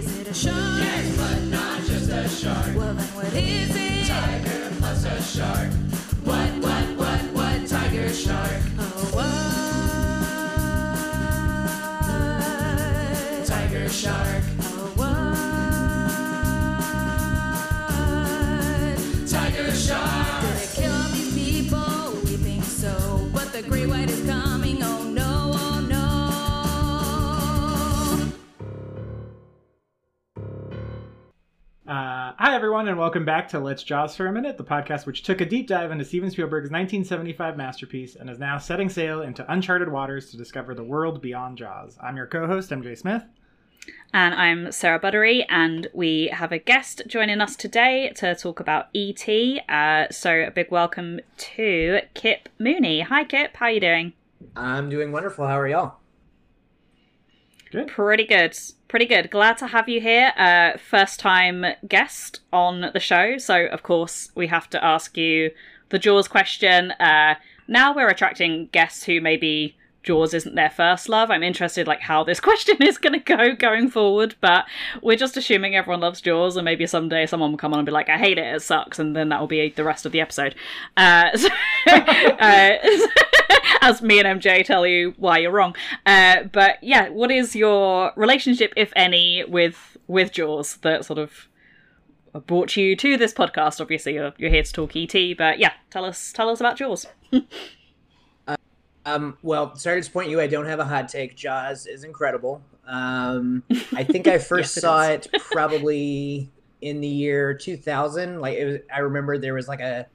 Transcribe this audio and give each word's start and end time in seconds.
Is 0.00 0.18
it 0.18 0.28
a 0.28 0.32
shark? 0.34 0.56
Yes, 0.56 1.16
but 1.18 1.42
not 1.50 1.82
just 1.82 2.08
a 2.10 2.26
shark. 2.26 2.74
Well, 2.74 2.94
then 2.94 3.06
what 3.14 3.34
is 3.34 3.76
it? 3.76 4.06
Tiger 4.06 4.70
plus 4.78 5.04
a 5.04 5.20
shark. 5.22 5.68
What, 6.24 6.48
what, 6.64 6.84
what, 6.96 7.20
what? 7.34 7.66
Tiger 7.68 8.08
shark. 8.08 8.62
Oh, 8.78 9.10
what? 9.12 9.26
Tiger 13.46 13.88
shark. 13.90 14.42
Oh, 14.62 14.90
what? 14.96 15.36
Tiger 19.28 19.70
shark. 19.72 20.40
Did 20.42 20.56
it 20.62 20.70
kill 20.76 20.92
all 20.92 21.08
these 21.10 21.34
people? 21.34 22.12
We 22.24 22.36
think 22.38 22.64
so. 22.64 23.28
But 23.34 23.52
the 23.52 23.60
great 23.62 23.86
white 23.86 24.08
is 24.08 24.19
hi, 32.50 32.56
everyone, 32.56 32.88
and 32.88 32.98
welcome 32.98 33.24
back 33.24 33.48
to 33.48 33.60
Let's 33.60 33.84
Jaws 33.84 34.16
for 34.16 34.26
a 34.26 34.32
Minute, 34.32 34.58
the 34.58 34.64
podcast 34.64 35.06
which 35.06 35.22
took 35.22 35.40
a 35.40 35.46
deep 35.46 35.68
dive 35.68 35.92
into 35.92 36.04
Steven 36.04 36.32
Spielberg's 36.32 36.72
1975 36.72 37.56
masterpiece 37.56 38.16
and 38.16 38.28
is 38.28 38.40
now 38.40 38.58
setting 38.58 38.88
sail 38.88 39.22
into 39.22 39.48
uncharted 39.52 39.88
waters 39.88 40.32
to 40.32 40.36
discover 40.36 40.74
the 40.74 40.82
world 40.82 41.22
beyond 41.22 41.58
Jaws. 41.58 41.96
I'm 42.02 42.16
your 42.16 42.26
co 42.26 42.48
host, 42.48 42.70
MJ 42.70 42.98
Smith. 42.98 43.22
And 44.12 44.34
I'm 44.34 44.72
Sarah 44.72 44.98
Buttery, 44.98 45.46
and 45.48 45.86
we 45.94 46.26
have 46.32 46.50
a 46.50 46.58
guest 46.58 47.02
joining 47.06 47.40
us 47.40 47.54
today 47.54 48.10
to 48.16 48.34
talk 48.34 48.58
about 48.58 48.88
ET. 48.96 49.28
Uh, 49.68 50.10
so 50.10 50.34
a 50.34 50.50
big 50.50 50.72
welcome 50.72 51.20
to 51.36 52.00
Kip 52.14 52.48
Mooney. 52.58 53.02
Hi, 53.02 53.22
Kip. 53.22 53.58
How 53.58 53.66
are 53.66 53.70
you 53.70 53.80
doing? 53.80 54.12
I'm 54.56 54.90
doing 54.90 55.12
wonderful. 55.12 55.46
How 55.46 55.60
are 55.60 55.68
y'all? 55.68 55.99
Good. 57.70 57.88
Pretty 57.88 58.24
good. 58.24 58.58
Pretty 58.88 59.06
good. 59.06 59.30
Glad 59.30 59.58
to 59.58 59.68
have 59.68 59.88
you 59.88 60.00
here. 60.00 60.32
Uh, 60.36 60.76
first 60.78 61.20
time 61.20 61.64
guest 61.86 62.40
on 62.52 62.90
the 62.92 63.00
show. 63.00 63.38
So, 63.38 63.66
of 63.66 63.82
course, 63.82 64.32
we 64.34 64.48
have 64.48 64.68
to 64.70 64.84
ask 64.84 65.16
you 65.16 65.52
the 65.90 65.98
Jaws 65.98 66.26
question. 66.26 66.90
Uh, 66.92 67.36
now 67.68 67.94
we're 67.94 68.08
attracting 68.08 68.68
guests 68.72 69.04
who 69.04 69.20
maybe 69.20 69.76
Jaws 70.02 70.32
isn't 70.32 70.54
their 70.54 70.70
first 70.70 71.08
love. 71.08 71.30
I'm 71.30 71.42
interested, 71.42 71.86
like, 71.86 72.00
how 72.00 72.24
this 72.24 72.40
question 72.48 72.82
is 72.82 72.98
going 72.98 73.12
to 73.12 73.18
go 73.18 73.54
going 73.54 73.90
forward. 73.90 74.34
But 74.40 74.64
we're 75.02 75.16
just 75.16 75.36
assuming 75.36 75.76
everyone 75.76 76.00
loves 76.00 76.20
Jaws, 76.20 76.56
and 76.56 76.64
maybe 76.64 76.86
someday 76.86 77.26
someone 77.26 77.50
will 77.50 77.58
come 77.58 77.72
on 77.72 77.78
and 77.78 77.86
be 77.86 77.92
like, 77.92 78.08
"I 78.08 78.18
hate 78.18 78.38
it. 78.38 78.54
It 78.54 78.62
sucks," 78.62 78.98
and 78.98 79.14
then 79.14 79.28
that 79.28 79.40
will 79.40 79.46
be 79.46 79.70
the 79.70 79.84
rest 79.84 80.06
of 80.06 80.12
the 80.12 80.20
episode. 80.20 80.54
Uh, 80.96 81.36
so, 81.36 81.48
uh, 81.86 82.76
as 83.80 84.02
me 84.02 84.18
and 84.20 84.40
MJ 84.40 84.64
tell 84.64 84.86
you 84.86 85.14
why 85.18 85.38
you're 85.38 85.52
wrong. 85.52 85.74
Uh, 86.06 86.44
but 86.44 86.82
yeah, 86.82 87.08
what 87.08 87.30
is 87.30 87.54
your 87.54 88.12
relationship, 88.16 88.72
if 88.76 88.92
any, 88.96 89.44
with 89.44 89.96
with 90.06 90.32
Jaws 90.32 90.76
that 90.78 91.04
sort 91.04 91.18
of 91.18 91.48
brought 92.46 92.76
you 92.76 92.96
to 92.96 93.16
this 93.16 93.34
podcast? 93.34 93.80
Obviously, 93.80 94.14
you're, 94.14 94.32
you're 94.38 94.50
here 94.50 94.62
to 94.62 94.72
talk 94.72 94.96
ET, 94.96 95.14
but 95.36 95.58
yeah, 95.58 95.72
tell 95.90 96.04
us 96.04 96.32
tell 96.32 96.48
us 96.48 96.60
about 96.60 96.76
Jaws. 96.76 97.06
Um, 99.06 99.38
well, 99.42 99.74
sorry 99.76 99.96
to 99.96 100.00
disappoint 100.00 100.30
you. 100.30 100.40
I 100.40 100.46
don't 100.46 100.66
have 100.66 100.78
a 100.78 100.84
hot 100.84 101.08
take. 101.08 101.36
Jaws 101.36 101.86
is 101.86 102.04
incredible. 102.04 102.62
Um, 102.86 103.62
I 103.94 104.04
think 104.04 104.26
I 104.26 104.38
first 104.38 104.76
Yes, 104.76 104.82
saw 104.82 105.02
is. 105.02 105.26
it 105.26 105.42
probably 105.50 106.50
in 106.80 107.00
the 107.00 107.08
year 107.08 107.54
2000. 107.54 108.40
Like, 108.40 108.58
it 108.58 108.64
was, 108.64 108.78
I 108.94 108.98
remember 109.00 109.38
there 109.38 109.54
was 109.54 109.68
like 109.68 109.80
a 109.80 110.06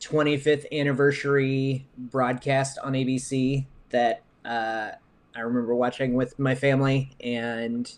25th 0.00 0.66
anniversary 0.72 1.86
broadcast 1.96 2.78
on 2.82 2.92
ABC 2.92 3.64
that 3.90 4.22
uh, 4.44 4.90
I 5.34 5.40
remember 5.40 5.74
watching 5.74 6.14
with 6.14 6.38
my 6.38 6.54
family 6.54 7.10
and 7.20 7.90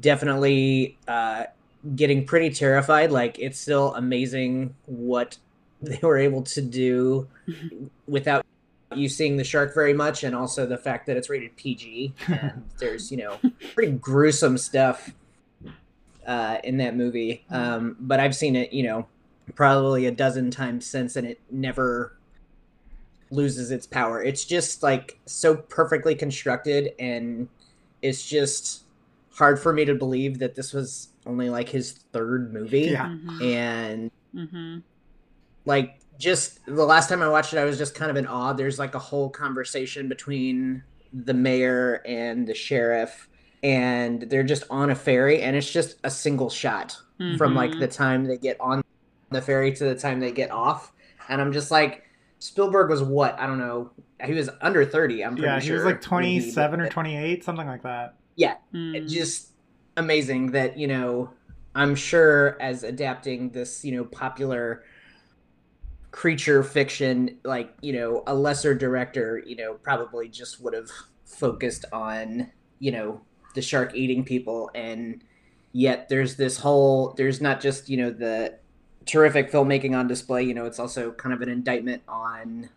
definitely 0.00 0.98
uh, 1.06 1.44
getting 1.94 2.24
pretty 2.26 2.50
terrified. 2.50 3.12
Like, 3.12 3.38
it's 3.38 3.58
still 3.58 3.94
amazing 3.94 4.74
what 4.86 5.38
they 5.80 6.00
were 6.02 6.18
able 6.18 6.42
to 6.42 6.60
do 6.60 7.28
without 8.08 8.44
you 8.94 9.08
seeing 9.08 9.36
the 9.36 9.44
shark 9.44 9.74
very 9.74 9.92
much 9.92 10.24
and 10.24 10.34
also 10.34 10.64
the 10.66 10.78
fact 10.78 11.06
that 11.06 11.16
it's 11.16 11.28
rated 11.28 11.54
PG 11.56 12.14
and 12.28 12.64
there's 12.78 13.10
you 13.10 13.18
know 13.18 13.38
pretty 13.74 13.92
gruesome 13.92 14.56
stuff 14.56 15.12
uh, 16.26 16.58
in 16.64 16.76
that 16.78 16.96
movie 16.96 17.44
um, 17.50 17.96
but 18.00 18.18
I've 18.20 18.34
seen 18.34 18.56
it 18.56 18.72
you 18.72 18.82
know 18.84 19.06
probably 19.54 20.06
a 20.06 20.10
dozen 20.10 20.50
times 20.50 20.86
since 20.86 21.16
and 21.16 21.26
it 21.26 21.40
never 21.50 22.14
loses 23.30 23.70
its 23.70 23.86
power 23.86 24.22
it's 24.22 24.44
just 24.44 24.82
like 24.82 25.18
so 25.26 25.54
perfectly 25.56 26.14
constructed 26.14 26.92
and 26.98 27.46
it's 28.00 28.26
just 28.26 28.84
hard 29.32 29.58
for 29.60 29.72
me 29.72 29.84
to 29.84 29.94
believe 29.94 30.38
that 30.38 30.54
this 30.54 30.72
was 30.72 31.08
only 31.26 31.50
like 31.50 31.68
his 31.68 31.92
third 32.12 32.52
movie 32.54 32.80
Yeah. 32.82 33.06
Mhm. 33.08 33.42
and 33.42 34.10
Mhm. 34.34 34.82
like 35.66 35.97
just 36.18 36.64
the 36.66 36.84
last 36.84 37.08
time 37.08 37.22
I 37.22 37.28
watched 37.28 37.52
it, 37.52 37.58
I 37.58 37.64
was 37.64 37.78
just 37.78 37.94
kind 37.94 38.10
of 38.10 38.16
in 38.16 38.26
awe. 38.26 38.52
There's 38.52 38.78
like 38.78 38.94
a 38.94 38.98
whole 38.98 39.30
conversation 39.30 40.08
between 40.08 40.82
the 41.12 41.34
mayor 41.34 42.02
and 42.06 42.46
the 42.46 42.54
sheriff, 42.54 43.28
and 43.62 44.22
they're 44.22 44.42
just 44.42 44.64
on 44.70 44.90
a 44.90 44.94
ferry, 44.94 45.42
and 45.42 45.56
it's 45.56 45.70
just 45.70 45.96
a 46.04 46.10
single 46.10 46.50
shot 46.50 46.96
from 47.36 47.54
like 47.54 47.72
Mhm. 47.72 47.80
the 47.80 47.88
time 47.88 48.24
they 48.24 48.36
get 48.38 48.56
on 48.60 48.82
the 49.30 49.40
ferry 49.42 49.72
to 49.72 49.84
the 49.84 49.94
time 49.94 50.20
they 50.20 50.30
get 50.32 50.50
off, 50.50 50.92
and 51.28 51.40
I'm 51.40 51.52
just 51.52 51.70
like, 51.70 52.04
Spielberg 52.40 52.88
was 52.90 53.02
what 53.02 53.38
I 53.40 53.46
don't 53.46 53.58
know. 53.58 53.90
He 54.24 54.32
was 54.34 54.48
under 54.60 54.84
thirty. 54.84 55.24
I'm 55.24 55.32
pretty 55.34 55.46
Yeah, 55.46 55.58
sure. 55.58 55.66
he 55.66 55.72
was 55.72 55.84
like 55.84 56.10
when 56.10 56.24
he- 56.24 56.38
27 56.40 56.80
or 56.80 56.88
28, 56.88 57.42
something 57.44 57.66
like 57.66 57.82
that. 57.82 58.14
Mm. 58.72 59.08
just 59.08 59.48
amazing 59.96 60.52
that 60.52 60.78
you 60.78 60.86
know 60.86 61.28
i'm 61.74 61.96
sure 61.96 62.56
as 62.60 62.84
adapting 62.84 63.50
this 63.50 63.84
you 63.84 63.90
know 63.96 64.04
popular 64.04 64.84
creature 66.18 66.64
fiction 66.64 67.38
like 67.44 67.72
you 67.80 67.92
know 67.92 68.24
a 68.26 68.34
lesser 68.34 68.74
director 68.74 69.40
you 69.46 69.54
know 69.54 69.74
probably 69.74 70.28
just 70.28 70.60
would 70.60 70.74
have 70.74 70.90
focused 71.24 71.84
on 71.92 72.50
you 72.80 72.90
know 72.90 73.20
the 73.54 73.62
shark 73.62 73.94
eating 73.94 74.24
people 74.24 74.68
and 74.74 75.22
yet 75.70 76.08
there's 76.08 76.34
this 76.34 76.58
whole 76.58 77.14
there's 77.16 77.40
not 77.40 77.60
just 77.60 77.88
you 77.88 77.96
know 77.96 78.10
the 78.10 78.52
terrific 79.06 79.48
filmmaking 79.48 79.96
on 79.96 80.08
display 80.08 80.42
you 80.42 80.52
know 80.52 80.64
it's 80.66 80.80
also 80.80 81.12
kind 81.12 81.32
of 81.32 81.40
an 81.40 81.48
indictment 81.48 82.02
on 82.08 82.68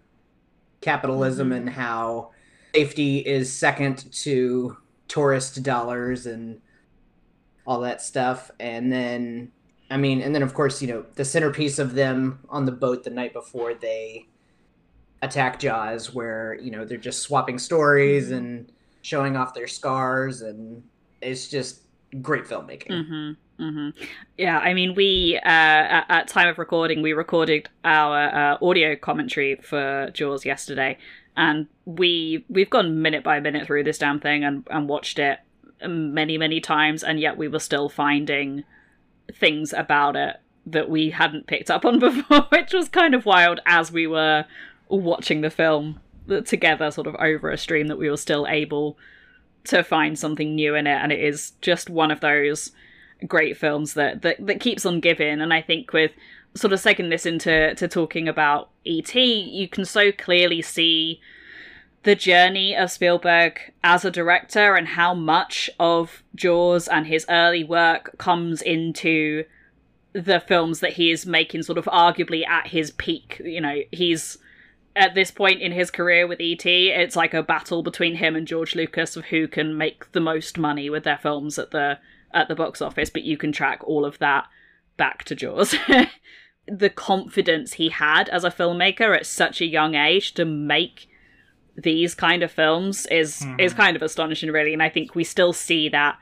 capitalism 0.82 1.50
Mhm. 1.50 1.58
and 1.58 1.70
how 1.72 2.30
safety 2.76 3.18
is 3.26 3.52
second 3.52 4.06
to 4.12 4.78
tourist 5.08 5.64
dollars 5.64 6.28
and 6.28 6.62
all 7.66 7.80
that 7.80 8.04
stuff 8.04 8.52
and 8.60 8.94
then 8.94 9.52
i 9.92 9.98
mean 9.98 10.22
and 10.22 10.34
then 10.34 10.42
of 10.44 10.54
course 10.54 10.82
you 10.82 10.88
know 10.88 11.06
the 11.16 11.26
centerpiece 11.26 11.78
of 11.78 11.94
them 11.94 12.40
on 12.50 12.66
the 12.66 12.72
boat 12.72 13.04
the 13.04 13.10
night 13.10 13.34
before 13.34 13.74
they 13.76 14.26
attack 15.22 15.60
jaws 15.60 16.14
where 16.14 16.58
you 16.62 16.72
know 16.72 16.84
they're 16.86 16.98
just 16.98 17.22
swapping 17.22 17.60
stories 17.60 18.30
Mhm. 18.32 18.38
and 18.38 18.72
showing 19.04 19.36
off 19.36 19.54
their 19.54 19.68
scars 19.68 20.42
and 20.42 20.84
it's 21.22 21.48
just 21.48 21.82
great 22.22 22.46
filmmaking. 22.46 23.06
Hmm 23.08 23.32
hmm 23.64 23.90
Yeah, 24.38 24.58
I 24.58 24.74
mean, 24.74 24.96
we 24.96 25.38
uh, 25.46 25.50
at, 25.98 26.06
at 26.10 26.28
time 26.28 26.48
of 26.48 26.58
recording, 26.58 27.04
we 27.04 27.14
recorded 27.14 27.70
our 27.84 28.18
uh, 28.36 28.58
audio 28.66 28.96
commentary 28.96 29.56
for 29.58 30.10
Jaws 30.14 30.44
yesterday, 30.46 30.98
and 31.38 31.68
we 31.86 32.44
we've 32.50 32.72
gone 32.72 33.04
minute 33.04 33.24
by 33.24 33.40
minute 33.40 33.68
through 33.68 33.84
this 33.84 34.00
damn 34.00 34.20
thing 34.20 34.44
and 34.44 34.68
and 34.72 34.90
watched 34.90 35.20
it 35.20 35.40
many 35.88 36.40
many 36.40 36.60
times, 36.60 37.04
and 37.04 37.20
yet 37.20 37.38
we 37.38 37.48
were 37.48 37.60
still 37.60 37.88
finding 37.88 38.64
things 39.36 39.74
about 39.74 40.16
it 40.16 40.38
that 40.66 40.90
we 40.90 41.10
hadn't 41.10 41.48
picked 41.48 41.72
up 41.72 41.86
on 41.86 42.00
before, 42.00 42.48
which 42.50 42.74
was 42.74 42.90
kind 42.90 43.16
of 43.16 43.26
wild 43.26 43.60
as 43.66 43.92
we 43.92 44.08
were 44.08 44.46
watching 44.90 45.42
the 45.42 45.50
film 45.50 46.00
together, 46.46 46.92
sort 46.92 47.08
of 47.08 47.16
over 47.16 47.50
a 47.50 47.58
stream, 47.58 47.88
that 47.88 47.98
we 47.98 48.10
were 48.10 48.18
still 48.18 48.48
able 48.48 48.98
to 49.64 49.84
find 49.84 50.18
something 50.18 50.56
new 50.56 50.76
in 50.76 50.88
it, 50.88 51.00
and 51.02 51.12
it 51.12 51.20
is 51.20 51.54
just 51.62 51.90
one 51.90 52.12
of 52.12 52.20
those 52.20 52.72
great 53.28 53.56
films 53.56 53.94
that 53.94 54.22
that, 54.24 54.46
that 54.46 54.60
keeps 54.60 54.86
on 54.86 55.00
giving. 55.00 55.42
And 55.42 55.54
I 55.54 55.62
think 55.62 55.94
with 55.94 56.12
sort 56.56 56.74
of 56.74 56.80
segueing 56.80 57.10
this 57.10 57.26
into 57.26 57.76
to 57.76 57.88
talking 57.88 58.28
about 58.28 58.70
ET, 58.86 59.14
you 59.16 59.68
can 59.68 59.86
so 59.86 60.12
clearly 60.12 60.62
see 60.62 61.22
the 62.04 62.16
journey 62.16 62.76
of 62.76 62.92
Spielberg 62.92 63.74
as 63.84 64.04
a 64.04 64.12
director 64.12 64.76
and 64.76 64.90
how 64.90 65.14
much 65.14 65.70
of 65.80 66.24
Jaws 66.36 66.88
and 66.88 67.06
his 67.06 67.26
early 67.30 67.64
work 67.64 68.18
comes 68.18 68.62
into 68.62 69.46
the 70.14 70.40
films 70.40 70.80
that 70.80 70.94
he 70.94 71.12
is 71.12 71.26
making 71.26 71.64
sort 71.64 71.78
of 71.78 71.86
arguably 71.86 72.46
at 72.46 72.68
his 72.68 72.92
peak. 72.92 73.42
You 73.44 73.62
know, 73.62 73.82
he's 73.92 74.38
at 74.96 75.16
this 75.16 75.32
point 75.32 75.62
in 75.62 75.72
his 75.72 75.92
career 75.92 76.28
with 76.28 76.42
ET, 76.42 76.66
it's 76.66 77.16
like 77.16 77.34
a 77.34 77.44
battle 77.44 77.82
between 77.82 78.16
him 78.16 78.36
and 78.36 78.48
George 78.48 78.76
Lucas 78.76 79.16
of 79.16 79.26
who 79.26 79.48
can 79.48 79.78
make 79.78 80.12
the 80.12 80.20
most 80.20 80.58
money 80.58 80.90
with 80.90 81.04
their 81.04 81.18
films 81.18 81.58
at 81.58 81.72
the 81.72 82.00
at 82.34 82.48
the 82.48 82.56
box 82.56 82.82
office, 82.82 83.10
but 83.10 83.24
you 83.24 83.38
can 83.38 83.52
track 83.52 83.82
all 83.84 84.06
of 84.06 84.18
that 84.20 84.46
back 84.98 85.24
to 85.26 85.36
Jaws. 85.36 85.76
the 86.68 86.90
confidence 86.90 87.74
he 87.74 87.90
had 87.90 88.30
as 88.30 88.44
a 88.44 88.52
filmmaker 88.52 89.16
at 89.16 89.26
such 89.26 89.60
a 89.62 89.66
young 89.66 89.96
age 89.96 90.34
to 90.34 90.46
make 90.46 91.10
these 91.76 92.14
kind 92.14 92.44
of 92.44 92.52
films 92.52 93.06
is 93.08 93.46
is 93.58 93.74
kind 93.74 93.96
of 93.96 94.02
astonishing 94.02 94.52
really 94.52 94.74
and 94.74 94.84
I 94.84 94.90
think 94.90 95.16
we 95.16 95.24
still 95.24 95.54
see 95.54 95.90
that 95.90 96.18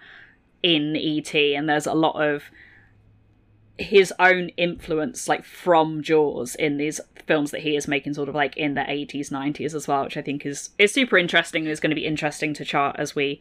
in 0.62 0.96
ET, 0.96 1.34
and 1.34 1.70
there's 1.70 1.88
a 1.88 1.94
lot 1.94 2.22
of 2.22 2.44
his 3.78 4.14
own 4.20 4.50
influence 4.50 5.30
like 5.30 5.46
from 5.46 6.04
Jaws 6.04 6.54
in 6.56 6.76
these 6.76 7.00
films 7.26 7.52
that 7.52 7.62
he 7.62 7.78
is 7.78 7.88
making 7.88 8.14
sort 8.14 8.28
of 8.28 8.36
like 8.36 8.58
in 8.58 8.74
the 8.74 8.82
80s 8.82 9.32
90s 9.32 9.74
as 9.74 9.88
well 9.88 10.04
which 10.04 10.18
I 10.18 10.22
think 10.22 10.46
is 10.46 10.72
is 10.78 10.92
super 10.92 11.18
interesting 11.18 11.64
and 11.64 11.72
is 11.72 11.80
going 11.80 11.92
to 11.92 11.96
be 11.96 12.06
interesting 12.06 12.54
to 12.56 12.66
chart 12.66 12.98
as 13.00 13.16
we 13.16 13.40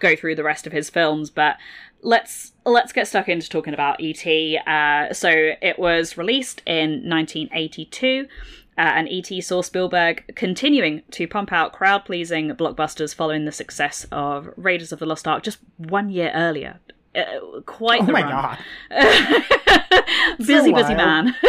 go 0.00 0.16
through 0.16 0.36
the 0.36 0.42
rest 0.42 0.66
of 0.66 0.72
his 0.72 0.88
films 0.88 1.28
but 1.28 1.56
let's 2.00 2.52
let's 2.64 2.94
get 2.94 3.06
stuck 3.06 3.28
into 3.28 3.46
talking 3.46 3.74
about 3.74 4.00
ET 4.00 4.26
uh, 4.66 5.12
so 5.12 5.28
it 5.60 5.78
was 5.78 6.16
released 6.16 6.62
in 6.64 7.06
1982 7.06 8.26
uh, 8.76 8.80
and 8.80 9.08
ET 9.08 9.42
saw 9.42 9.62
Spielberg 9.62 10.24
continuing 10.34 11.02
to 11.12 11.26
pump 11.28 11.52
out 11.52 11.72
crowd 11.72 12.04
pleasing 12.04 12.48
blockbusters 12.50 13.14
following 13.14 13.44
the 13.44 13.52
success 13.52 14.06
of 14.10 14.48
Raiders 14.56 14.92
of 14.92 14.98
the 14.98 15.06
Lost 15.06 15.26
Ark 15.28 15.42
just 15.42 15.58
one 15.76 16.10
year 16.10 16.30
earlier. 16.34 16.80
Uh, 17.14 17.60
quite 17.66 18.02
Oh 18.02 18.06
the 18.06 18.12
my 18.12 18.22
run. 18.22 18.58
god. 18.90 20.36
busy, 20.38 20.72
busy 20.72 20.94
man. 20.94 21.34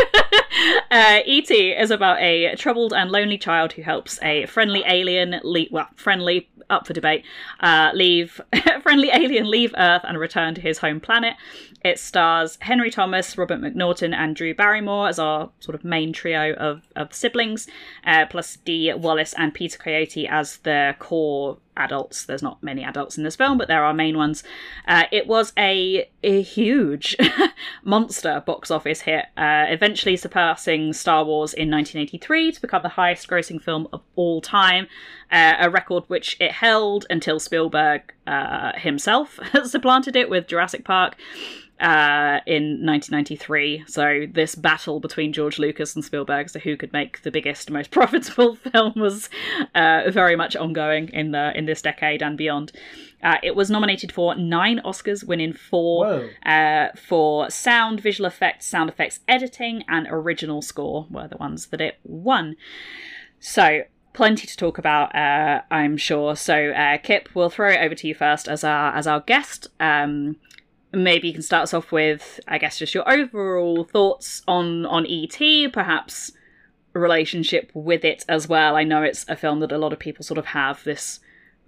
uh, 0.91 1.19
E.T. 1.25 1.71
is 1.71 1.91
about 1.91 2.19
a 2.21 2.55
troubled 2.55 2.93
and 2.93 3.11
lonely 3.11 3.37
child 3.37 3.73
who 3.73 3.81
helps 3.81 4.21
a 4.21 4.45
friendly 4.45 4.83
alien, 4.85 5.39
le- 5.43 5.67
well, 5.71 5.87
friendly, 5.95 6.49
up 6.69 6.87
for 6.87 6.93
debate, 6.93 7.23
uh, 7.59 7.91
leave, 7.93 8.41
friendly 8.81 9.09
alien 9.13 9.49
leave 9.49 9.73
Earth 9.77 10.01
and 10.03 10.17
return 10.17 10.55
to 10.55 10.61
his 10.61 10.79
home 10.79 10.99
planet. 10.99 11.35
It 11.83 11.99
stars 11.99 12.57
Henry 12.61 12.89
Thomas, 12.89 13.37
Robert 13.37 13.61
McNaughton, 13.61 14.13
and 14.15 14.35
Drew 14.35 14.55
Barrymore 14.55 15.07
as 15.07 15.19
our 15.19 15.51
sort 15.59 15.75
of 15.75 15.83
main 15.83 16.13
trio 16.13 16.53
of, 16.53 16.81
of 16.95 17.13
siblings, 17.13 17.67
uh, 18.05 18.25
plus 18.27 18.57
Dee 18.57 18.91
Wallace 18.93 19.35
and 19.37 19.53
Peter 19.53 19.77
Coyote 19.77 20.27
as 20.27 20.57
the 20.57 20.95
core 20.97 21.59
adults. 21.77 22.25
There's 22.25 22.41
not 22.41 22.63
many 22.63 22.83
adults 22.83 23.17
in 23.17 23.23
this 23.23 23.35
film, 23.35 23.57
but 23.57 23.67
there 23.67 23.83
are 23.83 23.93
main 23.93 24.17
ones. 24.17 24.43
Uh, 24.87 25.03
it 25.11 25.27
was 25.27 25.53
a, 25.57 26.09
a 26.23 26.41
huge 26.41 27.15
monster 27.83 28.41
box 28.45 28.71
office 28.71 29.01
hit, 29.01 29.25
uh, 29.37 29.65
eventually 29.67 30.17
surpassing 30.45 30.93
Star 30.93 31.25
Wars 31.25 31.53
in 31.53 31.71
1983 31.71 32.51
to 32.51 32.61
become 32.61 32.83
the 32.83 32.89
highest 32.89 33.27
grossing 33.27 33.59
film 33.61 33.87
of 33.91 34.01
all 34.15 34.41
time, 34.41 34.87
uh, 35.31 35.55
a 35.59 35.69
record 35.71 36.03
which 36.07 36.37
it 36.39 36.51
held 36.51 37.05
until 37.09 37.39
Spielberg 37.39 38.13
uh, 38.27 38.73
himself 38.77 39.39
supplanted 39.63 40.15
it 40.15 40.29
with 40.29 40.47
Jurassic 40.47 40.85
Park 40.85 41.15
uh, 41.79 42.39
in 42.45 42.85
1993. 42.85 43.83
So 43.87 44.25
this 44.31 44.55
battle 44.55 44.99
between 44.99 45.33
George 45.33 45.59
Lucas 45.59 45.95
and 45.95 46.05
Spielberg, 46.05 46.49
so 46.49 46.59
who 46.59 46.77
could 46.77 46.93
make 46.93 47.21
the 47.23 47.31
biggest, 47.31 47.69
most 47.69 47.91
profitable 47.91 48.55
film, 48.55 48.93
was 48.95 49.29
uh, 49.73 50.03
very 50.09 50.35
much 50.35 50.55
ongoing 50.55 51.09
in 51.09 51.31
the 51.31 51.57
in 51.57 51.65
this 51.65 51.81
decade 51.81 52.21
and 52.21 52.37
beyond. 52.37 52.71
Uh, 53.23 53.37
it 53.41 53.55
was 53.55 53.69
nominated 53.69 54.11
for 54.11 54.35
nine 54.35 54.79
Oscars, 54.85 55.23
winning 55.23 55.53
four 55.53 56.29
uh, 56.45 56.89
for 56.95 57.49
sound, 57.49 57.99
visual 57.99 58.27
effects, 58.27 58.67
sound 58.67 58.89
effects 58.89 59.19
editing, 59.27 59.83
and 59.87 60.07
original 60.09 60.61
score 60.61 61.07
were 61.09 61.27
the 61.27 61.37
ones 61.37 61.67
that 61.67 61.81
it 61.81 61.97
won. 62.03 62.55
So 63.39 63.81
plenty 64.13 64.47
to 64.47 64.55
talk 64.55 64.77
about, 64.77 65.13
uh, 65.15 65.61
I'm 65.69 65.97
sure. 65.97 66.35
So 66.35 66.69
uh, 66.71 66.97
Kip, 66.99 67.29
we'll 67.33 67.49
throw 67.49 67.71
it 67.71 67.79
over 67.81 67.95
to 67.95 68.07
you 68.07 68.15
first 68.15 68.47
as 68.47 68.63
our 68.63 68.95
as 68.95 69.07
our 69.07 69.19
guest. 69.19 69.67
Um, 69.79 70.37
maybe 70.95 71.27
you 71.27 71.33
can 71.33 71.43
start 71.43 71.63
us 71.63 71.73
off 71.73 71.91
with, 71.91 72.39
I 72.47 72.57
guess, 72.57 72.79
just 72.79 72.93
your 72.93 73.09
overall 73.11 73.83
thoughts 73.83 74.41
on 74.47 74.85
on 74.85 75.05
ET, 75.05 75.71
perhaps 75.71 76.31
relationship 76.93 77.71
with 77.73 78.05
it 78.05 78.23
as 78.29 78.47
well. 78.47 78.75
I 78.75 78.83
know 78.83 79.03
it's 79.03 79.27
a 79.27 79.35
film 79.35 79.59
that 79.59 79.71
a 79.71 79.77
lot 79.77 79.93
of 79.93 79.99
people 79.99 80.23
sort 80.23 80.37
of 80.37 80.47
have 80.47 80.83
this 80.83 81.19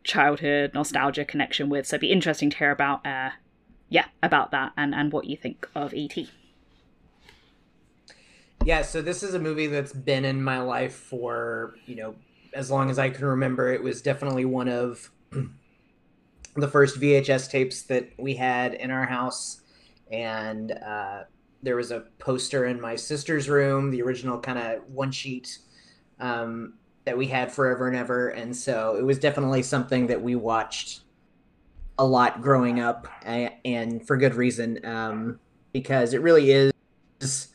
childhood 0.03 0.71
nostalgia 0.73 1.25
connection 1.25 1.69
with, 1.69 1.85
so 1.85 1.95
it'd 1.95 2.01
be 2.01 2.11
interesting 2.11 2.49
to 2.49 2.57
hear 2.57 2.71
about, 2.71 3.05
uh, 3.05 3.31
yeah, 3.89 4.05
about 4.23 4.51
that 4.51 4.71
and 4.77 4.95
and 4.95 5.11
what 5.11 5.25
you 5.25 5.35
think 5.35 5.67
of 5.75 5.93
ET. 5.93 6.17
Yeah, 8.65 8.81
so 8.81 9.01
this 9.01 9.23
is 9.23 9.33
a 9.33 9.39
movie 9.39 9.67
that's 9.67 9.93
been 9.93 10.25
in 10.25 10.43
my 10.43 10.59
life 10.59 10.93
for, 10.93 11.75
you 11.85 11.95
know, 11.95 12.15
as 12.53 12.71
long 12.71 12.89
as 12.89 12.99
I 12.99 13.09
can 13.09 13.25
remember. 13.25 13.71
It 13.71 13.81
was 13.81 14.01
definitely 14.01 14.45
one 14.45 14.67
of 14.67 15.11
the 16.61 16.67
first 16.67 16.99
VHS 16.99 17.49
tapes 17.49 17.83
that 17.83 18.09
we 18.17 18.35
had 18.35 18.73
in 18.73 18.91
our 18.91 19.05
house. 19.05 19.61
And 20.11 20.71
uh, 20.71 21.23
there 21.63 21.75
was 21.75 21.91
a 21.91 22.05
poster 22.19 22.65
in 22.65 22.79
my 22.79 22.95
sister's 22.95 23.49
room, 23.49 23.91
the 23.91 24.01
original 24.01 24.39
kind 24.39 24.57
of 24.57 24.83
one 24.89 25.11
sheet 25.11 25.59
um, 26.19 26.73
that 27.05 27.17
we 27.17 27.27
had 27.27 27.51
forever 27.51 27.87
and 27.87 27.95
ever. 27.95 28.29
And 28.29 28.55
so 28.55 28.95
it 28.95 29.03
was 29.03 29.19
definitely 29.19 29.63
something 29.63 30.07
that 30.07 30.21
we 30.21 30.35
watched 30.35 31.01
a 31.99 32.05
lot 32.05 32.41
growing 32.41 32.79
up, 32.79 33.07
and 33.25 34.05
for 34.05 34.17
good 34.17 34.35
reason, 34.35 34.79
um, 34.85 35.39
because 35.73 36.13
it 36.13 36.21
really 36.21 36.51
is 36.51 37.47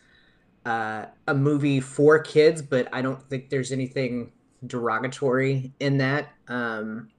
uh, 0.67 1.07
a 1.29 1.35
movie 1.35 1.81
for 1.81 2.19
kids, 2.19 2.61
but 2.61 2.89
I 2.93 3.03
don't 3.03 3.23
think 3.29 3.51
there's 3.51 3.71
anything 3.71 4.33
derogatory 4.67 5.73
in 5.79 5.99
that. 5.99 6.33
Um, 6.49 7.11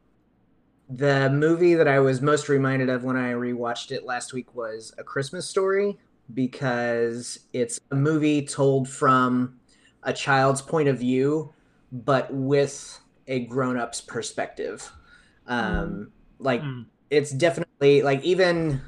the 0.90 1.30
movie 1.30 1.74
that 1.76 1.88
I 1.88 2.00
was 2.00 2.22
most 2.22 2.50
reminded 2.50 2.90
of 2.90 3.04
when 3.04 3.16
I 3.18 3.34
rewatched 3.34 3.92
it 3.92 4.06
last 4.06 4.34
week 4.34 4.54
was 4.54 4.94
A 4.98 5.04
Christmas 5.04 5.48
Story 5.48 5.98
because 6.34 7.40
it's 7.54 7.80
a 7.92 7.96
movie 7.96 8.46
told 8.46 8.88
from 8.90 9.60
a 10.04 10.14
child's 10.14 10.62
point 10.62 10.90
of 10.90 11.00
view, 11.00 11.54
but 11.92 12.34
with 12.34 13.00
a 13.28 13.46
grown 13.46 13.78
up's 13.78 14.02
perspective. 14.02 14.92
Um, 15.48 16.12
Like, 16.40 16.62
Mm. 16.62 16.88
it's 17.10 17.32
definitely 17.32 18.02
like 18.02 18.22
even 18.24 18.82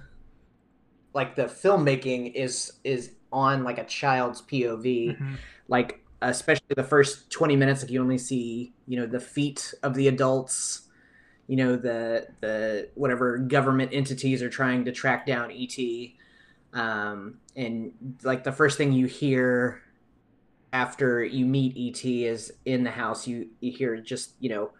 like 1.13 1.35
the 1.35 1.43
filmmaking 1.45 2.33
is 2.33 2.73
is 2.83 3.11
on 3.31 3.63
like 3.63 3.77
a 3.77 3.85
child's 3.85 4.41
POV 4.41 5.17
Mhm. 5.17 5.37
like 5.67 6.01
especially 6.21 6.73
the 6.75 6.83
first 6.83 7.29
20 7.31 7.55
minutes 7.55 7.83
if 7.83 7.89
you 7.91 8.01
only 8.01 8.17
see 8.17 8.73
you 8.87 8.97
know 8.99 9.05
the 9.05 9.19
feet 9.19 9.73
of 9.83 9.93
the 9.95 10.07
adults 10.07 10.84
you 11.47 11.55
know 11.55 11.75
the 11.75 12.27
the 12.41 12.89
whatever 12.95 13.37
government 13.37 13.91
entities 13.93 14.41
are 14.41 14.49
trying 14.49 14.85
to 14.85 14.91
track 14.91 15.25
down 15.25 15.51
et 15.51 15.77
um 16.73 17.37
and 17.55 17.91
like 18.23 18.43
the 18.43 18.51
first 18.51 18.77
thing 18.77 18.91
you 18.91 19.05
hear 19.05 19.81
after 20.73 21.23
you 21.23 21.45
meet 21.45 21.75
et 21.77 22.05
is 22.05 22.51
in 22.65 22.83
the 22.83 22.91
house 22.91 23.27
you 23.27 23.47
you 23.59 23.71
hear 23.71 23.97
just 23.97 24.31
you 24.39 24.49
know 24.49 24.71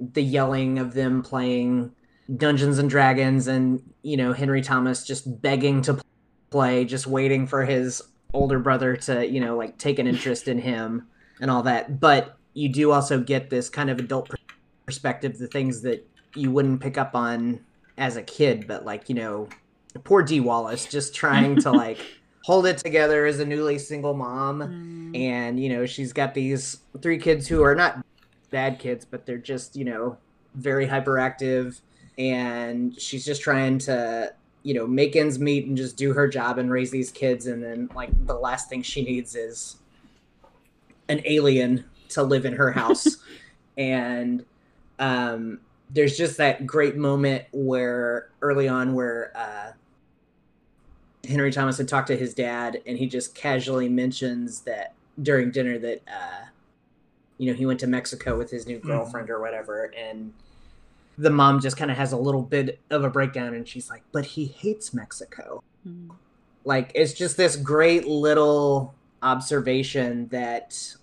the 0.00 0.22
yelling 0.22 0.78
of 0.78 0.94
them 0.94 1.22
playing 1.22 1.92
dungeons 2.36 2.78
and 2.78 2.90
dragons 2.90 3.46
and 3.46 3.82
you 4.02 4.16
know 4.16 4.32
henry 4.32 4.62
thomas 4.62 5.04
just 5.04 5.40
begging 5.42 5.82
to 5.82 6.00
play 6.50 6.84
just 6.84 7.06
waiting 7.06 7.46
for 7.46 7.64
his 7.64 8.02
older 8.32 8.58
brother 8.58 8.96
to 8.96 9.26
you 9.26 9.40
know 9.40 9.56
like 9.56 9.78
take 9.78 9.98
an 9.98 10.06
interest 10.06 10.48
in 10.48 10.58
him 10.58 11.06
and 11.40 11.50
all 11.50 11.62
that. 11.62 12.00
But 12.00 12.36
you 12.52 12.68
do 12.68 12.92
also 12.92 13.20
get 13.20 13.50
this 13.50 13.68
kind 13.68 13.90
of 13.90 13.98
adult 13.98 14.30
perspective 14.86 15.38
the 15.38 15.46
things 15.46 15.82
that 15.82 16.06
you 16.34 16.50
wouldn't 16.50 16.80
pick 16.80 16.98
up 16.98 17.14
on 17.14 17.60
as 17.96 18.16
a 18.16 18.22
kid 18.22 18.66
but 18.66 18.84
like 18.84 19.08
you 19.08 19.14
know 19.14 19.48
poor 20.02 20.22
dee 20.22 20.40
wallace 20.40 20.86
just 20.86 21.14
trying 21.14 21.56
to 21.56 21.70
like 21.72 21.98
hold 22.44 22.66
it 22.66 22.76
together 22.76 23.24
as 23.24 23.40
a 23.40 23.44
newly 23.44 23.78
single 23.78 24.12
mom. 24.12 24.60
Mm. 24.60 25.18
And 25.18 25.60
you 25.60 25.70
know 25.70 25.86
she's 25.86 26.12
got 26.12 26.34
these 26.34 26.78
three 27.00 27.18
kids 27.18 27.48
who 27.48 27.62
are 27.62 27.74
not 27.74 28.04
bad 28.50 28.78
kids 28.78 29.04
but 29.04 29.26
they're 29.26 29.38
just 29.38 29.74
you 29.74 29.84
know 29.84 30.18
very 30.54 30.86
hyperactive. 30.86 31.80
And 32.16 32.98
she's 33.00 33.24
just 33.24 33.42
trying 33.42 33.78
to 33.78 34.32
you 34.62 34.74
know 34.74 34.86
make 34.86 35.16
ends 35.16 35.38
meet 35.38 35.66
and 35.66 35.76
just 35.76 35.96
do 35.96 36.12
her 36.12 36.28
job 36.28 36.58
and 36.58 36.70
raise 36.70 36.90
these 36.90 37.10
kids. 37.10 37.46
And 37.46 37.62
then 37.62 37.88
like 37.94 38.10
the 38.26 38.34
last 38.34 38.68
thing 38.68 38.82
she 38.82 39.02
needs 39.02 39.34
is 39.34 39.76
an 41.08 41.22
alien 41.24 41.84
to 42.10 42.22
live 42.22 42.44
in 42.44 42.54
her 42.54 42.70
house. 42.72 43.16
And 43.76 44.44
um 44.98 45.60
there's 45.90 46.16
just 46.16 46.36
that 46.38 46.66
great 46.66 46.96
moment 46.96 47.44
where 47.52 48.28
early 48.42 48.68
on 48.68 48.94
where 48.94 49.32
uh 49.36 49.72
henry 51.26 51.50
thomas 51.52 51.78
had 51.78 51.88
talked 51.88 52.08
to 52.08 52.16
his 52.16 52.34
dad 52.34 52.80
and 52.86 52.98
he 52.98 53.06
just 53.06 53.34
casually 53.34 53.88
mentions 53.88 54.60
that 54.62 54.94
during 55.22 55.50
dinner 55.50 55.78
that 55.78 56.02
uh 56.08 56.44
you 57.38 57.50
know 57.50 57.56
he 57.56 57.66
went 57.66 57.80
to 57.80 57.86
mexico 57.86 58.36
with 58.36 58.50
his 58.50 58.66
new 58.66 58.78
girlfriend 58.78 59.30
or 59.30 59.40
whatever. 59.40 59.92
And 59.96 60.32
the 61.18 61.30
mom 61.30 61.60
just 61.60 61.76
kind 61.76 61.90
of 61.90 61.96
has 61.96 62.12
a 62.12 62.16
little 62.16 62.42
bit 62.42 62.78
of 62.90 63.04
a 63.04 63.10
breakdown 63.10 63.54
and 63.54 63.66
she's 63.68 63.88
like 63.90 64.02
but 64.12 64.24
he 64.24 64.46
hates 64.46 64.92
mexico. 64.94 65.62
Mm. 65.86 66.10
like 66.64 66.90
it's 66.94 67.12
just 67.12 67.36
this 67.36 67.56
great 67.56 68.06
little 68.06 68.94
observation 69.22 70.28
that 70.28 70.96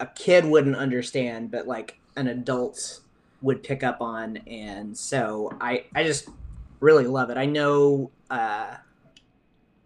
a 0.00 0.06
kid 0.06 0.44
wouldn't 0.44 0.76
understand 0.76 1.50
but 1.50 1.66
like 1.66 1.98
an 2.16 2.28
adult 2.28 3.00
would 3.40 3.62
pick 3.62 3.82
up 3.82 4.00
on 4.00 4.36
and 4.46 4.96
so 4.96 5.52
i 5.60 5.84
i 5.94 6.02
just 6.02 6.28
really 6.80 7.06
love 7.06 7.30
it 7.30 7.36
i 7.36 7.44
know 7.44 8.10
uh 8.30 8.74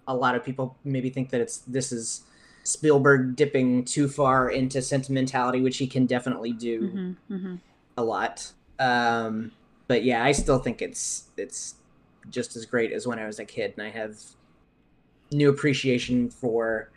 a 0.09 0.15
lot 0.15 0.35
of 0.35 0.45
people 0.45 0.77
maybe 0.85 1.11
think 1.11 1.31
that 1.31 1.41
it's 1.41 1.59
this 1.59 1.93
is 1.93 2.23
spielberg 2.65 3.35
dipping 3.37 3.85
too 3.85 4.09
far 4.09 4.49
into 4.49 4.81
sentimentality 4.83 5.61
which 5.61 5.79
he 5.79 5.87
can 5.87 6.07
definitely 6.07 6.53
do 6.53 6.89
Mhm, 6.91 7.17
mhm. 7.31 7.59
a 7.97 8.05
lot. 8.05 8.53
Um, 8.79 9.53
but 9.87 10.03
yeah, 10.05 10.25
I 10.25 10.33
still 10.33 10.59
think 10.59 10.81
it's 10.81 11.29
it's 11.37 11.75
just 12.31 12.57
as 12.57 12.65
great 12.67 12.93
as 12.93 13.07
when 13.07 13.19
I 13.19 13.27
was 13.27 13.39
a 13.39 13.45
kid, 13.45 13.75
and 13.77 13.87
I 13.87 13.91
have 13.91 14.17
new 15.31 15.51
appreciation 15.51 16.31
for 16.31 16.91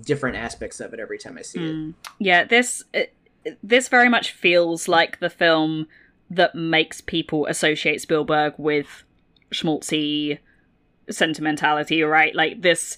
different 0.00 0.36
aspects 0.36 0.80
of 0.80 0.92
it 0.94 1.00
every 1.00 1.18
time 1.18 1.38
I 1.38 1.42
see 1.42 1.60
it. 1.60 1.74
Mm. 1.74 1.94
Yeah, 2.18 2.44
this 2.44 2.82
it, 2.92 3.14
this 3.62 3.88
very 3.88 4.08
much 4.08 4.32
feels 4.32 4.88
like 4.88 5.20
the 5.20 5.30
film 5.30 5.86
that 6.30 6.54
makes 6.54 7.00
people 7.00 7.46
associate 7.46 8.00
Spielberg 8.00 8.54
with 8.56 9.04
schmaltzy 9.52 10.38
sentimentality, 11.10 12.02
right? 12.02 12.34
Like 12.34 12.62
this 12.62 12.96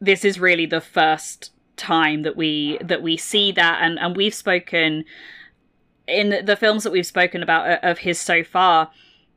this 0.00 0.24
is 0.24 0.40
really 0.40 0.66
the 0.66 0.80
first 0.80 1.52
time 1.76 2.22
that 2.22 2.36
we 2.36 2.78
that 2.82 3.02
we 3.02 3.16
see 3.16 3.52
that 3.52 3.80
and 3.82 3.98
and 3.98 4.16
we've 4.16 4.34
spoken 4.34 5.04
in 6.06 6.44
the 6.44 6.56
films 6.56 6.82
that 6.84 6.92
we've 6.92 7.06
spoken 7.06 7.42
about 7.42 7.68
uh, 7.68 7.78
of 7.82 7.98
his 7.98 8.18
so 8.18 8.44
far 8.44 8.90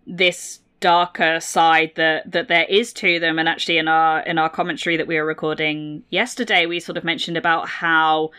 this 0.06 0.60
darker 0.80 1.40
side 1.40 1.92
that 1.96 2.30
that 2.30 2.48
there 2.48 2.66
is 2.66 2.92
to 2.92 3.20
them 3.20 3.40
and 3.40 3.48
actually 3.48 3.78
in 3.78 3.88
our 3.88 4.20
in 4.22 4.38
our 4.38 4.50
commentary 4.50 4.98
that 4.98 5.08
we 5.08 5.16
were 5.16 5.26
recording 5.26 6.04
yesterday 6.10 6.66
we 6.66 6.80
sort 6.80 6.98
of 6.98 7.04
mentioned 7.04 7.38
about 7.38 7.70
how 7.70 8.30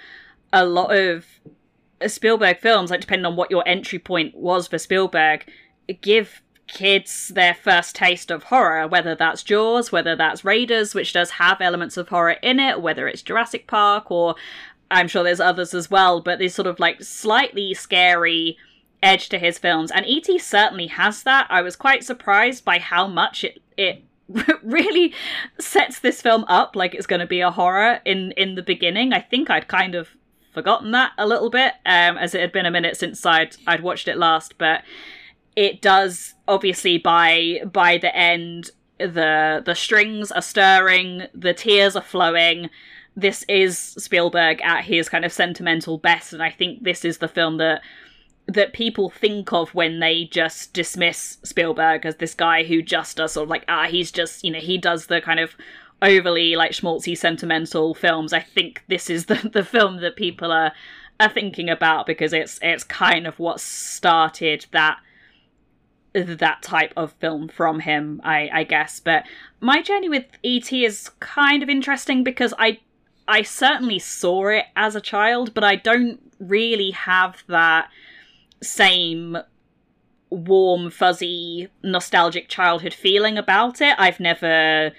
a 0.52 0.64
lot 0.64 0.94
of 0.94 1.24
Spielberg 2.06 2.58
films 2.58 2.90
like 2.90 3.00
depending 3.00 3.26
on 3.26 3.36
what 3.36 3.50
your 3.50 3.66
entry 3.66 3.98
point 3.98 4.34
was 4.34 4.66
for 4.66 4.78
Spielberg 4.78 5.46
give 6.00 6.42
kids 6.66 7.28
their 7.28 7.54
first 7.54 7.94
taste 7.94 8.30
of 8.30 8.44
horror 8.44 8.88
whether 8.88 9.14
that's 9.14 9.42
Jaws 9.42 9.92
whether 9.92 10.16
that's 10.16 10.44
Raiders 10.44 10.94
which 10.94 11.12
does 11.12 11.30
have 11.32 11.60
elements 11.60 11.96
of 11.96 12.08
horror 12.08 12.36
in 12.42 12.58
it 12.58 12.82
whether 12.82 13.06
it's 13.06 13.22
Jurassic 13.22 13.66
Park 13.66 14.10
or 14.10 14.34
I'm 14.90 15.08
sure 15.08 15.22
there's 15.22 15.40
others 15.40 15.74
as 15.74 15.90
well 15.90 16.20
but 16.20 16.38
these 16.38 16.54
sort 16.54 16.66
of 16.66 16.80
like 16.80 17.02
slightly 17.02 17.72
scary 17.72 18.58
edge 19.02 19.28
to 19.28 19.38
his 19.38 19.58
films, 19.58 19.90
and 19.90 20.06
E.T. 20.06 20.38
certainly 20.38 20.88
has 20.88 21.22
that. 21.22 21.46
I 21.48 21.62
was 21.62 21.76
quite 21.76 22.04
surprised 22.04 22.64
by 22.64 22.78
how 22.78 23.06
much 23.06 23.44
it 23.44 23.62
it 23.76 24.02
really 24.62 25.14
sets 25.58 26.00
this 26.00 26.20
film 26.20 26.44
up 26.48 26.74
like 26.74 26.94
it's 26.94 27.06
going 27.06 27.20
to 27.20 27.26
be 27.26 27.40
a 27.40 27.50
horror 27.50 28.00
in 28.04 28.32
in 28.32 28.54
the 28.54 28.62
beginning. 28.62 29.12
I 29.12 29.20
think 29.20 29.50
I'd 29.50 29.68
kind 29.68 29.94
of 29.94 30.15
forgotten 30.56 30.90
that 30.92 31.12
a 31.18 31.26
little 31.26 31.50
bit, 31.50 31.74
um, 31.84 32.16
as 32.16 32.34
it 32.34 32.40
had 32.40 32.50
been 32.50 32.64
a 32.64 32.70
minute 32.70 32.96
since 32.96 33.26
I'd 33.26 33.56
I'd 33.66 33.82
watched 33.82 34.08
it 34.08 34.16
last, 34.16 34.56
but 34.56 34.82
it 35.54 35.82
does 35.82 36.32
obviously 36.48 36.96
by 36.96 37.60
by 37.70 37.98
the 37.98 38.14
end 38.16 38.70
the 38.98 39.62
the 39.64 39.74
strings 39.74 40.32
are 40.32 40.40
stirring, 40.40 41.24
the 41.34 41.52
tears 41.52 41.94
are 41.94 42.02
flowing. 42.02 42.70
This 43.14 43.44
is 43.50 43.78
Spielberg 43.78 44.62
at 44.62 44.84
his 44.84 45.10
kind 45.10 45.26
of 45.26 45.32
sentimental 45.32 45.98
best, 45.98 46.32
and 46.32 46.42
I 46.42 46.50
think 46.50 46.84
this 46.84 47.04
is 47.04 47.18
the 47.18 47.28
film 47.28 47.58
that 47.58 47.82
that 48.46 48.72
people 48.72 49.10
think 49.10 49.52
of 49.52 49.74
when 49.74 50.00
they 50.00 50.24
just 50.24 50.72
dismiss 50.72 51.36
Spielberg 51.42 52.06
as 52.06 52.16
this 52.16 52.32
guy 52.32 52.64
who 52.64 52.80
just 52.80 53.18
does 53.18 53.32
sort 53.32 53.44
of 53.44 53.50
like 53.50 53.64
ah 53.68 53.88
he's 53.88 54.10
just 54.10 54.42
you 54.42 54.50
know 54.50 54.60
he 54.60 54.78
does 54.78 55.06
the 55.06 55.20
kind 55.20 55.40
of 55.40 55.54
overly 56.02 56.56
like 56.56 56.72
schmaltzy 56.72 57.16
sentimental 57.16 57.94
films. 57.94 58.32
I 58.32 58.40
think 58.40 58.82
this 58.88 59.10
is 59.10 59.26
the 59.26 59.50
the 59.52 59.64
film 59.64 60.00
that 60.00 60.16
people 60.16 60.52
are 60.52 60.72
are 61.18 61.28
thinking 61.30 61.70
about 61.70 62.06
because 62.06 62.32
it's 62.32 62.58
it's 62.62 62.84
kind 62.84 63.26
of 63.26 63.38
what 63.38 63.60
started 63.60 64.66
that 64.72 64.98
that 66.14 66.62
type 66.62 66.94
of 66.96 67.12
film 67.14 67.46
from 67.46 67.80
him, 67.80 68.22
I, 68.24 68.48
I 68.52 68.64
guess. 68.64 69.00
But 69.00 69.24
my 69.60 69.82
journey 69.82 70.08
with 70.08 70.24
ET 70.42 70.72
is 70.72 71.10
kind 71.20 71.62
of 71.62 71.68
interesting 71.68 72.24
because 72.24 72.54
I 72.58 72.80
I 73.28 73.42
certainly 73.42 73.98
saw 73.98 74.48
it 74.48 74.66
as 74.76 74.94
a 74.94 75.00
child, 75.00 75.52
but 75.52 75.64
I 75.64 75.76
don't 75.76 76.20
really 76.38 76.92
have 76.92 77.42
that 77.48 77.88
same 78.62 79.36
warm, 80.30 80.90
fuzzy, 80.90 81.68
nostalgic 81.82 82.48
childhood 82.48 82.94
feeling 82.94 83.36
about 83.36 83.80
it. 83.80 83.94
I've 83.98 84.20
never 84.20 84.92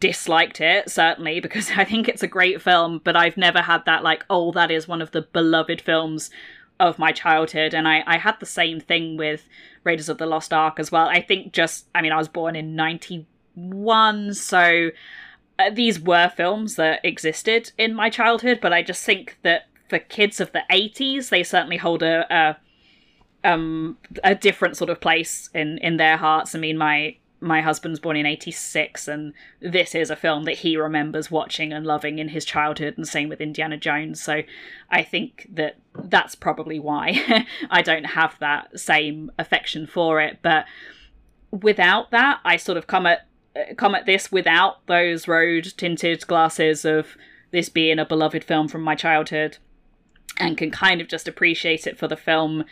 disliked 0.00 0.60
it, 0.60 0.90
certainly, 0.90 1.40
because 1.40 1.70
I 1.76 1.84
think 1.84 2.08
it's 2.08 2.22
a 2.22 2.28
great 2.28 2.62
film, 2.62 3.00
but 3.02 3.16
I've 3.16 3.36
never 3.36 3.62
had 3.62 3.84
that, 3.86 4.02
like, 4.02 4.24
oh, 4.30 4.52
that 4.52 4.70
is 4.70 4.88
one 4.88 5.02
of 5.02 5.10
the 5.12 5.22
beloved 5.22 5.80
films 5.80 6.30
of 6.80 6.98
my 6.98 7.12
childhood. 7.12 7.74
And 7.74 7.86
I, 7.86 8.02
I 8.06 8.18
had 8.18 8.40
the 8.40 8.46
same 8.46 8.80
thing 8.80 9.16
with 9.16 9.48
Raiders 9.84 10.08
of 10.08 10.18
the 10.18 10.26
Lost 10.26 10.52
Ark 10.52 10.78
as 10.78 10.90
well. 10.90 11.08
I 11.08 11.20
think 11.20 11.52
just, 11.52 11.86
I 11.94 12.02
mean, 12.02 12.12
I 12.12 12.18
was 12.18 12.28
born 12.28 12.56
in 12.56 12.74
91, 12.74 14.34
so 14.34 14.90
uh, 15.58 15.70
these 15.70 16.00
were 16.00 16.28
films 16.28 16.76
that 16.76 17.04
existed 17.04 17.72
in 17.78 17.94
my 17.94 18.10
childhood, 18.10 18.58
but 18.60 18.72
I 18.72 18.82
just 18.82 19.04
think 19.04 19.38
that 19.42 19.66
for 19.88 19.98
kids 19.98 20.40
of 20.40 20.52
the 20.52 20.62
80s, 20.70 21.28
they 21.28 21.42
certainly 21.42 21.76
hold 21.76 22.02
a, 22.02 22.26
a 22.34 22.56
um 23.44 23.98
a 24.24 24.34
different 24.34 24.74
sort 24.76 24.88
of 24.88 25.00
place 25.00 25.50
in 25.54 25.78
in 25.78 25.98
their 25.98 26.16
hearts. 26.16 26.54
I 26.54 26.58
mean, 26.58 26.78
my 26.78 27.16
my 27.44 27.60
husband's 27.60 28.00
born 28.00 28.16
in 28.16 28.26
86 28.26 29.06
and 29.06 29.32
this 29.60 29.94
is 29.94 30.10
a 30.10 30.16
film 30.16 30.44
that 30.44 30.58
he 30.58 30.76
remembers 30.76 31.30
watching 31.30 31.72
and 31.72 31.86
loving 31.86 32.18
in 32.18 32.28
his 32.28 32.44
childhood 32.44 32.94
and 32.96 33.06
same 33.06 33.28
with 33.28 33.40
Indiana 33.40 33.76
Jones 33.76 34.22
so 34.22 34.42
I 34.90 35.02
think 35.02 35.48
that 35.52 35.76
that's 35.94 36.34
probably 36.34 36.78
why 36.78 37.46
I 37.70 37.82
don't 37.82 38.04
have 38.04 38.38
that 38.40 38.80
same 38.80 39.30
affection 39.38 39.86
for 39.86 40.20
it 40.20 40.38
but 40.42 40.64
without 41.50 42.10
that 42.10 42.40
I 42.44 42.56
sort 42.56 42.78
of 42.78 42.86
come 42.86 43.06
at 43.06 43.26
come 43.76 43.94
at 43.94 44.06
this 44.06 44.32
without 44.32 44.84
those 44.86 45.28
road 45.28 45.72
tinted 45.76 46.26
glasses 46.26 46.84
of 46.84 47.16
this 47.50 47.68
being 47.68 47.98
a 47.98 48.04
beloved 48.04 48.42
film 48.42 48.66
from 48.66 48.82
my 48.82 48.94
childhood 48.94 49.58
and 50.38 50.56
can 50.56 50.70
kind 50.70 51.00
of 51.00 51.08
just 51.08 51.28
appreciate 51.28 51.86
it 51.86 51.98
for 51.98 52.08
the 52.08 52.16
film 52.16 52.64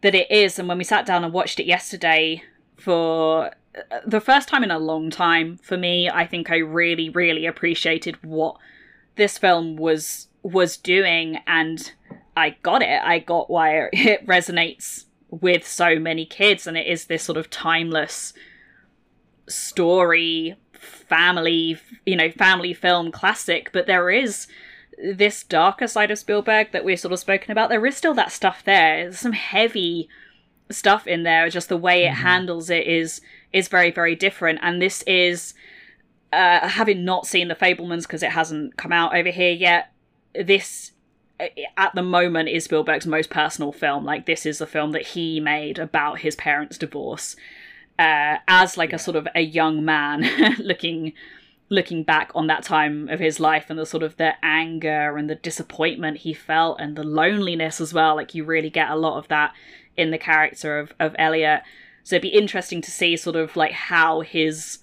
that 0.00 0.14
it 0.14 0.30
is. 0.30 0.58
And 0.58 0.68
when 0.68 0.78
we 0.78 0.84
sat 0.84 1.06
down 1.06 1.24
and 1.24 1.32
watched 1.32 1.60
it 1.60 1.66
yesterday 1.66 2.42
for 2.76 3.50
the 4.06 4.20
first 4.20 4.48
time 4.48 4.64
in 4.64 4.70
a 4.70 4.78
long 4.78 5.10
time 5.10 5.58
for 5.58 5.76
me, 5.76 6.08
I 6.08 6.26
think 6.26 6.50
I 6.50 6.58
really, 6.58 7.08
really 7.08 7.46
appreciated 7.46 8.22
what 8.24 8.56
this 9.16 9.38
film 9.38 9.76
was 9.76 10.28
was 10.42 10.76
doing 10.76 11.38
and 11.46 11.92
I 12.36 12.50
got 12.62 12.82
it. 12.82 13.02
I 13.02 13.18
got 13.18 13.50
why 13.50 13.88
it 13.92 14.26
resonates 14.26 15.06
with 15.30 15.66
so 15.66 15.98
many 15.98 16.24
kids 16.24 16.66
and 16.66 16.76
it 16.76 16.86
is 16.86 17.06
this 17.06 17.24
sort 17.24 17.38
of 17.38 17.50
timeless 17.50 18.32
story 19.48 20.56
family 20.72 21.78
you 22.04 22.16
know 22.16 22.30
family 22.30 22.74
film 22.74 23.10
classic 23.10 23.70
but 23.72 23.86
there 23.86 24.10
is 24.10 24.46
this 24.98 25.42
darker 25.42 25.86
side 25.86 26.10
of 26.10 26.18
Spielberg 26.18 26.72
that 26.72 26.84
we've 26.84 26.98
sort 26.98 27.12
of 27.12 27.18
spoken 27.18 27.50
about, 27.50 27.68
there 27.68 27.84
is 27.86 27.96
still 27.96 28.14
that 28.14 28.32
stuff 28.32 28.62
there. 28.64 29.04
There's 29.04 29.18
some 29.18 29.32
heavy 29.32 30.08
stuff 30.70 31.06
in 31.06 31.22
there. 31.22 31.48
Just 31.50 31.68
the 31.68 31.76
way 31.76 32.04
it 32.04 32.12
mm-hmm. 32.12 32.22
handles 32.22 32.70
it 32.70 32.86
is 32.86 33.20
is 33.52 33.68
very 33.68 33.90
very 33.90 34.14
different. 34.14 34.58
And 34.62 34.80
this 34.80 35.02
is 35.02 35.54
uh, 36.32 36.68
having 36.68 37.04
not 37.04 37.26
seen 37.26 37.48
the 37.48 37.54
Fabelmans 37.54 38.02
because 38.02 38.22
it 38.22 38.32
hasn't 38.32 38.76
come 38.76 38.92
out 38.92 39.16
over 39.16 39.30
here 39.30 39.52
yet. 39.52 39.92
This 40.34 40.92
uh, 41.40 41.46
at 41.76 41.94
the 41.94 42.02
moment 42.02 42.48
is 42.48 42.64
Spielberg's 42.64 43.06
most 43.06 43.30
personal 43.30 43.72
film. 43.72 44.04
Like 44.04 44.26
this 44.26 44.46
is 44.46 44.58
the 44.58 44.66
film 44.66 44.92
that 44.92 45.08
he 45.08 45.40
made 45.40 45.78
about 45.78 46.20
his 46.20 46.36
parents' 46.36 46.78
divorce. 46.78 47.36
Uh, 47.98 48.36
as 48.46 48.76
like 48.76 48.92
a 48.92 48.98
sort 48.98 49.16
of 49.16 49.26
a 49.34 49.40
young 49.40 49.82
man 49.82 50.28
looking 50.58 51.14
looking 51.68 52.02
back 52.04 52.30
on 52.34 52.46
that 52.46 52.62
time 52.62 53.08
of 53.08 53.18
his 53.18 53.40
life 53.40 53.66
and 53.70 53.78
the 53.78 53.86
sort 53.86 54.02
of 54.02 54.16
the 54.18 54.32
anger 54.44 55.16
and 55.16 55.28
the 55.28 55.34
disappointment 55.34 56.18
he 56.18 56.32
felt 56.32 56.78
and 56.78 56.94
the 56.94 57.02
loneliness 57.02 57.80
as 57.80 57.92
well 57.92 58.14
like 58.14 58.34
you 58.34 58.44
really 58.44 58.70
get 58.70 58.90
a 58.90 58.94
lot 58.94 59.18
of 59.18 59.26
that 59.28 59.52
in 59.96 60.10
the 60.10 60.18
character 60.18 60.78
of 60.78 60.92
of 61.00 61.16
Elliot 61.18 61.62
so 62.06 62.14
it'd 62.14 62.22
be 62.22 62.28
interesting 62.28 62.80
to 62.82 62.90
see 62.90 63.16
sort 63.16 63.34
of 63.34 63.56
like 63.56 63.72
how 63.72 64.20
his 64.20 64.78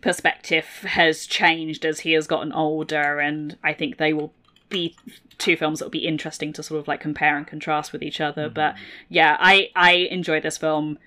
perspective 0.00 0.66
has 0.84 1.26
changed 1.26 1.84
as 1.84 2.00
he 2.00 2.12
has 2.12 2.28
gotten 2.28 2.52
older 2.52 3.18
and 3.18 3.58
I 3.64 3.72
think 3.72 3.96
they 3.96 4.12
will 4.12 4.32
be 4.68 4.94
two 5.38 5.56
films 5.56 5.80
that 5.80 5.86
will 5.86 5.90
be 5.90 6.06
interesting 6.06 6.52
to 6.52 6.62
sort 6.62 6.78
of 6.78 6.86
like 6.86 7.00
compare 7.00 7.36
and 7.36 7.46
contrast 7.46 7.92
with 7.92 8.02
each 8.02 8.20
other 8.20 8.44
mm-hmm. 8.44 8.54
but 8.54 8.76
yeah 9.08 9.36
I 9.40 9.70
I 9.74 9.92
enjoy 10.10 10.40
this 10.40 10.58
film 10.58 10.98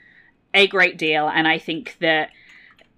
a 0.54 0.68
great 0.68 0.98
deal 0.98 1.30
and 1.30 1.48
I 1.48 1.58
think 1.58 1.96
that 2.02 2.32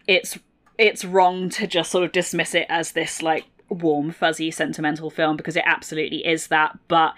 it's 0.08 0.40
it's 0.80 1.06
wrong 1.06 1.50
to 1.50 1.68
just 1.68 1.92
sort 1.92 2.04
of 2.04 2.12
dismiss 2.12 2.56
it 2.56 2.66
as 2.68 2.94
this 2.94 3.22
like 3.22 3.46
warm, 3.70 4.12
fuzzy, 4.12 4.52
sentimental 4.52 5.10
film 5.10 5.38
because 5.38 5.56
it 5.56 5.63
absolutely 5.66 6.25
is 6.25 6.48
that, 6.48 6.78
but 6.88 7.13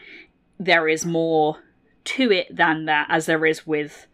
there 0.60 0.88
is 0.88 1.06
more 1.06 1.64
to 2.04 2.32
it 2.32 2.56
than 2.56 2.86
that, 2.86 3.08
as 3.10 3.26
there 3.26 3.46
is 3.46 3.66
with 3.66 4.08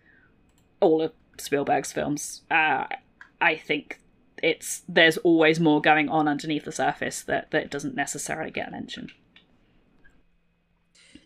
all 0.81 1.01
of 1.01 1.13
Spielberg's 1.38 1.93
films. 1.93 2.41
Uh, 2.51 2.85
I 3.39 3.55
think 3.55 4.00
it's 4.43 4.81
there's 4.88 5.17
always 5.17 5.59
more 5.59 5.81
going 5.81 6.09
on 6.09 6.27
underneath 6.27 6.65
the 6.65 6.71
surface 6.71 7.21
that 7.23 7.51
that 7.51 7.71
doesn't 7.71 7.95
necessarily 7.95 8.51
get 8.51 8.71
mentioned. 8.71 9.11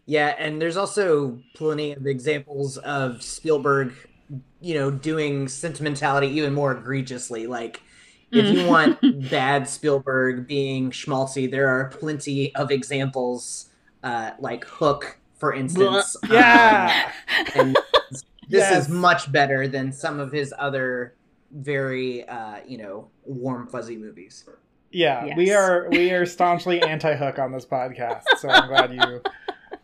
Yeah, 0.05 0.35
and 0.37 0.61
there's 0.61 0.77
also 0.77 1.39
plenty 1.55 1.93
of 1.93 2.05
examples 2.05 2.77
of 2.77 3.23
Spielberg, 3.23 3.93
you 4.61 4.75
know, 4.75 4.91
doing 4.91 5.47
sentimentality 5.47 6.27
even 6.27 6.53
more 6.53 6.71
egregiously. 6.77 7.47
Like 7.47 7.81
if 8.31 8.55
you 8.55 8.67
want 8.67 8.99
bad 9.29 9.67
Spielberg 9.67 10.47
being 10.47 10.91
schmaltzy, 10.91 11.49
there 11.49 11.67
are 11.69 11.85
plenty 11.89 12.53
of 12.55 12.69
examples, 12.69 13.69
uh, 14.03 14.31
like 14.39 14.65
Hook, 14.65 15.17
for 15.37 15.53
instance. 15.53 16.15
Yeah. 16.29 17.11
Um, 17.55 17.61
and 17.61 17.77
this 18.49 18.61
yes. 18.61 18.83
is 18.83 18.89
much 18.89 19.31
better 19.31 19.67
than 19.67 19.91
some 19.91 20.19
of 20.19 20.31
his 20.31 20.53
other 20.57 21.15
very 21.51 22.27
uh, 22.27 22.57
you 22.67 22.77
know 22.77 23.07
warm 23.23 23.67
fuzzy 23.67 23.97
movies. 23.97 24.47
Yeah, 24.91 25.35
we 25.35 25.51
are 25.51 25.89
we 25.89 26.11
are 26.11 26.25
staunchly 26.25 26.81
anti-hook 26.81 27.39
on 27.39 27.51
this 27.51 27.65
podcast, 27.65 28.23
so 28.37 28.49
I'm 28.49 28.67
glad 28.67 28.93
you. 28.93 29.21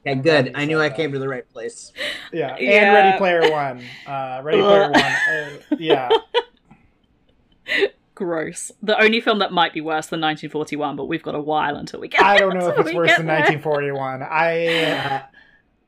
Yeah, 0.04 0.16
good. 0.16 0.46
you 0.48 0.52
I 0.56 0.66
knew 0.66 0.80
said 0.80 0.92
I 0.94 0.96
came 0.96 1.12
to 1.12 1.20
the 1.20 1.30
right 1.30 1.48
place. 1.48 1.92
Yeah, 2.34 2.56
and 2.56 2.64
Yeah. 2.64 2.94
Ready 2.94 3.18
Player 3.20 3.52
One. 3.52 3.84
Uh, 4.08 4.42
Ready 4.44 4.62
Player 4.64 4.90
One. 4.90 4.96
Uh, 4.96 5.50
yeah, 5.78 6.10
Gross. 8.16 8.72
The 8.82 9.00
only 9.00 9.22
film 9.22 9.40
that 9.40 9.52
might 9.52 9.74
be 9.74 9.82
worse 9.82 10.08
than 10.08 10.22
1941, 10.22 10.96
but 10.96 11.06
we've 11.06 11.22
got 11.22 11.36
a 11.36 11.42
while 11.42 11.76
until 11.76 12.00
we 12.00 12.08
get. 12.08 12.24
I 12.24 12.38
don't 12.40 12.58
know 12.58 12.70
if 12.70 12.80
it's 12.80 12.96
worse 12.96 13.16
than 13.16 13.28
there. 13.28 13.42
1941. 13.42 14.24
I 14.24 15.24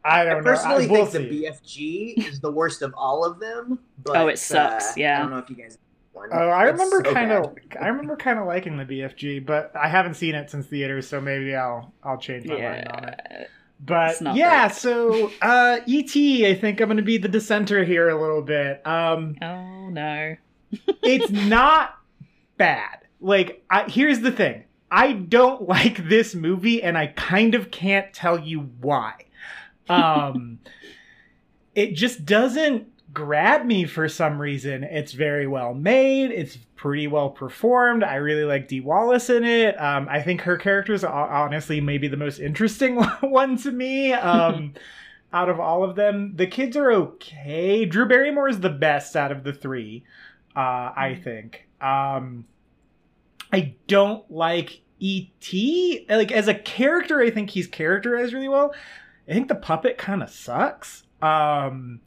uh, 0.05 0.07
I 0.07 0.22
I 0.22 0.25
don't 0.25 0.43
know. 0.43 0.51
personally 0.51 0.86
I, 0.86 0.91
we'll 0.91 1.05
think 1.05 1.29
see. 1.31 1.41
the 1.41 1.45
BFG 1.48 2.27
is 2.29 2.39
the 2.39 2.51
worst 2.51 2.81
of 2.81 2.93
all 2.98 3.24
of 3.25 3.39
them. 3.39 3.79
But, 4.03 4.15
Oh, 4.17 4.27
it 4.27 4.39
sucks, 4.39 4.89
uh, 4.91 4.93
yeah. 4.98 5.17
I 5.19 5.22
don't 5.22 5.31
know 5.31 5.38
if 5.39 5.50
you 5.50 5.55
guys. 5.55 5.77
One. 6.13 6.29
Oh, 6.31 6.50
I 6.50 6.67
It's 6.69 6.74
remember 6.74 7.01
so 7.05 7.13
kind 7.13 7.31
of. 7.31 7.55
I 7.81 7.88
remember 7.88 8.15
kind 8.15 8.38
of 8.38 8.45
liking 8.45 8.77
the 8.77 8.86
BFG, 8.86 9.45
but 9.45 9.72
I 9.75 9.88
haven't 9.88 10.13
seen 10.13 10.36
it 10.36 10.50
since 10.51 10.67
theaters, 10.67 11.07
so 11.07 11.19
maybe 11.19 11.55
I'll 11.55 11.91
I'll 12.03 12.17
change 12.19 12.45
my 12.45 12.53
mind 12.55 12.88
on 12.89 13.03
it. 13.10 13.19
Yeah. 13.31 13.45
But 13.79 14.22
yeah, 14.36 14.67
great. 14.67 14.75
so 14.77 15.31
uh, 15.41 15.79
ET, 15.88 16.15
I 16.15 16.53
think 16.60 16.79
I'm 16.79 16.88
going 16.88 16.98
to 16.98 17.03
be 17.03 17.17
the 17.17 17.27
dissenter 17.27 17.83
here 17.83 18.10
a 18.10 18.22
little 18.22 18.43
bit. 18.43 18.86
Um, 18.86 19.36
Oh 19.41 19.89
no. 19.89 20.36
it's 21.03 21.31
not 21.31 21.98
bad. 22.57 23.00
Like, 23.19 23.63
I, 23.69 23.89
here's 23.89 24.19
the 24.19 24.31
thing: 24.31 24.65
I 24.91 25.13
don't 25.13 25.67
like 25.67 26.07
this 26.07 26.36
movie, 26.36 26.83
and 26.83 26.95
I 26.98 27.07
kind 27.07 27.55
of 27.55 27.72
can't 27.72 28.13
tell 28.13 28.39
you 28.39 28.69
why. 28.81 29.13
Um, 29.89 30.59
it 31.75 31.93
just 31.95 32.25
doesn't 32.25 32.87
grab 33.13 33.65
me 33.65 33.85
for 33.85 34.09
some 34.09 34.39
reason. 34.39 34.83
It's 34.83 35.11
very 35.11 35.47
well 35.47 35.73
made. 35.73 36.31
It's 36.31 36.57
pretty 36.75 37.07
well 37.07 37.29
performed. 37.29 38.03
I 38.03 38.15
really 38.15 38.43
like 38.43 38.67
Dee 38.67 38.81
Wallace 38.81 39.29
in 39.29 39.43
it. 39.43 39.79
Um, 39.79 40.07
I 40.09 40.21
think 40.21 40.41
her 40.41 40.57
character 40.57 40.93
is 40.93 41.03
honestly 41.03 41.79
maybe 41.79 42.07
the 42.07 42.17
most 42.17 42.39
interesting 42.39 42.95
one 43.21 43.57
to 43.57 43.71
me. 43.71 44.13
Um, 44.13 44.73
out 45.33 45.49
of 45.49 45.59
all 45.59 45.83
of 45.83 45.95
them, 45.95 46.35
the 46.35 46.47
kids 46.47 46.77
are 46.77 46.91
okay. 46.91 47.85
Drew 47.85 48.07
Barrymore 48.07 48.49
is 48.49 48.59
the 48.59 48.69
best 48.69 49.15
out 49.15 49.31
of 49.31 49.43
the 49.43 49.53
three, 49.53 50.03
uh, 50.55 50.91
I 50.95 51.19
think. 51.23 51.67
Um, 51.81 52.45
I 53.51 53.75
don't 53.87 54.29
like 54.31 54.81
E.T. 54.99 56.05
Like 56.09 56.31
as 56.31 56.47
a 56.47 56.53
character, 56.53 57.21
I 57.21 57.29
think 57.29 57.49
he's 57.49 57.67
characterized 57.67 58.33
really 58.33 58.47
well. 58.47 58.73
I 59.27 59.34
think 59.34 59.48
the 59.48 59.56
puppet 59.56 59.98
kind 59.98 60.22
of 60.22 60.30
sucks. 60.30 61.03
Um, 61.22 62.01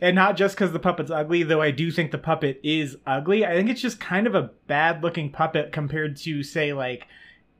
and 0.00 0.14
not 0.14 0.36
just 0.36 0.56
because 0.56 0.72
the 0.72 0.78
puppet's 0.78 1.10
ugly, 1.10 1.42
though 1.42 1.62
I 1.62 1.70
do 1.70 1.90
think 1.90 2.10
the 2.10 2.18
puppet 2.18 2.60
is 2.62 2.96
ugly. 3.06 3.46
I 3.46 3.54
think 3.54 3.70
it's 3.70 3.80
just 3.80 4.00
kind 4.00 4.26
of 4.26 4.34
a 4.34 4.50
bad 4.66 5.02
looking 5.02 5.30
puppet 5.30 5.72
compared 5.72 6.16
to, 6.18 6.42
say, 6.42 6.72
like 6.72 7.06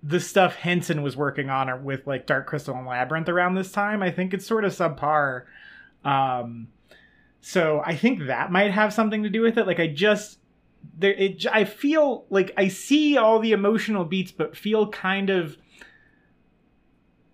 the 0.02 0.20
stuff 0.20 0.56
Henson 0.56 1.02
was 1.02 1.16
working 1.16 1.50
on 1.50 1.84
with 1.84 2.06
like 2.06 2.26
Dark 2.26 2.46
Crystal 2.46 2.76
and 2.76 2.86
Labyrinth 2.86 3.28
around 3.28 3.54
this 3.54 3.72
time. 3.72 4.02
I 4.02 4.10
think 4.10 4.34
it's 4.34 4.46
sort 4.46 4.64
of 4.64 4.72
subpar. 4.72 5.44
Um, 6.04 6.68
so 7.40 7.82
I 7.84 7.96
think 7.96 8.26
that 8.26 8.52
might 8.52 8.72
have 8.72 8.92
something 8.92 9.22
to 9.22 9.30
do 9.30 9.40
with 9.40 9.56
it. 9.56 9.66
Like 9.66 9.80
I 9.80 9.86
just 9.86 10.38
there, 10.98 11.12
it, 11.12 11.46
I 11.46 11.64
feel 11.64 12.26
like 12.30 12.52
I 12.56 12.68
see 12.68 13.16
all 13.16 13.38
the 13.38 13.52
emotional 13.52 14.04
beats, 14.04 14.32
but 14.32 14.56
feel 14.56 14.88
kind 14.88 15.30
of 15.30 15.56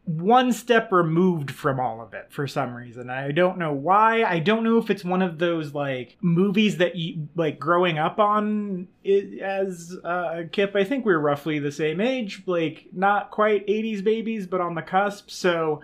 one 0.04 0.52
step 0.52 0.90
removed 0.90 1.50
from 1.50 1.78
all 1.78 2.00
of 2.00 2.12
it 2.12 2.26
for 2.30 2.48
some 2.48 2.74
reason. 2.74 3.08
I 3.08 3.30
don't 3.30 3.56
know 3.56 3.72
why. 3.72 4.24
I 4.24 4.40
don't 4.40 4.64
know 4.64 4.78
if 4.78 4.90
it's 4.90 5.04
one 5.04 5.22
of 5.22 5.38
those 5.38 5.74
like 5.74 6.16
movies 6.20 6.78
that 6.78 6.96
you 6.96 7.28
like 7.36 7.60
growing 7.60 7.98
up 7.98 8.18
on 8.18 8.88
i 9.06 9.38
as 9.40 9.96
uh, 10.02 10.42
Kip. 10.50 10.74
I 10.74 10.82
think 10.82 11.04
we're 11.04 11.20
roughly 11.20 11.60
the 11.60 11.70
same 11.70 12.00
age, 12.00 12.42
like 12.46 12.88
not 12.92 13.30
quite 13.30 13.66
80s 13.68 14.02
babies, 14.02 14.46
but 14.48 14.60
on 14.60 14.74
the 14.74 14.82
cusp. 14.82 15.30
So 15.30 15.80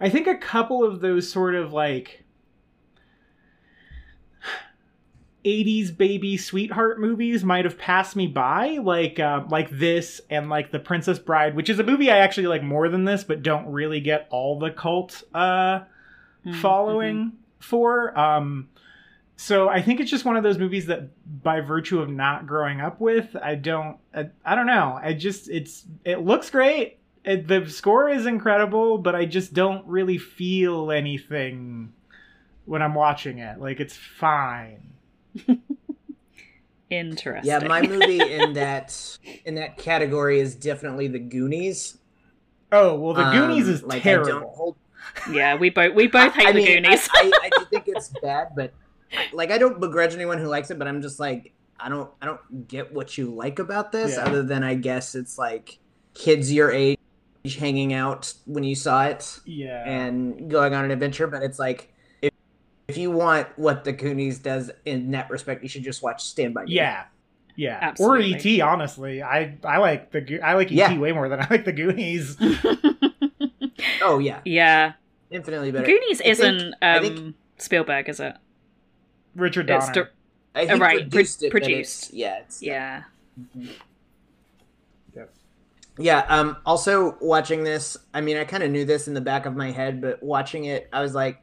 I 0.00 0.08
think 0.08 0.26
a 0.26 0.38
couple 0.38 0.82
of 0.82 1.00
those 1.00 1.30
sort 1.30 1.54
of 1.54 1.74
like 1.74 2.19
80s 5.44 5.96
baby 5.96 6.36
sweetheart 6.36 7.00
movies 7.00 7.42
might 7.44 7.64
have 7.64 7.78
passed 7.78 8.14
me 8.16 8.26
by 8.26 8.78
like 8.82 9.18
uh, 9.18 9.42
like 9.48 9.70
this 9.70 10.20
and 10.28 10.48
like 10.50 10.70
the 10.70 10.78
princess 10.78 11.18
bride 11.18 11.54
which 11.56 11.70
is 11.70 11.78
a 11.78 11.82
movie 11.82 12.10
i 12.10 12.18
actually 12.18 12.46
like 12.46 12.62
more 12.62 12.88
than 12.88 13.04
this 13.04 13.24
but 13.24 13.42
don't 13.42 13.66
really 13.66 14.00
get 14.00 14.26
all 14.30 14.58
the 14.58 14.70
cult 14.70 15.22
uh 15.34 15.80
Mm, 16.44 16.54
following 16.54 17.32
for. 17.58 18.18
Um 18.18 18.68
so 19.36 19.68
i 19.68 19.80
think 19.80 20.00
it's 20.00 20.10
just 20.10 20.24
one 20.24 20.36
of 20.36 20.42
those 20.42 20.58
movies 20.58 20.86
that 20.86 21.08
by 21.42 21.60
virtue 21.60 22.00
of 22.00 22.10
not 22.10 22.46
growing 22.46 22.80
up 22.80 23.00
with 23.00 23.34
i 23.42 23.54
don't 23.54 23.96
i, 24.14 24.28
I 24.44 24.54
don't 24.54 24.66
know. 24.66 24.98
I 25.02 25.14
just 25.14 25.48
it's 25.48 25.84
it 26.04 26.20
looks 26.20 26.50
great. 26.50 26.98
It, 27.24 27.46
the 27.48 27.68
score 27.68 28.08
is 28.08 28.24
incredible 28.26 28.98
but 28.98 29.14
i 29.14 29.26
just 29.26 29.52
don't 29.52 29.86
really 29.86 30.16
feel 30.18 30.90
anything 30.90 31.92
when 32.64 32.80
i'm 32.82 32.94
watching 32.94 33.38
it. 33.38 33.58
Like 33.60 33.80
it's 33.80 33.96
fine 33.96 34.89
Interesting. 36.90 37.48
Yeah, 37.48 37.66
my 37.68 37.82
movie 37.82 38.20
in 38.20 38.54
that 38.54 39.18
in 39.44 39.54
that 39.54 39.78
category 39.78 40.40
is 40.40 40.56
definitely 40.56 41.06
The 41.06 41.20
Goonies. 41.20 41.98
Oh 42.72 42.96
well, 42.96 43.14
the 43.14 43.24
Um, 43.24 43.32
Goonies 43.32 43.68
is 43.68 43.82
like, 43.84 44.04
I 44.04 44.14
don't 44.14 44.24
terrible. 44.26 44.52
hold- 44.56 44.76
yeah, 45.32 45.54
we 45.54 45.70
both 45.70 45.94
we 45.94 46.08
both 46.08 46.32
hate 46.34 46.48
I 46.48 46.52
the 46.52 46.58
mean, 46.64 46.82
Goonies. 46.82 47.08
I, 47.14 47.30
I, 47.42 47.46
I 47.46 47.50
do 47.58 47.64
think 47.66 47.84
it's 47.86 48.08
bad, 48.22 48.48
but 48.56 48.72
like 49.32 49.52
I 49.52 49.58
don't 49.58 49.78
begrudge 49.80 50.14
anyone 50.14 50.38
who 50.38 50.46
likes 50.48 50.70
it, 50.72 50.78
but 50.80 50.88
I'm 50.88 51.00
just 51.00 51.20
like 51.20 51.52
I 51.78 51.88
don't 51.88 52.10
I 52.20 52.26
don't 52.26 52.66
get 52.66 52.92
what 52.92 53.16
you 53.16 53.32
like 53.32 53.60
about 53.60 53.92
this 53.92 54.16
Yeah. 54.16 54.24
other 54.24 54.42
than 54.42 54.64
I 54.64 54.74
guess 54.74 55.14
it's 55.14 55.38
like 55.38 55.78
kids 56.14 56.52
your 56.52 56.72
age 56.72 56.98
hanging 57.56 57.92
out 57.94 58.34
when 58.46 58.64
you 58.64 58.74
saw 58.74 59.04
it 59.06 59.38
Yeah, 59.46 59.84
and 59.88 60.50
going 60.50 60.74
on 60.74 60.84
an 60.84 60.90
adventure, 60.90 61.28
but 61.28 61.44
it's 61.44 61.58
like 61.60 61.92
if, 62.90 62.94
if 62.94 62.98
you 62.98 63.10
want 63.10 63.48
what 63.56 63.84
the 63.84 63.92
Goonies 63.92 64.38
does 64.38 64.70
in 64.84 65.10
that 65.12 65.30
respect, 65.30 65.62
you 65.62 65.68
should 65.68 65.82
just 65.84 66.02
watch 66.02 66.22
Stand 66.24 66.54
by 66.54 66.64
Me. 66.64 66.72
yeah, 66.74 67.04
yeah. 67.56 67.78
Absolutely. 67.80 68.34
Or 68.34 68.36
ET. 68.36 68.60
Honestly, 68.68 69.22
I 69.22 69.56
I 69.64 69.78
like 69.78 70.10
the 70.12 70.40
I 70.42 70.54
like 70.54 70.68
ET 70.68 70.72
Yeah. 70.72 70.98
way 70.98 71.12
more 71.12 71.28
than 71.28 71.40
I 71.40 71.46
like 71.50 71.64
the 71.64 71.72
Goonies. 71.72 72.36
Oh 74.02 74.18
yeah, 74.18 74.40
yeah, 74.44 74.92
infinitely 75.30 75.70
better. 75.70 75.86
Goonies 75.86 76.20
I 76.20 76.28
isn't 76.28 76.74
I 76.82 76.96
um, 76.98 77.02
think- 77.02 77.34
Spielberg, 77.58 78.08
is 78.08 78.20
it? 78.20 78.34
Richard 79.34 79.68
It's 79.70 79.86
Donner. 79.88 80.04
di- 80.04 80.10
I 80.60 80.66
think 80.66 80.82
right, 80.82 80.98
pro- 81.00 81.08
produced 81.10 81.42
it, 81.42 81.50
produced. 81.50 82.02
it's- 82.10 82.12
yeah, 82.12 82.38
it's, 82.40 82.62
yeah. 82.62 83.02
Yeah, 85.98 86.24
um 86.28 86.56
also 86.64 87.16
watching 87.20 87.62
this, 87.64 87.96
I 88.14 88.20
mean 88.22 88.36
I 88.38 88.44
kind 88.44 88.62
of 88.62 88.70
knew 88.70 88.84
this 88.86 89.06
in 89.08 89.12
the 89.14 89.20
back 89.20 89.44
of 89.44 89.54
my 89.54 89.70
head, 89.70 90.00
but 90.00 90.22
watching 90.22 90.64
it 90.64 90.88
I 90.92 91.02
was 91.02 91.14
like 91.14 91.42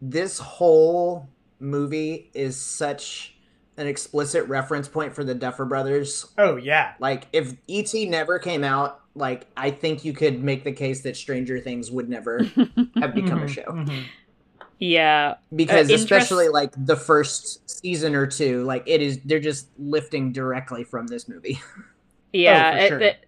this 0.00 0.38
whole 0.38 1.28
movie 1.58 2.30
is 2.34 2.56
such 2.56 3.34
an 3.76 3.86
explicit 3.86 4.46
reference 4.48 4.88
point 4.88 5.14
for 5.14 5.24
the 5.24 5.34
Duffer 5.34 5.64
Brothers. 5.64 6.26
oh 6.38 6.56
yeah, 6.56 6.94
Like 6.98 7.26
if 7.32 7.54
ET 7.68 7.92
never 8.08 8.38
came 8.38 8.62
out, 8.64 9.00
like 9.14 9.46
I 9.56 9.70
think 9.70 10.04
you 10.04 10.12
could 10.12 10.42
make 10.42 10.64
the 10.64 10.72
case 10.72 11.00
that 11.02 11.16
Stranger 11.16 11.58
Things 11.58 11.90
would 11.90 12.08
never 12.08 12.42
have 13.00 13.14
become 13.14 13.42
a 13.42 13.46
Mhm, 13.46 13.48
show. 13.48 13.62
mhm. 13.64 14.02
Yeah, 14.78 15.34
Because 15.54 15.90
Uh, 15.90 15.94
especially 15.94 16.46
interest- 16.46 16.54
like 16.78 16.86
the 16.86 16.96
first 16.96 17.68
season 17.70 18.14
or 18.14 18.26
two, 18.26 18.64
like 18.64 18.82
it 18.86 19.02
is 19.02 19.20
they're 19.24 19.38
just 19.40 19.68
lifting 19.78 20.32
directly 20.32 20.84
from 20.84 21.06
this 21.06 21.28
movie. 21.28 21.60
yeah. 22.32 22.72
for 22.72 22.78
it- 22.84 22.88
sure. 22.88 22.98
it- 23.00 23.26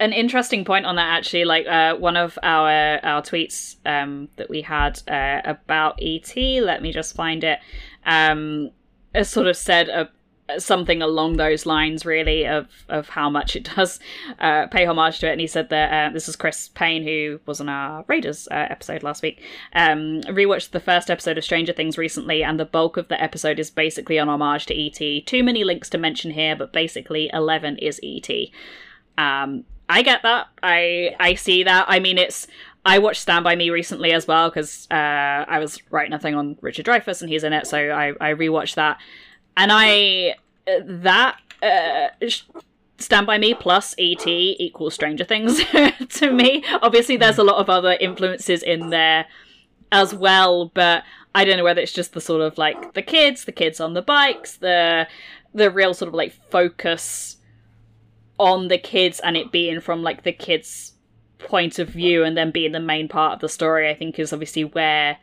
an 0.00 0.14
interesting 0.14 0.64
point 0.64 0.86
on 0.86 0.96
that 0.96 1.16
actually, 1.16 1.44
like 1.44 1.66
uh, 1.66 1.94
one 1.94 2.16
of 2.16 2.38
our 2.42 2.98
our 3.04 3.22
tweets 3.22 3.76
um, 3.84 4.28
that 4.36 4.48
we 4.48 4.62
had 4.62 5.00
uh, 5.06 5.42
about 5.44 5.98
ET. 6.02 6.34
Let 6.36 6.82
me 6.82 6.90
just 6.90 7.14
find 7.14 7.44
it. 7.44 7.60
Um, 8.06 8.70
sort 9.22 9.46
of 9.46 9.56
said 9.56 9.90
uh, 9.90 10.06
something 10.58 11.02
along 11.02 11.36
those 11.36 11.66
lines, 11.66 12.06
really, 12.06 12.46
of 12.46 12.66
of 12.88 13.10
how 13.10 13.28
much 13.28 13.54
it 13.56 13.64
does 13.76 14.00
uh, 14.38 14.68
pay 14.68 14.86
homage 14.86 15.18
to 15.18 15.28
it. 15.28 15.32
And 15.32 15.40
he 15.40 15.46
said 15.46 15.68
that 15.68 15.92
uh, 15.92 16.12
this 16.14 16.30
is 16.30 16.34
Chris 16.34 16.68
Payne, 16.68 17.02
who 17.02 17.38
was 17.44 17.60
on 17.60 17.68
our 17.68 18.02
Raiders 18.08 18.48
uh, 18.50 18.66
episode 18.70 19.02
last 19.02 19.22
week. 19.22 19.42
Um, 19.74 20.22
rewatched 20.22 20.70
the 20.70 20.80
first 20.80 21.10
episode 21.10 21.36
of 21.36 21.44
Stranger 21.44 21.74
Things 21.74 21.98
recently, 21.98 22.42
and 22.42 22.58
the 22.58 22.64
bulk 22.64 22.96
of 22.96 23.08
the 23.08 23.22
episode 23.22 23.60
is 23.60 23.70
basically 23.70 24.16
an 24.16 24.30
homage 24.30 24.64
to 24.66 24.74
ET. 24.74 25.26
Too 25.26 25.44
many 25.44 25.62
links 25.62 25.90
to 25.90 25.98
mention 25.98 26.30
here, 26.30 26.56
but 26.56 26.72
basically, 26.72 27.28
Eleven 27.34 27.76
is 27.76 28.00
ET. 28.02 28.30
Um, 29.18 29.64
I 29.90 30.02
get 30.02 30.22
that. 30.22 30.46
I 30.62 31.16
I 31.18 31.34
see 31.34 31.64
that. 31.64 31.86
I 31.88 31.98
mean, 31.98 32.16
it's. 32.16 32.46
I 32.86 32.98
watched 32.98 33.20
Stand 33.20 33.44
by 33.44 33.56
Me 33.56 33.68
recently 33.68 34.12
as 34.12 34.26
well 34.26 34.48
because 34.48 34.88
uh, 34.90 34.94
I 34.94 35.58
was 35.58 35.82
writing 35.90 36.14
a 36.14 36.18
thing 36.18 36.34
on 36.34 36.56
Richard 36.62 36.86
Dreyfuss 36.86 37.20
and 37.20 37.28
he's 37.30 37.44
in 37.44 37.52
it, 37.52 37.66
so 37.66 37.76
I 37.76 38.12
I 38.20 38.34
rewatched 38.34 38.76
that, 38.76 38.98
and 39.56 39.70
I 39.72 40.36
that 40.66 41.36
uh, 41.62 42.08
Stand 42.98 43.26
by 43.26 43.36
Me 43.36 43.52
plus 43.52 43.94
ET 43.98 44.26
equals 44.26 44.94
Stranger 44.94 45.24
Things 45.24 45.62
to 46.08 46.30
me. 46.30 46.64
Obviously, 46.80 47.16
there's 47.16 47.38
a 47.38 47.44
lot 47.44 47.56
of 47.56 47.68
other 47.68 47.96
influences 48.00 48.62
in 48.62 48.90
there 48.90 49.26
as 49.92 50.14
well, 50.14 50.66
but 50.72 51.02
I 51.34 51.44
don't 51.44 51.56
know 51.56 51.64
whether 51.64 51.80
it's 51.80 51.92
just 51.92 52.12
the 52.12 52.20
sort 52.20 52.42
of 52.42 52.56
like 52.58 52.94
the 52.94 53.02
kids, 53.02 53.44
the 53.44 53.52
kids 53.52 53.80
on 53.80 53.94
the 53.94 54.02
bikes, 54.02 54.56
the 54.56 55.08
the 55.52 55.70
real 55.70 55.94
sort 55.94 56.08
of 56.08 56.14
like 56.14 56.32
focus 56.50 57.36
on 58.40 58.68
the 58.68 58.78
kids 58.78 59.20
and 59.20 59.36
it 59.36 59.52
being 59.52 59.80
from 59.80 60.02
like 60.02 60.22
the 60.24 60.32
kids' 60.32 60.94
point 61.38 61.78
of 61.78 61.88
view 61.88 62.24
and 62.24 62.36
then 62.36 62.50
being 62.50 62.72
the 62.72 62.80
main 62.80 63.06
part 63.06 63.34
of 63.34 63.40
the 63.40 63.48
story. 63.48 63.88
I 63.88 63.94
think 63.94 64.18
is 64.18 64.32
obviously 64.32 64.64
where 64.64 65.18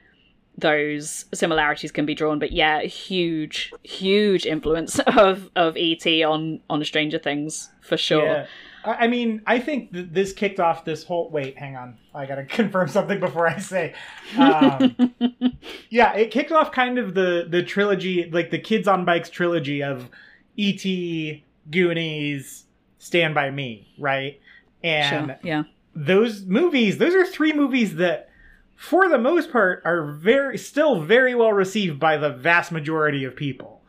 those 0.58 1.26
similarities 1.34 1.92
can 1.92 2.06
be 2.06 2.16
drawn. 2.16 2.40
But 2.40 2.52
yeah, 2.52 2.82
huge, 2.82 3.74
huge 3.84 4.46
influence 4.46 5.00
of 5.18 5.50
of 5.56 5.76
ET 5.78 6.06
on 6.24 6.62
on 6.70 6.84
Stranger 6.84 7.20
Things 7.20 7.70
for 7.82 7.98
sure. 7.98 8.26
Yeah. 8.26 8.46
I 8.86 9.08
mean, 9.08 9.42
I 9.46 9.60
think 9.60 9.92
th- 9.92 10.08
this 10.12 10.32
kicked 10.32 10.62
off 10.62 10.86
this 10.86 11.04
whole. 11.04 11.30
Wait, 11.30 11.58
hang 11.58 11.76
on. 11.76 11.98
I 12.14 12.26
gotta 12.26 12.46
confirm 12.60 12.88
something 12.88 13.20
before 13.20 13.48
I 13.48 13.58
say. 13.58 13.94
Um, 14.38 15.14
yeah, 15.90 16.14
it 16.14 16.32
kicked 16.32 16.52
off 16.52 16.72
kind 16.72 16.98
of 16.98 17.14
the 17.14 17.48
the 17.50 17.64
trilogy, 17.64 18.30
like 18.32 18.52
the 18.52 18.60
Kids 18.60 18.88
on 18.88 19.04
Bikes 19.04 19.30
trilogy 19.30 19.84
of 19.84 20.10
E.T., 20.56 21.44
Goonies, 21.70 22.64
Stand 23.08 23.34
by 23.34 23.50
Me, 23.50 23.88
right? 23.98 24.40
And 24.84 25.28
Sure. 25.28 25.40
Yeah. 25.44 25.64
those 25.96 26.44
movies, 26.46 26.98
those 26.98 27.16
are 27.16 27.26
three 27.26 27.54
movies 27.54 27.96
that, 27.96 28.30
for 28.76 29.10
the 29.10 29.18
most 29.18 29.52
part, 29.52 29.82
are 29.86 30.04
very 30.12 30.58
still 30.58 31.02
very 31.02 31.34
well 31.34 31.54
received 31.54 32.00
by 32.00 32.18
the 32.18 32.30
vast 32.30 32.72
majority 32.72 33.24
of 33.24 33.36
people. 33.36 33.82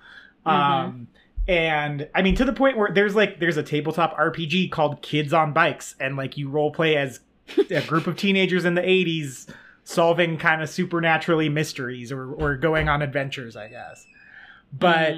Um, 0.47 1.09
and 1.47 2.09
I 2.15 2.23
mean, 2.23 2.35
to 2.37 2.45
the 2.45 2.53
point 2.53 2.79
where 2.79 2.91
there's 2.93 3.15
like 3.15 3.39
there's 3.41 3.57
a 3.57 3.63
tabletop 3.63 4.17
RPG 4.17 4.71
called 4.71 5.03
Kids 5.03 5.33
on 5.35 5.53
Bikes, 5.53 5.95
and 6.01 6.17
like 6.17 6.37
you 6.39 6.49
role 6.49 6.71
play 6.71 6.97
as 6.97 7.21
a 7.71 7.83
group 7.83 8.07
of 8.07 8.17
teenagers 8.17 8.65
in 8.65 8.75
the 8.75 8.81
'80s 8.83 9.49
solving 9.85 10.39
kind 10.39 10.63
of 10.63 10.71
supernaturally 10.71 11.49
mysteries 11.49 12.13
or 12.13 12.33
or 12.33 12.57
going 12.57 12.89
on 12.89 13.03
adventures, 13.03 13.57
I 13.57 13.69
guess. 13.69 14.07
But 14.73 15.15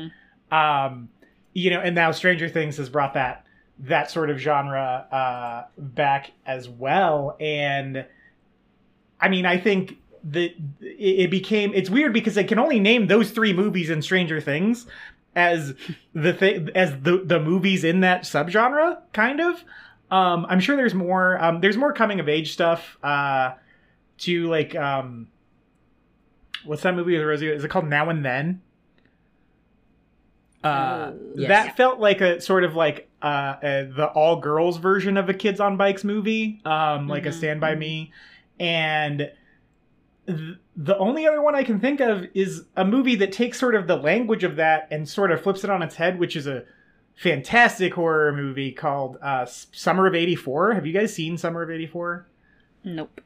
um, 0.50 1.08
you 1.52 1.70
know, 1.70 1.80
and 1.80 1.94
now 1.94 2.10
Stranger 2.12 2.48
Things 2.48 2.76
has 2.78 2.88
brought 2.88 3.14
that 3.14 3.46
that 3.80 4.10
sort 4.10 4.30
of 4.30 4.38
genre 4.38 5.06
uh, 5.10 5.64
back 5.78 6.32
as 6.46 6.68
well, 6.68 7.36
and 7.40 8.06
I 9.20 9.28
mean, 9.28 9.46
I 9.46 9.58
think 9.58 9.98
that 10.24 10.54
it 10.80 11.30
became 11.30 11.72
it's 11.74 11.90
weird 11.90 12.12
because 12.12 12.36
I 12.36 12.42
can 12.42 12.58
only 12.58 12.80
name 12.80 13.06
those 13.06 13.30
three 13.30 13.52
movies 13.52 13.90
in 13.90 14.02
Stranger 14.02 14.40
Things 14.40 14.86
as 15.34 15.74
the 16.14 16.32
thing 16.32 16.70
as 16.74 16.90
the 17.02 17.22
the 17.24 17.40
movies 17.40 17.84
in 17.84 18.00
that 18.00 18.22
subgenre, 18.22 18.98
kind 19.12 19.40
of. 19.40 19.64
Um, 20.10 20.44
I'm 20.48 20.60
sure 20.60 20.76
there's 20.76 20.94
more. 20.94 21.42
Um, 21.42 21.60
there's 21.60 21.76
more 21.76 21.92
coming 21.92 22.20
of 22.20 22.28
age 22.28 22.52
stuff. 22.52 22.98
Uh, 23.02 23.52
to 24.18 24.48
like 24.48 24.74
um, 24.74 25.28
what's 26.64 26.82
that 26.82 26.94
movie 26.94 27.16
with 27.16 27.26
Rosie? 27.26 27.48
Is 27.48 27.64
it 27.64 27.68
called 27.68 27.88
Now 27.88 28.10
and 28.10 28.24
Then? 28.24 28.60
Uh, 30.62 31.12
yes. 31.34 31.48
that 31.48 31.76
felt 31.76 32.00
like 32.00 32.20
a 32.20 32.40
sort 32.40 32.64
of 32.64 32.74
like 32.74 33.08
uh, 33.22 33.26
uh 33.26 33.84
the 33.94 34.10
all 34.14 34.36
girls 34.36 34.78
version 34.78 35.16
of 35.16 35.28
a 35.28 35.34
Kids 35.34 35.60
on 35.60 35.76
Bikes 35.76 36.04
movie, 36.04 36.60
um, 36.64 37.08
like 37.08 37.26
a 37.26 37.30
Mhm, 37.30 37.34
Stand 37.34 37.60
by 37.60 37.74
Me, 37.74 38.12
and 38.58 39.30
th- 40.26 40.56
the 40.76 40.96
only 40.98 41.26
other 41.26 41.42
one 41.42 41.54
I 41.54 41.64
can 41.64 41.80
think 41.80 42.00
of 42.00 42.26
is 42.34 42.64
a 42.76 42.84
movie 42.84 43.16
that 43.16 43.32
takes 43.32 43.58
sort 43.58 43.74
of 43.74 43.86
the 43.86 43.96
language 43.96 44.44
of 44.44 44.56
that 44.56 44.88
and 44.90 45.08
sort 45.08 45.30
of 45.30 45.42
flips 45.42 45.64
it 45.64 45.70
on 45.70 45.82
its 45.82 45.96
head, 45.96 46.18
which 46.18 46.36
is 46.36 46.46
a 46.46 46.64
fantastic 47.14 47.94
horror 47.94 48.32
movie 48.32 48.72
called 48.72 49.18
uh, 49.22 49.44
Summer 49.46 50.06
of 50.06 50.14
'84. 50.14 50.74
Have 50.74 50.86
you 50.86 50.92
guys 50.92 51.14
seen 51.14 51.36
Summer 51.36 51.62
of 51.62 51.70
'84? 51.70 52.26
Nope. 52.84 53.20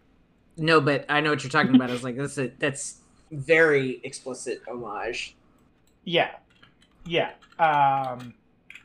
No, 0.56 0.80
but 0.80 1.04
I 1.08 1.20
know 1.20 1.30
what 1.30 1.42
you're 1.42 1.50
talking 1.50 1.74
about. 1.74 1.90
I 1.90 1.92
was 1.92 2.04
like, 2.04 2.16
that's 2.16 2.38
a, 2.38 2.52
that's 2.58 2.98
very 3.30 4.00
explicit 4.04 4.62
homage. 4.68 5.34
Yeah, 6.04 6.30
yeah. 7.06 7.32
Um, 7.58 8.34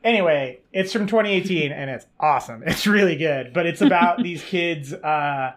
anyway, 0.03 0.59
it's 0.71 0.93
from 0.93 1.07
2018 1.07 1.71
and 1.71 1.89
it's 1.89 2.05
awesome. 2.19 2.63
It's 2.65 2.87
really 2.87 3.15
good, 3.15 3.53
but 3.53 3.65
it's 3.65 3.81
about 3.81 4.17
these 4.23 4.43
kids 4.43 4.93
uh, 4.93 5.53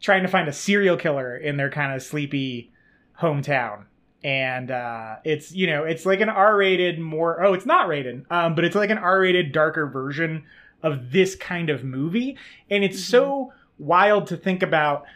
trying 0.00 0.22
to 0.22 0.28
find 0.28 0.48
a 0.48 0.52
serial 0.52 0.96
killer 0.96 1.36
in 1.36 1.56
their 1.56 1.70
kind 1.70 1.94
of 1.94 2.02
sleepy 2.02 2.72
hometown. 3.20 3.84
And 4.24 4.70
uh, 4.70 5.16
it's 5.24 5.52
you 5.52 5.66
know 5.66 5.82
it's 5.84 6.06
like 6.06 6.20
an 6.20 6.28
R-rated 6.28 7.00
more 7.00 7.42
oh 7.42 7.54
it's 7.54 7.66
not 7.66 7.88
rated 7.88 8.24
um, 8.30 8.54
but 8.54 8.64
it's 8.64 8.76
like 8.76 8.90
an 8.90 8.98
R-rated 8.98 9.50
darker 9.50 9.88
version 9.88 10.44
of 10.80 11.10
this 11.10 11.34
kind 11.34 11.70
of 11.70 11.82
movie 11.82 12.38
and 12.70 12.84
it's 12.84 13.04
so 13.04 13.52
wild 13.78 14.28
to 14.28 14.36
think 14.36 14.62
about 14.62 15.06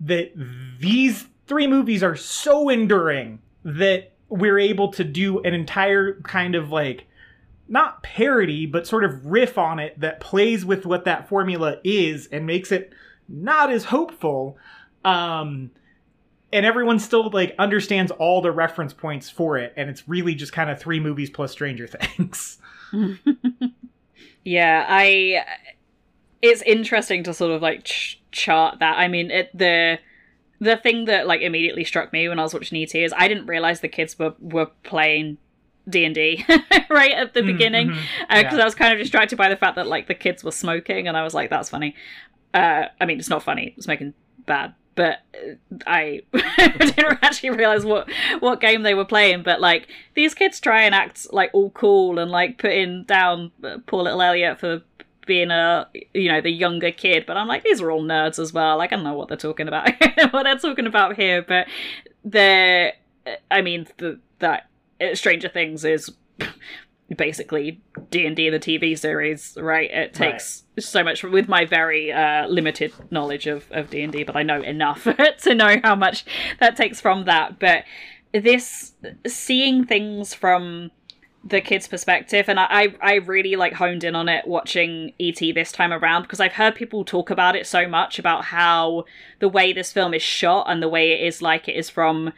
that 0.00 0.32
these 0.80 1.26
three 1.46 1.68
movies 1.68 2.02
are 2.02 2.16
so 2.16 2.68
enduring 2.68 3.38
that 3.64 4.12
we're 4.28 4.58
able 4.58 4.92
to 4.92 5.04
do 5.04 5.40
an 5.42 5.54
entire 5.54 6.20
kind 6.22 6.56
of 6.56 6.70
like 6.70 7.07
not 7.68 8.02
parody 8.02 8.66
but 8.66 8.86
sort 8.86 9.04
of 9.04 9.26
riff 9.26 9.58
on 9.58 9.78
it 9.78 9.98
that 10.00 10.20
plays 10.20 10.64
with 10.64 10.86
what 10.86 11.04
that 11.04 11.28
formula 11.28 11.76
is 11.84 12.26
and 12.32 12.46
makes 12.46 12.72
it 12.72 12.92
not 13.28 13.70
as 13.70 13.84
hopeful 13.84 14.56
um 15.04 15.70
and 16.50 16.64
everyone 16.64 16.98
still 16.98 17.28
like 17.30 17.54
understands 17.58 18.10
all 18.12 18.40
the 18.40 18.50
reference 18.50 18.92
points 18.92 19.28
for 19.28 19.58
it 19.58 19.72
and 19.76 19.90
it's 19.90 20.08
really 20.08 20.34
just 20.34 20.52
kind 20.52 20.70
of 20.70 20.80
three 20.80 20.98
movies 20.98 21.30
plus 21.30 21.52
stranger 21.52 21.86
things 21.86 22.58
Yeah, 24.48 24.86
I. 24.88 25.44
It's 26.40 26.62
interesting 26.62 27.24
to 27.24 27.34
sort 27.34 27.50
of 27.50 27.60
like 27.60 27.84
ch- 27.84 28.18
chart 28.30 28.78
that. 28.78 28.98
I 28.98 29.08
mean, 29.08 29.30
it 29.30 29.50
the 29.52 29.98
the 30.58 30.76
thing 30.78 31.04
that 31.04 31.26
like 31.26 31.42
immediately 31.42 31.84
struck 31.84 32.14
me 32.14 32.28
when 32.28 32.38
I 32.38 32.44
was 32.44 32.54
watching 32.54 32.80
ET 32.82 32.94
is 32.94 33.12
I 33.14 33.28
didn't 33.28 33.46
realize 33.46 33.80
the 33.80 33.88
kids 33.88 34.18
were 34.18 34.34
were 34.40 34.70
playing 34.84 35.36
D 35.88 36.04
and 36.04 36.14
D 36.14 36.44
right 36.90 37.12
at 37.12 37.34
the 37.34 37.42
beginning 37.42 37.88
mhm. 37.90 38.02
because 38.28 38.54
Yeah. 38.54 38.62
I 38.62 38.64
was 38.64 38.74
kind 38.74 38.92
of 38.92 38.98
distracted 38.98 39.36
by 39.36 39.48
the 39.48 39.56
fact 39.56 39.76
that 39.76 39.86
like 39.86 40.06
the 40.06 40.14
kids 40.14 40.44
were 40.44 40.52
smoking 40.52 41.08
and 41.08 41.16
I 41.16 41.22
was 41.22 41.34
like, 41.34 41.50
that's 41.50 41.70
funny. 41.70 41.94
Uh, 42.54 42.86
I 43.00 43.04
mean, 43.06 43.18
it's 43.18 43.28
not 43.28 43.42
funny. 43.42 43.74
Smoking 43.78 44.14
bad, 44.46 44.74
but 44.94 45.18
uh, 45.34 45.76
I 45.86 46.22
didn't 46.68 47.18
actually 47.22 47.50
realize 47.50 47.84
what 47.84 48.08
what 48.40 48.60
game 48.60 48.82
they 48.82 48.94
were 48.94 49.04
playing. 49.04 49.42
But 49.42 49.60
like 49.60 49.88
these 50.14 50.34
kids 50.34 50.58
try 50.60 50.82
and 50.82 50.94
act 50.94 51.32
like 51.32 51.50
all 51.52 51.70
cool 51.70 52.18
and 52.18 52.30
like 52.30 52.58
putting 52.58 53.04
down 53.04 53.52
uh, 53.62 53.78
poor 53.86 54.02
little 54.02 54.20
Elliot 54.22 54.58
for 54.58 54.82
being 55.26 55.50
a 55.50 55.86
you 56.14 56.30
know 56.32 56.40
the 56.40 56.50
younger 56.50 56.90
kid. 56.90 57.24
But 57.26 57.36
I'm 57.36 57.46
like, 57.46 57.62
these 57.62 57.80
are 57.80 57.90
all 57.90 58.02
nerds 58.02 58.38
as 58.38 58.52
well. 58.52 58.78
Like 58.78 58.92
I 58.92 58.96
don't 58.96 59.04
know 59.04 59.14
what 59.14 59.28
they're 59.28 59.36
talking 59.36 59.68
about, 59.68 59.90
what 60.32 60.44
they're 60.44 60.56
talking 60.58 60.86
about 60.86 61.16
here. 61.16 61.42
But 61.42 61.68
they're, 62.24 62.94
I 63.50 63.62
mean, 63.62 63.86
the 63.98 64.18
that 64.40 64.60
uh, 64.60 64.66
Stranger 65.14 65.48
Things 65.48 65.84
is 65.84 66.10
basically 67.16 67.80
d&d 68.10 68.50
the 68.50 68.58
tv 68.58 68.98
series 68.98 69.56
right? 69.58 69.90
It 69.90 70.12
takes 70.12 70.64
so 70.78 71.02
much 71.02 71.22
with 71.22 71.48
my 71.48 71.64
very 71.64 72.12
uh, 72.12 72.46
limited 72.48 72.92
knowledge 73.10 73.46
of, 73.46 73.64
of 73.70 73.90
d&d 73.90 74.24
but 74.24 74.36
i 74.36 74.42
know 74.42 74.60
enough 74.62 75.04
to 75.42 75.54
know 75.54 75.76
how 75.82 75.94
much 75.94 76.24
that 76.60 76.76
takes 76.76 77.00
from 77.00 77.24
that. 77.24 77.58
But 77.58 77.84
this 78.32 78.92
seeing 79.26 79.84
things 79.84 80.34
from 80.34 80.90
the 81.44 81.60
kid's 81.60 81.88
perspective 81.88 82.46
and 82.48 82.58
I, 82.58 82.66
I 82.68 82.94
I 83.00 83.14
really 83.14 83.56
like 83.56 83.72
honed 83.74 84.04
in 84.04 84.14
on 84.14 84.28
it 84.28 84.46
watching 84.46 85.12
et 85.20 85.38
this 85.54 85.70
time 85.70 85.92
around 85.92 86.22
because 86.22 86.40
i've 86.40 86.52
heard 86.52 86.74
people 86.74 87.04
talk 87.04 87.30
about 87.30 87.54
it 87.54 87.66
so 87.66 87.86
much 87.86 88.18
about 88.18 88.46
how 88.46 89.04
the 89.38 89.48
way 89.48 89.72
this 89.72 89.92
film 89.92 90.12
is 90.14 90.22
shot 90.22 90.66
and 90.68 90.82
the 90.82 90.88
way 90.88 91.12
it 91.12 91.24
is 91.24 91.40
like 91.40 91.68
it 91.68 91.76
is 91.76 91.88
from 91.88 92.32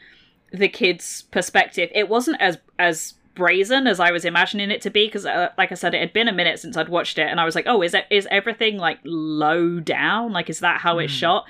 the 0.52 0.68
kid's 0.68 1.22
perspective 1.30 1.90
it 1.94 2.08
wasn't 2.08 2.40
as 2.40 2.58
as 2.78 3.14
brazen 3.34 3.86
as 3.86 4.00
I 4.00 4.10
was 4.10 4.24
imagining 4.24 4.70
it 4.70 4.82
to 4.82 4.90
be 4.90 5.06
because, 5.06 5.24
uh, 5.24 5.48
like 5.56 5.72
I 5.72 5.74
said, 5.74 5.94
it 5.94 6.00
had 6.00 6.12
been 6.12 6.28
a 6.28 6.32
minute 6.32 6.58
since 6.58 6.76
I'd 6.76 6.88
watched 6.88 7.18
it, 7.18 7.28
and 7.28 7.40
I 7.40 7.44
was 7.44 7.54
like, 7.54 7.66
"Oh, 7.66 7.82
is 7.82 7.94
it 7.94 8.06
is 8.10 8.28
everything 8.30 8.76
like 8.76 8.98
low 9.04 9.80
down? 9.80 10.32
Like, 10.32 10.50
is 10.50 10.60
that 10.60 10.80
how 10.80 10.98
it's 10.98 11.12
shot?" 11.12 11.46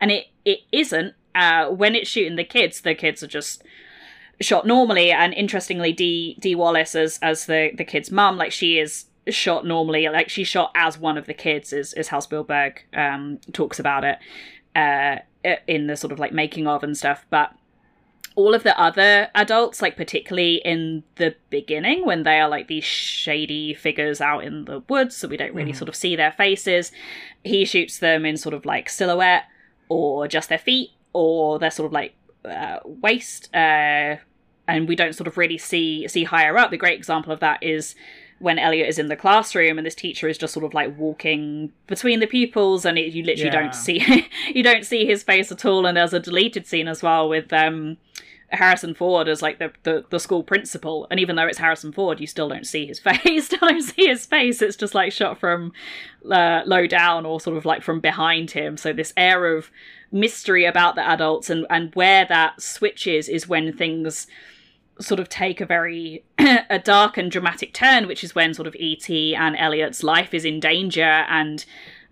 And 0.00 0.10
it 0.10 0.26
it 0.44 0.60
isn't. 0.72 1.14
Uh, 1.34 1.68
when 1.68 1.94
it's 1.94 2.08
shooting 2.08 2.36
the 2.36 2.44
kids, 2.44 2.80
the 2.80 2.94
kids 2.94 3.22
are 3.22 3.26
just 3.26 3.62
shot 4.40 4.66
normally, 4.66 5.10
and 5.10 5.34
interestingly, 5.34 5.92
D 5.92 6.36
Dee 6.40 6.54
Wallace 6.54 6.94
as 6.94 7.18
as 7.20 7.46
the 7.46 7.72
the 7.76 7.84
kid's 7.84 8.10
mum, 8.10 8.36
like 8.38 8.52
she 8.52 8.78
is 8.78 9.06
shot 9.28 9.66
normally, 9.66 10.08
like 10.08 10.28
she's 10.30 10.48
shot 10.48 10.70
as 10.74 10.98
one 10.98 11.18
of 11.18 11.26
the 11.26 11.34
kids, 11.34 11.72
is 11.72 11.92
is 11.94 12.08
how 12.08 12.20
Spielberg 12.20 12.84
um 12.94 13.38
talks 13.52 13.78
about 13.78 14.04
it 14.04 14.18
uh 14.76 15.16
in 15.68 15.88
the 15.88 15.96
sort 15.96 16.12
of 16.12 16.18
like 16.18 16.32
making 16.32 16.66
of 16.66 16.82
and 16.82 16.96
stuff, 16.96 17.26
but 17.28 17.52
all 18.36 18.54
of 18.54 18.64
the 18.64 18.78
other 18.80 19.28
adults, 19.34 19.80
like 19.80 19.96
particularly 19.96 20.56
in 20.64 21.04
the 21.16 21.36
beginning 21.50 22.04
when 22.04 22.24
they 22.24 22.40
are 22.40 22.48
like 22.48 22.66
these 22.66 22.84
shady 22.84 23.74
figures 23.74 24.20
out 24.20 24.44
in 24.44 24.64
the 24.64 24.80
woods, 24.88 25.16
so 25.16 25.28
we 25.28 25.36
don't 25.36 25.54
really 25.54 25.72
sort 25.72 25.88
of 25.88 25.94
see 25.94 26.16
their 26.16 26.32
faces, 26.32 26.90
he 27.44 27.64
shoots 27.64 27.98
them 27.98 28.24
in 28.24 28.36
sort 28.36 28.54
of 28.54 28.64
like 28.64 28.88
silhouette 28.88 29.44
or 29.88 30.26
just 30.26 30.48
their 30.48 30.58
feet 30.58 30.90
or 31.12 31.58
their 31.58 31.70
sort 31.70 31.86
of 31.86 31.92
like 31.92 32.14
uh, 32.44 32.78
waist, 32.84 33.48
uh, 33.54 34.16
and 34.66 34.88
we 34.88 34.96
don't 34.96 35.14
sort 35.14 35.28
of 35.28 35.36
really 35.36 35.58
see 35.58 36.08
see 36.08 36.24
higher 36.24 36.58
up. 36.58 36.70
The 36.70 36.76
great 36.76 36.98
example 36.98 37.32
of 37.32 37.40
that 37.40 37.62
is 37.62 37.94
when 38.44 38.58
Elliot 38.58 38.88
is 38.88 38.98
in 38.98 39.08
the 39.08 39.16
classroom 39.16 39.78
and 39.78 39.86
this 39.86 39.94
teacher 39.94 40.28
is 40.28 40.38
just 40.38 40.52
sort 40.54 40.64
of 40.64 40.74
like 40.74 40.96
walking 40.98 41.72
between 41.86 42.20
the 42.20 42.26
pupils 42.26 42.84
and 42.84 42.98
it, 42.98 43.12
you 43.12 43.22
literally 43.24 43.52
Yeah. 43.52 43.60
don't 43.62 43.74
see 43.74 44.28
you 44.54 44.62
don't 44.62 44.84
see 44.84 45.06
his 45.06 45.22
face 45.22 45.50
at 45.50 45.64
all 45.64 45.86
and 45.86 45.96
there's 45.96 46.12
a 46.12 46.20
deleted 46.20 46.66
scene 46.66 46.86
as 46.88 47.02
well 47.02 47.28
with 47.28 47.52
um 47.52 47.96
Harrison 48.50 48.94
Ford 48.94 49.26
as 49.26 49.42
like 49.42 49.58
the, 49.58 49.72
the, 49.82 50.04
the 50.10 50.20
school 50.20 50.44
principal, 50.44 51.08
and 51.10 51.18
even 51.18 51.34
though 51.34 51.46
it's 51.46 51.58
Harrison 51.58 51.90
Ford, 51.90 52.20
you 52.20 52.26
still 52.28 52.48
don't 52.48 52.66
see 52.66 52.86
his 52.86 53.00
face. 53.08 53.46
still 53.46 53.58
don't 53.68 53.82
see 53.82 54.06
his 54.06 54.26
face. 54.26 54.62
It's 54.62 54.76
just 54.76 54.94
like 54.94 55.10
shot 55.12 55.40
from 55.40 55.72
uh, 56.30 56.60
low 56.64 56.86
down 56.86 57.26
or 57.26 57.40
sort 57.40 57.56
of 57.56 57.64
like 57.64 57.82
from 57.82 57.98
behind 57.98 58.52
him. 58.52 58.76
So 58.76 58.92
this 58.92 59.12
air 59.16 59.56
of 59.56 59.70
mystery 60.12 60.64
about 60.66 60.94
the 60.94 61.02
adults 61.02 61.50
and 61.50 61.66
and 61.68 61.92
where 61.96 62.24
that 62.26 62.62
switches 62.62 63.28
is 63.28 63.48
when 63.48 63.72
things 63.76 64.28
sort 65.00 65.20
of 65.20 65.28
take 65.28 65.60
a 65.60 65.66
very 65.66 66.24
a 66.38 66.78
dark 66.78 67.16
and 67.16 67.30
dramatic 67.30 67.72
turn, 67.72 68.06
which 68.06 68.24
is 68.24 68.34
when 68.34 68.54
sort 68.54 68.66
of 68.66 68.76
ET 68.78 69.08
and 69.10 69.56
Elliot's 69.56 70.02
life 70.02 70.32
is 70.34 70.44
in 70.44 70.60
danger, 70.60 71.02
and 71.02 71.64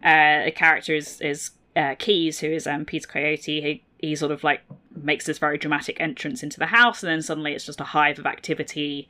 uh, 0.03 0.45
the 0.45 0.53
character 0.55 0.95
is 0.95 1.21
is 1.21 1.51
uh, 1.77 1.95
Keys, 1.99 2.41
who 2.41 2.49
is 2.49 2.67
um, 2.67 2.85
Peter 2.85 3.09
Coyote. 3.09 3.61
He 3.61 3.85
he 3.99 4.17
sort 4.17 4.33
of 4.33 4.43
like 4.45 4.63
makes 4.95 5.27
this 5.27 5.39
very 5.39 5.59
dramatic 5.59 6.01
entrance 6.01 6.43
into 6.43 6.59
the 6.59 6.67
house, 6.67 7.03
and 7.03 7.11
then 7.11 7.23
suddenly 7.23 7.53
it's 7.53 7.67
just 7.67 7.81
a 7.81 7.85
hive 7.85 8.19
of 8.19 8.27
activity, 8.27 9.09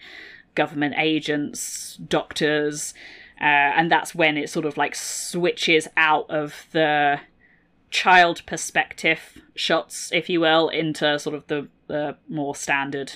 government 0.54 0.94
agents, 0.98 1.96
doctors, 1.96 2.94
uh, 3.40 3.44
and 3.76 3.90
that's 3.90 4.14
when 4.14 4.36
it 4.36 4.50
sort 4.50 4.66
of 4.66 4.76
like 4.76 4.94
switches 4.94 5.88
out 5.96 6.28
of 6.30 6.66
the 6.72 7.20
child 7.90 8.44
perspective 8.46 9.42
shots, 9.54 10.10
if 10.12 10.28
you 10.28 10.40
will, 10.40 10.68
into 10.68 11.18
sort 11.18 11.34
of 11.34 11.46
the, 11.48 11.68
the 11.88 12.16
more 12.28 12.54
standard 12.54 13.14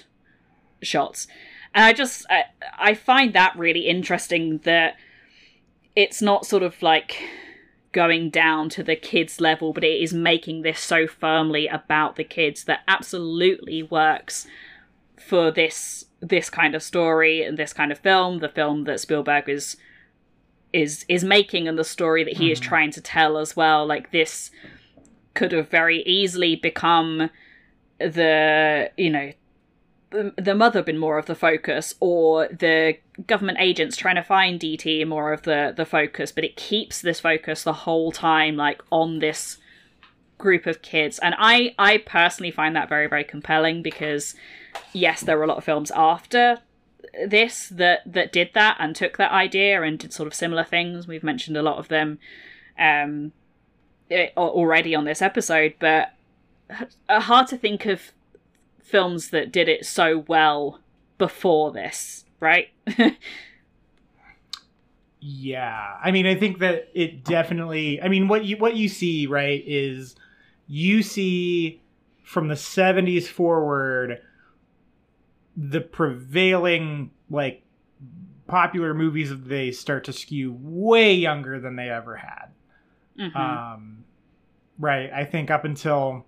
shots. 0.83 1.27
And 1.75 1.85
I 1.85 1.93
just 1.93 2.27
I, 2.31 2.45
I 2.79 2.95
find 2.95 3.33
that 3.35 3.57
really 3.57 3.87
interesting 3.87 4.59
that 4.65 4.97
it's 5.95 6.21
not 6.21 6.47
sort 6.47 6.63
of 6.63 6.81
like 6.83 7.17
going 7.93 8.29
down 8.29 8.69
to 8.69 8.83
the 8.83 8.95
kids 8.97 9.41
level, 9.41 9.73
but 9.73 9.83
it 9.83 10.03
is 10.03 10.13
making 10.13 10.63
this 10.63 10.79
so 10.79 11.07
firmly 11.07 11.67
about 11.67 12.17
the 12.17 12.25
kids 12.25 12.65
that 12.65 12.81
absolutely 12.87 13.83
works 13.83 14.47
for 15.17 15.51
this 15.51 16.05
this 16.21 16.51
kind 16.51 16.75
of 16.75 16.83
story 16.83 17.43
and 17.43 17.59
this 17.59 17.73
kind 17.73 17.93
of 17.93 17.99
film, 17.99 18.39
the 18.39 18.49
film 18.49 18.85
that 18.85 19.01
Spielberg 19.01 19.49
is 19.49 19.77
is 20.73 21.05
is 21.09 21.25
making 21.25 21.67
and 21.67 21.79
the 21.79 21.85
story 21.85 22.23
that 22.25 22.37
he 22.37 22.49
mm. 22.49 22.53
is 22.53 22.61
trying 22.61 22.91
to 22.91 23.01
tell 23.01 23.39
as 23.39 23.57
well. 23.57 23.87
Like 23.87 24.11
this 24.11 24.51
could 25.35 25.53
have 25.53 25.71
very 25.71 26.03
easily 26.03 26.57
become 26.57 27.31
the 27.99 28.91
you 28.97 29.11
know 29.11 29.33
the 30.11 30.55
mother 30.55 30.83
been 30.83 30.99
more 30.99 31.19
of 31.19 31.27
the 31.27 31.35
focus 31.35 31.95
or 32.01 32.47
the 32.49 32.97
government 33.27 33.59
agents 33.61 33.97
trying 33.97 34.15
to 34.15 34.23
find 34.23 34.63
ET 34.63 35.05
more 35.07 35.33
of 35.33 35.43
the 35.43 35.75
the 35.77 35.85
focus 35.85 36.31
but 36.31 36.45
it 36.45 36.57
keeps 36.57 37.03
this 37.03 37.19
focus 37.21 37.65
the 37.65 37.73
whole 37.73 38.13
time 38.13 38.57
like 38.57 38.81
on 38.91 39.19
this 39.19 39.59
group 40.39 40.67
of 40.67 40.83
kids. 40.83 41.19
And 41.19 41.35
I 41.39 41.75
I 41.79 41.99
personally 41.99 42.51
find 42.51 42.77
that 42.77 42.89
very 42.89 43.07
very 43.07 43.25
compelling 43.25 43.83
because 43.83 44.35
yes 44.93 45.23
there 45.23 45.37
were 45.37 45.45
a 45.45 45.47
lot 45.47 45.59
of 45.59 45.65
films 45.65 45.91
after 45.93 46.61
this 47.27 47.69
that 47.69 48.01
that 48.07 48.33
did 48.33 48.51
that 48.55 48.77
and 48.79 48.95
took 48.95 49.17
that 49.17 49.33
idea 49.33 49.83
and 49.83 49.99
did 49.99 50.13
sort 50.13 50.27
of 50.27 50.35
similar 50.35 50.65
things. 50.65 51.07
We've 51.07 51.25
mentioned 51.25 51.57
a 51.57 51.63
lot 51.63 51.79
of 51.79 51.89
them 51.89 52.19
um 52.79 53.33
eh, 54.11 54.29
already 54.37 54.95
on 54.95 55.05
this 55.05 55.23
episode 55.23 55.75
but 55.79 56.13
uh, 57.09 57.21
hard 57.21 57.47
to 57.49 57.57
think 57.57 57.87
of 57.87 58.13
films 58.87 59.31
that 59.31 59.53
did 59.53 59.69
it 59.69 59.85
so 59.85 60.25
well 60.29 60.81
before 61.19 61.73
this, 61.73 62.25
right? 62.41 62.69
yeah. 65.21 65.97
I 66.03 66.11
mean, 66.11 66.27
I 66.27 66.35
think 66.35 66.59
that 66.61 66.89
it 66.95 67.25
definitely 67.25 68.01
I 68.01 68.09
mean, 68.09 68.29
what 68.29 68.45
you 68.45 68.57
what 68.57 68.77
you 68.77 68.89
see, 68.89 69.27
right, 69.27 69.63
is 69.67 70.15
you 70.67 71.03
see 71.03 71.81
from 72.25 72.49
the 72.49 72.55
70s 72.55 73.27
forward 73.27 74.21
the 75.57 75.81
prevailing 75.81 77.11
like 77.31 77.63
popular 78.47 78.95
movies 78.95 79.31
of 79.31 79.45
the 79.45 79.51
day 79.51 79.73
start 79.73 80.05
to 80.05 80.13
skew 80.13 80.57
way 80.61 81.15
younger 81.15 81.59
than 81.61 81.77
they 81.77 81.89
ever 81.89 82.17
had. 82.17 82.47
Mm-hmm. 83.19 83.37
Um, 83.37 84.05
right. 84.79 85.11
I 85.13 85.25
think 85.25 85.51
up 85.51 85.65
until 85.65 86.27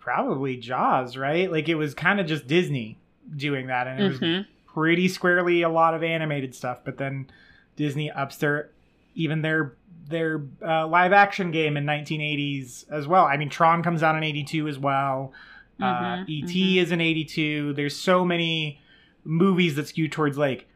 probably 0.00 0.56
Jaws, 0.56 1.16
right? 1.16 1.50
Like 1.50 1.68
it 1.68 1.76
was 1.76 1.94
kind 1.94 2.18
of 2.18 2.26
just 2.26 2.48
Disney 2.48 2.98
doing 3.36 3.68
that, 3.68 3.86
and 3.86 4.00
it 4.00 4.12
mm-hmm. 4.14 4.36
was 4.38 4.46
pretty 4.66 5.06
squarely 5.06 5.62
a 5.62 5.68
lot 5.68 5.94
of 5.94 6.02
animated 6.02 6.54
stuff. 6.54 6.80
But 6.84 6.98
then 6.98 7.30
Disney 7.76 8.10
ups 8.10 8.36
their 8.38 8.70
even 9.14 9.42
their 9.42 9.74
their 10.08 10.42
uh, 10.66 10.86
live 10.88 11.12
action 11.12 11.52
game 11.52 11.76
in 11.76 11.84
1980s 11.84 12.90
as 12.90 13.06
well. 13.06 13.24
I 13.24 13.36
mean, 13.36 13.48
Tron 13.48 13.82
comes 13.82 14.02
out 14.02 14.16
in 14.16 14.24
82 14.24 14.66
as 14.66 14.78
well. 14.78 15.32
Uh, 15.80 15.84
mm-hmm, 15.84 16.04
uh, 16.04 16.22
ET 16.22 16.26
mm-hmm. 16.26 16.78
is 16.78 16.92
in 16.92 17.00
82. 17.00 17.74
There's 17.74 17.96
so 17.96 18.24
many 18.24 18.80
movies 19.24 19.76
that 19.76 19.86
skew 19.86 20.08
towards 20.08 20.36
like 20.36 20.66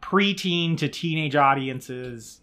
preteen 0.00 0.78
to 0.78 0.88
teenage 0.88 1.34
audiences 1.34 2.40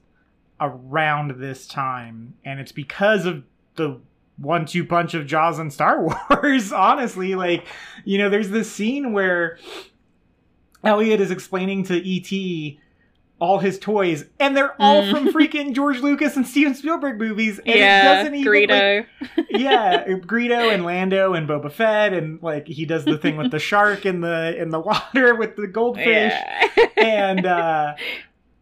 around 0.59 1.39
this 1.39 1.65
time, 1.65 2.35
and 2.43 2.59
it's 2.59 2.71
because 2.71 3.25
of 3.25 3.43
the 3.75 3.99
one 4.41 4.65
two 4.65 4.85
punch 4.85 5.13
of 5.13 5.25
Jaws 5.25 5.59
and 5.59 5.71
Star 5.71 6.01
Wars, 6.29 6.71
honestly. 6.71 7.35
Like, 7.35 7.65
you 8.03 8.17
know, 8.17 8.29
there's 8.29 8.49
this 8.49 8.71
scene 8.71 9.13
where 9.13 9.57
Elliot 10.83 11.21
is 11.21 11.31
explaining 11.31 11.83
to 11.85 11.95
E.T. 11.95 12.79
all 13.39 13.59
his 13.59 13.77
toys, 13.77 14.25
and 14.39 14.57
they're 14.57 14.79
all 14.81 15.03
mm. 15.03 15.11
from 15.11 15.27
freaking 15.27 15.73
George 15.73 15.99
Lucas 15.99 16.35
and 16.35 16.47
Steven 16.47 16.73
Spielberg 16.73 17.19
movies. 17.19 17.59
And 17.59 17.67
yeah, 17.67 18.01
it 18.01 18.15
doesn't 18.15 18.35
even 18.35 18.51
Greedo. 18.51 19.05
Like, 19.37 19.47
yeah, 19.49 20.05
Greedo 20.07 20.73
and 20.73 20.83
Lando 20.83 21.33
and 21.33 21.47
Boba 21.47 21.71
Fett, 21.71 22.13
and 22.13 22.41
like 22.41 22.67
he 22.67 22.85
does 22.85 23.05
the 23.05 23.17
thing 23.17 23.37
with 23.37 23.51
the 23.51 23.59
shark 23.59 24.05
in 24.05 24.21
the 24.21 24.59
in 24.59 24.69
the 24.69 24.79
water 24.79 25.35
with 25.37 25.55
the 25.55 25.67
goldfish, 25.67 26.33
yeah. 26.33 26.87
and 26.97 27.45
uh, 27.45 27.93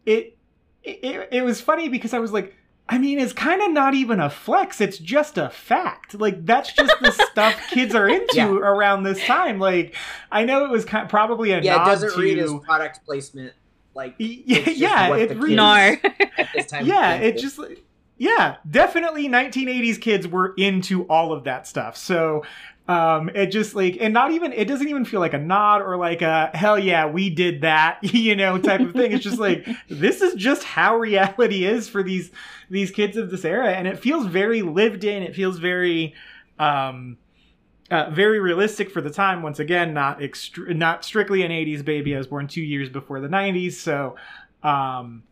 it, 0.06 0.38
it 0.84 1.30
it 1.32 1.42
was 1.44 1.62
funny 1.62 1.88
because 1.88 2.14
I 2.14 2.20
was 2.20 2.34
like 2.34 2.56
I 2.92 2.98
mean, 2.98 3.20
it's 3.20 3.34
kind 3.34 3.62
of 3.62 3.72
not 3.72 3.94
even 3.94 4.20
a 4.20 4.32
flex. 4.32 4.82
It's 4.82 4.98
just 4.98 5.38
a 5.38 5.50
fact. 5.50 6.20
Like 6.20 6.44
that's 6.44 6.74
just 6.74 6.92
the 7.00 7.12
stuff 7.32 7.56
kids 7.70 7.94
are 7.94 8.10
into 8.10 8.36
yeah. 8.36 8.50
around 8.50 9.04
this 9.04 9.24
time. 9.26 9.60
Like 9.60 9.96
I 10.32 10.44
know 10.44 10.66
it 10.66 10.72
was 10.72 10.86
kind 10.86 11.04
of, 11.04 11.10
probably 11.10 11.52
a 11.52 11.62
yeah. 11.62 11.84
it 11.84 11.86
doesn't 11.86 12.14
to, 12.14 12.20
read 12.20 12.40
as 12.40 12.52
product 12.66 13.06
placement. 13.06 13.54
Like 13.94 14.16
yeah, 14.18 14.70
yeah 14.70 15.16
it 15.16 15.38
reads. 15.38 15.56
No. 15.56 15.98
yeah, 16.82 17.16
it 17.18 17.38
just 17.38 17.60
yeah, 18.18 18.58
definitely 18.70 19.30
1980s 19.30 20.02
kids 20.02 20.28
were 20.28 20.54
into 20.58 21.04
all 21.04 21.32
of 21.32 21.46
that 21.46 21.68
stuff. 21.68 21.96
So 21.96 22.44
um, 22.90 23.30
it 23.36 23.52
just 23.52 23.76
like, 23.76 23.98
and 24.02 24.12
not 24.16 24.32
even, 24.32 24.52
it 24.52 24.66
doesn't 24.66 24.88
even 24.88 25.06
feel 25.06 25.20
like 25.20 25.36
a 25.36 25.38
nod 25.38 25.84
or 25.84 25.96
like 25.96 26.24
a 26.24 26.50
hell 26.56 26.80
yeah, 26.80 27.06
we 27.06 27.30
did 27.30 27.62
that, 27.62 28.00
you 28.02 28.36
know, 28.36 28.58
type 28.58 28.82
of 28.82 28.94
thing. 28.94 29.12
It's 29.12 29.24
just 29.24 29.38
like, 29.38 29.68
this 29.90 30.22
is 30.22 30.34
just 30.34 30.64
how 30.64 30.98
reality 30.98 31.66
is 31.66 31.88
for 31.88 32.02
these, 32.02 32.32
these 32.68 32.90
kids 32.90 33.16
of 33.16 33.30
this 33.30 33.46
era. 33.46 33.70
And 33.70 33.88
it 33.88 34.00
feels 34.00 34.26
very 34.26 34.64
lived 34.64 35.04
in. 35.04 35.22
It 35.22 35.36
feels 35.36 35.60
very, 35.60 36.16
um, 36.58 37.18
uh, 37.92 38.10
very 38.10 38.40
realistic 38.40 38.90
for 38.90 39.02
the 39.02 39.10
time. 39.12 39.44
Once 39.44 39.60
again, 39.60 39.94
not 39.94 40.20
extr- 40.20 40.76
not 40.76 41.04
strictly 41.04 41.42
an 41.42 41.52
'80s 41.52 41.84
baby. 41.84 42.14
I 42.14 42.20
was 42.20 42.28
born 42.28 42.48
two 42.48 42.62
years 42.62 42.88
before 42.88 43.20
the 43.20 43.28
'90s, 43.28 43.74
so 43.74 44.16
um, 44.62 45.24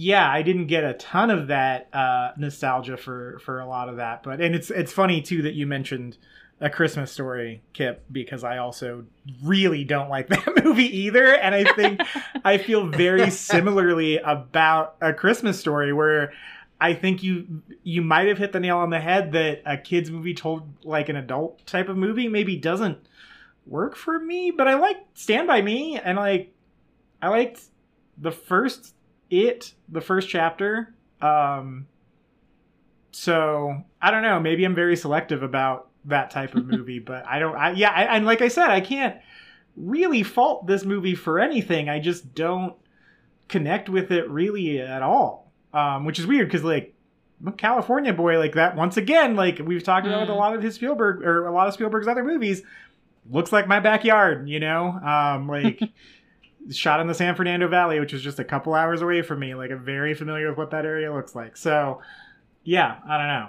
yeah, 0.00 0.30
I 0.30 0.42
didn't 0.42 0.68
get 0.68 0.84
a 0.84 0.94
ton 0.94 1.28
of 1.28 1.48
that 1.48 1.92
uh, 1.92 2.30
nostalgia 2.36 2.96
for 2.96 3.40
for 3.40 3.58
a 3.58 3.66
lot 3.66 3.88
of 3.88 3.96
that. 3.96 4.22
But 4.22 4.40
and 4.40 4.54
it's 4.54 4.70
it's 4.70 4.92
funny 4.92 5.20
too 5.20 5.42
that 5.42 5.54
you 5.54 5.66
mentioned 5.66 6.18
a 6.60 6.70
Christmas 6.70 7.10
story, 7.10 7.62
Kip, 7.72 8.04
because 8.10 8.44
I 8.44 8.58
also 8.58 9.06
really 9.42 9.82
don't 9.82 10.08
like 10.08 10.28
that 10.28 10.64
movie 10.64 10.98
either. 10.98 11.34
And 11.34 11.52
I 11.52 11.64
think 11.72 12.00
I 12.44 12.58
feel 12.58 12.86
very 12.86 13.28
similarly 13.32 14.18
about 14.18 14.94
a 15.00 15.12
Christmas 15.12 15.58
story 15.58 15.92
where 15.92 16.32
I 16.80 16.94
think 16.94 17.24
you 17.24 17.62
you 17.82 18.00
might 18.00 18.28
have 18.28 18.38
hit 18.38 18.52
the 18.52 18.60
nail 18.60 18.78
on 18.78 18.90
the 18.90 19.00
head 19.00 19.32
that 19.32 19.62
a 19.66 19.76
kids 19.76 20.12
movie 20.12 20.34
told 20.34 20.62
like 20.84 21.08
an 21.08 21.16
adult 21.16 21.66
type 21.66 21.88
of 21.88 21.96
movie 21.96 22.28
maybe 22.28 22.56
doesn't 22.56 22.98
work 23.66 23.96
for 23.96 24.20
me. 24.20 24.52
But 24.52 24.68
I 24.68 24.74
like 24.74 24.98
Stand 25.14 25.48
by 25.48 25.60
Me 25.60 25.98
and 25.98 26.16
like 26.16 26.52
I 27.20 27.30
liked 27.30 27.62
the 28.16 28.30
first 28.30 28.94
it, 29.30 29.74
the 29.88 30.00
first 30.00 30.28
chapter. 30.28 30.94
Um 31.20 31.86
so 33.10 33.82
I 34.00 34.10
don't 34.10 34.22
know, 34.22 34.38
maybe 34.38 34.64
I'm 34.64 34.74
very 34.74 34.96
selective 34.96 35.42
about 35.42 35.88
that 36.08 36.30
type 36.30 36.54
of 36.54 36.66
movie. 36.70 36.98
but 36.98 37.26
I 37.26 37.38
don't. 37.38 37.56
I, 37.56 37.72
yeah, 37.72 37.90
I, 37.90 38.16
and 38.16 38.26
like 38.26 38.42
I 38.42 38.48
said, 38.48 38.70
I 38.70 38.80
can't 38.80 39.16
really 39.76 40.22
fault 40.22 40.66
this 40.66 40.84
movie 40.84 41.14
for 41.14 41.38
anything. 41.38 41.88
I 41.88 42.00
just 42.00 42.34
don't 42.34 42.74
connect 43.48 43.88
with 43.88 44.10
it 44.10 44.28
really 44.28 44.80
at 44.80 45.02
all, 45.02 45.50
um, 45.72 46.04
which 46.04 46.18
is 46.18 46.26
weird 46.26 46.48
because 46.48 46.64
like 46.64 46.94
a 47.46 47.52
California 47.52 48.12
Boy, 48.12 48.38
like 48.38 48.54
that 48.54 48.76
once 48.76 48.96
again, 48.96 49.36
like 49.36 49.60
we've 49.64 49.82
talked 49.82 50.06
about 50.06 50.22
with 50.22 50.30
a 50.30 50.32
mm. 50.32 50.38
lot 50.38 50.54
of 50.54 50.62
his 50.62 50.74
Spielberg 50.74 51.22
or 51.22 51.46
a 51.46 51.52
lot 51.52 51.68
of 51.68 51.74
Spielberg's 51.74 52.08
other 52.08 52.24
movies, 52.24 52.62
looks 53.30 53.52
like 53.52 53.68
my 53.68 53.80
backyard. 53.80 54.48
You 54.48 54.60
know, 54.60 54.88
um, 54.88 55.48
like. 55.48 55.80
shot 56.70 57.00
in 57.00 57.06
the 57.06 57.14
San 57.14 57.34
Fernando 57.34 57.68
Valley, 57.68 58.00
which 58.00 58.12
is 58.12 58.22
just 58.22 58.38
a 58.38 58.44
couple 58.44 58.74
hours 58.74 59.02
away 59.02 59.22
from 59.22 59.40
me. 59.40 59.54
Like, 59.54 59.70
I'm 59.70 59.84
very 59.84 60.14
familiar 60.14 60.48
with 60.48 60.58
what 60.58 60.70
that 60.70 60.84
area 60.84 61.12
looks 61.12 61.34
like. 61.34 61.56
So, 61.56 62.00
yeah, 62.64 62.98
I 63.08 63.18
don't 63.18 63.26
know. 63.26 63.48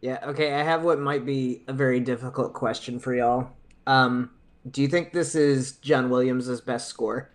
Yeah, 0.00 0.18
okay, 0.26 0.52
I 0.52 0.62
have 0.62 0.84
what 0.84 0.98
might 0.98 1.24
be 1.24 1.64
a 1.66 1.72
very 1.72 1.98
difficult 2.00 2.52
question 2.52 2.98
for 2.98 3.14
y'all. 3.14 3.48
Um, 3.86 4.30
do 4.70 4.82
you 4.82 4.88
think 4.88 5.12
this 5.12 5.34
is 5.34 5.72
John 5.78 6.10
Williams' 6.10 6.60
best 6.60 6.88
score? 6.88 7.30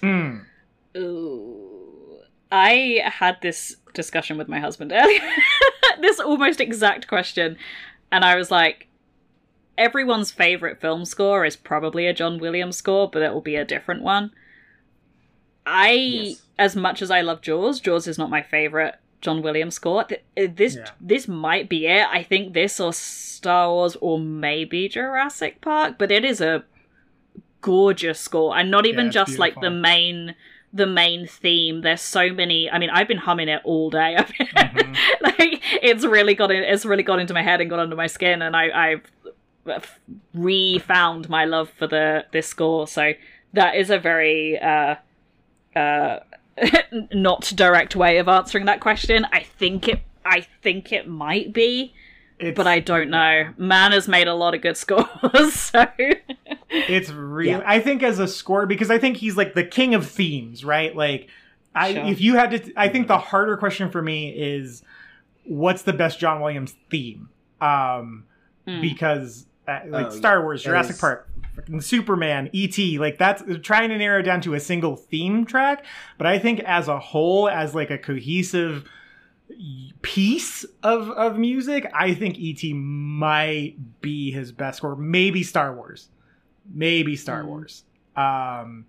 Hmm. 0.00 0.38
Ooh. 0.96 2.20
I 2.52 3.02
had 3.04 3.38
this 3.40 3.76
discussion 3.94 4.36
with 4.36 4.46
my 4.46 4.60
husband 4.60 4.92
earlier. 4.92 5.20
this 6.00 6.20
almost 6.20 6.60
exact 6.60 7.08
question. 7.08 7.56
And 8.10 8.24
I 8.24 8.36
was 8.36 8.50
like, 8.50 8.88
everyone's 9.78 10.30
favorite 10.30 10.80
film 10.80 11.04
score 11.04 11.44
is 11.44 11.56
probably 11.56 12.06
a 12.06 12.12
John 12.14 12.38
Williams 12.38 12.76
score, 12.76 13.08
but 13.10 13.22
it 13.22 13.32
will 13.32 13.40
be 13.40 13.56
a 13.56 13.64
different 13.64 14.02
one. 14.02 14.32
I, 15.64 15.92
Yes. 15.92 16.42
as 16.58 16.76
much 16.76 17.02
as 17.02 17.10
I 17.10 17.20
love 17.20 17.40
Jaws, 17.40 17.80
Jaws 17.80 18.06
is 18.06 18.18
not 18.18 18.30
my 18.30 18.42
favorite 18.42 18.96
John 19.20 19.42
Williams 19.42 19.76
score. 19.76 20.02
Uh, 20.10 20.46
This 20.54 20.76
Yeah. 20.76 20.86
this 21.00 21.28
might 21.28 21.68
be 21.68 21.86
it. 21.86 22.06
I 22.10 22.22
think 22.22 22.52
this 22.54 22.80
or 22.80 22.92
Star 22.92 23.68
Wars 23.70 23.96
or 24.00 24.18
maybe 24.18 24.88
Jurassic 24.88 25.60
Park, 25.60 25.96
but 25.98 26.10
it 26.10 26.24
is 26.24 26.40
a 26.40 26.64
gorgeous 27.60 28.18
score, 28.18 28.56
and 28.58 28.70
not 28.70 28.86
even 28.86 29.06
it's 29.06 29.14
just 29.14 29.38
like 29.38 29.60
the 29.60 29.70
main 29.70 30.34
the 30.74 30.86
main 30.86 31.26
theme. 31.26 31.82
There's 31.82 32.00
so 32.00 32.32
many. 32.32 32.68
I 32.70 32.78
mean, 32.78 32.88
I've 32.88 33.06
been 33.06 33.18
humming 33.18 33.48
it 33.48 33.60
all 33.62 33.90
day. 33.90 34.16
Mhm. 34.56 34.96
like 35.20 35.60
it's 35.82 36.04
really 36.04 36.34
got 36.34 36.50
in, 36.50 36.62
it's 36.64 36.84
really 36.84 37.02
got 37.02 37.18
into 37.20 37.34
my 37.34 37.42
head 37.42 37.60
and 37.60 37.68
got 37.70 37.78
under 37.78 37.94
my 37.96 38.06
skin, 38.08 38.42
and 38.42 38.56
I 38.56 38.70
I've 38.92 39.02
re-found 40.34 41.28
my 41.28 41.44
love 41.44 41.70
for 41.70 41.86
the 41.86 42.24
this 42.32 42.46
score. 42.48 42.86
So 42.86 43.12
that 43.52 43.76
is 43.76 43.90
a 43.90 43.98
very 43.98 44.58
uh 44.58 44.96
uh 45.76 46.20
not 47.12 47.52
direct 47.56 47.96
way 47.96 48.18
of 48.18 48.28
answering 48.28 48.66
that 48.66 48.80
question. 48.80 49.26
I 49.32 49.40
think 49.40 49.88
it 49.88 50.00
I 50.24 50.46
think 50.62 50.92
it 50.92 51.08
might 51.08 51.52
be, 51.52 51.94
It's, 52.38 52.56
but 52.56 52.66
I 52.66 52.78
don't 52.80 53.10
know. 53.10 53.52
Man 53.56 53.92
has 53.92 54.06
made 54.06 54.28
a 54.28 54.34
lot 54.34 54.54
of 54.54 54.60
good 54.62 54.76
scores, 54.84 55.52
so 55.54 55.86
It's 56.70 57.10
real. 57.10 57.58
Yeah. 57.58 57.64
I 57.66 57.80
think 57.80 58.02
as 58.02 58.18
a 58.18 58.28
score 58.28 58.66
because 58.66 58.90
I 58.90 58.98
think 58.98 59.16
he's 59.16 59.36
like 59.36 59.54
the 59.54 59.64
king 59.64 59.94
of 59.94 60.08
themes, 60.08 60.64
right? 60.64 60.94
Like, 60.94 61.28
I 61.74 61.94
Sure. 61.94 62.04
if 62.04 62.20
you 62.20 62.36
had 62.36 62.50
to, 62.52 62.72
I 62.76 62.88
think 62.88 63.08
the 63.08 63.18
harder 63.18 63.56
question 63.56 63.90
for 63.90 64.00
me 64.02 64.30
is, 64.30 64.82
what's 65.44 65.82
the 65.82 65.92
best 65.92 66.20
John 66.20 66.40
Williams 66.40 66.74
theme? 66.90 67.28
Um, 67.60 68.24
Mm. 68.64 68.80
because 68.80 69.46
like 69.86 70.06
Oh, 70.06 70.10
Star 70.10 70.38
yeah. 70.38 70.42
Wars, 70.42 70.62
That 70.62 70.70
Jurassic 70.70 70.94
is- 70.94 71.00
Park, 71.00 71.28
Superman, 71.80 72.48
E.T. 72.52 72.98
Like 72.98 73.18
that's 73.18 73.42
trying 73.62 73.90
to 73.90 73.98
narrow 73.98 74.22
down 74.22 74.40
to 74.42 74.54
a 74.54 74.60
single 74.60 74.96
theme 74.96 75.44
track. 75.44 75.84
But 76.18 76.26
I 76.26 76.38
think 76.38 76.60
as 76.60 76.88
a 76.88 76.98
whole, 76.98 77.48
as 77.48 77.74
like 77.74 77.90
a 77.90 77.98
cohesive 77.98 78.84
piece 80.00 80.64
of 80.82 81.10
of 81.10 81.38
music, 81.38 81.90
I 81.94 82.14
think 82.14 82.38
E.T. 82.38 82.72
might 82.74 84.00
be 84.00 84.30
his 84.30 84.50
best 84.52 84.78
score. 84.78 84.96
Maybe 84.96 85.42
Star 85.42 85.74
Wars, 85.74 86.08
maybe 86.72 87.16
Star 87.16 87.42
Mm. 87.42 87.46
Wars. 87.46 87.84
Um, 88.16 88.86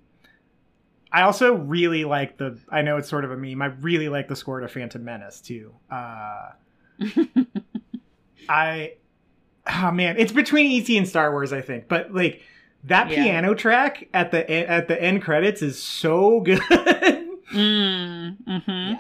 I 1.12 1.24
also 1.24 1.54
really 1.54 2.06
like 2.06 2.38
the. 2.38 2.58
I 2.69 2.82
know 2.82 2.98
it's 2.98 3.10
sort 3.10 3.26
of 3.26 3.32
a 3.32 3.38
meme. 3.38 3.62
I 3.62 3.67
really 3.67 4.10
like 4.10 4.28
the 4.30 4.36
score 4.36 4.62
to 4.62 4.67
Phantom 4.67 5.04
Menace 5.04 5.41
too. 5.41 5.74
Uh, 5.91 6.52
I, 8.50 8.93
oh 9.67 9.91
man, 9.91 10.15
it's 10.17 10.32
between 10.32 10.82
ET 10.82 10.89
and 10.97 11.08
Star 11.08 11.32
Wars, 11.32 11.54
I 11.54 11.62
think. 11.62 11.88
But 11.88 12.13
like 12.13 12.41
that 12.86 13.10
Yeah. 13.10 13.23
piano 13.23 13.54
track 13.54 14.08
at 14.13 14.32
the 14.32 14.49
at 14.69 14.88
the 14.88 15.02
end 15.02 15.21
credits 15.21 15.62
is 15.62 15.82
so 15.82 16.39
good. 16.45 16.60
mm, 17.54 18.38
hmm 18.65 18.93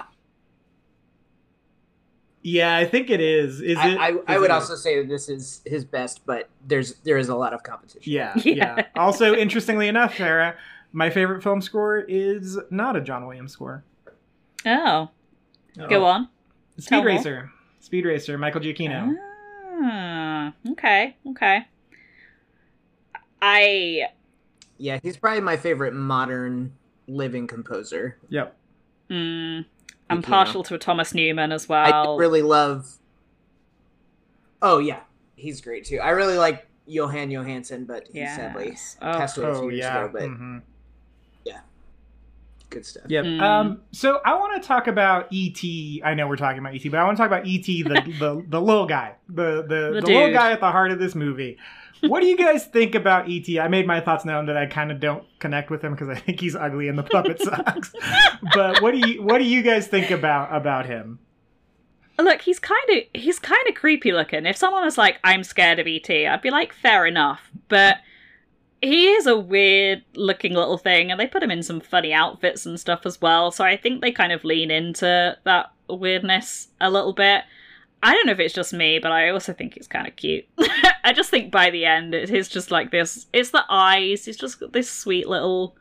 yeah, 2.45 2.75
I 2.75 2.83
think 2.85 3.09
it 3.09 3.21
is. 3.21 3.61
Is 3.61 3.77
I, 3.77 3.87
it? 3.89 3.97
I, 3.97 4.13
I 4.27 4.37
would 4.37 4.45
it- 4.45 4.51
also 4.51 4.75
say 4.75 4.99
that 4.99 5.07
this 5.07 5.29
is 5.29 5.61
his 5.65 5.85
best, 5.85 6.25
but 6.25 6.49
there's 6.67 6.95
there 7.05 7.17
is 7.17 7.29
a 7.29 7.35
lot 7.35 7.53
of 7.53 7.63
competition. 7.63 8.01
Yeah, 8.11 8.33
Yeah. 8.43 8.75
yeah. 8.77 8.85
Also, 8.97 9.33
interestingly 9.33 9.87
enough, 9.87 10.17
Sarah, 10.17 10.55
my 10.91 11.09
favorite 11.09 11.41
film 11.41 11.61
score 11.61 11.99
is 11.99 12.59
not 12.69 12.97
a 12.97 13.01
John 13.01 13.25
Williams 13.27 13.53
score. 13.53 13.83
Oh, 14.65 15.09
go 15.89 16.03
on. 16.05 16.27
Speed 16.77 16.87
Tell 16.89 16.99
more. 16.99 17.07
Racer. 17.07 17.51
Speed 17.79 18.05
Racer, 18.05 18.37
Michael 18.37 18.59
Giacchino. 18.61 19.15
Ah, 19.75 20.53
okay, 20.71 21.15
okay. 21.29 21.65
I 23.41 24.07
Yeah, 24.77 24.99
he's 25.03 25.17
probably 25.17 25.41
my 25.41 25.57
favorite 25.57 25.93
modern 25.93 26.73
living 27.07 27.47
composer. 27.47 28.17
Yep. 28.29 28.55
mm, 29.09 29.65
I'm 30.09 30.21
Giacchino. 30.21 30.25
partial 30.25 30.63
to 30.63 30.77
Thomas 30.77 31.13
Newman 31.13 31.51
as 31.51 31.67
well. 31.67 32.15
I 32.15 32.17
really 32.17 32.41
love. 32.41 32.97
Oh 34.61 34.77
yeah, 34.79 35.01
he's 35.35 35.59
great 35.61 35.85
too. 35.85 35.99
I 35.99 36.11
really 36.11 36.37
like 36.37 36.67
Jóhann 36.87 37.31
Jóhannsson, 37.31 37.85
but 37.87 38.07
he 38.07 38.25
sadly 38.25 38.77
Oh. 39.01 39.17
passed 39.17 39.37
away 39.37 39.47
a 39.47 39.51
Oh 39.51 39.59
few 39.61 39.69
years 39.71 39.85
ago. 39.87 40.09
But 40.13 40.21
Mhm. 40.29 40.61
Good 42.73 42.85
stuff. 42.85 43.03
Yep. 43.07 43.25
Mm. 43.25 43.41
Um, 43.41 43.81
so 43.91 44.19
I 44.25 44.35
want 44.35 44.61
to 44.61 44.67
talk 44.67 44.87
about 44.87 45.27
ET. 45.33 45.61
I 46.03 46.13
know 46.13 46.27
we're 46.27 46.35
talking 46.35 46.59
about 46.59 46.75
ET, 46.75 46.83
but 46.89 46.99
I 46.99 47.03
want 47.03 47.17
to 47.17 47.21
talk 47.21 47.27
about 47.27 47.47
ET, 47.47 47.65
the 47.65 48.13
the, 48.19 48.45
the 48.47 48.61
little 48.61 48.85
guy, 48.85 49.15
the 49.29 49.61
the, 49.61 49.91
the, 49.93 50.01
The 50.01 50.07
little 50.07 50.33
guy 50.33 50.51
at 50.51 50.59
the 50.59 50.71
heart 50.71 50.91
of 50.91 50.99
this 50.99 51.15
movie. 51.15 51.57
What 52.01 52.19
do 52.19 52.27
you 52.27 52.35
guys 52.35 52.65
think 52.65 52.95
about 52.95 53.29
ET? 53.29 53.47
I 53.59 53.69
made 53.69 53.87
my 53.87 54.01
thoughts 54.01 54.25
known 54.25 54.47
that 54.47 54.57
I 54.57 54.65
kind 54.65 54.91
of 54.91 54.99
don't 54.99 55.23
connect 55.39 55.69
with 55.69 55.81
him 55.81 55.93
because 55.93 56.09
I 56.09 56.15
think 56.15 56.41
he's 56.41 56.55
ugly 56.55 56.89
and 56.89 56.97
the 56.97 57.03
puppet 57.03 57.41
sucks. 57.41 57.93
but 58.53 58.81
what 58.81 58.91
do 58.91 59.09
you 59.09 59.23
what 59.23 59.37
do 59.37 59.45
you 59.45 59.61
guys 59.61 59.87
think 59.87 60.11
about 60.11 60.53
about 60.53 60.85
him? 60.85 61.19
Look, 62.19 62.41
he's 62.41 62.59
kind 62.59 62.89
of 62.89 63.03
he's 63.13 63.39
kind 63.39 63.67
of 63.69 63.75
creepy 63.75 64.11
looking. 64.11 64.45
If 64.45 64.57
someone 64.57 64.83
was 64.83 64.97
like, 64.97 65.19
"I'm 65.23 65.43
scared 65.43 65.79
of 65.79 65.87
ET," 65.87 66.09
I'd 66.09 66.41
be 66.41 66.51
like, 66.51 66.73
"Fair 66.73 67.05
enough." 67.05 67.49
But 67.69 67.97
he 68.83 69.11
is 69.11 69.27
a 69.27 69.37
weird 69.37 70.03
looking 70.13 70.53
little 70.53 70.77
thing, 70.77 71.09
and 71.09 71.19
they 71.19 71.25
put 71.25 71.41
him 71.41 71.51
in 71.51 71.63
some 71.63 71.79
funny 71.79 72.13
outfits 72.13 72.65
and 72.65 72.77
stuff 72.77 73.05
as 73.05 73.21
well. 73.21 73.49
So 73.49 73.63
I 73.63 73.77
think 73.77 74.01
they 74.01 74.11
kind 74.11 74.33
of 74.33 74.43
lean 74.43 74.69
into 74.69 75.37
that 75.45 75.71
weirdness 75.87 76.67
a 76.81 76.89
little 76.89 77.13
bit. 77.13 77.43
I 78.03 78.13
don't 78.13 78.25
know 78.25 78.33
if 78.33 78.39
it's 78.39 78.53
just 78.53 78.73
me, 78.73 78.99
but 78.99 79.13
I 79.13 79.29
also 79.29 79.53
think 79.53 79.75
he's 79.75 79.87
kind 79.87 80.05
of 80.05 80.17
cute. 80.17 80.45
I 81.05 81.13
just 81.13 81.29
think 81.29 81.49
by 81.49 81.69
the 81.69 81.85
end, 81.85 82.13
it 82.13 82.29
is 82.29 82.49
just 82.49 82.71
like 82.71 82.91
this. 82.91 83.27
It's 83.31 83.51
the 83.51 83.63
eyes. 83.69 84.27
It's 84.27 84.37
just 84.37 84.61
this 84.73 84.91
sweet 84.91 85.29
little. 85.29 85.77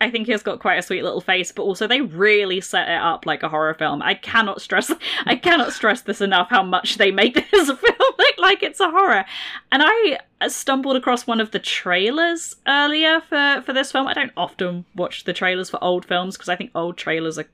I 0.00 0.10
think 0.10 0.28
he's 0.28 0.42
got 0.42 0.60
quite 0.60 0.78
a 0.78 0.82
sweet 0.82 1.02
little 1.02 1.20
face, 1.20 1.50
but 1.50 1.62
also 1.62 1.86
they 1.86 2.00
really 2.00 2.60
set 2.60 2.88
it 2.88 3.00
up 3.00 3.26
like 3.26 3.42
a 3.42 3.48
horror 3.48 3.74
film. 3.74 4.00
I 4.00 4.14
cannot 4.14 4.60
stress, 4.60 4.92
I 5.26 5.34
cannot 5.34 5.72
stress 5.72 6.02
this 6.02 6.20
enough 6.20 6.50
how 6.50 6.62
much 6.62 6.98
they 6.98 7.10
make 7.10 7.34
this 7.50 7.66
film 7.66 7.96
look 8.18 8.38
like 8.38 8.62
it's 8.62 8.80
a 8.80 8.90
horror. 8.90 9.24
And 9.72 9.82
I 9.84 10.18
stumbled 10.48 10.96
across 10.96 11.26
one 11.26 11.40
of 11.40 11.50
the 11.50 11.58
trailers 11.58 12.54
earlier 12.66 13.20
for 13.20 13.62
for 13.66 13.72
this 13.72 13.90
film. 13.90 14.06
I 14.06 14.14
don't 14.14 14.32
often 14.36 14.84
watch 14.94 15.24
the 15.24 15.32
trailers 15.32 15.70
for 15.70 15.82
old 15.82 16.04
films 16.04 16.36
because 16.36 16.48
I 16.48 16.56
think 16.56 16.70
old 16.74 16.96
trailers 16.96 17.38
are 17.38 17.48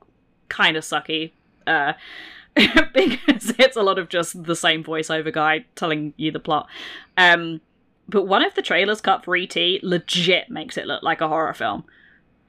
kind 0.48 0.76
of 0.76 0.84
sucky. 0.84 1.32
Uh, 1.66 1.94
because 2.54 3.52
it's 3.58 3.76
a 3.76 3.82
lot 3.82 3.98
of 3.98 4.08
just 4.08 4.44
the 4.44 4.54
same 4.54 4.84
voiceover 4.84 5.32
guy 5.32 5.64
telling 5.74 6.12
you 6.16 6.30
the 6.30 6.38
plot. 6.38 6.68
Um, 7.16 7.60
but 8.08 8.26
one 8.26 8.44
of 8.44 8.54
the 8.54 8.62
trailers 8.62 9.00
cut 9.00 9.24
for 9.24 9.34
ET 9.34 9.56
legit 9.82 10.50
makes 10.50 10.76
it 10.76 10.86
look 10.86 11.02
like 11.02 11.20
a 11.20 11.28
horror 11.28 11.54
film. 11.54 11.84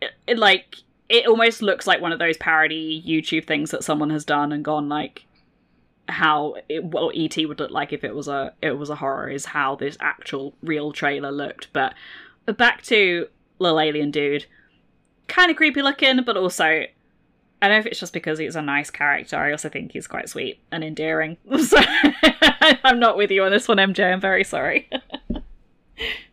It, 0.01 0.11
it 0.27 0.37
like 0.37 0.77
it 1.09 1.27
almost 1.27 1.61
looks 1.61 1.85
like 1.85 2.01
one 2.01 2.11
of 2.11 2.19
those 2.19 2.37
parody 2.37 3.03
YouTube 3.05 3.45
things 3.45 3.71
that 3.71 3.83
someone 3.83 4.09
has 4.09 4.25
done 4.25 4.51
and 4.51 4.65
gone 4.65 4.89
like 4.89 5.25
how 6.07 6.55
it, 6.69 6.83
what 6.83 7.15
ET 7.15 7.35
would 7.47 7.59
look 7.59 7.71
like 7.71 7.91
if 7.91 8.03
it 8.03 8.15
was 8.15 8.27
a 8.27 8.53
it 8.61 8.77
was 8.77 8.89
a 8.89 8.95
horror 8.95 9.29
is 9.29 9.45
how 9.45 9.75
this 9.75 9.97
actual 9.99 10.53
real 10.61 10.91
trailer 10.91 11.31
looked. 11.31 11.71
But 11.73 11.93
back 12.57 12.83
to 12.83 13.27
little 13.59 13.79
alien 13.79 14.11
dude, 14.11 14.45
kind 15.27 15.49
of 15.49 15.57
creepy 15.57 15.81
looking, 15.81 16.23
but 16.23 16.37
also 16.37 16.85
I 17.61 17.67
don't 17.67 17.77
know 17.77 17.79
if 17.79 17.85
it's 17.85 17.99
just 17.99 18.13
because 18.13 18.37
he's 18.37 18.55
a 18.55 18.61
nice 18.61 18.91
character. 18.91 19.37
I 19.37 19.51
also 19.51 19.69
think 19.69 19.91
he's 19.91 20.07
quite 20.07 20.29
sweet 20.29 20.59
and 20.71 20.83
endearing. 20.83 21.37
So 21.59 21.77
I'm 22.83 22.99
not 22.99 23.17
with 23.17 23.31
you 23.31 23.43
on 23.43 23.51
this 23.51 23.67
one, 23.67 23.77
MJ. 23.77 24.11
I'm 24.11 24.21
very 24.21 24.43
sorry. 24.43 24.89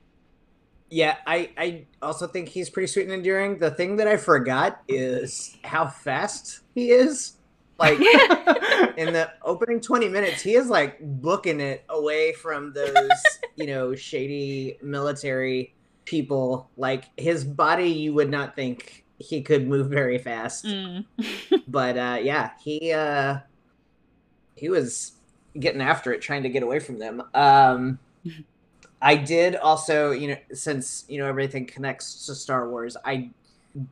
Yeah, 0.93 1.17
I, 1.27 1.49
I 1.57 1.87
also 2.03 2.27
think 2.27 2.51
he's 2.51 2.69
pretty 2.69 2.87
sweet 2.87 3.05
and 3.05 3.15
endearing. 3.15 3.59
The 3.59 3.71
thing 3.71 3.97
that 3.97 4.07
I 4.07 4.19
forgot 4.19 4.83
is 4.87 5.57
how 5.65 5.87
fast 5.87 6.61
he 6.75 6.91
is. 6.91 7.39
Like 7.79 7.99
in 8.99 9.15
the 9.15 9.31
opening 9.43 9.81
20 9.81 10.11
minutes, 10.11 10.43
he 10.43 10.55
is 10.55 10.69
like 10.69 10.99
booking 11.01 11.61
it 11.61 11.87
away 11.89 12.35
from 12.35 12.75
those, 12.75 13.09
you 13.57 13.69
know, 13.69 13.95
shady 13.95 14.77
military 14.83 15.73
people. 16.05 16.69
Like 16.77 17.05
his 17.17 17.43
body, 17.43 17.89
you 17.89 18.13
would 18.13 18.31
not 18.31 18.55
think 18.55 19.07
he 19.17 19.41
could 19.41 19.67
move 19.67 19.89
very 19.89 20.19
fast. 20.19 20.67
Mm. 20.67 21.07
But 21.69 21.97
uh 21.97 22.19
yeah, 22.21 22.51
he 22.63 22.93
uh 22.93 23.39
he 24.57 24.69
was 24.69 25.13
getting 25.59 25.81
after 25.81 26.13
it 26.13 26.21
trying 26.21 26.43
to 26.43 26.51
get 26.51 26.63
away 26.63 26.81
from 26.81 26.99
them. 26.99 27.23
Um 27.33 27.99
I 29.03 29.17
did 29.17 29.57
also, 29.57 30.13
you 30.13 30.29
know, 30.29 30.37
since 30.55 31.05
you 31.09 31.19
know 31.19 31.27
everything 31.27 31.67
connects 31.67 32.25
to 32.27 32.35
Star 32.35 32.71
Wars, 32.71 32.97
I 33.05 33.31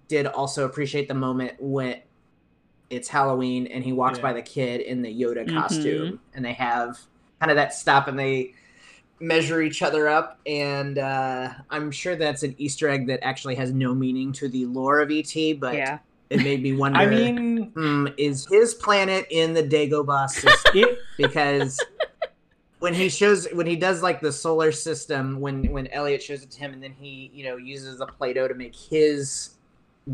did 0.09 0.27
also 0.27 0.65
appreciate 0.65 1.09
the 1.09 1.15
moment 1.15 1.55
when 1.59 2.01
it's 2.91 3.09
Halloween 3.09 3.67
and 3.67 3.85
he 3.85 3.93
walks 3.93 4.19
Yeah. 4.19 4.23
by 4.23 4.33
the 4.35 4.43
kid 4.43 4.81
in 4.81 5.03
the 5.03 5.09
Yoda 5.09 5.47
Mhm. 5.47 5.55
costume 5.55 6.21
and 6.35 6.45
they 6.45 6.53
have 6.53 6.99
kind 7.41 7.51
of 7.51 7.57
that 7.57 7.73
stop 7.75 8.09
and 8.09 8.19
they 8.19 8.53
measure 9.21 9.61
each 9.63 9.83
other 9.83 10.09
up 10.09 10.39
and 10.47 10.99
uh, 10.99 11.51
I'm 11.71 11.91
sure 11.91 12.17
that's 12.17 12.43
an 12.43 12.55
Easter 12.59 12.89
egg 12.89 13.07
that 13.09 13.21
actually 13.23 13.55
has 13.57 13.73
no 13.73 13.95
meaning 13.95 14.33
to 14.35 14.49
the 14.49 14.67
lore 14.67 15.01
of 15.01 15.11
ET, 15.11 15.35
but 15.59 15.75
yeah. 15.75 15.99
it 16.31 16.43
made 16.43 16.63
me 16.63 16.73
wonder. 16.77 16.99
I 16.99 17.07
mean, 17.07 17.71
hmm, 17.75 18.09
is 18.17 18.47
his 18.51 18.75
planet 18.75 19.27
in 19.31 19.55
the 19.55 19.63
Dagobah 19.63 20.29
system? 20.29 20.73
it, 20.75 20.99
because 21.17 21.79
when 22.81 22.93
he 22.95 23.09
shows 23.09 23.47
when 23.53 23.67
he 23.67 23.77
does 23.77 24.03
like 24.03 24.21
the 24.21 24.33
solar 24.33 24.73
system 24.73 25.39
when 25.41 25.71
when 25.71 25.87
Elliot 25.89 26.23
shows 26.23 26.43
it 26.43 26.51
to 26.51 26.59
him 26.59 26.73
and 26.73 26.83
then 26.83 26.93
he 26.99 27.31
you 27.33 27.45
know 27.45 27.57
uses 27.57 28.01
a 28.01 28.07
Play-Doh 28.07 28.49
to 28.49 28.55
make 28.55 28.75
his 28.75 29.51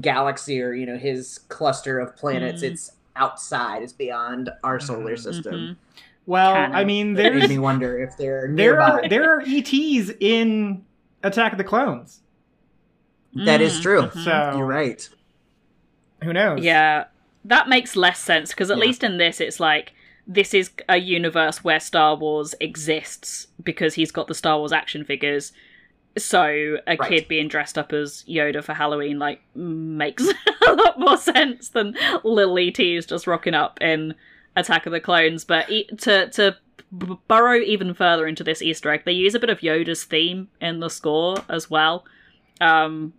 galaxy 0.01 0.61
or 0.61 0.73
you 0.75 0.85
know 0.85 0.99
his 0.99 1.39
cluster 1.49 1.99
of 1.99 2.15
planets 2.17 2.63
Mm. 2.63 2.73
it's 2.73 2.93
outside 3.15 3.83
it's 3.83 3.93
beyond 3.95 4.51
our 4.63 4.79
solar 4.79 5.15
Mhm. 5.15 5.19
system 5.19 5.55
Mhm. 5.55 5.77
well, 6.27 6.55
Canon. 6.55 6.75
I 6.77 6.85
mean, 6.85 7.15
That 7.15 7.35
made 7.35 7.49
me 7.49 7.59
wonder 7.59 7.99
if 8.03 8.17
they're 8.19 8.43
there 8.43 8.49
nearby 8.49 8.91
are 8.91 9.09
there 9.09 9.33
are 9.39 9.41
ETs 9.47 10.11
in 10.21 10.85
Attack 11.23 11.53
of 11.53 11.59
the 11.59 11.65
Clones. 11.65 12.21
that 13.35 13.61
is 13.61 13.79
Mm, 13.79 13.83
true. 13.83 14.11
So 14.23 14.53
you're 14.57 14.67
right 14.67 15.09
who 16.25 16.33
knows? 16.33 16.65
Yeah, 16.65 17.05
that 17.45 17.69
makes 17.69 17.95
less 17.95 18.19
sense 18.19 18.51
because 18.51 18.71
at 18.71 18.79
Yeah. 18.79 18.85
least 18.87 19.05
in 19.05 19.19
this, 19.19 19.41
it's 19.41 19.61
like 19.61 19.93
this 20.27 20.53
is 20.55 20.71
a 20.89 20.97
universe 20.97 21.63
where 21.63 21.79
Star 21.81 22.17
Wars 22.17 22.55
exists 22.61 23.47
because 23.63 23.95
he's 23.95 24.11
got 24.11 24.27
the 24.27 24.35
Star 24.35 24.59
Wars 24.59 24.73
action 24.73 25.05
figures. 25.05 25.53
So 26.19 26.79
a 26.87 26.97
Right. 26.97 27.09
kid 27.09 27.29
being 27.29 27.49
dressed 27.49 27.77
up 27.77 27.93
as 27.93 28.25
Yoda 28.27 28.65
for 28.65 28.73
Halloween 28.75 29.19
like 29.19 29.41
makes 29.55 30.27
a 30.67 30.73
lot 30.73 30.99
more 30.99 31.17
sense 31.19 31.69
than 31.69 31.95
little 32.25 32.59
ETs 32.59 33.07
just 33.07 33.27
rocking 33.27 33.55
up 33.55 33.81
in 33.83 34.15
Attack 34.57 34.87
of 34.87 34.93
the 34.93 35.01
Clones. 35.01 35.45
But 35.45 35.71
e- 35.71 35.85
to 35.99 36.29
to 36.31 36.57
b- 36.97 37.19
burrow 37.29 37.59
even 37.61 37.93
further 37.95 38.27
into 38.27 38.43
this 38.43 38.63
Easter 38.63 38.91
egg, 38.91 39.03
they 39.05 39.13
use 39.13 39.35
a 39.35 39.39
bit 39.41 39.51
of 39.51 39.61
Yoda's 39.61 40.05
theme 40.05 40.49
in 40.61 40.81
the 40.81 40.89
score 40.89 41.37
as 41.51 41.71
well. 41.71 42.05
Um, 42.61 43.13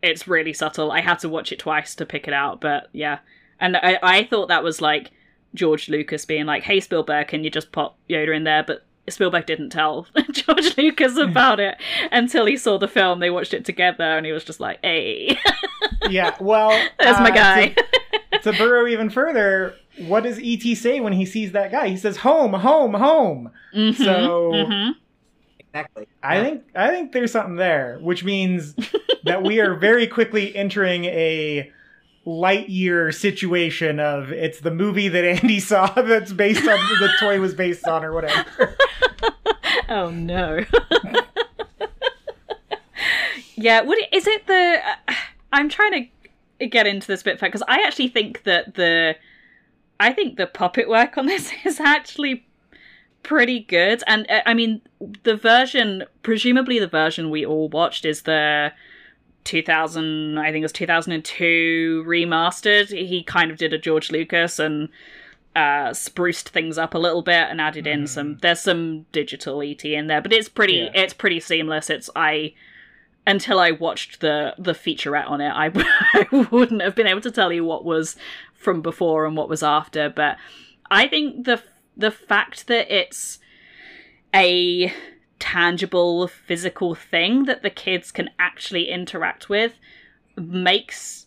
it's 0.00 0.28
really 0.28 0.52
subtle. 0.52 0.92
I 0.92 1.00
had 1.00 1.18
to 1.20 1.28
watch 1.28 1.50
it 1.50 1.58
twice 1.58 1.94
to 1.96 2.06
pick 2.06 2.28
it 2.28 2.34
out, 2.34 2.60
but 2.60 2.88
yeah. 2.92 3.18
And 3.58 3.76
I, 3.76 3.98
I 4.02 4.24
thought 4.24 4.48
that 4.48 4.62
was 4.62 4.80
like 4.80 5.10
George 5.54 5.88
Lucas 5.88 6.24
being 6.24 6.46
like, 6.46 6.62
"Hey 6.64 6.80
Spielberg, 6.80 7.28
can 7.28 7.44
you 7.44 7.50
just 7.50 7.72
pop 7.72 7.96
Yoda 8.10 8.34
in 8.36 8.44
there?" 8.44 8.62
But 8.64 8.84
Spielberg 9.08 9.46
didn't 9.46 9.70
tell 9.70 10.06
George 10.32 10.76
Lucas 10.76 11.16
about 11.16 11.60
it 11.60 11.76
until 12.10 12.46
he 12.46 12.56
saw 12.56 12.78
the 12.78 12.88
film. 12.88 13.20
They 13.20 13.30
watched 13.30 13.54
it 13.54 13.64
together, 13.64 14.04
and 14.04 14.24
he 14.26 14.32
was 14.32 14.44
just 14.44 14.60
like, 14.60 14.78
"Hey, 14.82 15.38
Yeah. 16.10 16.34
Well, 16.40 16.70
there's 16.98 17.18
my 17.18 17.30
uh, 17.30 17.34
guy." 17.34 17.68
To, 18.32 18.38
to 18.40 18.52
burrow 18.58 18.86
even 18.86 19.10
further, 19.10 19.74
what 20.06 20.24
does 20.24 20.38
ET 20.42 20.62
say 20.76 21.00
when 21.00 21.12
he 21.12 21.24
sees 21.24 21.52
that 21.52 21.70
guy? 21.70 21.88
He 21.88 21.96
says, 21.96 22.18
"Home, 22.18 22.52
home, 22.54 22.94
home." 22.94 23.50
Mhm, 23.74 23.94
So- 23.94 24.52
mhm. 24.52 24.92
exactly 25.58 26.06
I 26.22 26.36
Yeah. 26.36 26.42
think 26.42 26.62
I 26.74 26.88
think 26.88 27.12
there's 27.12 27.32
something 27.32 27.56
there, 27.56 27.98
which 28.00 28.24
means 28.24 28.74
that 29.24 29.42
we 29.42 29.60
are 29.60 29.74
very 29.74 30.06
quickly 30.06 30.54
entering 30.56 31.04
a 31.06 31.70
Lightyear 32.26 33.14
situation 33.14 34.00
of 34.00 34.32
it's 34.32 34.60
the 34.60 34.70
movie 34.70 35.08
that 35.08 35.24
Andy 35.24 35.60
saw 35.60 35.86
that's 35.88 36.32
based 36.32 36.66
on 36.66 36.78
the 37.00 37.10
toy 37.20 37.40
was 37.40 37.54
based 37.54 37.86
on 37.86 38.04
or 38.04 38.12
whatever. 38.12 38.76
oh 39.88 40.10
no. 40.10 40.64
yeah, 43.56 43.82
what 43.82 43.98
is 44.12 44.26
it 44.26 44.46
the? 44.46 44.80
Uh, 45.08 45.14
I'm 45.52 45.68
trying 45.68 46.10
to 46.58 46.66
get 46.66 46.86
into 46.86 47.06
this 47.06 47.22
bit 47.22 47.38
because 47.38 47.62
I 47.68 47.82
actually 47.82 48.08
think 48.08 48.44
that 48.44 48.74
the, 48.74 49.16
I 50.00 50.12
think 50.12 50.36
the 50.36 50.46
puppet 50.46 50.88
work 50.88 51.18
on 51.18 51.26
this 51.26 51.52
is 51.64 51.78
actually 51.78 52.46
pretty 53.22 53.60
good, 53.60 54.02
and 54.06 54.28
uh, 54.30 54.40
I 54.46 54.54
mean 54.54 54.80
the 55.24 55.36
version, 55.36 56.04
presumably 56.22 56.78
the 56.78 56.88
version 56.88 57.28
we 57.28 57.44
all 57.44 57.68
watched 57.68 58.06
is 58.06 58.22
the. 58.22 58.72
2000 59.44 60.38
i 60.38 60.50
think 60.50 60.62
it 60.62 60.64
was 60.64 60.72
2002 60.72 62.04
remastered 62.06 62.88
he 62.88 63.22
kind 63.22 63.50
of 63.50 63.56
did 63.58 63.72
a 63.72 63.78
george 63.78 64.10
lucas 64.10 64.58
and 64.58 64.88
uh 65.54 65.92
spruced 65.92 66.48
things 66.48 66.78
up 66.78 66.94
a 66.94 66.98
little 66.98 67.22
bit 67.22 67.46
and 67.50 67.60
added 67.60 67.86
in 67.86 68.06
some 68.06 68.38
there's 68.38 68.60
some 68.60 69.02
digital 69.12 69.62
et 69.62 69.84
in 69.84 70.06
there 70.06 70.20
but 70.20 70.32
it's 70.32 70.48
pretty 70.48 70.78
Mm-hmm. 70.86 70.94
Yeah. 70.96 71.02
it's 71.02 71.14
pretty 71.14 71.40
seamless 71.40 71.90
it's 71.90 72.10
i 72.16 72.52
until 73.26 73.58
i 73.60 73.70
watched 73.70 74.20
the 74.20 74.54
the 74.58 74.72
featurette 74.72 75.28
on 75.30 75.40
it 75.40 75.50
I, 75.50 75.70
I 76.32 76.46
wouldn't 76.50 76.82
have 76.82 76.94
been 76.94 77.06
able 77.06 77.20
to 77.22 77.30
tell 77.30 77.52
you 77.52 77.64
what 77.64 77.84
was 77.84 78.16
from 78.54 78.82
before 78.82 79.26
and 79.26 79.36
what 79.36 79.48
was 79.48 79.62
after 79.62 80.08
but 80.08 80.36
i 80.90 81.06
think 81.06 81.44
the 81.44 81.62
the 81.96 82.10
fact 82.10 82.66
that 82.66 82.90
it's 82.92 83.38
a 84.34 84.92
tangible 85.38 86.28
physical 86.28 86.94
thing 86.94 87.44
that 87.44 87.62
the 87.62 87.70
kids 87.70 88.10
can 88.10 88.30
actually 88.38 88.88
interact 88.88 89.48
with 89.48 89.74
makes 90.36 91.26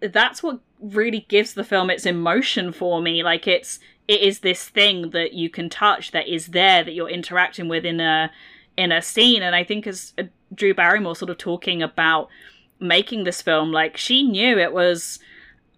that's 0.00 0.42
what 0.42 0.60
really 0.80 1.26
gives 1.28 1.54
the 1.54 1.64
film 1.64 1.90
its 1.90 2.06
emotion 2.06 2.72
for 2.72 3.00
me. 3.00 3.22
Like 3.22 3.46
it's 3.46 3.78
it 4.06 4.20
is 4.20 4.40
this 4.40 4.68
thing 4.68 5.10
that 5.10 5.32
you 5.32 5.50
can 5.50 5.68
touch 5.68 6.12
that 6.12 6.28
is 6.28 6.48
there 6.48 6.84
that 6.84 6.92
you're 6.92 7.10
interacting 7.10 7.68
with 7.68 7.84
in 7.84 8.00
a 8.00 8.30
in 8.76 8.92
a 8.92 9.02
scene. 9.02 9.42
And 9.42 9.54
i 9.54 9.64
think 9.64 9.86
as 9.86 10.14
uh, 10.18 10.24
drew 10.54 10.72
barrymore 10.74 11.16
sort 11.16 11.30
of 11.30 11.38
talking 11.38 11.82
about 11.82 12.28
making 12.80 13.24
this 13.24 13.42
film 13.42 13.72
like 13.72 13.96
she 13.96 14.22
knew 14.22 14.58
it 14.58 14.72
was 14.72 15.18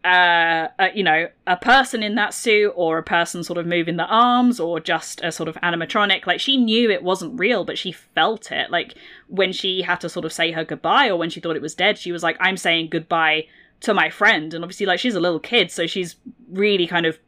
uh, 0.03 0.69
uh 0.79 0.89
you 0.95 1.03
know 1.03 1.29
a 1.47 1.57
person 1.57 2.03
in 2.03 2.15
that 2.15 2.33
suit 2.33 2.73
or 2.75 2.97
a 2.97 3.03
person 3.03 3.45
sort 3.45 3.59
of 3.59 3.67
moving 3.67 3.97
the 3.97 4.07
arms 4.07 4.59
or 4.59 4.81
just 4.81 5.21
a 5.23 5.31
sort 5.31 5.49
of 5.49 5.57
animatronic 5.57 6.27
like 6.27 6.41
she 6.41 6.57
knew 6.57 6.91
it 6.91 7.03
wasn't 7.03 7.39
real 7.39 7.65
but 7.65 7.77
she 7.77 7.93
felt 7.93 8.51
it. 8.51 8.71
Like 8.71 8.95
when 9.29 9.53
she 9.53 9.83
had 9.83 10.01
to 10.01 10.09
sort 10.09 10.25
of 10.25 10.33
say 10.33 10.53
her 10.53 10.65
goodbye 10.65 11.09
or 11.09 11.17
when 11.17 11.29
she 11.29 11.41
thought 11.41 11.57
it 11.57 11.63
was 11.63 11.75
dead 11.75 11.99
she 11.99 12.13
was 12.13 12.23
like 12.23 12.37
i'm 12.41 12.57
saying 12.57 12.89
goodbye 12.91 13.47
to 13.81 13.95
my 13.95 14.11
friend. 14.11 14.55
And 14.55 14.65
obviously 14.65 14.87
like 14.87 15.01
she's 15.01 15.15
a 15.15 15.21
little 15.21 15.41
kid 15.41 15.71
so 15.71 15.87
she's 15.87 16.17
really 16.51 16.87
kind 16.87 17.07
of 17.07 17.19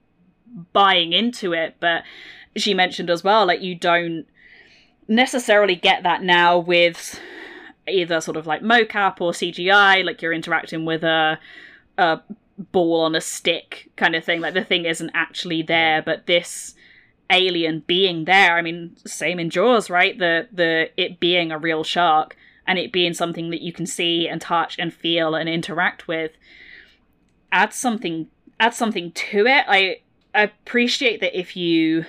buying 0.72 1.12
into 1.12 1.52
it 1.52 1.76
but 1.78 2.04
she 2.56 2.74
mentioned 2.74 3.10
as 3.10 3.24
well 3.24 3.46
like 3.46 3.62
you 3.62 3.74
don't 3.74 4.26
necessarily 5.08 5.74
get 5.74 6.02
that 6.02 6.22
now 6.22 6.58
with 6.58 7.18
either 7.88 8.20
sort 8.20 8.36
of 8.36 8.46
like 8.46 8.62
mocap 8.62 9.20
or 9.20 9.32
cgi 9.32 10.04
like 10.04 10.22
you're 10.22 10.32
interacting 10.32 10.84
with 10.84 11.02
a 11.02 11.38
a 11.98 12.20
ball 12.58 13.00
on 13.00 13.14
a 13.14 13.20
stick 13.20 13.90
kind 13.96 14.14
of 14.14 14.24
thing 14.24 14.40
like 14.40 14.54
the 14.54 14.64
thing 14.64 14.84
isn't 14.84 15.10
actually 15.14 15.62
there 15.62 16.02
but 16.02 16.26
this 16.26 16.74
alien 17.30 17.82
being 17.86 18.24
there 18.26 18.56
i 18.56 18.62
mean 18.62 18.94
same 19.06 19.38
in 19.38 19.50
jaws 19.50 19.88
right? 19.88 20.18
The 20.18 20.48
the 20.52 20.90
it 20.96 21.20
being 21.20 21.50
a 21.50 21.58
real 21.58 21.84
shark 21.84 22.36
and 22.66 22.78
it 22.78 22.92
being 22.92 23.14
something 23.14 23.50
that 23.50 23.62
you 23.62 23.72
can 23.72 23.86
see 23.86 24.28
and 24.28 24.40
touch 24.40 24.76
and 24.78 24.92
feel 24.92 25.34
and 25.34 25.48
interact 25.48 26.08
with 26.08 26.32
adds 27.50 27.76
something 27.76 28.28
adds 28.60 28.76
something 28.76 29.12
to 29.12 29.46
it. 29.46 29.64
I 29.68 30.00
I 30.34 30.42
appreciate 30.42 31.20
that 31.20 31.38
if 31.38 31.56
you 31.56 32.04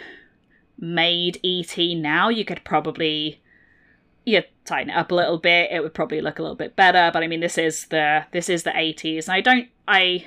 made 0.79 1.39
et 1.43 1.77
now 1.95 2.29
you 2.29 2.45
could 2.45 2.63
probably 2.63 3.41
you 4.25 4.43
tighten 4.65 4.89
it 4.89 4.95
up 4.95 5.11
a 5.11 5.15
little 5.15 5.37
bit 5.37 5.69
it 5.71 5.81
would 5.83 5.93
probably 5.93 6.21
look 6.21 6.39
a 6.39 6.41
little 6.41 6.55
bit 6.55 6.75
better 6.75 7.09
but 7.13 7.21
i 7.23 7.27
mean 7.27 7.39
this 7.41 7.57
is 7.57 7.85
the 7.87 8.23
this 8.31 8.47
is 8.49 8.63
the 8.63 8.69
80s 8.71 9.25
and 9.27 9.33
i 9.35 9.41
don't 9.41 9.67
i 9.87 10.25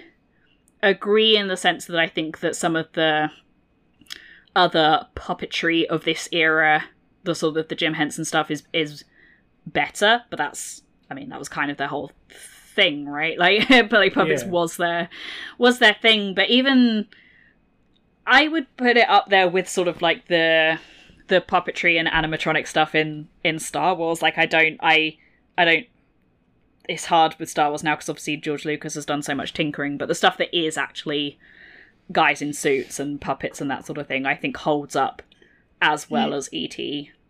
agree 0.83 1.37
in 1.37 1.49
the 1.49 1.57
sense 1.57 1.87
that 1.87 1.99
i 1.99 2.07
think 2.07 2.41
that 2.41 2.55
some 2.55 2.77
of 2.77 2.87
the 2.93 3.31
other 4.55 5.07
puppetry 5.15 5.85
of 5.87 6.05
this 6.05 6.29
era 6.33 6.85
the 7.25 7.35
sort 7.35 7.57
of 7.57 7.69
the 7.69 7.75
jim 7.75 7.95
henson 7.95 8.25
stuff 8.25 8.51
is 8.51 8.63
is 8.73 9.05
better 9.67 10.23
but 10.31 10.37
that's 10.37 10.83
i 11.11 11.15
mean 11.15 11.29
that 11.29 11.39
was 11.39 11.49
kind 11.49 11.71
of 11.71 11.77
their 11.77 11.89
whole 11.89 12.11
thing 12.75 13.07
right 13.09 13.39
like 13.47 13.69
billy 13.91 14.11
puppets 14.11 14.43
Yeah. 14.45 14.51
was 14.51 14.77
their 14.77 15.09
was 15.59 15.79
their 15.79 15.95
thing 16.01 16.35
but 16.35 16.49
even 16.51 17.07
i 18.27 18.49
would 18.49 18.75
put 18.77 18.97
it 18.97 19.09
up 19.09 19.29
there 19.31 19.49
with 19.49 19.69
sort 19.69 19.89
of 19.89 20.03
like 20.03 20.29
the 20.29 20.79
the 21.29 21.41
puppetry 21.41 21.99
and 21.99 22.09
animatronic 22.09 22.67
stuff 22.67 22.95
in 22.95 23.29
in 23.45 23.59
star 23.59 23.95
wars 23.95 24.23
like 24.23 24.39
i 24.39 24.47
don't 24.47 24.79
i 24.81 25.17
i 25.59 25.65
don't 25.65 25.87
it's 26.89 27.07
hard 27.07 27.35
with 27.39 27.51
star 27.51 27.69
wars 27.71 27.83
now 27.83 27.95
because 27.95 28.09
obviously 28.09 28.37
george 28.37 28.65
lucas 28.65 28.95
has 28.95 29.05
done 29.07 29.23
so 29.23 29.35
much 29.35 29.53
tinkering 29.53 29.97
but 29.99 30.07
the 30.09 30.15
stuff 30.15 30.37
that 30.39 30.55
is 30.57 30.77
actually 30.79 31.39
guys 32.13 32.41
in 32.41 32.53
suits 32.53 33.01
and 33.01 33.21
puppets 33.21 33.61
and 33.61 33.71
that 33.71 33.85
sort 33.85 33.99
of 33.99 34.07
thing 34.07 34.25
i 34.27 34.35
think 34.35 34.57
holds 34.59 34.95
up 34.95 35.23
as 35.83 36.09
well 36.09 36.33
as 36.33 36.49
et 36.53 36.77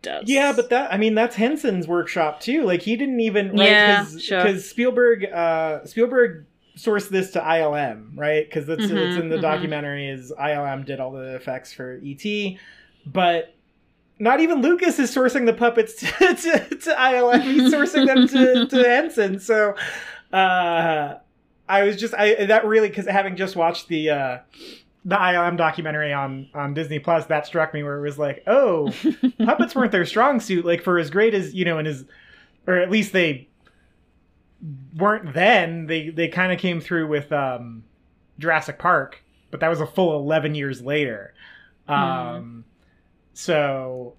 does 0.01 0.29
Yeah, 0.29 0.53
but 0.55 0.69
that 0.69 0.93
I 0.93 0.97
mean 0.97 1.15
that's 1.15 1.35
Henson's 1.35 1.87
workshop 1.87 2.39
too. 2.39 2.63
Like 2.63 2.83
he 2.83 2.95
didn't 2.95 3.19
even 3.19 3.49
right 3.49 3.67
Yeah, 3.67 4.03
because 4.03 4.23
sure. 4.23 4.57
Spielberg 4.59 5.25
uh 5.25 5.83
Spielberg 5.85 6.45
sourced 6.77 7.09
this 7.09 7.31
to 7.31 7.39
ILM, 7.41 8.11
right? 8.15 8.47
Because 8.47 8.67
that's 8.67 8.83
it's 8.83 8.91
Mhm, 8.91 9.19
in 9.19 9.29
the 9.29 9.37
mhm. 9.37 9.41
documentary 9.41 10.07
is 10.07 10.31
ILM 10.39 10.85
did 10.85 10.99
all 10.99 11.11
the 11.11 11.35
effects 11.35 11.73
for 11.73 11.99
ET, 12.05 12.57
but 13.07 13.55
not 14.19 14.39
even 14.39 14.61
Lucas 14.61 14.99
is 14.99 15.13
sourcing 15.13 15.45
the 15.45 15.53
puppets 15.53 15.93
to, 15.99 16.05
to, 16.07 16.75
to 16.75 16.89
ILM. 16.91 17.41
He's 17.41 17.73
sourcing 17.73 18.05
them 18.07 18.27
to, 18.27 18.67
to 18.67 18.83
Henson. 18.89 19.39
So 19.39 19.75
uh 20.33 21.15
I 21.69 21.83
was 21.83 21.97
just 21.97 22.13
I 22.13 22.45
that 22.45 22.65
really 22.65 22.89
because 22.89 23.07
having 23.07 23.35
just 23.35 23.55
watched 23.55 23.87
the 23.87 24.09
uh 24.09 24.37
the 25.05 25.15
ILM 25.15 25.57
documentary 25.57 26.11
on 26.11 26.49
on 26.53 26.73
Disney 26.73 26.99
Plus, 26.99 27.25
that 27.27 27.45
struck 27.45 27.73
me 27.73 27.81
where 27.81 27.97
it 27.97 28.01
was 28.01 28.19
like, 28.19 28.43
oh, 28.45 28.93
puppets 29.45 29.73
weren't 29.73 29.91
their 29.91 30.05
strong 30.05 30.39
suit. 30.39 30.65
Like 30.65 30.83
for 30.83 30.99
as 30.99 31.09
great 31.09 31.33
as 31.33 31.53
you 31.53 31.65
know, 31.65 31.77
and 31.77 31.87
as 31.87 32.05
or 32.67 32.75
at 32.77 32.91
least 32.91 33.13
they 33.13 33.47
weren't 34.97 35.33
then. 35.33 35.85
They 35.85 36.09
they 36.09 36.27
kind 36.27 36.51
of 36.51 36.59
came 36.59 36.81
through 36.81 37.07
with 37.07 37.31
um 37.31 37.83
Jurassic 38.37 38.79
Park, 38.79 39.23
but 39.49 39.61
that 39.61 39.69
was 39.69 39.79
a 39.79 39.87
full 39.87 40.17
eleven 40.17 40.55
years 40.55 40.81
later. 40.81 41.33
Um, 41.87 42.65
so 43.37 44.15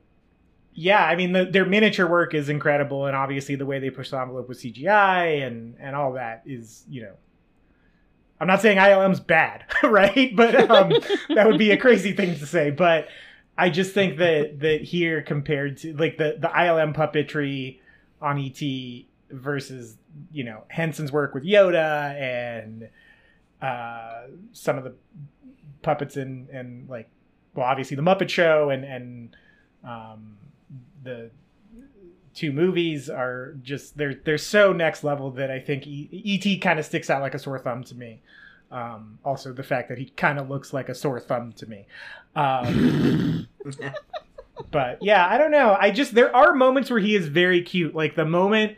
yeah, 0.74 1.04
I 1.04 1.16
mean, 1.16 1.32
the, 1.32 1.44
their 1.44 1.66
miniature 1.66 2.06
work 2.06 2.34
is 2.34 2.48
incredible, 2.48 3.06
and 3.06 3.16
obviously 3.16 3.56
the 3.56 3.66
way 3.66 3.80
they 3.80 3.90
push 3.90 4.10
the 4.10 4.20
envelope 4.20 4.48
with 4.48 4.60
CGI 4.60 5.44
and 5.44 5.74
and 5.80 5.96
all 5.96 6.12
that 6.12 6.42
is, 6.46 6.84
you 6.88 7.02
know, 7.02 7.14
I'm 8.38 8.46
not 8.46 8.62
saying 8.62 8.78
ILM's 8.78 9.18
bad, 9.18 9.64
right? 9.82 10.36
But 10.36 10.70
um, 10.70 10.92
that 11.34 11.48
would 11.48 11.58
be 11.58 11.72
a 11.72 11.76
crazy 11.76 12.12
thing 12.12 12.38
to 12.38 12.46
say. 12.46 12.70
But 12.70 13.08
I 13.56 13.70
just 13.70 13.92
think 13.92 14.18
that 14.18 14.60
that 14.60 14.82
here 14.82 15.20
compared 15.20 15.78
to 15.78 15.96
like 15.96 16.16
the 16.16 16.36
the 16.40 16.46
ILM 16.46 16.94
puppetry 16.94 17.80
on 18.22 18.38
ET 18.38 19.34
versus 19.36 19.96
you 20.30 20.44
know 20.44 20.62
Henson's 20.68 21.10
work 21.10 21.34
with 21.34 21.42
Yoda 21.42 22.14
and 22.14 22.88
uh, 23.60 24.28
some 24.52 24.78
of 24.78 24.84
the 24.84 24.94
puppets 25.82 26.16
in 26.16 26.46
and 26.52 26.88
like 26.88 27.10
well 27.58 27.66
obviously 27.66 27.96
the 27.96 28.02
Muppet 28.02 28.28
Show 28.28 28.70
and 28.70 28.84
and 28.84 29.36
um, 29.84 30.36
the 31.02 31.30
two 32.34 32.52
movies 32.52 33.10
are 33.10 33.54
just 33.62 33.96
they're 33.96 34.14
they're 34.14 34.38
so 34.38 34.72
next 34.72 35.02
level 35.02 35.32
that 35.32 35.50
I 35.50 35.58
think 35.58 35.86
e- 35.86 36.08
ET 36.24 36.62
kind 36.62 36.78
of 36.78 36.86
sticks 36.86 37.10
out 37.10 37.20
like 37.20 37.34
a 37.34 37.38
sore 37.38 37.58
thumb 37.58 37.82
to 37.84 37.94
me. 37.94 38.22
Um, 38.70 39.18
also, 39.24 39.52
the 39.52 39.62
fact 39.62 39.88
that 39.88 39.98
he 39.98 40.06
kind 40.10 40.38
of 40.38 40.48
looks 40.48 40.72
like 40.72 40.88
a 40.88 40.94
sore 40.94 41.18
thumb 41.20 41.52
to 41.54 41.66
me. 41.66 41.86
Um, 42.36 43.48
but 44.70 44.98
yeah, 45.02 45.26
I 45.26 45.36
don't 45.38 45.50
know. 45.50 45.76
I 45.78 45.90
just 45.90 46.14
there 46.14 46.34
are 46.34 46.54
moments 46.54 46.90
where 46.90 47.00
he 47.00 47.16
is 47.16 47.26
very 47.26 47.62
cute, 47.62 47.94
like 47.94 48.14
the 48.14 48.24
moment 48.24 48.76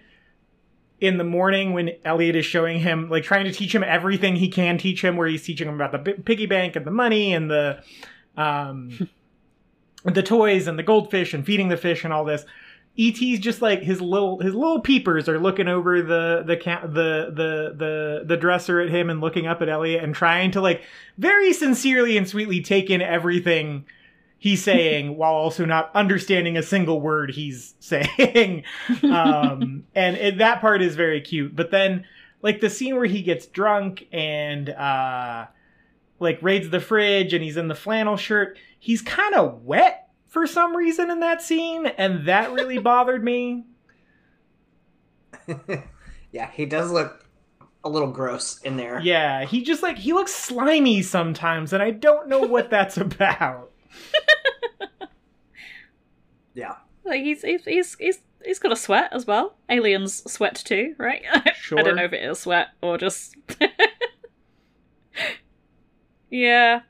in 1.01 1.19
the 1.19 1.25
morning 1.25 1.73
when 1.73 1.91
Elliot 2.05 2.37
is 2.37 2.47
showing 2.47 2.79
him, 2.79 3.11
like 3.11 3.25
trying 3.25 3.45
to 3.45 3.53
teach 3.53 3.75
him 3.75 3.83
everything 3.83 4.37
he 4.37 4.49
can 4.49 4.79
teach 4.79 5.03
him, 5.03 5.17
where 5.17 5.29
he's 5.29 5.43
teaching 5.43 5.69
him 5.69 5.75
about 5.75 5.93
the 5.93 5.99
bi- 5.99 6.23
piggy 6.25 6.47
bank 6.47 6.77
and 6.77 6.87
the 6.87 6.91
money 6.91 7.35
and 7.35 7.51
the 7.51 7.83
um, 8.41 9.09
the 10.05 10.23
toys 10.23 10.67
and 10.67 10.79
the 10.79 10.83
goldfish 10.83 11.35
and 11.35 11.45
feeding 11.45 11.69
the 11.69 11.77
fish 11.77 12.05
and 12.05 12.13
all 12.13 12.25
this. 12.25 12.45
ET's 12.99 13.39
just 13.39 13.63
like 13.63 13.83
his 13.83 14.01
little 14.01 14.41
his 14.41 14.55
little 14.55 14.81
peepers 14.81 15.29
are 15.29 15.39
looking 15.39 15.69
over 15.69 16.03
the 16.03 16.43
the 16.45 16.57
ca- 16.57 16.87
the 16.87 17.31
the 17.33 17.75
the 17.77 18.23
the 18.27 18.37
dresser 18.37 18.81
at 18.81 18.91
him 18.91 19.09
and 19.09 19.21
looking 19.21 19.47
up 19.47 19.63
at 19.63 19.69
Elliot 19.69 20.03
and 20.03 20.15
trying 20.15 20.51
to 20.51 20.61
like 20.61 20.83
very 21.17 21.53
sincerely 21.53 22.17
and 22.17 22.29
sweetly 22.29 22.61
take 22.61 22.91
in 22.91 23.01
everything 23.01 23.85
he's 24.39 24.63
saying 24.63 25.17
while 25.17 25.33
also 25.35 25.65
not 25.65 25.91
understanding 25.95 26.57
a 26.57 26.63
single 26.63 27.01
word 27.01 27.31
he's 27.31 27.75
saying. 27.81 28.65
um, 29.05 29.85
and 29.95 30.17
it, 30.17 30.39
that 30.39 30.61
part 30.61 30.83
is 30.83 30.97
very 30.97 31.21
cute. 31.21 31.55
But 31.55 31.71
then 31.71 32.05
like 32.43 32.61
the 32.61 32.71
scene 32.71 32.97
where 32.97 33.07
he 33.07 33.23
gets 33.23 33.47
drunk 33.47 34.09
and 34.13 34.69
uh 34.69 35.47
like 36.21 36.39
raids 36.43 36.71
the 36.71 36.81
fridge 36.81 37.33
and 37.33 37.43
he's 37.43 37.57
in 37.57 37.69
the 37.69 37.75
flannel 37.75 38.17
shirt, 38.17 38.59
he's 38.79 39.03
kind 39.03 39.35
of 39.35 39.63
wet 39.65 40.09
for 40.27 40.47
some 40.47 40.77
reason 40.77 41.11
in 41.11 41.21
that 41.21 41.43
scene, 41.43 41.87
and 41.87 42.27
that 42.27 42.53
really 42.53 42.79
bothered 42.79 43.25
me. 43.25 43.65
yeah, 46.33 46.51
he 46.53 46.67
does 46.67 46.93
look 46.93 47.27
a 47.83 47.89
little 47.89 48.11
gross 48.11 48.59
in 48.59 48.77
there. 48.77 49.01
Yeah, 49.01 49.45
he 49.45 49.63
just 49.63 49.83
like 49.83 49.99
he 49.99 50.13
looks 50.13 50.35
slimy 50.35 51.03
sometimes, 51.03 51.73
and 51.73 51.83
I 51.83 51.91
don't 51.91 52.29
know 52.29 52.41
what 52.41 52.71
that's 52.71 52.97
about. 52.97 53.71
Yeah. 56.55 56.77
Like 57.05 57.23
he's 57.23 57.43
he's 57.43 57.65
he's 57.65 57.97
he's, 57.99 58.19
he's 58.45 58.59
got 58.59 58.73
a 58.73 58.77
sweat 58.77 59.11
as 59.13 59.27
well. 59.27 59.57
Aliens 59.69 60.31
sweat 60.31 60.57
too, 60.57 60.95
right? 60.99 61.23
Sure. 61.55 61.79
I 61.79 61.83
don't 61.83 61.97
know 61.97 62.05
if 62.05 62.13
it 62.13 62.23
is 62.23 62.41
sweat 62.41 62.69
or 62.83 62.99
just. 62.99 63.35
Yeah, 66.31 66.81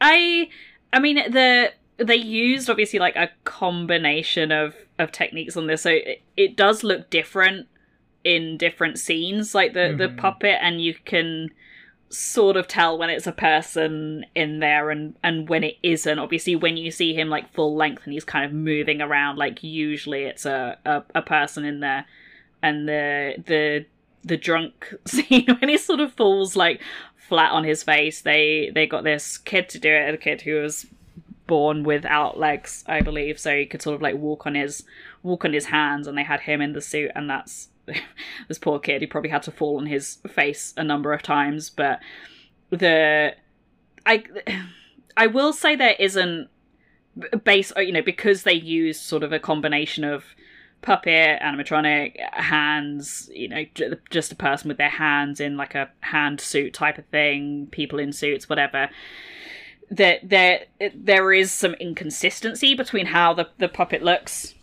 I 0.00 0.48
I 0.92 0.98
mean 1.00 1.16
the 1.16 1.72
they 1.98 2.16
used 2.16 2.70
obviously 2.70 2.98
like 2.98 3.16
a 3.16 3.30
combination 3.44 4.52
of 4.52 4.74
of 4.98 5.12
techniques 5.12 5.56
on 5.56 5.66
this, 5.66 5.82
so 5.82 5.90
it, 5.90 6.22
it 6.36 6.56
does 6.56 6.82
look 6.84 7.10
different 7.10 7.66
in 8.24 8.56
different 8.56 8.98
scenes, 8.98 9.54
like 9.54 9.72
the 9.74 9.94
the 9.96 10.08
Mhm. 10.08 10.16
puppet, 10.16 10.58
and 10.60 10.80
you 10.82 10.94
can 11.04 11.50
sort 12.10 12.56
of 12.56 12.66
tell 12.66 12.96
when 12.96 13.10
it's 13.10 13.26
a 13.26 13.32
person 13.32 14.24
in 14.34 14.60
there 14.60 14.90
and 14.90 15.14
and 15.22 15.48
when 15.48 15.62
it 15.62 15.76
isn't. 15.82 16.18
Obviously 16.18 16.56
when 16.56 16.76
you 16.76 16.90
see 16.90 17.14
him 17.14 17.28
like 17.28 17.52
full 17.52 17.76
length 17.76 18.04
and 18.04 18.12
he's 18.14 18.24
kind 18.24 18.44
of 18.46 18.52
moving 18.52 19.02
around 19.02 19.36
like 19.36 19.62
usually 19.62 20.22
it's 20.24 20.46
a 20.46 20.78
a, 20.86 21.02
a 21.16 21.22
person 21.22 21.64
in 21.64 21.80
there. 21.80 22.06
And 22.62 22.88
the 22.88 23.34
the 23.46 23.84
the 24.24 24.36
drunk 24.38 24.94
scene 25.04 25.46
when 25.60 25.68
he 25.68 25.76
sort 25.76 26.00
of 26.00 26.12
falls 26.14 26.56
like 26.56 26.80
flat 27.28 27.52
on 27.52 27.64
his 27.64 27.82
face. 27.82 28.22
They 28.22 28.70
they 28.74 28.86
got 28.86 29.04
this 29.04 29.38
kid 29.38 29.68
to 29.70 29.78
do 29.78 29.90
it 29.90 30.14
a 30.14 30.16
kid 30.16 30.42
who 30.42 30.60
was 30.60 30.86
born 31.46 31.82
without 31.82 32.38
legs 32.38 32.84
i 32.86 33.00
believe. 33.00 33.38
So 33.38 33.56
he 33.56 33.66
could 33.66 33.82
sort 33.82 33.96
of 33.96 34.02
like 34.02 34.16
walk 34.16 34.46
on 34.46 34.54
his 34.54 34.84
walk 35.22 35.44
on 35.44 35.52
his 35.52 35.66
hands 35.66 36.06
and 36.06 36.16
they 36.16 36.22
had 36.24 36.40
him 36.40 36.60
in 36.60 36.72
the 36.72 36.80
suit 36.80 37.10
and 37.14 37.28
that's 37.28 37.68
this 38.48 38.58
poor 38.58 38.78
kid. 38.78 39.02
He 39.02 39.06
probably 39.06 39.30
had 39.30 39.42
to 39.44 39.50
fall 39.50 39.78
on 39.78 39.86
his 39.86 40.18
face 40.26 40.74
a 40.76 40.84
number 40.84 41.12
of 41.12 41.22
times 41.22 41.70
but 41.70 42.00
the 42.70 43.34
i 44.04 44.22
i 45.16 45.26
will 45.26 45.52
say 45.52 45.74
there 45.74 45.96
isn't 45.98 46.48
base 47.44 47.72
you 47.78 47.92
know 47.92 48.02
because 48.02 48.42
they 48.42 48.52
use 48.52 49.00
sort 49.00 49.22
of 49.22 49.32
a 49.32 49.40
combination 49.40 50.04
of 50.04 50.24
puppet 50.80 51.40
animatronic 51.40 52.16
hands 52.32 53.28
you 53.32 53.48
know 53.48 53.64
just 54.10 54.32
a 54.32 54.36
person 54.36 54.68
with 54.68 54.78
their 54.78 54.88
hands 54.88 55.40
in 55.40 55.56
like 55.56 55.74
a 55.74 55.90
hand 56.00 56.40
suit 56.40 56.72
type 56.72 56.98
of 56.98 57.04
thing 57.06 57.66
people 57.72 57.98
in 57.98 58.12
suits 58.12 58.48
whatever 58.48 58.88
that 59.90 60.20
there 60.28 60.64
there 60.94 61.32
is 61.32 61.50
some 61.50 61.74
inconsistency 61.74 62.74
between 62.74 63.06
how 63.06 63.32
the, 63.32 63.48
the 63.58 63.68
puppet 63.68 64.02
looks 64.02 64.54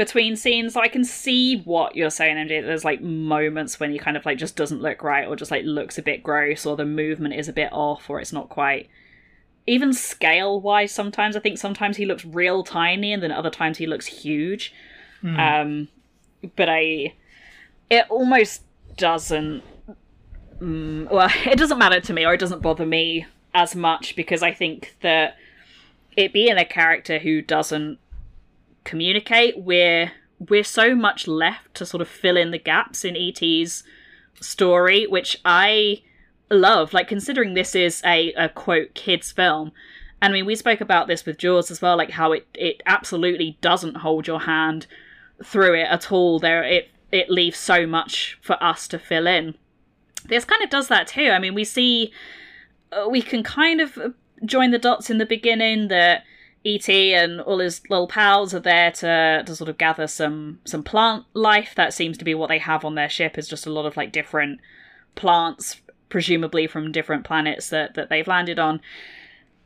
between 0.00 0.34
scenes. 0.34 0.76
I 0.76 0.88
can 0.88 1.04
see 1.04 1.60
what 1.60 1.94
you're 1.94 2.10
saying, 2.10 2.36
MJ. 2.36 2.62
There's 2.62 2.86
like 2.86 3.02
moments 3.02 3.78
when 3.78 3.92
he 3.92 3.98
kind 3.98 4.16
of 4.16 4.24
like 4.24 4.38
just 4.38 4.56
doesn't 4.56 4.80
look 4.80 5.02
right, 5.02 5.28
or 5.28 5.36
just 5.36 5.50
like 5.50 5.64
looks 5.64 5.98
a 5.98 6.02
bit 6.02 6.22
gross, 6.22 6.64
or 6.64 6.74
the 6.74 6.86
movement 6.86 7.34
is 7.34 7.48
a 7.48 7.52
bit 7.52 7.70
off, 7.72 8.08
or 8.08 8.18
it's 8.18 8.32
not 8.32 8.48
quite. 8.48 8.88
Even 9.66 9.92
scale 9.92 10.58
wise, 10.60 10.90
sometimes 10.90 11.36
I 11.36 11.40
think 11.40 11.58
sometimes 11.58 11.98
he 11.98 12.06
looks 12.06 12.24
real 12.24 12.64
tiny, 12.64 13.12
and 13.12 13.22
then 13.22 13.30
other 13.30 13.50
times 13.50 13.78
he 13.78 13.86
looks 13.86 14.06
huge. 14.06 14.72
Um, 15.22 15.88
but 16.56 16.68
I, 16.68 17.14
it 17.90 18.06
almost 18.08 18.62
doesn't. 18.96 19.62
Mm, 20.60 21.10
well, 21.10 21.30
it 21.46 21.58
doesn't 21.58 21.78
matter 21.78 22.00
to 22.00 22.12
me, 22.12 22.24
or 22.24 22.34
it 22.34 22.40
doesn't 22.40 22.62
bother 22.62 22.86
me 22.86 23.26
as 23.54 23.74
much 23.74 24.14
because 24.14 24.42
I 24.42 24.52
think 24.52 24.96
that 25.02 25.36
it 26.16 26.32
being 26.32 26.56
a 26.56 26.64
character 26.64 27.18
who 27.18 27.42
doesn't 27.42 27.98
communicate, 28.84 29.58
we're 29.58 30.12
we're 30.48 30.64
so 30.64 30.94
much 30.94 31.28
left 31.28 31.74
to 31.74 31.84
sort 31.84 32.00
of 32.00 32.08
fill 32.08 32.36
in 32.36 32.50
the 32.50 32.58
gaps 32.58 33.04
in 33.04 33.14
ET's 33.14 33.82
story, 34.40 35.06
which 35.06 35.38
I 35.44 36.02
love. 36.50 36.94
Like 36.94 37.08
considering 37.08 37.54
this 37.54 37.74
is 37.74 38.02
a, 38.04 38.32
a 38.32 38.48
quote 38.48 38.94
kids 38.94 39.32
film. 39.32 39.72
And 40.22 40.32
I 40.32 40.34
mean 40.34 40.46
we 40.46 40.56
spoke 40.56 40.80
about 40.80 41.08
this 41.08 41.26
with 41.26 41.38
Jaws 41.38 41.70
as 41.70 41.82
well, 41.82 41.96
like 41.96 42.12
how 42.12 42.32
it, 42.32 42.46
it 42.54 42.82
absolutely 42.86 43.58
doesn't 43.60 43.98
hold 43.98 44.26
your 44.26 44.40
hand 44.40 44.86
through 45.44 45.74
it 45.74 45.88
at 45.88 46.12
all. 46.12 46.38
There 46.38 46.62
it 46.62 46.90
it 47.12 47.30
leaves 47.30 47.58
so 47.58 47.86
much 47.86 48.38
for 48.40 48.62
us 48.62 48.86
to 48.88 48.98
fill 48.98 49.26
in. 49.26 49.54
This 50.26 50.44
kind 50.44 50.62
of 50.62 50.70
does 50.70 50.88
that 50.88 51.08
too. 51.08 51.30
I 51.30 51.38
mean, 51.38 51.54
we 51.54 51.64
see 51.64 52.12
uh, 52.92 53.08
we 53.08 53.22
can 53.22 53.42
kind 53.42 53.80
of 53.80 53.98
uh, 53.98 54.10
join 54.44 54.70
the 54.70 54.78
dots 54.78 55.10
in 55.10 55.18
the 55.18 55.26
beginning 55.26 55.88
that 55.88 56.24
ET 56.64 56.88
and 56.88 57.40
all 57.40 57.58
his 57.58 57.80
little 57.88 58.06
pals 58.06 58.52
are 58.52 58.60
there 58.60 58.90
to 58.90 59.42
to 59.46 59.56
sort 59.56 59.70
of 59.70 59.78
gather 59.78 60.06
some 60.06 60.60
some 60.64 60.82
plant 60.82 61.24
life. 61.32 61.74
That 61.74 61.94
seems 61.94 62.18
to 62.18 62.24
be 62.24 62.34
what 62.34 62.48
they 62.48 62.58
have 62.58 62.84
on 62.84 62.94
their 62.94 63.08
ship 63.08 63.38
is 63.38 63.48
just 63.48 63.66
a 63.66 63.72
lot 63.72 63.86
of 63.86 63.96
like 63.96 64.12
different 64.12 64.60
plants, 65.14 65.80
presumably 66.08 66.66
from 66.66 66.92
different 66.92 67.24
planets 67.24 67.70
that 67.70 67.94
that 67.94 68.08
they've 68.08 68.26
landed 68.26 68.58
on. 68.58 68.80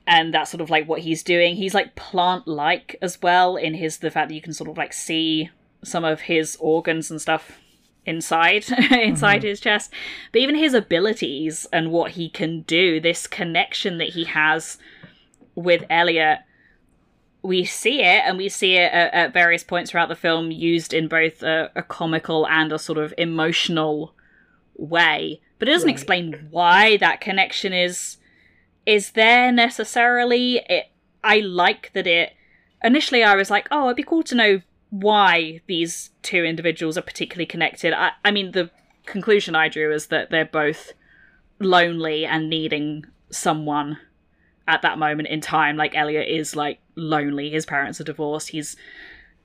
And 0.07 0.35
that's 0.35 0.51
sort 0.51 0.61
of 0.61 0.71
like 0.71 0.87
what 0.87 1.01
he's 1.01 1.23
doing. 1.23 1.57
He's 1.57 1.75
like 1.75 1.97
plant 1.97 2.47
like 2.47 2.97
as 3.03 3.21
well 3.23 3.57
in 3.57 3.75
his 3.75 3.99
the 3.99 4.11
fact 4.11 4.29
that 4.29 4.35
you 4.35 4.43
can 4.43 4.53
sort 4.53 4.71
of 4.71 4.77
like 4.77 4.93
see 4.93 5.51
some 5.85 6.05
of 6.05 6.23
his 6.23 6.57
organs 6.61 7.11
and 7.11 7.21
stuff 7.21 7.61
inside 8.07 8.63
mm-hmm. 8.65 8.95
inside 8.95 9.43
his 9.43 9.61
chest 9.61 9.91
but 10.33 10.41
even 10.41 10.55
his 10.55 10.75
abilities 10.75 11.67
and 11.73 11.91
what 11.91 12.13
he 12.13 12.29
can 12.29 12.63
do 12.63 13.01
this 13.01 13.27
connection 13.27 13.99
that 13.99 14.11
he 14.11 14.25
has 14.25 14.79
with 15.55 15.85
elliot 15.89 16.41
we 17.43 17.65
see 17.65 18.01
it 18.01 18.23
and 18.25 18.37
we 18.37 18.49
see 18.49 18.75
it 18.75 18.93
at, 18.93 19.13
at 19.15 19.33
various 19.33 19.65
points 19.65 19.91
throughout 19.91 20.09
the 20.09 20.17
film 20.17 20.51
used 20.51 20.93
in 20.93 21.09
both 21.09 21.43
a, 21.43 21.71
a 21.75 21.83
comical 21.83 22.47
and 22.47 22.73
a 22.73 22.79
sort 22.79 22.99
of 22.99 23.15
emotional 23.17 24.15
way 24.77 25.41
but 25.59 25.69
it 25.69 25.73
doesn't 25.73 25.87
Right. 25.87 25.95
explain 25.95 26.49
why 26.51 26.97
that 26.99 27.21
connection 27.21 27.73
is 27.73 28.19
is 28.87 29.13
there 29.13 29.51
necessarily. 29.53 30.61
It 30.69 30.91
I 31.23 31.41
like 31.41 31.93
that 31.95 32.07
it 32.07 32.35
initially 32.83 33.23
I 33.23 33.35
was 33.35 33.51
like, 33.51 33.67
oh, 33.71 33.87
it'd 33.87 33.97
be 33.97 34.03
cool 34.03 34.23
to 34.25 34.35
know 34.35 34.61
why 35.01 35.61
these 35.67 36.11
two 36.23 36.45
individuals 36.45 36.97
are 36.97 37.03
particularly 37.03 37.47
connected. 37.47 37.93
I, 37.93 38.13
I 38.25 38.31
mean, 38.31 38.53
the 38.53 38.71
conclusion 39.07 39.57
I 39.57 39.69
drew 39.69 39.93
is 39.93 40.07
that 40.07 40.31
they're 40.31 40.45
both 40.45 40.93
lonely 41.59 42.25
and 42.25 42.49
needing 42.49 43.05
someone 43.29 43.99
at 44.69 44.83
that 44.83 44.99
moment 44.99 45.29
in 45.29 45.41
time. 45.41 45.77
Like 45.77 45.97
Elliot 45.97 46.29
is 46.29 46.55
like 46.55 46.79
lonely. 46.95 47.51
His 47.51 47.67
parents 47.67 48.01
are 48.01 48.05
divorced. 48.05 48.51
He's 48.51 48.77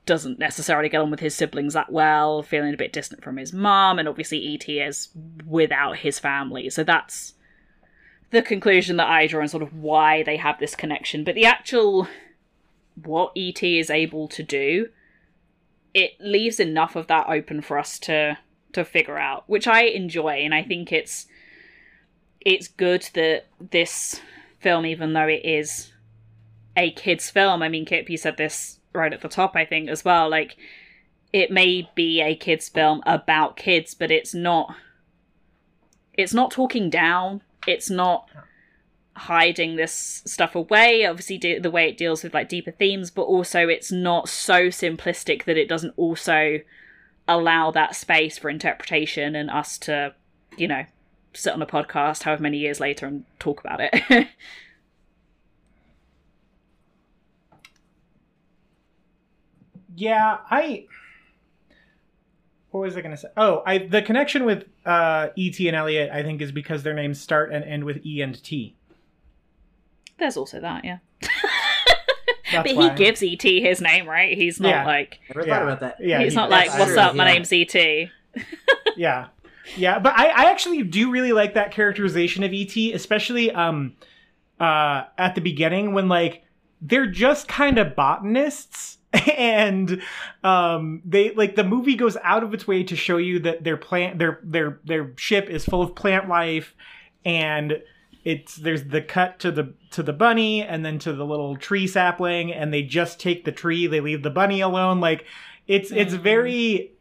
doesn't 0.06 0.38
necessarily 0.38 0.88
get 0.88 1.00
on 1.00 1.10
with 1.10 1.20
his 1.20 1.34
siblings 1.34 1.74
that 1.74 1.92
well, 1.92 2.42
feeling 2.42 2.72
a 2.72 2.76
bit 2.76 2.92
distant 2.92 3.22
from 3.22 3.36
his 3.36 3.52
mom, 3.52 3.98
and 3.98 4.08
obviously 4.08 4.54
ET 4.54 4.68
is 4.68 5.08
without 5.46 5.98
his 5.98 6.18
family. 6.18 6.70
So 6.70 6.84
that's 6.84 7.34
the 8.30 8.40
conclusion 8.40 8.96
that 8.98 9.08
I 9.08 9.26
draw 9.26 9.40
and 9.40 9.50
sort 9.50 9.64
of 9.64 9.74
why 9.74 10.22
they 10.22 10.36
have 10.36 10.60
this 10.60 10.76
connection. 10.76 11.24
But 11.24 11.34
the 11.34 11.44
actual 11.44 12.06
what 13.02 13.32
ET 13.36 13.62
is 13.62 13.90
able 13.90 14.28
to 14.28 14.42
do, 14.44 14.88
it 15.94 16.12
leaves 16.20 16.60
enough 16.60 16.96
of 16.96 17.06
that 17.08 17.28
open 17.28 17.60
for 17.60 17.78
us 17.78 17.98
to 18.00 18.38
to 18.72 18.84
figure 18.84 19.18
out, 19.18 19.44
which 19.48 19.66
I 19.66 19.82
enjoy, 19.82 20.44
and 20.44 20.54
I 20.54 20.62
think 20.62 20.92
it's 20.92 21.26
it's 22.40 22.68
good 22.68 23.08
that 23.14 23.46
this 23.70 24.20
film, 24.58 24.86
even 24.86 25.12
though 25.12 25.26
it 25.26 25.44
is 25.44 25.92
a 26.76 26.90
kids' 26.92 27.30
film, 27.30 27.62
I 27.62 27.68
mean, 27.68 27.84
Kip, 27.84 28.08
you 28.08 28.16
said 28.16 28.36
this 28.36 28.78
right 28.92 29.12
at 29.12 29.20
the 29.20 29.28
top, 29.28 29.56
I 29.56 29.64
think, 29.64 29.88
as 29.88 30.04
well. 30.04 30.28
Like, 30.30 30.56
it 31.32 31.50
may 31.50 31.90
be 31.94 32.20
a 32.20 32.34
kids' 32.34 32.68
film 32.68 33.02
about 33.06 33.56
kids, 33.56 33.94
but 33.94 34.10
it's 34.10 34.34
not. 34.34 34.74
It's 36.14 36.34
not 36.34 36.50
talking 36.50 36.90
down. 36.90 37.42
It's 37.66 37.90
not 37.90 38.28
hiding 39.20 39.76
this 39.76 40.22
stuff 40.26 40.54
away. 40.54 41.04
Obviously, 41.06 41.38
de- 41.38 41.58
the 41.58 41.70
way 41.70 41.88
it 41.88 41.96
deals 41.96 42.22
with 42.22 42.34
like 42.34 42.48
deeper 42.48 42.70
themes, 42.70 43.10
but 43.10 43.22
also 43.22 43.68
it's 43.68 43.92
not 43.92 44.28
so 44.28 44.68
simplistic 44.68 45.44
that 45.44 45.56
it 45.56 45.68
doesn't 45.68 45.94
also 45.96 46.60
allow 47.28 47.70
that 47.70 47.94
space 47.94 48.38
for 48.38 48.50
interpretation 48.50 49.36
and 49.36 49.50
us 49.50 49.78
to, 49.78 50.14
you 50.56 50.66
know, 50.66 50.84
sit 51.32 51.52
on 51.52 51.62
a 51.62 51.66
podcast 51.66 52.24
however 52.24 52.42
many 52.42 52.58
years 52.58 52.80
later 52.80 53.06
and 53.06 53.24
talk 53.38 53.60
about 53.60 53.80
it. 53.80 54.28
Yeah, 60.00 60.38
I. 60.50 60.86
What 62.70 62.80
was 62.80 62.96
I 62.96 63.02
going 63.02 63.10
to 63.10 63.20
say? 63.20 63.28
Oh, 63.36 63.62
I 63.66 63.78
the 63.78 64.00
connection 64.00 64.46
with 64.46 64.64
uh, 64.86 65.28
E.T. 65.36 65.66
and 65.68 65.76
Elliot, 65.76 66.10
I 66.10 66.22
think, 66.22 66.40
is 66.40 66.52
because 66.52 66.82
their 66.82 66.94
names 66.94 67.20
start 67.20 67.52
and 67.52 67.62
end 67.64 67.84
with 67.84 68.04
E 68.06 68.22
and 68.22 68.42
T. 68.42 68.76
There's 70.20 70.36
also 70.36 70.60
that, 70.60 70.84
yeah. 70.84 70.98
That's 72.52 72.68
but 72.68 72.76
why. 72.76 72.90
he 72.90 72.96
gives 72.96 73.22
ET 73.22 73.42
his 73.42 73.80
name, 73.80 74.08
right? 74.08 74.36
He's 74.36 74.58
not 74.60 74.68
Yeah. 74.70 74.86
like 74.86 75.20
Never 75.28 75.46
Yeah. 75.46 75.54
thought 75.54 75.62
about 75.62 75.80
that. 75.80 75.96
Yeah, 76.00 76.20
he's 76.20 76.32
he- 76.32 76.36
not 76.36 76.50
like, 76.50 76.68
"What's 76.78 76.92
true, 76.92 77.00
up? 77.00 77.14
My 77.14 77.32
name's 77.32 77.52
ET." 77.52 77.74
yeah 78.96 79.26
yeah 79.76 79.98
but 79.98 80.12
I, 80.16 80.26
I 80.28 80.50
actually 80.50 80.82
do 80.84 81.10
really 81.10 81.32
like 81.32 81.54
that 81.54 81.70
characterization 81.72 82.42
of 82.44 82.52
et 82.52 82.76
especially 82.94 83.50
um 83.52 83.94
uh 84.60 85.04
at 85.18 85.34
the 85.34 85.40
beginning 85.40 85.94
when 85.94 86.08
like 86.08 86.42
they're 86.80 87.06
just 87.06 87.48
kind 87.48 87.78
of 87.78 87.94
botanists 87.96 88.98
and 89.36 90.00
um 90.44 91.02
they 91.04 91.32
like 91.34 91.56
the 91.56 91.64
movie 91.64 91.96
goes 91.96 92.16
out 92.22 92.42
of 92.44 92.54
its 92.54 92.66
way 92.68 92.82
to 92.84 92.94
show 92.96 93.16
you 93.16 93.40
that 93.40 93.64
their 93.64 93.76
plant 93.76 94.18
their 94.18 94.40
their 94.44 94.80
their 94.84 95.12
ship 95.16 95.48
is 95.50 95.64
full 95.64 95.82
of 95.82 95.94
plant 95.96 96.28
life 96.28 96.74
and 97.24 97.80
it's 98.24 98.56
there's 98.56 98.84
the 98.84 99.00
cut 99.02 99.38
to 99.40 99.50
the 99.50 99.72
to 99.90 100.02
the 100.02 100.12
bunny 100.12 100.62
and 100.62 100.84
then 100.84 100.98
to 100.98 101.12
the 101.12 101.24
little 101.24 101.56
tree 101.56 101.86
sapling 101.86 102.52
and 102.52 102.72
they 102.72 102.82
just 102.82 103.18
take 103.18 103.44
the 103.44 103.52
tree 103.52 103.86
they 103.86 104.00
leave 104.00 104.22
the 104.22 104.30
bunny 104.30 104.60
alone 104.60 105.00
like 105.00 105.24
it's 105.66 105.90
it's 105.90 106.14
Mhm. 106.14 106.18
very 106.20 106.92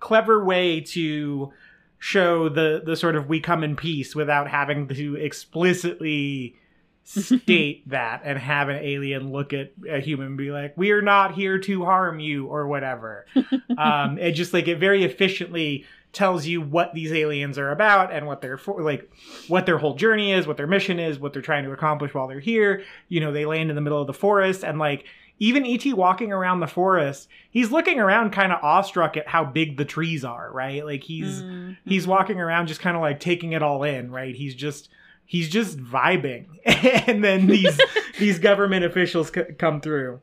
clever 0.00 0.44
way 0.44 0.80
to 0.80 1.52
show 1.98 2.48
the 2.48 2.82
the 2.84 2.96
sort 2.96 3.14
of 3.16 3.28
we 3.28 3.38
come 3.40 3.62
in 3.62 3.76
peace 3.76 4.14
without 4.16 4.48
having 4.48 4.88
to 4.88 5.16
explicitly 5.16 6.56
state 7.04 7.88
that 7.88 8.22
and 8.24 8.38
have 8.38 8.68
an 8.68 8.76
alien 8.76 9.32
look 9.32 9.52
at 9.52 9.72
a 9.90 10.00
human 10.00 10.28
and 10.28 10.36
be 10.36 10.50
like 10.50 10.76
we 10.76 10.90
are 10.92 11.02
not 11.02 11.34
here 11.34 11.58
to 11.58 11.84
harm 11.84 12.20
you 12.20 12.46
or 12.46 12.66
whatever 12.68 13.26
um 13.78 14.16
it 14.18 14.32
just 14.32 14.52
like 14.52 14.68
it 14.68 14.78
very 14.78 15.02
efficiently 15.04 15.84
tells 16.12 16.44
you 16.46 16.60
what 16.60 16.92
these 16.92 17.12
aliens 17.12 17.56
are 17.56 17.70
about 17.70 18.12
and 18.12 18.26
what 18.26 18.40
they're 18.40 18.58
for 18.58 18.82
like 18.82 19.08
what 19.48 19.64
their 19.66 19.78
whole 19.78 19.94
journey 19.94 20.32
is 20.32 20.46
what 20.46 20.56
their 20.56 20.66
mission 20.66 20.98
is 20.98 21.18
what 21.18 21.32
they're 21.32 21.40
trying 21.42 21.64
to 21.64 21.70
accomplish 21.72 22.12
while 22.14 22.26
they're 22.26 22.40
here. 22.40 22.82
You 23.08 23.20
know 23.20 23.32
they 23.32 23.46
land 23.46 23.70
in 23.70 23.76
the 23.76 23.80
middle 23.82 24.00
of 24.00 24.06
the 24.06 24.12
forest 24.12 24.64
and 24.64 24.78
like 24.78 25.04
even 25.38 25.64
et 25.64 25.86
walking 25.94 26.32
around 26.32 26.60
the 26.60 26.66
forest 26.66 27.28
he's 27.50 27.70
looking 27.70 27.98
around 27.98 28.30
kind 28.30 28.52
of 28.52 28.58
awestruck 28.62 29.16
at 29.16 29.26
how 29.28 29.44
big 29.44 29.76
the 29.76 29.84
trees 29.84 30.24
are 30.24 30.50
right? 30.52 30.84
Like 30.84 31.02
he's 31.04 31.42
Mm-hmm. 31.42 31.72
he's 31.84 32.06
walking 32.06 32.40
around 32.40 32.66
just 32.66 32.80
kind 32.80 32.96
of 32.96 33.00
like 33.02 33.20
taking 33.20 33.52
it 33.52 33.62
all 33.62 33.82
in 33.84 34.10
right? 34.10 34.34
He's 34.34 34.54
just 34.54 34.88
he's 35.24 35.48
just 35.48 35.78
vibing. 35.78 36.46
And 37.06 37.22
then 37.22 37.46
these 37.46 37.78
these 38.18 38.38
government 38.40 38.84
officials 38.84 39.32
c- 39.32 39.52
come 39.58 39.80
through. 39.80 40.20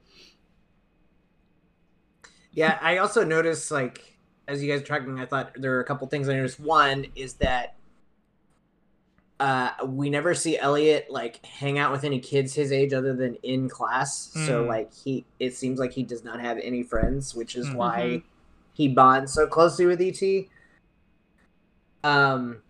Yeah, 2.52 2.78
I 2.82 2.98
also 2.98 3.24
noticed 3.24 3.72
like 3.72 4.17
as 4.48 4.64
you 4.64 4.72
guys 4.72 4.82
were 4.82 4.88
talking, 4.88 5.20
I 5.20 5.26
thought 5.26 5.52
there 5.56 5.72
were 5.72 5.80
a 5.82 5.86
couple 5.86 6.08
things 6.08 6.30
I 6.30 6.34
noticed. 6.36 6.60
One 6.60 7.08
is 7.16 7.34
that 7.36 7.76
uh 9.40 9.70
we 9.86 10.10
never 10.10 10.34
see 10.34 10.58
Elliot 10.58 11.08
like 11.12 11.46
hang 11.46 11.78
out 11.78 11.92
with 11.92 12.04
any 12.04 12.20
kids 12.20 12.56
his 12.56 12.72
age 12.72 12.92
other 12.92 13.14
than 13.14 13.36
in 13.44 13.70
class. 13.70 14.32
So 14.34 14.64
Mm. 14.64 14.68
like 14.68 14.94
he 14.94 15.26
it 15.40 15.54
seems 15.54 15.80
like 15.80 15.92
he 15.92 16.02
does 16.04 16.24
not 16.24 16.40
have 16.40 16.58
any 16.58 16.82
friends, 16.82 17.36
which 17.36 17.56
is 17.56 17.68
Mhm. 17.68 17.76
why 17.76 18.24
he 18.74 18.88
bonds 18.88 19.34
so 19.34 19.46
closely 19.46 19.86
with 19.86 20.02
ET. 20.02 20.50
Um 22.04 22.64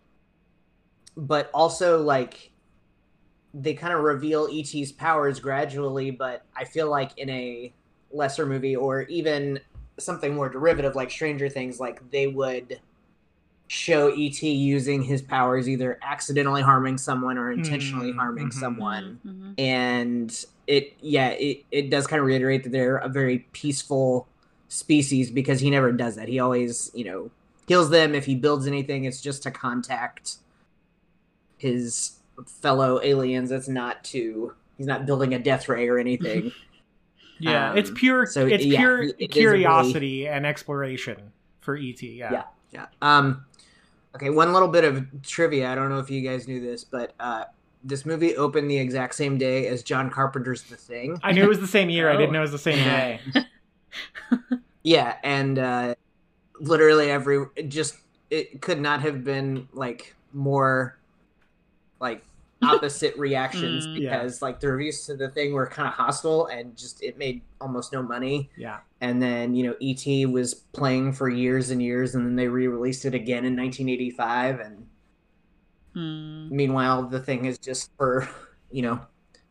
but 1.16 1.50
also 1.54 2.02
like 2.02 2.52
they 3.54 3.74
kind 3.74 3.94
of 3.94 4.02
reveal 4.04 4.48
ET's 4.52 4.92
powers 4.92 5.40
gradually, 5.40 6.12
but 6.12 6.44
I 6.56 6.66
feel 6.66 6.90
like 6.90 7.18
in 7.18 7.30
a 7.30 7.74
lesser 8.12 8.46
movie 8.46 8.76
or 8.76 9.04
even 9.04 9.60
something 10.00 10.34
more 10.36 10.50
derivative 10.50 10.95
like 10.95 11.12
Stranger 11.12 11.50
Things, 11.50 11.80
like 11.80 12.10
they 12.12 12.28
would 12.28 12.80
show 13.70 14.08
ET 14.10 14.41
using 14.41 15.04
his 15.04 15.22
powers 15.22 15.68
either 15.68 16.00
accidentally 16.02 16.62
harming 16.62 16.98
someone 16.98 17.38
or 17.38 17.52
intentionally 17.52 18.14
Mm, 18.14 18.16
harming 18.16 18.48
mhm. 18.50 18.54
someone. 18.54 19.20
Mhm. 19.26 19.60
And 19.60 20.45
it 20.68 20.93
yeah, 21.02 21.30
it, 21.30 21.64
it 21.72 21.89
does 21.89 22.08
kind 22.08 22.20
of 22.22 22.26
reiterate 22.26 22.64
that 22.64 22.72
they're 22.72 22.98
a 22.98 23.10
very 23.10 23.39
peaceful 23.52 24.28
species 24.70 25.32
because 25.32 25.60
he 25.60 25.70
never 25.70 25.91
does 25.91 26.16
that. 26.16 26.28
He 26.30 26.39
always, 26.39 26.91
you 26.93 27.04
know, 27.06 27.32
kills 27.68 27.89
them 27.89 28.16
if 28.16 28.26
he 28.26 28.36
builds 28.36 28.68
anything, 28.68 29.04
it's 29.06 29.22
just 29.22 29.43
to 29.43 29.52
contact 29.52 30.38
his 31.58 32.20
fellow 32.45 33.02
aliens. 33.02 33.52
It's 33.52 33.68
not 33.68 34.04
to 34.06 34.54
he's 34.78 34.88
not 34.88 35.06
building 35.06 35.34
a 35.34 35.39
death 35.39 35.68
ray 35.68 35.88
or 35.89 35.98
anything. 35.98 36.52
yeah 37.40 37.72
Um, 37.72 37.78
it's 37.78 37.92
pure 37.94 38.26
so, 38.26 38.46
it's 38.48 38.66
yeah, 38.66 38.80
pure 38.80 39.02
it 39.04 39.10
a 39.12 39.14
really- 39.18 39.28
curiosity 39.28 40.28
and 40.28 40.46
exploration 40.46 41.32
for 41.62 41.76
et 41.76 42.02
yeah, 42.02 42.32
Yeah. 42.32 42.44
Yeah. 42.72 42.86
Um 43.02 43.46
okay, 44.16 44.30
one 44.30 44.54
little 44.54 44.68
bit 44.70 44.84
of 44.84 45.06
trivia. 45.24 45.72
I 45.72 45.76
don't 45.76 45.90
know 45.90 46.00
if 46.00 46.10
you 46.10 46.22
guys 46.22 46.48
knew 46.48 46.60
this, 46.62 46.84
but 46.84 47.14
uh 47.20 47.46
this 47.84 48.06
movie 48.06 48.36
opened 48.36 48.70
the 48.70 48.78
exact 48.78 49.16
same 49.16 49.38
day 49.38 49.68
as 49.68 49.84
John 49.84 50.10
Carpenter's 50.10 50.64
The 50.64 50.76
Thing. 50.76 51.20
i 51.24 51.32
knew 51.32 51.44
it 51.44 51.48
was 51.50 51.60
the 51.60 51.68
same 51.68 51.90
year 51.90 52.10
i 52.10 52.14
Oh. 52.16 52.18
didn't 52.18 52.34
know 52.34 52.40
it 52.40 52.42
was 52.42 52.52
the 52.52 52.58
same 52.58 52.84
day 52.84 53.20
Yeah, 54.84 55.16
and 55.24 55.60
uh 55.60 55.96
literally 56.60 57.12
every 57.12 57.46
it 57.56 57.70
just 57.70 57.96
it 58.30 58.62
could 58.62 58.80
not 58.80 59.02
have 59.02 59.24
been 59.24 59.68
like 59.74 60.16
more 60.34 60.98
like 62.00 62.24
opposite 62.64 63.16
reactions 63.18 63.86
Mm. 63.86 63.99
Yeah. 64.01 64.18
because 64.18 64.41
like 64.41 64.60
the 64.60 64.68
reviews 64.72 65.05
to 65.05 65.16
the 65.16 65.30
thing 65.30 65.53
were 65.53 65.68
kind 65.68 65.88
of 65.88 65.93
hostile 65.93 66.47
and 66.47 66.76
just 66.76 67.03
it 67.03 67.18
made 67.18 67.41
almost 67.62 67.93
no 67.93 68.01
money 68.01 68.49
yeah 68.58 68.80
and 68.99 69.22
then 69.22 69.53
you 69.53 69.64
know 69.64 69.76
et 69.82 70.26
was 70.32 70.55
playing 70.55 71.14
for 71.14 71.30
years 71.30 71.70
and 71.70 71.84
years 71.84 72.16
and 72.16 72.26
then 72.26 72.36
they 72.36 72.47
re-released 72.47 73.05
it 73.05 73.14
again 73.14 73.45
in 73.45 73.55
1985 73.55 74.60
and 74.60 74.88
Mm. 75.95 76.51
meanwhile 76.51 77.03
the 77.03 77.20
thing 77.20 77.45
is 77.45 77.58
just 77.58 77.91
for 77.97 78.28
you 78.72 78.82
know 78.82 78.99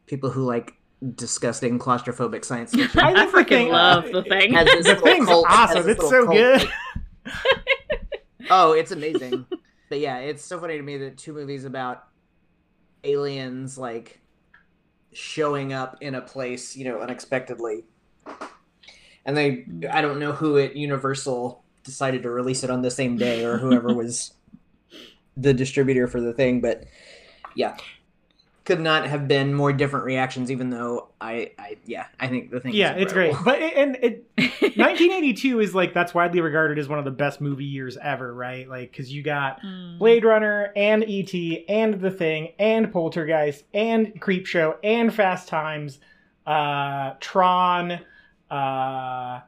people 0.06 0.30
who 0.30 0.44
like 0.44 0.74
disgusting 1.14 1.78
claustrophobic 1.78 2.44
science 2.44 2.70
fiction 2.74 3.00
I 3.00 3.12
I 3.12 3.26
the 3.26 3.32
freaking 3.32 3.48
thing- 3.48 3.68
love 3.70 4.04
the 4.12 4.22
thing. 4.32 4.52
Has 4.52 4.66
this 4.66 4.84
the 4.86 4.92
little 4.94 5.04
thing's 5.06 5.26
cult- 5.26 5.46
has 5.48 5.70
awesome 5.70 5.86
this 5.86 5.96
it's 5.98 6.08
so 6.08 6.24
cult, 6.24 6.36
good 6.36 6.68
oh 8.50 8.72
it's 8.72 8.92
amazing 8.92 9.46
but 9.88 9.98
yeah 9.98 10.18
it's 10.18 10.44
so 10.44 10.58
funny 10.60 10.76
to 10.76 10.82
me 10.82 10.96
that 10.98 11.18
two 11.18 11.32
movies 11.32 11.64
about 11.64 12.04
aliens 13.06 13.78
like 13.78 14.20
showing 15.12 15.72
up 15.72 15.96
in 16.00 16.14
a 16.14 16.20
place 16.20 16.76
you 16.76 16.84
know 16.84 17.00
unexpectedly. 17.00 17.84
And 19.24 19.36
they 19.36 19.66
i 19.90 20.00
don't 20.00 20.18
know 20.18 20.32
who 20.32 20.58
at 20.58 20.76
universal 20.76 21.64
decided 21.82 22.24
to 22.24 22.30
release 22.30 22.64
it 22.64 22.70
on 22.70 22.82
the 22.82 22.90
same 22.90 23.16
day 23.16 23.44
or 23.44 23.58
whoever 23.58 23.94
was 23.94 24.32
the 25.36 25.54
distributor 25.54 26.08
for 26.08 26.20
the 26.20 26.32
thing, 26.32 26.60
but 26.60 26.84
yeah, 27.54 27.76
could 28.66 28.80
not 28.80 29.06
have 29.06 29.26
been 29.28 29.54
more 29.54 29.72
different 29.72 30.04
reactions. 30.04 30.50
Even 30.50 30.68
though 30.70 31.08
I, 31.20 31.52
I 31.58 31.76
yeah, 31.86 32.06
I 32.20 32.26
think 32.28 32.50
the 32.50 32.60
thing. 32.60 32.72
is 32.72 32.78
Yeah, 32.78 32.92
it's 32.92 33.12
great. 33.12 33.34
But 33.44 33.62
it, 33.62 33.74
and 33.76 33.96
it 34.02 34.26
1982 34.76 35.60
is 35.60 35.74
like 35.74 35.94
that's 35.94 36.12
widely 36.12 36.40
regarded 36.40 36.78
as 36.78 36.88
one 36.88 36.98
of 36.98 37.04
the 37.04 37.10
best 37.10 37.40
movie 37.40 37.64
years 37.64 37.96
ever, 37.96 38.34
right? 38.34 38.68
Like 38.68 38.92
cuz 38.92 39.10
you 39.12 39.22
got 39.22 39.62
Mm. 39.62 39.98
Blade 39.98 40.24
Runner 40.24 40.72
and 40.76 41.02
ET 41.08 41.32
and 41.68 41.94
The 42.00 42.10
Thing 42.10 42.52
and 42.58 42.92
Poltergeist 42.92 43.64
and 43.72 44.20
Creepshow 44.20 44.76
and 44.84 45.14
Fast 45.14 45.48
Times, 45.48 45.98
uh, 46.46 47.14
Tron. 47.20 48.00
Uh, 48.50 49.40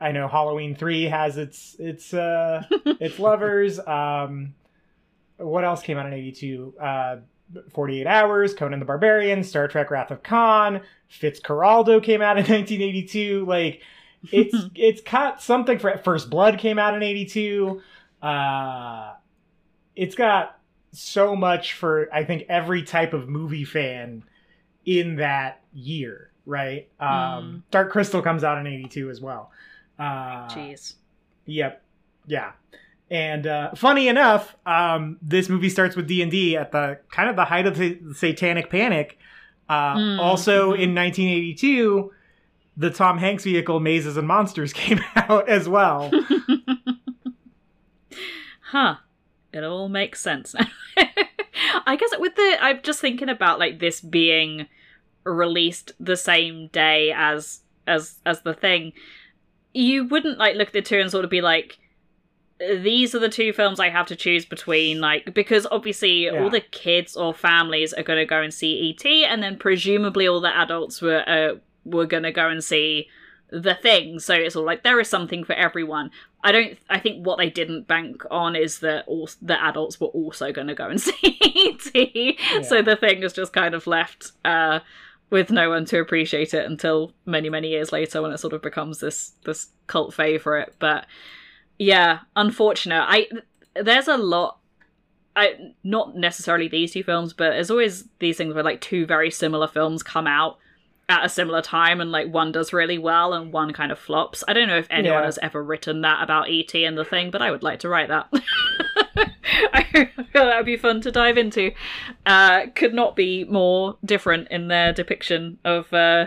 I 0.00 0.10
know 0.12 0.26
Halloween 0.26 0.74
three 0.74 1.04
has 1.04 1.36
its 1.38 1.76
its 1.78 2.12
uh, 2.14 2.64
its 3.00 3.18
lovers. 3.18 3.78
Um, 3.78 4.54
what 5.36 5.64
else 5.64 5.82
came 5.82 5.96
out 5.98 6.06
in 6.06 6.12
'82? 6.12 6.74
Uh, 6.80 7.16
48 7.72 8.06
Hours, 8.06 8.54
Conan 8.54 8.78
the 8.78 8.84
Barbarian, 8.84 9.42
Star 9.42 9.68
Trek 9.68 9.90
Wrath 9.90 10.10
of 10.10 10.22
Khan, 10.22 10.80
Fitzcarraldo 11.10 12.02
came 12.02 12.22
out 12.22 12.38
in 12.38 12.44
1982. 12.48 13.44
Like 13.46 13.82
it's 14.30 14.56
it's 14.74 15.00
got 15.00 15.42
something 15.42 15.78
for 15.78 15.96
First 15.98 16.30
Blood 16.30 16.58
came 16.58 16.78
out 16.78 16.94
in 16.94 17.02
82 17.02 17.82
uh 18.22 19.14
it's 19.96 20.14
got 20.14 20.60
so 20.92 21.34
much 21.34 21.72
for 21.72 22.08
i 22.14 22.22
think 22.22 22.44
every 22.48 22.84
type 22.84 23.14
of 23.14 23.28
movie 23.28 23.64
fan 23.64 24.22
in 24.84 25.16
that 25.16 25.60
year 25.72 26.30
right 26.46 26.88
um 27.00 27.64
dark 27.72 27.90
crystal 27.90 28.22
comes 28.22 28.44
out 28.44 28.58
in 28.58 28.66
82 28.68 29.10
as 29.10 29.20
well 29.20 29.50
uh 29.98 30.46
Jeez. 30.48 30.94
yep 31.46 31.82
yeah 32.26 32.52
and 33.12 33.46
uh 33.46 33.70
funny 33.76 34.08
enough 34.08 34.56
um 34.66 35.18
this 35.22 35.48
movie 35.48 35.68
starts 35.68 35.94
with 35.94 36.08
d&d 36.08 36.56
at 36.56 36.72
the 36.72 36.98
kind 37.10 37.28
of 37.28 37.36
the 37.36 37.44
height 37.44 37.66
of 37.66 37.76
the 37.76 37.98
satanic 38.14 38.70
panic 38.70 39.18
uh 39.68 39.94
Mm, 39.94 40.18
also 40.18 40.70
mhm. 40.72 40.80
in 40.80 40.94
1982 40.94 42.10
the 42.76 42.90
tom 42.90 43.18
hanks 43.18 43.44
vehicle 43.44 43.78
mazes 43.80 44.16
and 44.16 44.26
monsters 44.26 44.72
came 44.82 45.00
out 45.14 45.48
as 45.48 45.68
well 45.68 46.10
Huh. 48.72 48.96
It 49.52 49.64
all 49.64 49.88
makes 49.88 50.20
sense 50.20 50.54
now. 50.54 50.66
I 51.86 51.96
guess 51.96 52.10
with 52.18 52.34
the 52.36 52.56
I'm 52.58 52.80
just 52.82 53.00
thinking 53.00 53.28
about 53.28 53.58
like 53.58 53.80
this 53.80 54.00
being 54.00 54.66
released 55.24 55.92
the 56.00 56.16
same 56.16 56.68
day 56.68 57.12
as 57.14 57.60
as 57.86 58.18
as 58.24 58.40
the 58.42 58.54
thing. 58.54 58.94
You 59.74 60.04
wouldn't 60.06 60.38
like 60.38 60.56
look 60.56 60.68
at 60.68 60.72
the 60.72 60.80
two 60.80 60.98
and 60.98 61.10
sort 61.10 61.24
of 61.24 61.30
be 61.30 61.42
like 61.42 61.78
these 62.82 63.14
are 63.14 63.18
the 63.18 63.28
two 63.28 63.52
films 63.52 63.80
I 63.80 63.88
have 63.90 64.06
to 64.06 64.16
choose 64.16 64.44
between, 64.44 65.00
like 65.00 65.34
because 65.34 65.66
obviously 65.70 66.24
Yeah. 66.24 66.42
all 66.42 66.50
the 66.50 66.60
kids 66.60 67.16
or 67.16 67.34
families 67.34 67.92
are 67.92 68.02
going 68.02 68.18
to 68.18 68.26
go 68.26 68.40
and 68.40 68.52
see 68.52 68.90
ET, 68.98 69.06
and 69.30 69.42
then 69.42 69.56
presumably 69.58 70.26
all 70.28 70.40
the 70.40 70.56
adults 70.56 71.00
were 71.02 71.22
uh, 71.28 71.58
were 71.84 72.06
going 72.06 72.22
to 72.22 72.32
go 72.32 72.48
and 72.48 72.62
see 72.62 73.08
the 73.50 73.74
thing. 73.74 74.18
So 74.20 74.34
it's 74.34 74.56
all 74.56 74.64
like 74.64 74.82
there 74.82 75.00
is 75.00 75.08
something 75.08 75.44
for 75.44 75.54
everyone. 75.54 76.10
I 76.44 76.52
don't. 76.52 76.78
I 76.88 76.98
think 76.98 77.26
what 77.26 77.38
they 77.38 77.50
didn't 77.50 77.86
bank 77.86 78.22
on 78.30 78.56
is 78.56 78.80
that 78.80 79.04
all 79.06 79.28
the 79.40 79.62
adults 79.62 80.00
were 80.00 80.08
also 80.08 80.52
going 80.52 80.68
to 80.68 80.74
go 80.74 80.88
and 80.88 81.00
see 81.08 81.38
ET. 81.40 82.64
So 82.64 82.82
the 82.82 82.96
thing 82.96 83.22
is 83.22 83.32
just 83.32 83.52
kind 83.52 83.74
of 83.74 83.86
left 83.86 84.32
uh, 84.44 84.80
with 85.30 85.50
no 85.50 85.70
one 85.70 85.84
to 85.86 86.00
appreciate 86.00 86.52
it 86.54 86.66
until 86.66 87.12
many 87.26 87.48
many 87.48 87.68
years 87.68 87.92
later 87.92 88.20
when 88.22 88.32
it 88.32 88.38
sort 88.38 88.52
of 88.52 88.62
becomes 88.62 89.00
this 89.00 89.32
this 89.44 89.68
cult 89.86 90.14
favorite. 90.14 90.74
But 90.78 91.06
yeah, 91.82 92.20
unfortunate. 92.36 93.04
I 93.06 93.28
there's 93.74 94.08
a 94.08 94.16
lot. 94.16 94.58
I 95.34 95.72
not 95.82 96.14
necessarily 96.16 96.68
these 96.68 96.92
two 96.92 97.02
films, 97.02 97.32
but 97.32 97.50
there's 97.50 97.70
always 97.70 98.04
these 98.18 98.36
things 98.36 98.54
where 98.54 98.62
like 98.62 98.80
two 98.80 99.06
very 99.06 99.30
similar 99.30 99.66
films 99.66 100.02
come 100.02 100.26
out 100.26 100.58
at 101.08 101.24
a 101.24 101.28
similar 101.28 101.60
time 101.62 102.00
and 102.00 102.12
like 102.12 102.32
one 102.32 102.52
does 102.52 102.72
really 102.72 102.98
well 102.98 103.32
and 103.32 103.52
one 103.52 103.72
kind 103.72 103.90
of 103.90 103.98
flops. 103.98 104.44
I 104.46 104.52
don't 104.52 104.68
know 104.68 104.78
if 104.78 104.86
anyone 104.90 105.18
Yeah. 105.20 105.24
has 105.24 105.38
ever 105.42 105.62
written 105.62 106.02
that 106.02 106.22
about 106.22 106.48
ET 106.50 106.74
and 106.74 106.96
the 106.96 107.04
thing, 107.04 107.30
but 107.30 107.42
I 107.42 107.50
would 107.50 107.62
like 107.62 107.80
to 107.80 107.88
write 107.88 108.08
that. 108.08 108.28
I 109.72 109.82
feel 110.32 110.44
that 110.44 110.56
would 110.56 110.66
be 110.66 110.76
fun 110.76 111.00
to 111.02 111.10
dive 111.10 111.36
into. 111.38 111.72
Uh, 112.24 112.66
could 112.74 112.94
not 112.94 113.16
be 113.16 113.44
more 113.44 113.96
different 114.04 114.48
in 114.50 114.68
their 114.68 114.92
depiction 114.92 115.58
of 115.64 115.92
uh, 115.92 116.26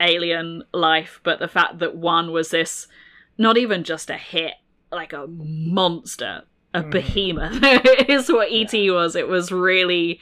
alien 0.00 0.64
life, 0.72 1.20
but 1.22 1.38
the 1.38 1.48
fact 1.48 1.78
that 1.78 1.96
one 1.96 2.32
was 2.32 2.50
this 2.50 2.88
not 3.38 3.56
even 3.56 3.84
just 3.84 4.10
a 4.10 4.16
hit, 4.16 4.54
like 4.94 5.12
a 5.12 5.26
monster, 5.28 6.42
a 6.72 6.82
Mm. 6.82 6.90
behemoth 6.90 7.58
is 8.08 8.28
what 8.30 8.48
ET 8.50 8.72
was. 8.90 9.14
It 9.16 9.28
was 9.28 9.52
really 9.52 10.20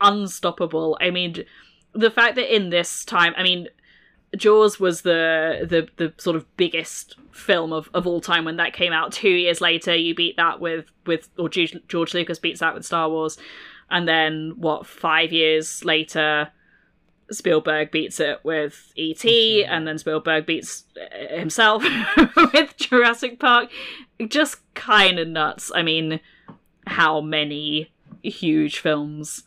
unstoppable. 0.00 0.98
I 1.00 1.10
mean, 1.10 1.44
the 1.92 2.10
fact 2.10 2.36
that 2.36 2.54
in 2.54 2.70
this 2.70 3.04
time, 3.04 3.34
I 3.36 3.42
mean, 3.42 3.68
Jaws 4.36 4.80
was 4.80 5.02
the 5.02 5.66
the 5.68 5.88
the 5.96 6.14
sort 6.16 6.36
of 6.36 6.56
biggest 6.56 7.16
film 7.32 7.72
of, 7.72 7.90
of 7.92 8.06
all 8.06 8.20
time 8.20 8.44
when 8.44 8.56
that 8.56 8.72
came 8.72 8.92
out. 8.92 9.12
Two 9.12 9.28
years 9.28 9.60
later, 9.60 9.94
you 9.94 10.14
beat 10.14 10.36
that 10.36 10.58
with 10.60 10.86
with 11.06 11.28
or 11.38 11.48
George 11.50 12.14
Lucas 12.14 12.38
beats 12.38 12.60
that 12.60 12.74
with 12.74 12.84
Star 12.86 13.10
Wars, 13.10 13.36
and 13.90 14.08
then 14.08 14.54
what? 14.56 14.86
Five 14.86 15.32
years 15.32 15.84
later, 15.84 16.48
Spielberg 17.30 17.90
beats 17.90 18.20
it 18.20 18.40
with 18.42 18.92
E.T., 18.96 19.64
and 19.64 19.86
then 19.86 19.98
Spielberg 19.98 20.46
beats 20.46 20.84
uh, 21.00 21.36
himself 21.36 21.84
with 22.36 22.76
Jurassic 22.76 23.38
Park. 23.38 23.70
Just 24.28 24.58
kind 24.74 25.18
of 25.18 25.28
nuts. 25.28 25.70
I 25.74 25.82
mean, 25.82 26.20
how 26.86 27.20
many 27.20 27.90
huge 28.22 28.78
films 28.78 29.44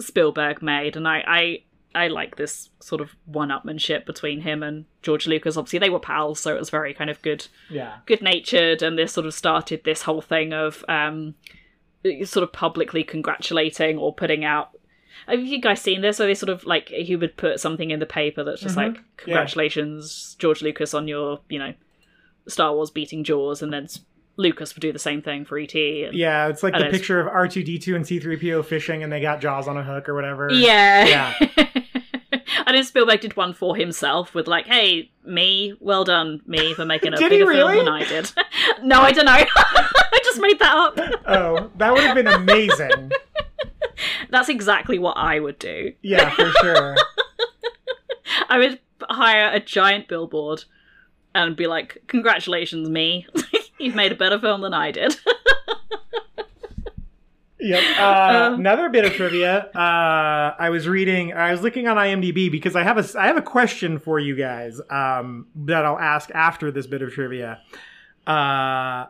Spielberg 0.00 0.62
made, 0.62 0.96
and 0.96 1.06
I, 1.06 1.22
I, 1.26 1.62
I 1.94 2.08
like 2.08 2.36
this 2.36 2.70
sort 2.80 3.00
of 3.00 3.14
one-upmanship 3.26 4.06
between 4.06 4.40
him 4.40 4.62
and 4.62 4.86
George 5.02 5.26
Lucas. 5.26 5.56
Obviously, 5.56 5.78
they 5.78 5.90
were 5.90 6.00
pals, 6.00 6.40
so 6.40 6.54
it 6.54 6.58
was 6.58 6.70
very 6.70 6.94
kind 6.94 7.10
of 7.10 7.20
good 7.22 7.46
yeah 7.68 7.96
good 8.06 8.22
natured 8.22 8.82
and 8.82 8.96
this 8.96 9.12
sort 9.12 9.26
of 9.26 9.34
started 9.34 9.84
this 9.84 10.02
whole 10.02 10.22
thing 10.22 10.52
of 10.52 10.84
um 10.88 11.34
sort 12.24 12.42
of 12.42 12.52
publicly 12.52 13.04
congratulating 13.04 13.98
or 13.98 14.14
putting 14.14 14.44
out 14.44 14.70
have 15.26 15.40
you 15.44 15.60
guys 15.60 15.80
seen 15.80 16.00
this? 16.00 16.20
Or 16.20 16.26
they 16.26 16.34
sort 16.34 16.50
of 16.50 16.64
like 16.64 16.88
he 16.88 17.16
would 17.16 17.36
put 17.36 17.60
something 17.60 17.90
in 17.90 17.98
the 18.00 18.06
paper 18.06 18.42
that's 18.44 18.60
just 18.60 18.74
Mhm. 18.76 18.94
like 18.94 18.98
congratulations, 19.16 20.36
George 20.38 20.62
Lucas, 20.62 20.94
on 20.94 21.08
your 21.08 21.40
you 21.48 21.58
know 21.58 21.74
Star 22.48 22.74
Wars 22.74 22.90
beating 22.90 23.24
Jaws, 23.24 23.62
and 23.62 23.72
then 23.72 23.86
Lucas 24.36 24.74
would 24.74 24.80
do 24.80 24.92
the 24.92 24.98
same 24.98 25.20
thing 25.20 25.44
for 25.44 25.58
ET. 25.58 25.74
And, 26.04 26.14
Yeah, 26.16 26.48
it's 26.48 26.62
like 26.62 26.72
the 26.72 26.78
it's- 26.80 26.92
picture 26.96 27.20
of 27.20 27.26
R2D2 27.28 27.94
and 27.94 28.04
C3PO 28.06 28.62
fishing 28.64 29.02
and 29.02 29.12
they 29.12 29.20
got 29.20 29.40
Jaws 29.40 29.68
on 29.68 29.76
a 29.76 29.82
hook 29.82 30.08
or 30.08 30.14
whatever. 30.14 30.48
yeah, 30.50 31.06
Yeah. 31.06 31.66
I 32.66 32.72
know 32.72 32.82
Spielberg 32.82 33.20
did 33.20 33.36
one 33.36 33.52
for 33.52 33.74
himself 33.76 34.32
with 34.34 34.46
like, 34.46 34.66
"Hey, 34.66 35.10
me, 35.24 35.74
well 35.80 36.04
done, 36.04 36.40
me 36.46 36.72
for 36.74 36.84
making 36.84 37.14
a 37.14 37.16
bigger 37.28 37.46
really? 37.46 37.74
film 37.74 37.84
than 37.86 37.88
I 37.94 38.04
did." 38.04 38.30
no, 38.82 39.00
I 39.00 39.10
don't 39.12 39.24
know. 39.24 39.32
I 39.32 40.20
just 40.24 40.40
made 40.40 40.58
that 40.60 40.74
up. 40.76 40.98
Oh, 41.26 41.70
that 41.78 41.92
would 41.92 42.02
have 42.02 42.14
been 42.14 42.28
amazing. 42.28 43.10
That's 44.30 44.48
exactly 44.48 44.98
what 44.98 45.16
I 45.16 45.40
would 45.40 45.58
do. 45.58 45.92
Yeah, 46.02 46.30
for 46.30 46.50
sure. 46.60 46.96
I 48.48 48.58
would 48.58 48.78
hire 49.02 49.50
a 49.52 49.60
giant 49.60 50.08
billboard 50.08 50.64
and 51.34 51.56
be 51.56 51.66
like, 51.66 52.02
"Congratulations, 52.06 52.88
me! 52.88 53.26
You've 53.78 53.94
made 53.94 54.12
a 54.12 54.16
better 54.16 54.38
film 54.38 54.60
than 54.62 54.74
I 54.74 54.90
did." 54.92 55.16
Yep. 57.62 57.98
Uh, 57.98 58.02
Um. 58.54 58.60
another 58.60 58.88
bit 58.88 59.04
of 59.04 59.12
trivia. 59.12 59.66
Uh, 59.74 60.54
I 60.58 60.70
was 60.70 60.88
reading. 60.88 61.34
I 61.34 61.52
was 61.52 61.60
looking 61.60 61.86
on 61.88 61.98
IMDb 61.98 62.50
because 62.50 62.74
I 62.74 62.82
have 62.82 62.96
a 62.96 63.04
I 63.20 63.26
have 63.26 63.36
a 63.36 63.42
question 63.42 63.98
for 63.98 64.18
you 64.18 64.34
guys 64.34 64.80
um, 64.88 65.46
that 65.54 65.84
I'll 65.84 65.98
ask 65.98 66.30
after 66.30 66.70
this 66.70 66.86
bit 66.86 67.02
of 67.02 67.12
trivia. 67.12 67.60
Uh, 68.26 69.06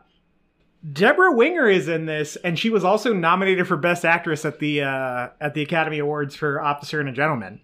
Debra 0.93 1.33
Winger 1.35 1.69
is 1.69 1.89
in 1.89 2.07
this, 2.07 2.37
and 2.37 2.59
she 2.59 2.71
was 2.71 2.85
also 2.85 3.13
nominated 3.13 3.67
for 3.69 3.77
Best 3.77 4.05
Actress 4.05 4.45
at 4.45 4.59
the 4.61 4.83
uh, 4.83 5.29
at 5.41 5.55
the 5.55 5.63
Academy 5.63 5.99
Awards 5.99 6.35
for 6.35 6.61
Officer 6.61 7.01
and 7.01 7.09
a 7.09 7.13
Gentleman. 7.13 7.61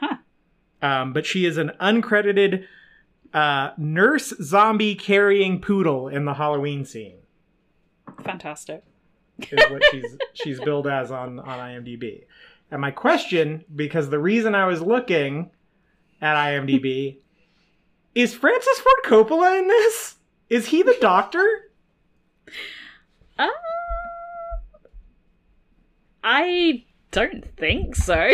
Huh. 0.00 0.16
Um, 0.80 1.12
but 1.12 1.26
she 1.26 1.44
is 1.44 1.58
an 1.58 1.72
uncredited 1.80 2.64
uh, 3.34 3.70
nurse 3.76 4.32
zombie 4.40 4.94
carrying 4.94 5.60
poodle 5.60 6.08
in 6.08 6.24
the 6.24 6.34
Halloween 6.34 6.86
scene 6.86 7.18
Fantastic. 8.24 8.82
is 9.38 9.70
what 9.70 9.82
she's 9.90 10.16
she's 10.32 10.60
billed 10.60 10.86
as 10.86 11.10
on 11.10 11.38
on 11.40 11.58
IMDb. 11.58 12.24
And 12.70 12.80
my 12.80 12.90
question, 12.90 13.64
because 13.74 14.08
the 14.10 14.18
reason 14.18 14.54
I 14.54 14.66
was 14.66 14.80
looking 14.80 15.50
at 16.20 16.36
IMDb, 16.36 17.18
is 18.14 18.34
Francis 18.34 18.80
Ford 18.80 18.96
Coppola 19.04 19.58
in 19.58 19.68
this? 19.68 20.16
Is 20.50 20.66
he 20.66 20.82
the 20.82 20.96
doctor? 21.00 21.67
Uh, 23.38 23.48
I 26.22 26.84
don't 27.10 27.44
think 27.56 27.94
so, 27.96 28.30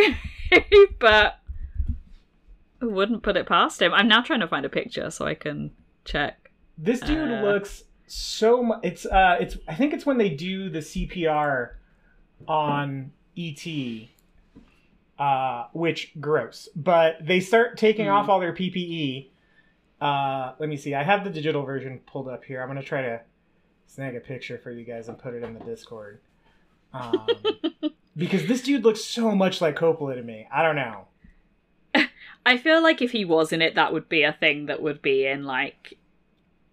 but 0.98 1.38
I 2.82 2.84
wouldn't 2.86 3.22
put 3.22 3.36
it 3.36 3.46
past 3.46 3.80
him. 3.82 3.92
I'm 3.92 4.08
now 4.08 4.22
trying 4.22 4.40
to 4.40 4.48
find 4.48 4.64
a 4.64 4.68
picture 4.70 5.10
so 5.10 5.26
I 5.26 5.34
can 5.34 5.70
check. 6.04 6.50
This 6.76 7.00
dude 7.00 7.30
Uh. 7.30 7.42
looks 7.42 7.84
so 8.06 8.62
much. 8.62 8.80
It's 8.82 9.06
uh, 9.06 9.36
it's 9.40 9.56
I 9.68 9.74
think 9.74 9.92
it's 9.94 10.04
when 10.06 10.18
they 10.18 10.30
do 10.30 10.70
the 10.70 10.80
CPR 10.80 11.70
on 12.48 13.12
ET, 13.38 13.66
uh, 15.18 15.66
which 15.72 16.12
gross. 16.20 16.68
But 16.74 17.24
they 17.24 17.40
start 17.40 17.76
taking 17.78 18.08
off 18.08 18.28
all 18.28 18.40
their 18.40 18.52
PPE. 18.54 19.28
Uh, 20.00 20.52
let 20.58 20.68
me 20.68 20.76
see. 20.76 20.94
I 20.94 21.02
have 21.02 21.24
the 21.24 21.30
digital 21.30 21.62
version 21.64 22.00
pulled 22.06 22.28
up 22.28 22.44
here. 22.44 22.60
I'm 22.60 22.68
gonna 22.68 22.82
try 22.82 23.02
to 23.02 23.20
snag 23.94 24.16
a 24.16 24.20
picture 24.20 24.58
for 24.58 24.70
you 24.70 24.84
guys 24.84 25.08
and 25.08 25.18
put 25.18 25.34
it 25.34 25.42
in 25.42 25.54
the 25.54 25.60
Discord. 25.64 26.20
Um, 26.92 27.28
because 28.16 28.46
this 28.46 28.62
dude 28.62 28.84
looks 28.84 29.04
so 29.04 29.34
much 29.34 29.60
like 29.60 29.76
Coppola 29.76 30.14
to 30.16 30.22
me. 30.22 30.48
I 30.52 30.62
don't 30.62 30.76
know. 30.76 31.06
I 32.46 32.58
feel 32.58 32.82
like 32.82 33.00
if 33.02 33.12
he 33.12 33.24
was 33.24 33.52
in 33.52 33.62
it, 33.62 33.74
that 33.76 33.92
would 33.92 34.08
be 34.08 34.22
a 34.22 34.32
thing 34.38 34.66
that 34.66 34.82
would 34.82 35.00
be 35.00 35.26
in 35.26 35.44
like 35.44 35.94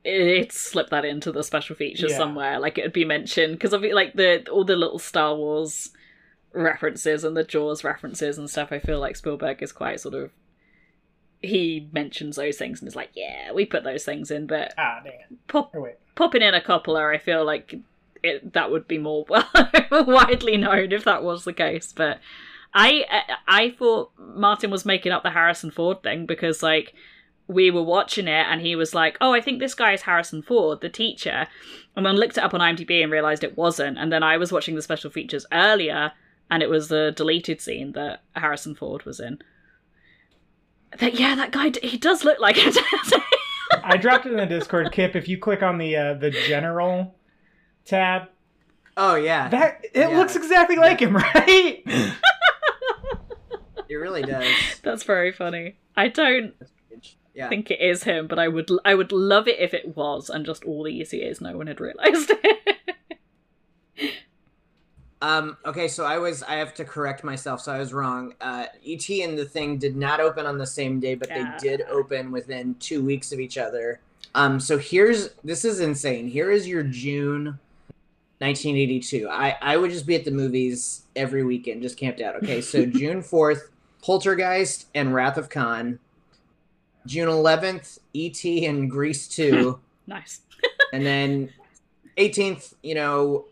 it 0.03 0.51
slip 0.51 0.89
that 0.89 1.05
into 1.05 1.31
the 1.31 1.43
special 1.43 1.75
feature 1.75 2.07
Yeah. 2.07 2.17
somewhere. 2.17 2.59
Like 2.59 2.77
it 2.79 2.83
would 2.83 2.93
be 2.93 3.05
mentioned 3.05 3.53
because 3.53 3.73
of 3.73 3.83
like 3.83 4.13
the 4.13 4.47
all 4.51 4.65
the 4.65 4.75
little 4.75 4.99
Star 4.99 5.35
Wars 5.35 5.91
references 6.53 7.23
and 7.23 7.37
the 7.37 7.43
Jaws 7.43 7.83
references 7.83 8.37
and 8.39 8.49
stuff. 8.49 8.71
I 8.71 8.79
feel 8.79 8.99
like 8.99 9.15
Spielberg 9.15 9.61
is 9.61 9.71
quite 9.71 9.99
sort 9.99 10.15
of 10.15 10.31
he 11.43 11.87
mentions 11.91 12.35
those 12.35 12.57
things 12.57 12.81
and 12.81 12.87
is 12.87 12.95
like, 12.95 13.09
yeah, 13.15 13.51
we 13.51 13.65
put 13.65 13.83
those 13.83 14.03
things 14.05 14.29
in, 14.31 14.45
but 14.47 14.73
Ah, 14.77 14.99
dang 15.03 15.13
it. 15.29 15.47
pop, 15.47 15.71
Oh 15.75 15.81
wait. 15.81 15.95
Popping 16.15 16.41
in 16.41 16.53
a 16.53 16.61
Coppola, 16.61 17.13
I 17.13 17.17
feel 17.17 17.45
like 17.45 17.75
it, 18.23 18.53
that 18.53 18.71
would 18.71 18.87
be 18.87 18.97
more 18.97 19.25
widely 19.91 20.57
known 20.57 20.91
if 20.91 21.03
that 21.05 21.23
was 21.23 21.43
the 21.43 21.53
case. 21.53 21.93
But 21.93 22.19
I 22.73 23.05
I 23.47 23.71
thought 23.71 24.11
Martin 24.17 24.71
was 24.71 24.85
making 24.85 25.11
up 25.11 25.23
the 25.23 25.31
Harrison 25.31 25.71
Ford 25.71 26.03
thing 26.03 26.25
because 26.25 26.63
like 26.63 26.93
we 27.47 27.69
were 27.69 27.83
watching 27.83 28.27
it 28.27 28.45
and 28.47 28.61
he 28.61 28.75
was 28.75 28.95
like, 28.95 29.17
"Oh, 29.19 29.33
I 29.33 29.41
think 29.41 29.59
this 29.59 29.75
guy 29.75 29.93
is 29.93 30.03
Harrison 30.03 30.41
Ford, 30.41 30.81
the 30.81 30.89
teacher," 30.89 31.47
and 31.95 32.05
then 32.05 32.15
looked 32.15 32.37
it 32.37 32.43
up 32.43 32.53
on 32.53 32.61
IMDb 32.61 33.03
and 33.03 33.11
realized 33.11 33.43
it 33.43 33.57
wasn't. 33.57 33.97
And 33.97 34.11
then 34.11 34.23
I 34.23 34.37
was 34.37 34.51
watching 34.51 34.75
the 34.75 34.81
special 34.81 35.09
features 35.09 35.45
earlier, 35.51 36.13
and 36.49 36.63
it 36.63 36.69
was 36.69 36.87
the 36.87 37.11
deleted 37.15 37.59
scene 37.59 37.91
that 37.93 38.21
Harrison 38.35 38.75
Ford 38.75 39.03
was 39.03 39.19
in. 39.19 39.39
That 40.99 41.19
yeah, 41.19 41.35
that 41.35 41.51
guy 41.51 41.71
he 41.83 41.97
does 41.97 42.23
look 42.23 42.39
like 42.39 42.55
it. 42.57 42.77
I 43.83 43.97
dropped 43.97 44.25
it 44.25 44.31
in 44.31 44.37
the 44.37 44.45
Discord, 44.45 44.91
Kip. 44.91 45.15
If 45.15 45.27
you 45.27 45.37
click 45.37 45.61
on 45.63 45.77
the 45.77 45.95
uh, 45.95 46.13
the 46.15 46.31
general 46.31 47.15
tab, 47.85 48.29
Oh 48.97 49.15
yeah, 49.15 49.47
that 49.49 49.81
it 49.93 50.09
Yeah. 50.09 50.17
looks 50.17 50.35
exactly 50.35 50.75
like 50.77 50.99
him, 50.99 51.15
right? 51.15 51.83
it 53.89 53.95
really 53.95 54.21
does. 54.23 54.45
That's 54.83 55.03
very 55.03 55.31
funny. 55.31 55.77
I 55.95 56.07
don't 56.07 56.53
Yeah. 57.33 57.49
think 57.49 57.71
it 57.71 57.79
is 57.81 58.03
him, 58.03 58.27
but 58.27 58.39
I 58.39 58.47
would 58.47 58.69
I 58.85 58.95
would 58.95 59.11
love 59.11 59.47
it 59.47 59.59
if 59.59 59.73
it 59.73 59.95
was, 59.95 60.29
and 60.29 60.45
just 60.45 60.63
all 60.65 60.83
these 60.83 61.13
years 61.13 61.41
no 61.41 61.57
one 61.57 61.67
had 61.67 61.79
realized 61.81 62.31
it. 62.31 62.77
Um, 65.21 65.55
okay, 65.65 65.87
so 65.87 66.03
I 66.03 66.17
was 66.17 66.41
I 66.43 66.55
have 66.55 66.73
to 66.75 66.85
correct 66.85 67.23
myself, 67.23 67.61
so 67.61 67.71
I 67.71 67.77
was 67.79 67.93
wrong. 67.93 68.33
Uh, 68.41 68.65
ET 68.85 69.07
and 69.09 69.37
the 69.37 69.45
Thing 69.45 69.77
did 69.77 69.95
not 69.95 70.19
open 70.19 70.45
on 70.47 70.57
the 70.57 70.65
same 70.65 70.99
day, 70.99 71.13
but 71.15 71.29
Yeah. 71.29 71.57
they 71.61 71.69
did 71.69 71.81
open 71.89 72.31
within 72.31 72.75
two 72.79 73.03
weeks 73.03 73.31
of 73.31 73.39
each 73.39 73.57
other. 73.57 73.99
Um, 74.33 74.59
so 74.59 74.77
here's 74.77 75.29
this 75.43 75.63
is 75.63 75.79
insane. 75.79 76.27
Here 76.27 76.49
is 76.49 76.67
your 76.67 76.83
June 76.83 77.59
1982. 78.39 79.29
I 79.29 79.57
I 79.61 79.77
would 79.77 79.91
just 79.91 80.07
be 80.07 80.15
at 80.15 80.25
the 80.25 80.31
movies 80.31 81.03
every 81.15 81.43
weekend, 81.43 81.83
just 81.83 81.97
camped 81.97 82.21
out. 82.21 82.35
Okay, 82.37 82.61
so 82.61 82.85
June 82.87 83.21
4th, 83.21 83.69
Poltergeist 84.01 84.87
and 84.95 85.13
Wrath 85.13 85.37
of 85.37 85.49
Khan. 85.49 85.99
June 87.05 87.27
11th, 87.27 87.99
ET 88.15 88.43
and 88.67 88.89
Grease 88.89 89.27
2. 89.27 89.79
nice. 90.07 90.41
And 90.93 91.05
then 91.05 91.49
18th, 92.17 92.73
you 92.83 92.93
know, 92.95 93.45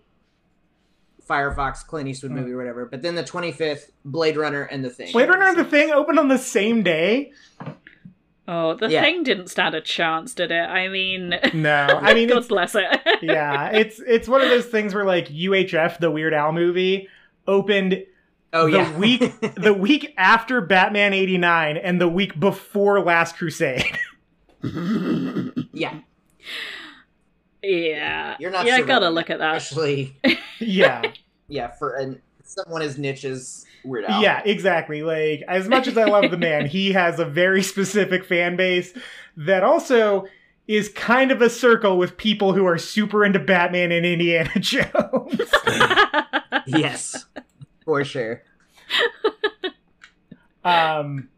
Firefox, 1.30 1.86
Clint 1.86 2.10
Eastwood 2.10 2.32
movie 2.32 2.50
hmm. 2.50 2.56
or 2.56 2.58
whatever. 2.58 2.86
But 2.86 3.02
then 3.02 3.16
the 3.16 3.24
25th, 3.24 3.92
Blade 4.04 4.36
Runner 4.36 4.64
and 4.64 4.84
The 4.84 4.90
Thing. 4.90 5.12
Blade 5.12 5.30
Runner 5.30 5.46
and 5.46 5.58
the 5.58 5.64
Thing 5.64 5.92
opened 5.92 6.18
on 6.20 6.28
the 6.28 6.38
same 6.38 6.82
day. 6.84 7.32
Oh, 8.52 8.74
the 8.74 8.90
Yeah. 8.90 9.02
thing 9.04 9.22
didn't 9.22 9.48
stand 9.48 9.76
a 9.76 9.82
chance, 9.82 10.34
did 10.34 10.50
it? 10.52 10.56
I 10.56 10.88
mean, 10.88 11.36
No, 11.54 11.86
I 12.02 12.16
mean, 12.16 12.30
God 12.30 12.40
it's, 12.40 12.48
bless 12.48 12.74
it. 12.74 12.84
yeah, 13.22 13.70
it's 13.70 14.00
it's 14.00 14.28
one 14.28 14.42
of 14.42 14.50
those 14.50 14.66
things 14.66 14.96
where 14.96 15.06
like 15.06 15.28
UHF, 15.28 16.00
the 16.00 16.10
Weird 16.10 16.34
Al 16.34 16.52
movie, 16.52 17.08
opened 17.48 18.04
Oh, 18.52 18.66
the 18.66 18.78
yeah. 18.78 18.98
week 18.98 19.40
the 19.56 19.74
week 19.74 20.16
after 20.18 20.62
Batman 20.62 21.14
'89 21.14 21.78
and 21.78 22.02
the 22.02 22.10
week 22.10 22.40
before 22.40 23.00
Last 23.02 23.38
Crusade. 23.38 23.86
yeah. 24.64 26.00
Yeah, 27.64 28.38
You're 28.40 28.52
not 28.52 28.66
Yeah, 28.66 28.76
I 28.76 28.82
gotta 28.82 29.06
about 29.08 29.14
look 29.14 29.30
at 29.30 29.40
that. 29.40 29.56
Actually, 29.56 30.18
yeah, 30.60 31.04
yeah, 31.48 31.68
for 31.72 31.96
an, 31.96 32.22
someone 32.44 32.82
as 32.82 32.98
niche 32.98 33.26
as 33.26 33.66
Weird 33.84 34.06
Al. 34.06 34.22
yeah, 34.22 34.42
exactly. 34.46 35.04
Like 35.04 35.44
as 35.48 35.68
much 35.68 35.88
as 35.88 35.98
I 35.98 36.06
love 36.06 36.32
the 36.32 36.38
man, 36.38 36.66
he 36.68 36.92
has 36.94 37.20
a 37.20 37.26
very 37.26 37.64
specific 37.64 38.26
fan 38.26 38.56
base 38.56 38.94
that 39.38 39.64
also 39.64 40.26
is 40.68 40.90
kind 40.90 41.32
of 41.32 41.42
a 41.42 41.50
circle 41.50 41.98
with 41.98 42.16
people 42.18 42.54
who 42.54 42.66
are 42.66 42.78
super 42.78 43.26
into 43.26 43.40
Batman 43.40 43.92
and 43.92 44.06
Indiana 44.06 44.52
Jones. 44.60 45.42
Yes. 46.68 47.26
For 47.86 48.04
sure. 48.04 48.44
Um, 50.64 51.30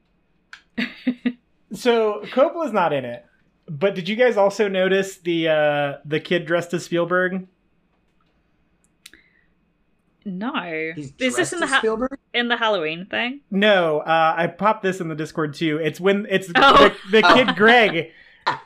so 1.74 2.22
Coppola's 2.32 2.74
not 2.74 2.92
in 2.92 3.06
it, 3.06 3.26
but 3.72 3.96
did 3.96 4.10
you 4.10 4.16
guys 4.18 4.36
also 4.38 4.68
notice 4.68 5.18
the 5.18 5.48
uh, 5.48 5.94
the 6.06 6.20
kid 6.20 6.46
dressed 6.46 6.74
as 6.74 6.84
Spielberg? 6.86 7.48
no, 10.24 10.92
He's 10.96 11.14
is 11.18 11.36
this 11.36 11.52
in 11.52 11.60
the 11.60 11.66
ha- 11.68 11.80
Spielberg? 11.80 12.20
in 12.34 12.48
the 12.48 12.56
Halloween 12.58 13.08
thing? 13.08 13.42
No, 13.50 14.00
uh, 14.02 14.36
I 14.38 14.48
popped 14.48 14.84
this 14.84 15.02
in 15.02 15.08
the 15.08 15.16
Discord 15.16 15.56
too. 15.56 15.78
It's 15.84 16.00
when 16.00 16.28
it's 16.30 16.52
Oh. 16.56 16.90
the, 17.12 17.22
the 17.22 17.28
Oh. 17.28 17.34
kid 17.34 17.56
Greg. 17.56 18.12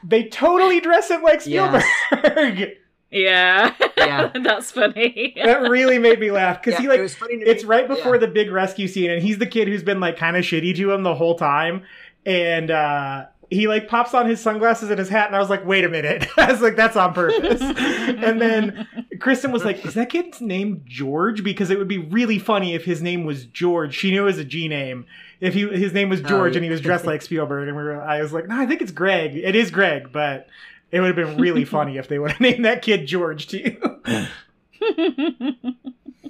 They 0.03 0.24
totally 0.28 0.80
dress 0.82 1.10
him 1.10 1.22
like 1.22 1.45
Yes. 1.45 1.86
Spielberg. 2.12 2.72
Yeah, 3.12 3.74
Yeah. 3.97 4.32
that's 4.43 4.72
funny. 4.72 5.34
that 5.41 5.62
really 5.70 5.97
made 5.99 6.20
me 6.20 6.32
laugh 6.32 6.62
because 6.62 6.74
Yeah, 6.74 6.82
he 6.82 6.88
like 6.89 6.99
it 6.99 7.03
was 7.03 7.16
funny 7.16 7.38
to 7.39 7.49
it's 7.49 7.64
me. 7.64 7.70
right 7.70 7.88
before 7.88 8.16
Yeah. 8.16 8.20
the 8.22 8.28
big 8.28 8.51
rescue 8.51 8.88
scene 8.89 9.10
and 9.12 9.22
he's 9.22 9.38
the 9.38 9.45
kid 9.45 9.70
who's 9.70 9.84
been 9.84 10.01
like 10.01 10.18
kind 10.18 10.36
of 10.36 10.43
shitty 10.43 10.76
to 10.76 10.91
him 10.91 11.03
the 11.03 11.16
whole 11.16 11.36
time 11.38 11.84
and 12.26 12.70
uh 12.72 13.26
he 13.49 13.67
like 13.67 13.87
pops 13.87 14.13
on 14.13 14.25
his 14.25 14.39
sunglasses 14.41 14.89
and 14.89 14.99
his 14.99 15.09
hat 15.09 15.27
and 15.27 15.35
i 15.35 15.39
was 15.39 15.49
like 15.49 15.65
wait 15.65 15.83
a 15.83 15.89
minute 15.89 16.25
i 16.37 16.51
was 16.51 16.61
like 16.61 16.75
that's 16.75 16.95
on 16.95 17.13
purpose 17.13 17.61
and 17.61 18.41
then 18.41 18.87
kristen 19.19 19.51
was 19.51 19.63
like 19.63 19.85
is 19.85 19.93
that 19.93 20.09
kid's 20.09 20.41
name 20.41 20.81
george 20.85 21.43
because 21.43 21.69
it 21.69 21.77
would 21.77 21.87
be 21.87 21.97
really 21.99 22.39
funny 22.39 22.73
if 22.73 22.85
his 22.85 23.01
name 23.01 23.23
was 23.25 23.45
george 23.45 23.95
she 23.95 24.11
knew 24.11 24.23
it 24.23 24.25
was 24.25 24.37
a 24.39 24.43
g 24.45 24.67
name 24.67 25.05
if 25.39 25.53
he 25.53 25.67
his 25.67 25.93
name 25.93 26.09
was 26.09 26.21
Oh, 26.21 26.27
george 26.27 26.53
yeah. 26.53 26.57
and 26.57 26.65
he 26.65 26.71
was 26.71 26.81
dressed 26.81 27.05
like 27.05 27.21
spielberg 27.21 27.67
and 27.67 27.77
we 27.77 27.83
were 27.83 28.01
i 28.01 28.21
was 28.21 28.33
like 28.33 28.47
no 28.47 28.59
i 28.59 28.65
think 28.65 28.81
it's 28.81 28.91
greg 28.91 29.35
it 29.35 29.55
is 29.55 29.69
greg 29.71 30.11
but 30.11 30.47
it 30.91 30.99
would 31.01 31.15
have 31.15 31.27
been 31.27 31.37
really 31.37 31.65
funny 31.77 31.97
if 31.97 32.07
they 32.07 32.19
would 32.19 32.31
have 32.31 32.41
named 32.41 32.65
that 32.65 32.81
kid 32.81 33.05
george 33.05 33.47
too 33.47 33.77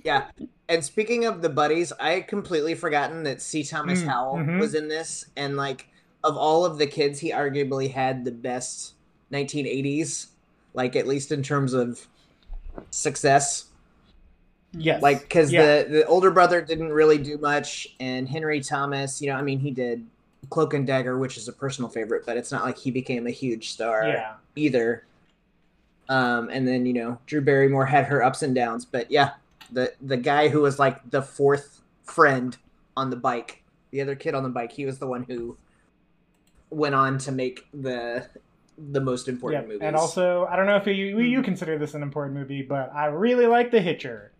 Yeah. 0.03 0.25
And 0.69 0.83
speaking 0.83 1.25
of 1.25 1.41
the 1.41 1.49
buddies, 1.49 1.91
I 1.99 2.11
had 2.11 2.27
completely 2.27 2.75
forgotten 2.75 3.23
that 3.23 3.41
C. 3.41 3.63
Thomas 3.63 4.01
Mm, 4.01 4.07
Howell 4.07 4.35
mhm. 4.37 4.59
was 4.59 4.75
in 4.75 4.87
this. 4.87 5.25
And 5.35 5.57
like 5.57 5.87
of 6.25 6.37
all 6.37 6.65
of 6.65 6.79
the 6.79 6.87
kids, 6.87 7.19
he 7.19 7.31
arguably 7.31 7.91
had 7.91 8.25
the 8.25 8.31
best 8.31 8.95
1980s, 9.31 10.27
like 10.73 10.97
at 10.97 11.07
least 11.07 11.31
in 11.31 11.43
terms 11.43 11.73
of 11.73 12.07
success. 12.91 13.65
yes 14.73 15.01
Like 15.01 15.21
because 15.21 15.51
Yeah. 15.51 15.83
the 15.83 15.87
the 15.89 16.05
older 16.07 16.31
brother 16.31 16.61
didn't 16.61 16.91
really 16.93 17.17
do 17.17 17.37
much, 17.37 17.87
and 17.99 18.27
Henry 18.29 18.61
Thomas, 18.61 19.21
you 19.21 19.29
know, 19.29 19.35
I 19.35 19.41
mean, 19.41 19.59
he 19.59 19.71
did 19.71 20.05
Cloak 20.49 20.73
and 20.73 20.87
Dagger, 20.87 21.17
which 21.19 21.37
is 21.37 21.47
a 21.47 21.53
personal 21.53 21.89
favorite, 21.89 22.25
but 22.25 22.37
it's 22.37 22.51
not 22.51 22.63
like 22.63 22.77
he 22.77 22.91
became 22.91 23.27
a 23.27 23.31
huge 23.31 23.71
star 23.71 24.03
yeah 24.07 24.35
either. 24.55 25.05
Um, 26.07 26.49
and 26.51 26.67
then 26.67 26.85
you 26.85 26.93
know 26.93 27.19
Drew 27.25 27.41
Barrymore 27.41 27.85
had 27.87 28.05
her 28.05 28.23
ups 28.23 28.41
and 28.43 28.53
downs, 28.55 28.85
but 28.85 29.09
yeah, 29.11 29.31
the 29.71 29.93
the 30.01 30.17
guy 30.17 30.49
who 30.49 30.61
was 30.61 30.79
like 30.79 31.09
the 31.09 31.21
fourth 31.21 31.81
friend 32.03 32.55
on 32.95 33.09
the 33.09 33.15
bike, 33.15 33.63
the 33.91 34.01
other 34.01 34.15
kid 34.15 34.35
on 34.35 34.43
the 34.43 34.49
bike, 34.49 34.71
he 34.71 34.85
was 34.85 34.99
the 34.99 35.07
one 35.07 35.23
who 35.23 35.57
went 36.69 36.95
on 36.95 37.17
to 37.19 37.31
make 37.31 37.65
the 37.73 38.27
the 38.77 38.99
most 38.99 39.27
important 39.29 39.63
Yep. 39.63 39.67
movies. 39.69 39.81
And 39.87 39.95
also, 39.95 40.45
I 40.47 40.55
don't 40.55 40.65
know 40.65 40.75
if 40.75 40.85
you 40.87 40.93
you 41.19 41.41
consider 41.41 41.77
this 41.77 41.93
an 41.93 42.03
important 42.03 42.35
movie, 42.37 42.61
but 42.61 42.91
I 42.93 43.05
really 43.05 43.47
like 43.47 43.71
The 43.71 43.79
Hitcher. 43.81 44.31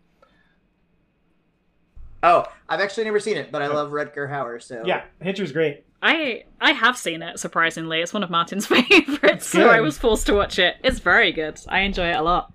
oh, 2.22 2.44
I've 2.68 2.80
actually 2.80 3.04
never 3.04 3.20
seen 3.20 3.36
it, 3.36 3.50
but 3.52 3.62
I 3.62 3.68
love 3.68 3.90
Rutger 3.90 4.28
Hauer, 4.30 4.62
so 4.62 4.82
Yeah, 4.84 5.04
Hitcher's 5.20 5.52
great. 5.52 5.84
I 6.02 6.44
I 6.60 6.72
have 6.72 6.96
seen 6.98 7.22
it. 7.22 7.38
Surprisingly, 7.38 8.00
it's 8.00 8.12
one 8.12 8.22
of 8.22 8.30
Martin's 8.30 8.66
favorites, 8.74 9.46
so 9.46 9.68
I 9.68 9.80
was 9.80 9.96
forced 9.96 10.26
to 10.26 10.34
watch 10.34 10.58
it. 10.58 10.76
It's 10.84 10.98
very 10.98 11.32
good. 11.32 11.58
I 11.68 11.80
enjoy 11.80 12.08
it 12.10 12.16
a 12.16 12.22
lot. 12.22 12.52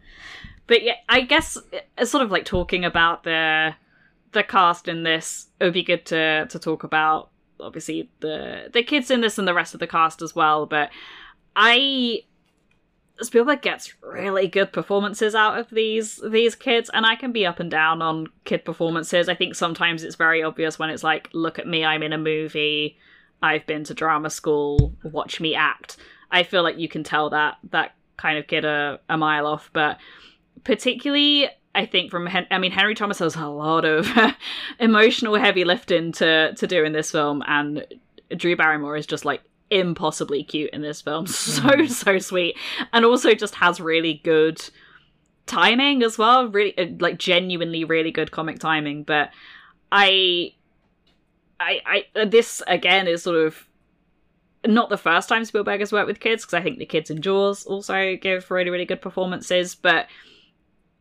But 0.68 0.84
yeah, 0.84 0.96
I 1.10 1.22
guess 1.22 1.58
it's 1.98 2.12
sort 2.12 2.24
of 2.24 2.32
like 2.32 2.46
talking 2.46 2.86
about 2.86 3.24
the 3.24 3.74
the 4.34 4.44
cast 4.44 4.88
in 4.88 5.02
this. 5.04 5.48
It 5.60 5.64
would 5.66 5.74
be 5.74 5.84
good 5.84 6.06
to 6.08 6.46
to 6.48 6.60
talk 6.60 6.84
about 6.84 7.31
obviously 7.62 8.10
the 8.20 8.70
the 8.72 8.84
kids 8.84 9.12
in 9.12 9.22
this 9.22 9.38
and 9.38 9.48
the 9.48 9.54
rest 9.54 9.74
of 9.74 9.80
the 9.80 9.88
cast 9.88 10.22
as 10.22 10.36
well. 10.36 10.66
But 10.66 10.90
I 11.56 12.24
Spielberg 13.22 13.62
gets 13.62 13.94
really 14.02 14.48
good 14.48 14.74
performances 14.74 15.36
out 15.36 15.58
of 15.58 15.70
these 15.70 16.22
these 16.28 16.56
kids, 16.56 16.90
and 16.94 17.06
I 17.06 17.16
can 17.16 17.32
be 17.32 17.46
up 17.46 17.60
and 17.60 17.70
down 17.70 18.02
on 18.02 18.28
kid 18.46 18.66
performances. 18.66 19.30
I 19.30 19.36
think 19.36 19.56
sometimes 19.56 20.04
it's 20.04 20.16
very 20.16 20.44
obvious 20.44 20.80
when 20.80 20.90
it's 20.90 21.04
like, 21.04 21.30
"Look 21.34 21.60
at 21.60 21.68
me, 21.68 21.86
I'm 21.86 22.04
in 22.04 22.14
a 22.14 22.18
movie. 22.18 22.98
I've 23.42 23.66
been 23.66 23.84
to 23.86 23.94
drama 23.94 24.30
school. 24.30 24.96
Watch 25.04 25.40
me 25.40 25.56
act." 25.56 25.98
I 26.32 26.44
feel 26.44 26.64
like 26.64 26.78
you 26.78 26.88
can 26.88 27.04
tell 27.04 27.30
that 27.32 27.58
that 27.72 27.94
kind 28.18 28.38
of 28.38 28.48
kid 28.48 28.66
a, 28.66 29.00
a 29.10 29.18
mile 29.18 29.46
off, 29.46 29.70
but 29.74 29.98
particularly 30.64 31.50
I 31.74 31.86
think 31.86 32.12
from 32.12 32.26
Hen- 32.26 32.48
I 32.52 32.58
mean 32.58 32.72
Henry 32.72 32.96
Thomas 32.96 33.20
has 33.20 33.36
a 33.36 33.48
lot 33.48 33.86
of 33.86 34.08
emotional 34.80 35.36
heavy 35.36 35.64
lifting 35.64 36.12
to 36.14 36.54
to 36.54 36.68
do 36.68 36.84
in 36.84 36.94
this 36.94 37.12
film, 37.12 37.44
and 37.48 37.86
Drew 38.36 38.56
Barrymore 38.56 38.98
is 38.98 39.08
just 39.08 39.26
like 39.26 39.42
impossibly 39.70 40.44
cute 40.44 40.70
in 40.72 40.82
this 40.82 41.02
film, 41.02 41.28
so 41.28 41.86
so 41.88 42.20
sweet, 42.20 42.58
and 42.94 43.06
also 43.06 43.34
just 43.34 43.56
has 43.56 43.80
really 43.80 44.22
good 44.24 44.62
timing 45.46 46.04
as 46.04 46.18
well, 46.18 46.48
really 46.48 46.78
uh, 46.78 46.88
like 47.00 47.18
genuinely 47.18 47.84
really 47.84 48.12
good 48.12 48.32
comic 48.32 48.60
timing. 48.60 49.04
But 49.04 49.32
I, 49.92 50.54
I, 51.60 52.06
I 52.16 52.26
this 52.26 52.62
again 52.68 53.08
is 53.08 53.24
sort 53.24 53.38
of 53.38 53.68
not 54.66 54.90
the 54.90 54.98
first 54.98 55.28
time 55.28 55.44
Spielberg 55.44 55.80
has 55.80 55.92
worked 55.92 56.08
with 56.08 56.20
kids 56.20 56.44
because 56.44 56.54
I 56.54 56.62
think 56.62 56.78
the 56.78 56.86
kids 56.86 57.10
in 57.10 57.22
Jaws 57.22 57.66
also 57.66 58.16
give 58.18 58.52
really 58.52 58.70
really 58.70 58.86
good 58.86 59.02
performances, 59.02 59.74
but 59.74 60.08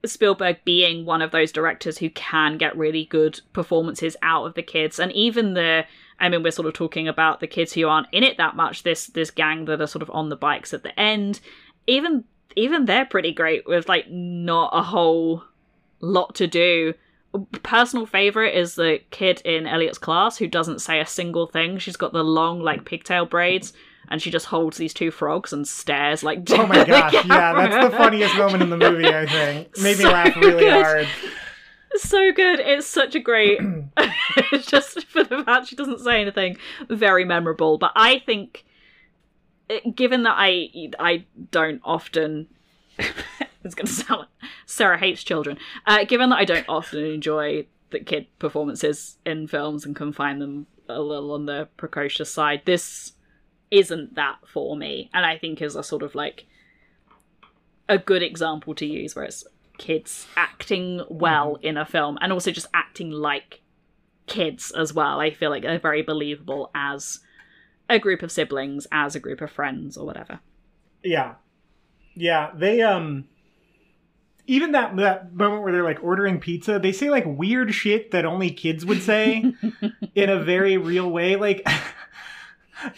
Spielberg 0.04 0.58
being 0.64 1.04
one 1.04 1.22
of 1.22 1.30
those 1.30 1.52
directors 1.52 1.98
who 1.98 2.10
can 2.10 2.58
get 2.58 2.76
really 2.76 3.04
good 3.04 3.40
performances 3.52 4.16
out 4.22 4.46
of 4.46 4.54
the 4.54 4.62
kids. 4.62 4.98
And 4.98 5.12
even 5.12 5.54
the 5.54 5.84
I 6.18 6.28
mean 6.28 6.42
we're 6.42 6.52
sort 6.52 6.68
of 6.68 6.74
talking 6.74 7.08
about 7.08 7.40
the 7.40 7.46
kids 7.46 7.72
who 7.72 7.86
aren't 7.88 8.08
in 8.12 8.22
it 8.22 8.36
that 8.38 8.56
much 8.56 8.82
this 8.82 9.06
this 9.08 9.30
gang 9.30 9.66
that 9.66 9.80
are 9.80 9.86
sort 9.86 10.02
of 10.02 10.10
on 10.10 10.28
the 10.28 10.36
bikes 10.36 10.72
at 10.72 10.82
the 10.82 10.98
end. 10.98 11.40
Even 11.86 12.24
even 12.56 12.86
they're 12.86 13.06
pretty 13.06 13.32
great 13.32 13.66
with 13.66 13.88
like 13.88 14.10
not 14.10 14.70
a 14.72 14.82
whole 14.82 15.44
lot 16.00 16.34
to 16.36 16.46
do. 16.46 16.94
Personal 17.62 18.06
favorite 18.06 18.56
is 18.56 18.74
the 18.74 19.00
kid 19.10 19.40
in 19.44 19.66
Elliot's 19.66 19.98
class 19.98 20.36
who 20.38 20.48
doesn't 20.48 20.80
say 20.80 20.98
a 20.98 21.06
single 21.06 21.46
thing. 21.46 21.78
She's 21.78 21.96
got 21.96 22.12
the 22.12 22.24
long 22.24 22.60
like 22.60 22.84
pigtail 22.84 23.26
braids 23.26 23.72
and 24.10 24.20
she 24.20 24.30
just 24.30 24.46
holds 24.46 24.76
these 24.76 24.92
two 24.92 25.10
frogs 25.10 25.52
and 25.52 25.66
stares 25.66 26.22
like 26.22 26.40
Oh 26.50 26.66
my 26.66 26.84
gosh, 26.84 27.14
yeah, 27.14 27.52
that's 27.54 27.90
the 27.90 27.96
funniest 27.96 28.36
moment 28.36 28.62
in 28.62 28.70
the 28.70 28.76
movie, 28.76 29.06
I 29.06 29.26
think. 29.26 29.78
Made 29.82 29.98
me 29.98 30.04
laugh 30.04 30.36
really 30.36 30.64
good. 30.64 30.82
hard. 30.82 31.08
so 31.96 32.32
good. 32.32 32.60
It's 32.60 32.86
such 32.86 33.14
a 33.14 33.20
great. 33.20 33.58
it's 34.52 34.66
just 34.66 35.06
for 35.06 35.22
the 35.24 35.44
fact 35.44 35.68
she 35.68 35.76
doesn't 35.76 36.00
say 36.00 36.20
anything, 36.20 36.56
very 36.88 37.24
memorable. 37.24 37.78
But 37.78 37.92
I 37.94 38.18
think, 38.18 38.64
eh, 39.68 39.80
given 39.94 40.24
that 40.24 40.34
I 40.36 40.68
I 40.98 41.24
don't 41.50 41.80
often. 41.84 42.48
it's 43.64 43.74
going 43.74 43.86
to 43.86 43.92
sound 43.92 44.20
like 44.20 44.50
Sarah 44.66 44.98
hates 44.98 45.22
children. 45.22 45.56
Uh, 45.86 46.04
given 46.04 46.30
that 46.30 46.36
I 46.38 46.44
don't 46.44 46.66
often 46.68 47.04
enjoy 47.04 47.66
the 47.90 48.00
kid 48.00 48.26
performances 48.38 49.18
in 49.24 49.46
films 49.46 49.84
and 49.84 49.94
can 49.96 50.12
find 50.12 50.40
them 50.40 50.66
a 50.88 51.00
little 51.00 51.32
on 51.32 51.46
the 51.46 51.68
precocious 51.76 52.30
side, 52.32 52.62
this 52.64 53.12
isn't 53.70 54.14
that 54.14 54.38
for 54.46 54.76
me, 54.76 55.10
and 55.12 55.24
I 55.24 55.38
think 55.38 55.62
is 55.62 55.76
a 55.76 55.82
sort 55.82 56.02
of 56.02 56.14
like 56.14 56.46
a 57.88 57.98
good 57.98 58.22
example 58.22 58.74
to 58.76 58.86
use 58.86 59.16
where 59.16 59.24
it's 59.24 59.44
kids 59.78 60.26
acting 60.36 61.02
well 61.08 61.56
in 61.62 61.76
a 61.76 61.84
film 61.84 62.18
and 62.20 62.32
also 62.32 62.50
just 62.50 62.66
acting 62.74 63.10
like 63.10 63.62
kids 64.26 64.70
as 64.70 64.92
well. 64.92 65.20
I 65.20 65.30
feel 65.30 65.50
like 65.50 65.62
they're 65.62 65.78
very 65.78 66.02
believable 66.02 66.70
as 66.74 67.20
a 67.88 67.98
group 67.98 68.22
of 68.22 68.30
siblings, 68.30 68.86
as 68.92 69.16
a 69.16 69.20
group 69.20 69.40
of 69.40 69.50
friends, 69.50 69.96
or 69.96 70.06
whatever. 70.06 70.40
Yeah. 71.02 71.34
Yeah, 72.14 72.50
they 72.54 72.82
um 72.82 73.24
even 74.46 74.72
that 74.72 74.96
that 74.96 75.32
moment 75.32 75.62
where 75.62 75.72
they're 75.72 75.84
like 75.84 76.02
ordering 76.02 76.40
pizza, 76.40 76.78
they 76.78 76.92
say 76.92 77.10
like 77.10 77.24
weird 77.26 77.74
shit 77.74 78.10
that 78.10 78.24
only 78.24 78.50
kids 78.50 78.84
would 78.84 79.02
say 79.02 79.52
in 80.14 80.28
a 80.28 80.42
very 80.42 80.76
real 80.76 81.10
way. 81.10 81.36
Like 81.36 81.66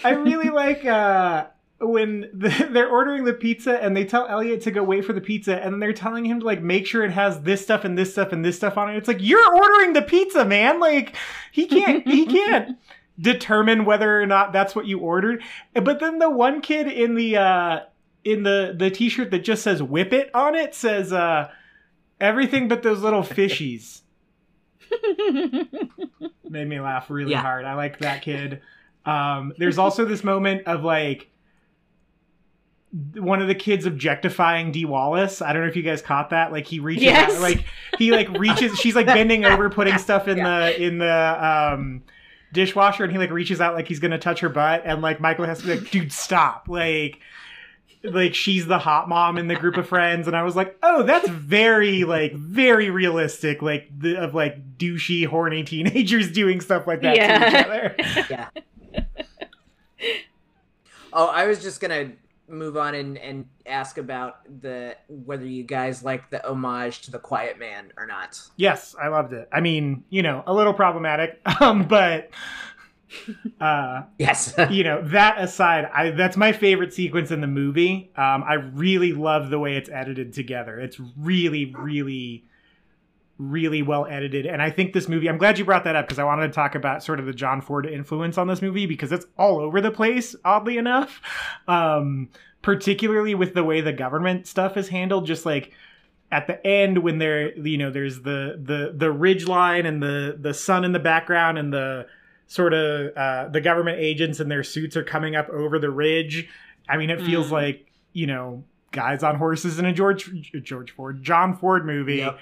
I 0.04 0.10
really 0.10 0.50
like 0.50 0.84
uh 0.84 1.46
when 1.80 2.30
the, 2.32 2.68
they're 2.72 2.88
ordering 2.88 3.24
the 3.24 3.32
pizza 3.32 3.82
and 3.82 3.96
they 3.96 4.04
tell 4.04 4.26
Elliot 4.28 4.60
to 4.62 4.70
go 4.70 4.82
wait 4.84 5.04
for 5.04 5.12
the 5.12 5.20
pizza 5.20 5.56
and 5.62 5.72
then 5.72 5.80
they're 5.80 5.92
telling 5.92 6.24
him 6.24 6.40
to 6.40 6.46
like 6.46 6.62
make 6.62 6.86
sure 6.86 7.04
it 7.04 7.10
has 7.10 7.40
this 7.42 7.60
stuff 7.62 7.84
and 7.84 7.98
this 7.98 8.12
stuff 8.12 8.32
and 8.32 8.44
this 8.44 8.56
stuff 8.56 8.78
on 8.78 8.88
it. 8.90 8.96
It's 8.96 9.08
like 9.08 9.18
you're 9.20 9.54
ordering 9.56 9.92
the 9.92 10.02
pizza, 10.02 10.44
man. 10.44 10.78
Like 10.80 11.16
he 11.50 11.66
can't 11.66 12.06
he 12.06 12.26
can't 12.38 12.78
determine 13.20 13.84
whether 13.84 14.20
or 14.22 14.26
not 14.26 14.52
that's 14.52 14.74
what 14.74 14.86
you 14.86 14.98
ordered. 15.00 15.42
But 15.74 15.98
then 16.00 16.18
the 16.18 16.30
one 16.30 16.60
kid 16.60 16.86
in 16.86 17.14
the 17.16 17.36
uh 17.36 17.80
in 18.24 18.44
the 18.44 18.74
the 18.78 18.88
t-shirt 18.90 19.32
that 19.32 19.40
just 19.44 19.62
says 19.64 19.82
whip 19.82 20.12
it 20.12 20.30
on 20.34 20.54
it 20.54 20.74
says 20.76 21.12
uh 21.12 21.50
everything 22.20 22.68
but 22.68 22.84
those 22.84 23.00
little 23.00 23.22
fishies. 23.22 24.02
Made 26.48 26.68
me 26.68 26.80
laugh 26.80 27.10
really 27.10 27.32
Yeah. 27.32 27.42
hard. 27.42 27.64
I 27.64 27.74
like 27.74 27.98
that 28.00 28.22
kid. 28.22 28.60
Um 29.06 29.52
there's 29.58 29.78
also 29.78 30.04
this 30.04 30.22
moment 30.24 30.66
of 30.66 30.84
like 30.84 31.28
one 33.14 33.40
of 33.40 33.48
the 33.48 33.54
kids 33.54 33.86
objectifying 33.86 34.70
Dee 34.70 34.84
Wallace. 34.84 35.40
I 35.40 35.52
don't 35.52 35.62
know 35.62 35.68
if 35.68 35.76
you 35.76 35.82
guys 35.82 36.02
caught 36.02 36.30
that. 36.30 36.52
Like 36.52 36.66
he 36.66 36.78
reaches 36.78 37.04
Yes. 37.04 37.34
out, 37.34 37.40
like 37.40 37.64
he 37.98 38.12
like 38.12 38.28
reaches 38.38 38.78
she's 38.78 38.94
like 38.94 39.06
bending 39.06 39.44
over 39.46 39.70
putting 39.70 39.96
stuff 39.98 40.28
in 40.28 40.36
the 40.42 40.82
in 40.82 40.98
the 40.98 41.70
um 41.72 42.02
dishwasher 42.52 43.02
and 43.04 43.10
he 43.12 43.18
like 43.18 43.30
reaches 43.30 43.62
out 43.62 43.74
like 43.74 43.88
he's 43.88 43.98
gonna 43.98 44.18
touch 44.18 44.40
her 44.40 44.50
butt 44.50 44.82
and 44.84 45.00
like 45.00 45.20
Michael 45.20 45.46
has 45.46 45.60
to 45.60 45.66
be 45.66 45.74
like, 45.76 45.90
dude, 45.90 46.12
stop. 46.12 46.66
Like 46.68 47.18
like 48.04 48.34
she's 48.34 48.66
the 48.66 48.78
hot 48.80 49.08
mom 49.08 49.38
in 49.38 49.46
the 49.48 49.54
group 49.54 49.76
of 49.78 49.88
friends 49.88 50.26
and 50.26 50.36
I 50.36 50.42
was 50.42 50.54
like, 50.54 50.76
oh, 50.82 51.02
that's 51.02 51.28
very 51.30 52.04
like 52.04 52.34
very 52.34 52.90
realistic, 52.90 53.62
like 53.62 53.88
the 53.98 54.16
of 54.18 54.34
like 54.34 54.76
douchey, 54.76 55.24
horny 55.26 55.62
teenagers 55.64 56.30
doing 56.32 56.60
stuff 56.60 56.86
like 56.86 57.00
that 57.00 57.14
to 57.14 57.48
each 57.48 57.64
other. 57.64 58.26
yeah. 58.28 58.48
Oh, 61.12 61.26
I 61.26 61.46
was 61.46 61.62
just 61.62 61.80
gonna 61.80 62.12
move 62.48 62.76
on 62.76 62.94
and, 62.94 63.18
and 63.18 63.46
ask 63.66 63.98
about 63.98 64.36
the 64.60 64.96
whether 65.08 65.46
you 65.46 65.62
guys 65.62 66.02
like 66.02 66.30
the 66.30 66.46
homage 66.48 67.02
to 67.02 67.10
the 67.10 67.18
Quiet 67.18 67.58
Man 67.58 67.92
or 67.96 68.06
not. 68.06 68.40
Yes, 68.56 68.94
I 69.00 69.08
loved 69.08 69.32
it. 69.32 69.48
I 69.52 69.60
mean, 69.60 70.04
you 70.10 70.22
know, 70.22 70.42
a 70.46 70.52
little 70.54 70.74
problematic, 70.74 71.40
um, 71.60 71.86
but 71.86 72.30
uh, 73.60 74.02
Yes. 74.18 74.54
you 74.70 74.84
know, 74.84 75.02
that 75.08 75.40
aside, 75.40 75.86
I 75.92 76.10
that's 76.10 76.36
my 76.36 76.52
favorite 76.52 76.92
sequence 76.92 77.30
in 77.30 77.40
the 77.40 77.46
movie. 77.46 78.10
Um, 78.16 78.44
I 78.46 78.54
really 78.54 79.12
love 79.12 79.50
the 79.50 79.58
way 79.58 79.76
it's 79.76 79.90
edited 79.90 80.32
together. 80.32 80.78
It's 80.78 80.98
really, 81.16 81.74
really, 81.74 82.46
really 83.38 83.82
well 83.82 84.06
edited, 84.06 84.46
and 84.46 84.60
I 84.62 84.70
think 84.70 84.92
this 84.92 85.08
movie. 85.08 85.28
I'm 85.28 85.38
glad 85.38 85.58
you 85.58 85.64
brought 85.64 85.84
that 85.84 85.96
up 85.96 86.06
because 86.06 86.18
I 86.18 86.24
wanted 86.24 86.46
to 86.48 86.52
talk 86.52 86.74
about 86.74 87.02
sort 87.02 87.18
of 87.20 87.26
the 87.26 87.32
John 87.32 87.60
Ford 87.60 87.86
influence 87.86 88.38
on 88.38 88.46
this 88.46 88.62
movie 88.62 88.86
because 88.86 89.10
it's 89.12 89.26
all 89.38 89.58
over 89.58 89.80
the 89.80 89.90
place. 89.90 90.36
Oddly 90.44 90.76
enough, 90.78 91.20
um, 91.68 92.28
particularly 92.62 93.34
with 93.34 93.54
the 93.54 93.64
way 93.64 93.80
the 93.80 93.92
government 93.92 94.46
stuff 94.46 94.76
is 94.76 94.88
handled, 94.88 95.26
just 95.26 95.44
like 95.46 95.72
at 96.30 96.46
the 96.46 96.64
end 96.66 96.98
when 96.98 97.18
there 97.18 97.56
you 97.58 97.76
know 97.78 97.90
there's 97.90 98.22
the 98.22 98.58
the 98.62 98.92
the 98.96 99.10
ridge 99.10 99.46
line 99.46 99.86
and 99.86 100.02
the 100.02 100.36
the 100.40 100.54
sun 100.54 100.84
in 100.84 100.92
the 100.92 100.98
background 100.98 101.58
and 101.58 101.72
the 101.72 102.06
sort 102.46 102.72
of 102.74 103.16
uh, 103.16 103.48
the 103.48 103.60
government 103.60 103.98
agents 103.98 104.38
and 104.40 104.50
their 104.50 104.62
suits 104.62 104.96
are 104.96 105.04
coming 105.04 105.34
up 105.36 105.48
over 105.48 105.78
the 105.78 105.90
ridge. 105.90 106.48
I 106.88 106.96
mean, 106.96 107.10
it 107.10 107.20
feels 107.22 107.48
Mm. 107.48 107.52
like 107.52 107.86
you 108.12 108.26
know 108.26 108.64
guys 108.92 109.22
on 109.22 109.36
horses 109.36 109.78
in 109.78 109.86
a 109.86 109.92
George 109.92 110.30
George 110.62 110.90
Ford 110.90 111.22
John 111.22 111.56
Ford 111.56 111.86
movie 111.86 112.16
Yep. 112.16 112.38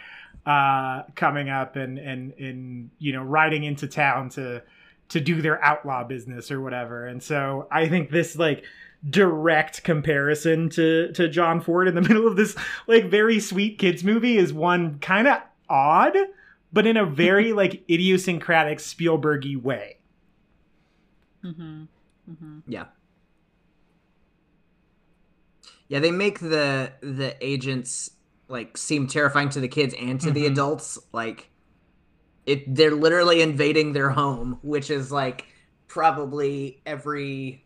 Uh, 0.50 1.04
coming 1.14 1.48
up 1.48 1.76
and 1.76 1.96
and 1.96 2.32
and 2.32 2.90
you 2.98 3.12
know 3.12 3.22
riding 3.22 3.62
into 3.62 3.86
town 3.86 4.28
to 4.30 4.60
to 5.08 5.20
do 5.20 5.40
their 5.40 5.62
outlaw 5.62 6.02
business 6.02 6.50
or 6.50 6.60
whatever. 6.60 7.06
And 7.06 7.22
so 7.22 7.68
I 7.70 7.88
think 7.88 8.10
this 8.10 8.36
like 8.36 8.64
direct 9.08 9.84
comparison 9.84 10.68
to 10.70 11.12
to 11.12 11.28
John 11.28 11.60
Ford 11.60 11.86
in 11.86 11.94
the 11.94 12.00
middle 12.08 12.26
of 12.26 12.36
this 12.36 12.56
like 12.88 13.10
very 13.10 13.38
sweet 13.38 13.78
kids 13.78 14.02
movie 14.02 14.38
is 14.38 14.52
one 14.52 14.98
kind 14.98 15.28
of 15.28 15.40
odd, 15.68 16.16
but 16.72 16.84
in 16.84 16.96
a 16.96 17.06
very 17.06 17.52
like 17.62 17.84
idiosyncratic 17.88 18.78
Spielbergy 18.78 19.60
way. 19.60 19.98
Mm-hmm. 21.44 21.84
Mm-hmm. 22.28 22.58
Yeah. 22.66 22.86
Yeah, 25.86 26.00
they 26.00 26.10
make 26.10 26.40
the 26.40 26.92
the 27.00 27.36
agents 27.40 28.10
like 28.50 28.76
seem 28.76 29.06
terrifying 29.06 29.48
to 29.50 29.60
the 29.60 29.68
kids 29.68 29.94
and 29.98 30.20
to 30.20 30.30
the 30.30 30.44
Mhm. 30.44 30.52
adults. 30.52 30.98
Like 31.12 31.50
it 32.46 32.74
they're 32.74 32.94
literally 32.94 33.40
invading 33.42 33.92
their 33.92 34.10
home, 34.10 34.58
which 34.62 34.90
is 34.90 35.12
like 35.12 35.46
probably 35.88 36.82
every 36.86 37.64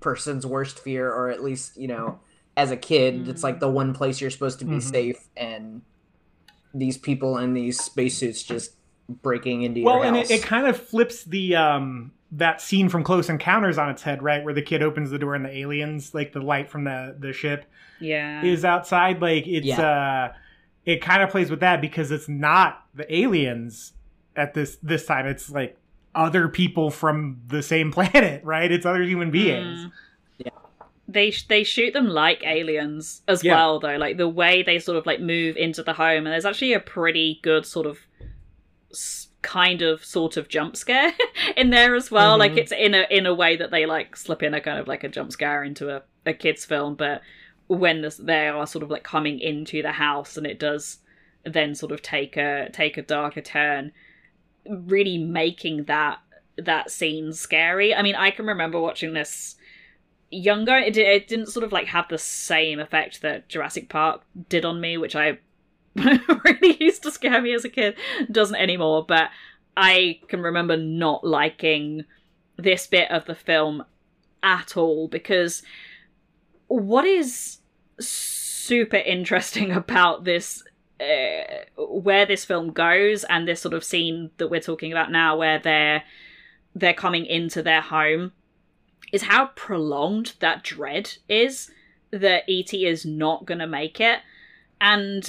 person's 0.00 0.44
worst 0.46 0.78
fear 0.80 1.10
or 1.10 1.28
at 1.30 1.42
least, 1.42 1.76
you 1.76 1.88
know, 1.88 2.20
as 2.56 2.70
a 2.70 2.76
kid, 2.76 3.28
it's 3.28 3.42
like 3.42 3.60
the 3.60 3.68
one 3.70 3.94
place 3.94 4.20
you're 4.20 4.30
supposed 4.30 4.58
to 4.58 4.64
be 4.64 4.76
Mhm. 4.76 4.82
safe 4.82 5.28
and 5.36 5.82
these 6.74 6.98
people 6.98 7.38
in 7.38 7.54
these 7.54 7.80
spacesuits 7.80 8.42
just 8.42 8.72
breaking 9.08 9.62
into 9.62 9.80
Well, 9.80 9.96
your 9.96 10.04
and 10.04 10.16
house. 10.16 10.30
it, 10.30 10.40
it 10.40 10.42
kind 10.42 10.66
of 10.66 10.76
flips 10.76 11.24
the 11.24 11.56
um 11.56 12.12
that 12.32 12.60
scene 12.60 12.88
from 12.88 13.02
Close 13.04 13.28
Encounters 13.30 13.78
on 13.78 13.88
its 13.88 14.02
head, 14.02 14.22
right, 14.22 14.44
where 14.44 14.52
the 14.54 14.62
kid 14.62 14.82
opens 14.82 15.10
the 15.10 15.18
door 15.18 15.34
and 15.34 15.44
the 15.44 15.56
aliens, 15.56 16.14
like 16.14 16.32
the 16.32 16.40
light 16.40 16.70
from 16.70 16.84
the 16.84 17.16
the 17.18 17.32
ship, 17.32 17.64
Yeah. 18.00 18.42
is 18.44 18.64
outside. 18.64 19.20
Like 19.22 19.46
it's 19.46 19.78
uh, 19.78 20.32
it 20.84 21.00
kind 21.00 21.22
of 21.22 21.30
plays 21.30 21.50
with 21.50 21.60
that 21.60 21.80
because 21.80 22.10
it's 22.10 22.28
not 22.28 22.84
the 22.94 23.12
aliens 23.14 23.92
at 24.36 24.54
this 24.54 24.76
this 24.82 25.06
time. 25.06 25.26
It's 25.26 25.50
like 25.50 25.76
other 26.14 26.48
people 26.48 26.90
from 26.90 27.40
the 27.46 27.62
same 27.62 27.92
planet, 27.92 28.44
right? 28.44 28.70
It's 28.70 28.84
other 28.86 29.02
human 29.02 29.30
beings. 29.30 29.86
Mm. 29.86 30.50
they 31.10 31.30
sh- 31.30 31.46
they 31.48 31.64
shoot 31.64 31.94
them 31.94 32.08
like 32.08 32.44
aliens 32.44 33.22
as 33.26 33.42
Yeah. 33.42 33.54
well 33.54 33.80
though 33.80 33.96
like 33.96 34.18
the 34.18 34.28
way 34.28 34.62
they 34.62 34.78
sort 34.78 34.98
of 34.98 35.06
like 35.06 35.20
move 35.20 35.56
into 35.56 35.82
the 35.82 35.94
home 35.94 36.18
and 36.18 36.26
there's 36.26 36.44
actually 36.44 36.74
a 36.74 36.80
pretty 36.80 37.40
good 37.42 37.64
sort 37.64 37.86
of 37.86 37.98
s- 38.90 39.27
kind 39.42 39.82
of 39.82 40.04
sort 40.04 40.36
of 40.36 40.48
jump 40.48 40.76
scare 40.76 41.12
in 41.56 41.70
there 41.70 41.94
as 41.94 42.10
well. 42.10 42.36
Like 42.38 42.52
Mhm. 42.52 42.58
it's 42.58 42.72
in 42.72 42.94
a 42.94 43.06
in 43.10 43.24
a 43.26 43.34
way 43.34 43.56
that 43.56 43.70
they 43.70 43.86
like 43.86 44.16
slip 44.16 44.42
in 44.42 44.54
a 44.54 44.60
kind 44.60 44.78
of 44.78 44.88
like 44.88 45.04
a 45.04 45.08
jump 45.08 45.30
scare 45.32 45.62
into 45.64 45.94
a, 45.94 46.02
a 46.26 46.32
kids 46.32 46.64
film 46.64 46.94
but 46.94 47.22
when 47.68 48.00
this, 48.02 48.16
they 48.16 48.48
are 48.48 48.66
sort 48.66 48.82
of 48.82 48.90
like 48.90 49.02
coming 49.04 49.38
into 49.38 49.82
the 49.82 49.92
house 49.92 50.36
and 50.36 50.46
it 50.46 50.58
does 50.58 50.98
then 51.44 51.74
sort 51.74 51.92
of 51.92 52.02
take 52.02 52.36
a 52.36 52.68
take 52.72 52.96
a 52.96 53.02
darker 53.02 53.40
turn 53.42 53.92
really 54.66 55.18
making 55.18 55.84
that 55.84 56.18
that 56.56 56.90
scene 56.90 57.32
scary. 57.32 57.94
I 57.94 58.02
mean 58.02 58.16
i 58.16 58.30
can 58.30 58.46
remember 58.46 58.80
watching 58.80 59.12
this 59.12 59.54
younger. 60.30 60.76
It, 60.76 60.96
it 60.96 61.28
didn't 61.28 61.46
sort 61.46 61.64
of 61.64 61.72
like 61.72 61.86
have 61.86 62.08
the 62.08 62.18
same 62.18 62.80
effect 62.80 63.22
that 63.22 63.48
jurassic 63.48 63.88
park 63.88 64.22
did 64.48 64.64
on 64.64 64.80
me 64.80 64.98
which 64.98 65.14
i 65.16 65.38
really 66.44 66.76
used 66.80 67.02
to 67.02 67.10
scare 67.10 67.40
me 67.40 67.54
as 67.54 67.64
a 67.64 67.68
kid. 67.68 67.96
Doesn't 68.30 68.56
anymore 68.56 69.04
but 69.06 69.30
i 69.76 70.18
can 70.26 70.40
remember 70.42 70.76
not 70.76 71.24
liking 71.24 72.04
this 72.56 72.86
bit 72.86 73.10
of 73.10 73.24
the 73.26 73.34
film 73.34 73.84
at 74.42 74.76
all 74.76 75.08
because 75.08 75.62
what 76.66 77.04
is 77.04 77.58
super 78.00 78.96
interesting 78.96 79.72
about 79.82 80.24
this 80.24 80.62
uh, 81.00 81.64
where 81.76 82.26
this 82.26 82.44
film 82.44 82.72
goes 82.72 83.22
and 83.24 83.46
this 83.46 83.60
sort 83.60 83.72
of 83.72 83.84
scene 83.84 84.30
that 84.38 84.48
we're 84.48 84.60
talking 84.60 84.90
about 84.90 85.12
now 85.12 85.36
where 85.36 85.60
they're 85.60 86.02
they're 86.74 86.92
coming 86.92 87.24
into 87.24 87.62
their 87.62 87.80
home 87.80 88.32
is 89.12 89.22
how 89.22 89.46
prolonged 89.54 90.34
that 90.40 90.62
dread 90.62 91.12
is 91.28 91.70
that 92.10 92.42
ET 92.48 92.74
is 92.74 93.06
not 93.06 93.46
going 93.46 93.58
to 93.58 93.66
make 93.66 94.00
it. 94.00 94.20
And 94.80 95.28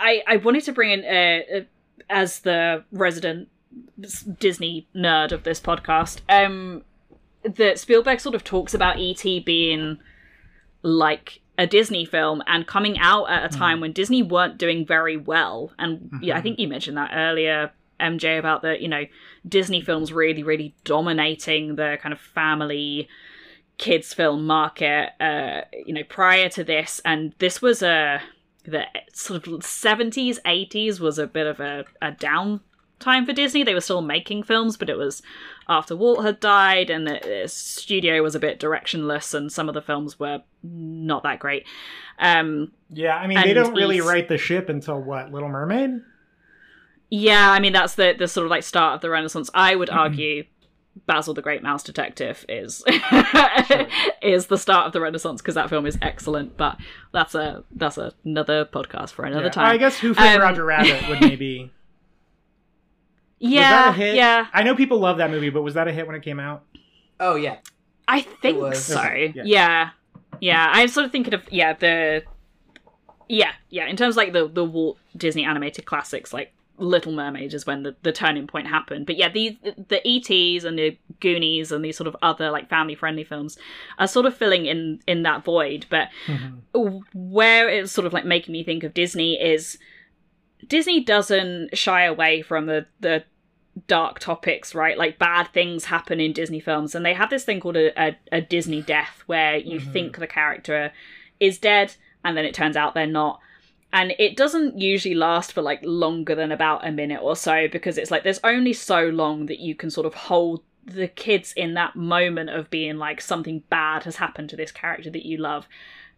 I 0.00 0.22
I 0.26 0.36
wanted 0.36 0.64
to 0.64 0.72
bring 0.72 0.90
in 0.90 1.04
uh, 1.04 1.58
uh, 1.58 1.60
as 2.08 2.40
the 2.40 2.84
resident 2.90 3.48
Disney 4.38 4.88
nerd 4.94 5.32
of 5.32 5.44
this 5.44 5.60
podcast 5.60 6.20
um 6.28 6.82
that 7.42 7.78
Spielberg 7.78 8.20
sort 8.20 8.34
of 8.34 8.44
talks 8.44 8.74
about 8.74 8.98
ET 8.98 9.22
being 9.44 9.98
like 10.82 11.40
a 11.58 11.66
Disney 11.66 12.04
film 12.06 12.42
and 12.46 12.66
coming 12.66 12.98
out 12.98 13.26
at 13.26 13.54
a 13.54 13.58
time 13.58 13.80
when 13.80 13.92
Disney 13.92 14.22
weren't 14.22 14.56
doing 14.56 14.86
very 14.86 15.16
well. 15.16 15.72
And 15.78 16.10
yeah, 16.22 16.36
I 16.36 16.40
think 16.40 16.58
you 16.58 16.66
mentioned 16.66 16.96
that 16.96 17.10
earlier, 17.14 17.70
MJ, 18.00 18.38
about 18.38 18.62
the, 18.62 18.80
you 18.80 18.88
know, 18.88 19.04
Disney 19.46 19.82
films 19.82 20.10
really, 20.10 20.42
really 20.42 20.74
dominating 20.84 21.76
the 21.76 21.98
kind 22.00 22.14
of 22.14 22.20
family 22.20 23.08
kids 23.76 24.14
film 24.14 24.46
market, 24.46 25.10
uh, 25.20 25.62
you 25.84 25.92
know, 25.92 26.04
prior 26.04 26.48
to 26.50 26.64
this. 26.64 27.02
And 27.04 27.34
this 27.38 27.60
was 27.60 27.82
a, 27.82 28.22
the 28.64 28.84
sort 29.12 29.46
of 29.46 29.60
70s, 29.60 30.38
80s 30.44 31.00
was 31.00 31.18
a 31.18 31.26
bit 31.26 31.46
of 31.46 31.60
a, 31.60 31.84
a 32.02 32.12
down 32.12 32.60
time 33.00 33.26
for 33.26 33.32
Disney. 33.32 33.62
They 33.62 33.74
were 33.74 33.80
still 33.80 34.02
making 34.02 34.44
films, 34.44 34.76
but 34.76 34.90
it 34.90 34.96
was 34.96 35.22
after 35.68 35.96
Walt 35.96 36.24
had 36.24 36.38
died 36.38 36.90
and 36.90 37.06
the, 37.06 37.44
studio 37.46 38.22
was 38.22 38.34
a 38.34 38.40
bit 38.40 38.60
directionless 38.60 39.34
and 39.34 39.50
some 39.50 39.68
of 39.68 39.74
the 39.74 39.82
films 39.82 40.18
were 40.18 40.42
not 40.62 41.22
that 41.22 41.40
great. 41.40 41.66
Um, 42.18 42.72
Yeah, 42.90 43.16
I 43.16 43.26
mean 43.26 43.40
they 43.40 43.54
don't 43.54 43.74
really 43.74 44.00
write 44.00 44.28
the 44.28 44.38
ship 44.38 44.68
until 44.68 45.00
what 45.00 45.32
Little 45.32 45.48
Mermaid. 45.48 46.02
yeah, 47.08 47.50
I 47.50 47.60
mean 47.60 47.72
that's 47.72 47.94
the 47.94 48.14
the 48.16 48.28
sort 48.28 48.44
of 48.44 48.50
like 48.50 48.62
start 48.62 48.96
of 48.96 49.00
the 49.00 49.10
Renaissance. 49.10 49.50
I 49.54 49.74
would 49.74 49.90
argue 49.90 50.44
Basil 51.06 51.34
the 51.34 51.42
Great 51.42 51.62
Mouse 51.62 51.82
Detective 51.82 52.44
is 52.48 52.84
is 54.22 54.46
the 54.46 54.58
start 54.58 54.86
of 54.86 54.92
the 54.92 55.00
Renaissance 55.00 55.40
because 55.40 55.54
that 55.54 55.68
film 55.70 55.86
is 55.86 55.98
excellent. 56.02 56.56
But 56.56 56.76
that's 57.12 57.34
a 57.34 57.64
that's 57.74 57.98
another 58.24 58.64
podcast 58.64 59.10
for 59.10 59.24
another 59.24 59.44
Yeah. 59.44 59.50
time. 59.50 59.66
I 59.66 59.76
guess 59.76 59.98
Who 59.98 60.14
Framed 60.14 60.36
Um, 60.36 60.40
Roger 60.42 60.64
Rabbit 60.64 61.08
would 61.08 61.20
maybe. 61.20 61.72
was 63.40 63.50
yeah, 63.52 63.70
that 63.70 63.88
a 63.88 63.92
hit? 63.92 64.14
yeah. 64.16 64.46
I 64.52 64.62
know 64.62 64.74
people 64.74 64.98
love 64.98 65.18
that 65.18 65.30
movie, 65.30 65.50
but 65.50 65.62
was 65.62 65.74
that 65.74 65.88
a 65.88 65.92
hit 65.92 66.06
when 66.06 66.16
it 66.16 66.22
came 66.22 66.38
out? 66.40 66.64
Oh 67.18 67.36
yeah, 67.36 67.56
I 68.08 68.20
think 68.22 68.58
was. 68.60 68.84
so. 68.84 68.98
Okay, 69.00 69.32
yeah. 69.36 69.42
yeah. 69.44 69.90
yeah, 70.40 70.70
I'm 70.72 70.88
sort 70.88 71.06
of 71.06 71.12
thinking 71.12 71.34
of 71.34 71.42
yeah 71.50 71.72
the 71.74 72.22
yeah 73.28 73.52
yeah 73.68 73.86
in 73.86 73.96
terms 73.96 74.14
of 74.14 74.16
like 74.16 74.32
the 74.32 74.48
the 74.48 74.64
Walt 74.64 74.98
Disney 75.16 75.44
animated 75.44 75.84
classics 75.86 76.32
like 76.32 76.52
Little 76.80 77.12
Mermaid 77.12 77.54
is 77.54 77.66
when 77.66 77.82
the, 77.82 77.94
the 78.02 78.12
turning 78.12 78.46
point 78.46 78.66
happened. 78.66 79.06
But 79.06 79.16
yeah, 79.16 79.28
these 79.28 79.56
the 79.62 80.00
ETs 80.06 80.64
and 80.64 80.78
the 80.78 80.98
Goonies 81.20 81.70
and 81.70 81.84
these 81.84 81.96
sort 81.96 82.08
of 82.08 82.16
other 82.22 82.50
like 82.50 82.68
family 82.68 82.94
friendly 82.94 83.24
films 83.24 83.58
are 83.98 84.06
sort 84.06 84.26
of 84.26 84.36
filling 84.36 84.66
in 84.66 85.00
in 85.06 85.22
that 85.22 85.44
void. 85.44 85.86
But 85.90 86.08
mm-hmm. 86.26 86.98
where 87.14 87.68
it's 87.68 87.92
sort 87.92 88.06
of 88.06 88.12
like 88.12 88.24
making 88.24 88.52
me 88.52 88.64
think 88.64 88.82
of 88.82 88.94
Disney 88.94 89.40
is 89.40 89.78
Disney 90.66 91.04
doesn't 91.04 91.76
shy 91.76 92.04
away 92.04 92.42
from 92.42 92.66
the 92.66 92.86
the 93.00 93.24
dark 93.86 94.18
topics, 94.18 94.74
right? 94.74 94.98
Like 94.98 95.18
bad 95.18 95.48
things 95.52 95.84
happen 95.84 96.20
in 96.20 96.32
Disney 96.32 96.60
films, 96.60 96.94
and 96.94 97.04
they 97.04 97.14
have 97.14 97.30
this 97.30 97.44
thing 97.44 97.60
called 97.60 97.76
a, 97.76 98.02
a, 98.02 98.16
a 98.32 98.40
Disney 98.40 98.82
death, 98.82 99.22
where 99.26 99.56
you 99.56 99.80
mm-hmm. 99.80 99.92
think 99.92 100.18
the 100.18 100.26
character 100.26 100.92
is 101.38 101.58
dead, 101.58 101.94
and 102.24 102.36
then 102.36 102.44
it 102.44 102.54
turns 102.54 102.76
out 102.76 102.94
they're 102.94 103.06
not. 103.06 103.40
And 103.92 104.14
it 104.18 104.36
doesn't 104.36 104.78
usually 104.78 105.14
last 105.16 105.52
for 105.52 105.62
like 105.62 105.80
longer 105.82 106.34
than 106.34 106.52
about 106.52 106.86
a 106.86 106.92
minute 106.92 107.20
or 107.22 107.34
so 107.34 107.66
because 107.66 107.98
it's 107.98 108.10
like 108.10 108.22
there's 108.22 108.40
only 108.44 108.72
so 108.72 109.08
long 109.08 109.46
that 109.46 109.58
you 109.58 109.74
can 109.74 109.90
sort 109.90 110.06
of 110.06 110.14
hold 110.14 110.62
the 110.84 111.08
kids 111.08 111.52
in 111.56 111.74
that 111.74 111.96
moment 111.96 112.50
of 112.50 112.70
being 112.70 112.96
like 112.96 113.20
something 113.20 113.62
bad 113.68 114.04
has 114.04 114.16
happened 114.16 114.48
to 114.50 114.56
this 114.56 114.72
character 114.72 115.10
that 115.10 115.26
you 115.26 115.36
love 115.36 115.68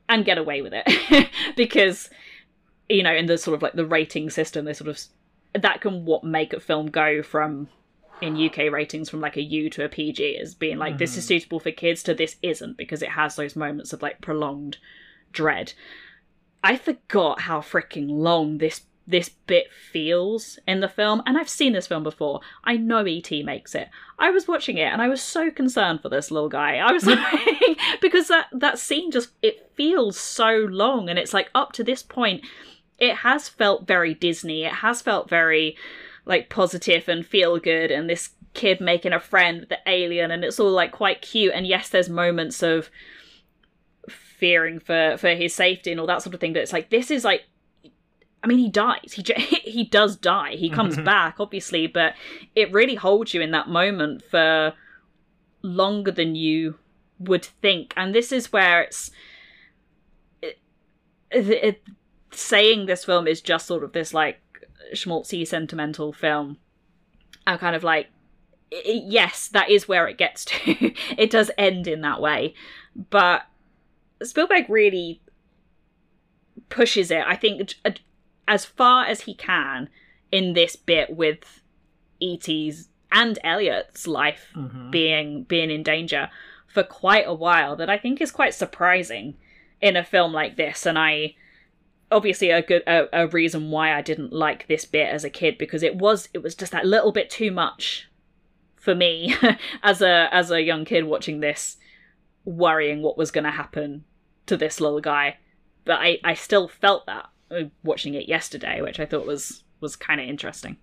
and 0.09 0.25
get 0.25 0.39
away 0.39 0.62
with 0.62 0.73
it 0.75 1.29
because 1.57 2.11
you 2.89 3.03
know 3.03 3.12
in 3.12 3.27
the 3.27 3.37
sort 3.37 3.55
of 3.55 3.62
like 3.62 3.73
the 3.73 3.85
rating 3.85 4.31
system 4.31 4.64
they 4.64 4.73
sort 4.73 4.89
of 4.89 5.01
that 5.61 5.81
can 5.81 6.05
what 6.05 6.23
make 6.23 6.53
a 6.53 6.61
film 6.61 6.87
go 6.87 7.23
from 7.23 7.68
in 8.23 8.37
UK 8.37 8.70
ratings 8.70 9.11
from 9.11 9.20
like 9.20 9.37
a 9.37 9.43
U 9.43 9.68
to 9.70 9.85
a 9.85 9.89
PG 9.89 10.39
as 10.39 10.55
being 10.55 10.79
like 10.79 10.97
this 10.99 11.16
is 11.16 11.25
mm-hmm. 11.25 11.29
suitable 11.29 11.61
for 11.61 11.73
kids 11.73 12.03
to 12.05 12.14
this 12.14 12.37
isn't 12.41 12.77
because 12.77 13.03
it 13.03 13.11
has 13.11 13.37
those 13.37 13.57
moments 13.57 13.93
of 13.93 14.01
like 14.01 14.20
prolonged 14.20 14.79
dread. 15.33 15.73
I 16.63 16.77
forgot 16.77 17.43
how 17.43 17.61
freaking 17.61 18.09
long 18.09 18.59
this 18.59 18.82
this 19.05 19.28
bit 19.28 19.66
feels 19.91 20.61
in 20.66 20.78
the 20.78 20.89
film 20.89 21.23
and 21.27 21.36
I've 21.36 21.49
seen 21.49 21.73
this 21.73 21.89
film 21.89 22.05
before. 22.05 22.41
I 22.62 22.77
know 22.77 23.05
ET 23.05 23.31
makes 23.45 23.74
it. 23.74 23.89
I 24.16 24.31
was 24.31 24.47
watching 24.47 24.78
it 24.78 24.93
and 24.93 25.03
I 25.03 25.09
was 25.09 25.20
so 25.20 25.51
concerned 25.51 26.01
for 26.01 26.09
this 26.09 26.31
little 26.31 26.49
guy. 26.49 26.77
I 26.77 26.93
was 26.93 27.05
like 27.07 27.20
because 28.01 28.28
that 28.28 28.47
that 28.53 28.78
scene 28.78 29.11
just 29.11 29.31
it 29.43 29.70
feels 29.74 30.16
so 30.16 30.66
long 30.70 31.09
and 31.09 31.19
it's 31.19 31.35
like 31.35 31.51
up 31.55 31.73
to 31.73 31.85
this 31.85 32.03
point 32.03 32.45
it 32.99 33.16
has 33.16 33.49
felt 33.49 33.86
very 33.86 34.15
Disney. 34.15 34.65
It 34.65 34.74
has 34.74 35.03
felt 35.03 35.28
very 35.28 35.77
like 36.24 36.49
positive 36.49 37.09
and 37.09 37.27
feel 37.27 37.59
good 37.59 37.91
and 37.91 38.09
this 38.09 38.31
kid 38.55 38.81
making 38.81 39.12
a 39.12 39.20
friend 39.20 39.61
with 39.61 39.69
the 39.70 39.78
alien 39.86 40.31
and 40.31 40.45
it's 40.45 40.61
all 40.61 40.70
like 40.70 40.93
quite 40.93 41.23
cute 41.23 41.53
and 41.55 41.66
yes 41.66 41.89
there's 41.89 42.09
moments 42.09 42.62
of 42.62 42.91
fearing 44.43 44.81
for 44.81 45.16
for 45.19 45.36
his 45.36 45.55
safety 45.55 45.93
and 45.93 46.01
all 46.01 46.06
that 46.09 46.20
sort 46.20 46.35
of 46.35 46.40
thing 46.40 46.52
but 46.52 46.60
it's 46.60 46.73
like 46.73 46.90
this 46.90 47.12
is 47.12 47.23
like 47.23 47.43
I 48.44 48.48
mean, 48.48 48.59
he 48.59 48.69
dies. 48.69 49.12
He 49.12 49.23
j- 49.23 49.35
he 49.40 49.85
does 49.85 50.16
die. 50.16 50.56
He 50.56 50.69
comes 50.69 50.97
back, 51.12 51.36
obviously, 51.39 51.86
but 51.86 52.14
it 52.56 52.73
really 52.73 52.97
holds 52.97 53.32
you 53.35 53.40
in 53.40 53.52
that 53.52 53.69
moment 53.69 54.24
for 54.24 54.73
longer 55.62 56.10
than 56.10 56.35
you 56.35 56.77
would 57.20 57.44
think. 57.44 57.94
And 57.97 58.12
this 58.12 58.32
is 58.32 58.52
where 58.52 58.82
it's 58.82 59.12
it, 60.43 60.59
it, 61.31 61.82
saying 62.32 62.86
this 62.86 63.05
film 63.05 63.28
is 63.28 63.40
just 63.40 63.66
sort 63.66 63.85
of 63.85 63.93
this 63.93 64.12
like 64.12 64.40
schmaltzy 64.93 65.47
sentimental 65.47 66.12
film. 66.12 66.59
I'm 67.47 67.59
kind 67.59 67.77
of 67.77 67.85
like, 67.85 68.09
yes, 68.70 69.48
that 69.48 69.70
is 69.70 69.86
where 69.86 70.09
it 70.09 70.19
gets 70.19 70.44
to. 70.47 70.93
it 71.16 71.31
does 71.31 71.51
end 71.56 71.86
in 71.86 72.01
that 72.01 72.20
way, 72.20 72.55
but 73.10 73.43
Spielberg 74.24 74.69
really 74.69 75.20
pushes 76.69 77.11
it. 77.11 77.23
I 77.27 77.36
think 77.36 77.74
uh, 77.85 77.90
as 78.49 78.65
far 78.65 79.05
as 79.05 79.23
he 79.23 79.35
can 79.35 79.89
in 80.31 80.55
this 80.55 80.77
bit 80.77 81.15
with 81.15 81.61
ET's 82.20 82.89
and 83.11 83.39
Elliot's 83.44 84.07
life 84.07 84.49
mm-hmm. 84.57 84.90
being 84.90 85.44
being 85.44 85.70
in 85.70 85.82
danger 85.82 86.31
for 86.66 86.82
quite 86.82 87.27
a 87.27 87.35
while 87.35 87.77
that 87.77 87.90
I 87.90 87.99
think 87.99 88.20
is 88.20 88.31
quite 88.31 88.55
surprising 88.55 89.36
in 89.81 89.97
a 89.97 90.05
film 90.05 90.32
like 90.32 90.57
this 90.57 90.86
and 90.86 90.99
I 90.99 91.35
obviously 92.11 92.51
a 92.51 92.62
good 92.62 92.82
a, 92.86 93.09
a 93.12 93.27
reason 93.27 93.70
why 93.70 93.93
I 93.93 94.03
didn't 94.03 94.32
like 94.32 94.66
this 94.69 94.85
bit 94.85 95.09
as 95.09 95.24
a 95.24 95.31
kid 95.31 95.59
because 95.59 95.82
it 95.82 95.97
was 95.97 96.28
it 96.32 96.43
was 96.43 96.55
just 96.55 96.73
that 96.73 96.86
little 96.86 97.12
bit 97.12 97.28
too 97.28 97.51
much 97.51 98.09
for 98.77 98.94
me 98.94 99.35
as 99.82 100.03
a 100.03 100.28
as 100.32 100.51
a 100.51 100.62
young 100.62 100.85
kid 100.85 101.05
watching 101.05 101.40
this, 101.40 101.77
worrying 102.44 103.03
what 103.03 103.16
was 103.16 103.31
going 103.31 103.44
to 103.44 103.51
happen 103.51 104.05
to 104.47 104.56
this 104.56 104.81
little 104.81 105.01
guy. 105.01 105.39
But 105.85 106.01
I 106.01 106.19
I 106.24 106.35
still 106.35 106.69
felt 106.69 107.06
that 107.06 107.28
uh, 107.51 107.64
watching 107.82 108.14
it 108.14 108.28
yesterday, 108.28 108.81
which 108.81 109.01
I 109.01 109.06
thought 109.06 109.27
was 109.27 109.64
was 109.81 109.97
kind 109.97 110.20
of 110.20 110.28
interesting. 110.28 110.77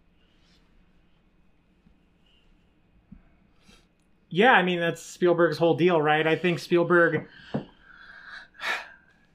Yeah, 4.30 4.52
I 4.52 4.62
mean 4.62 4.80
that's 4.80 5.02
Spielberg's 5.02 5.58
whole 5.58 5.76
deal, 5.76 6.02
right? 6.02 6.26
I 6.26 6.36
think 6.36 6.60
Spielberg 6.60 7.28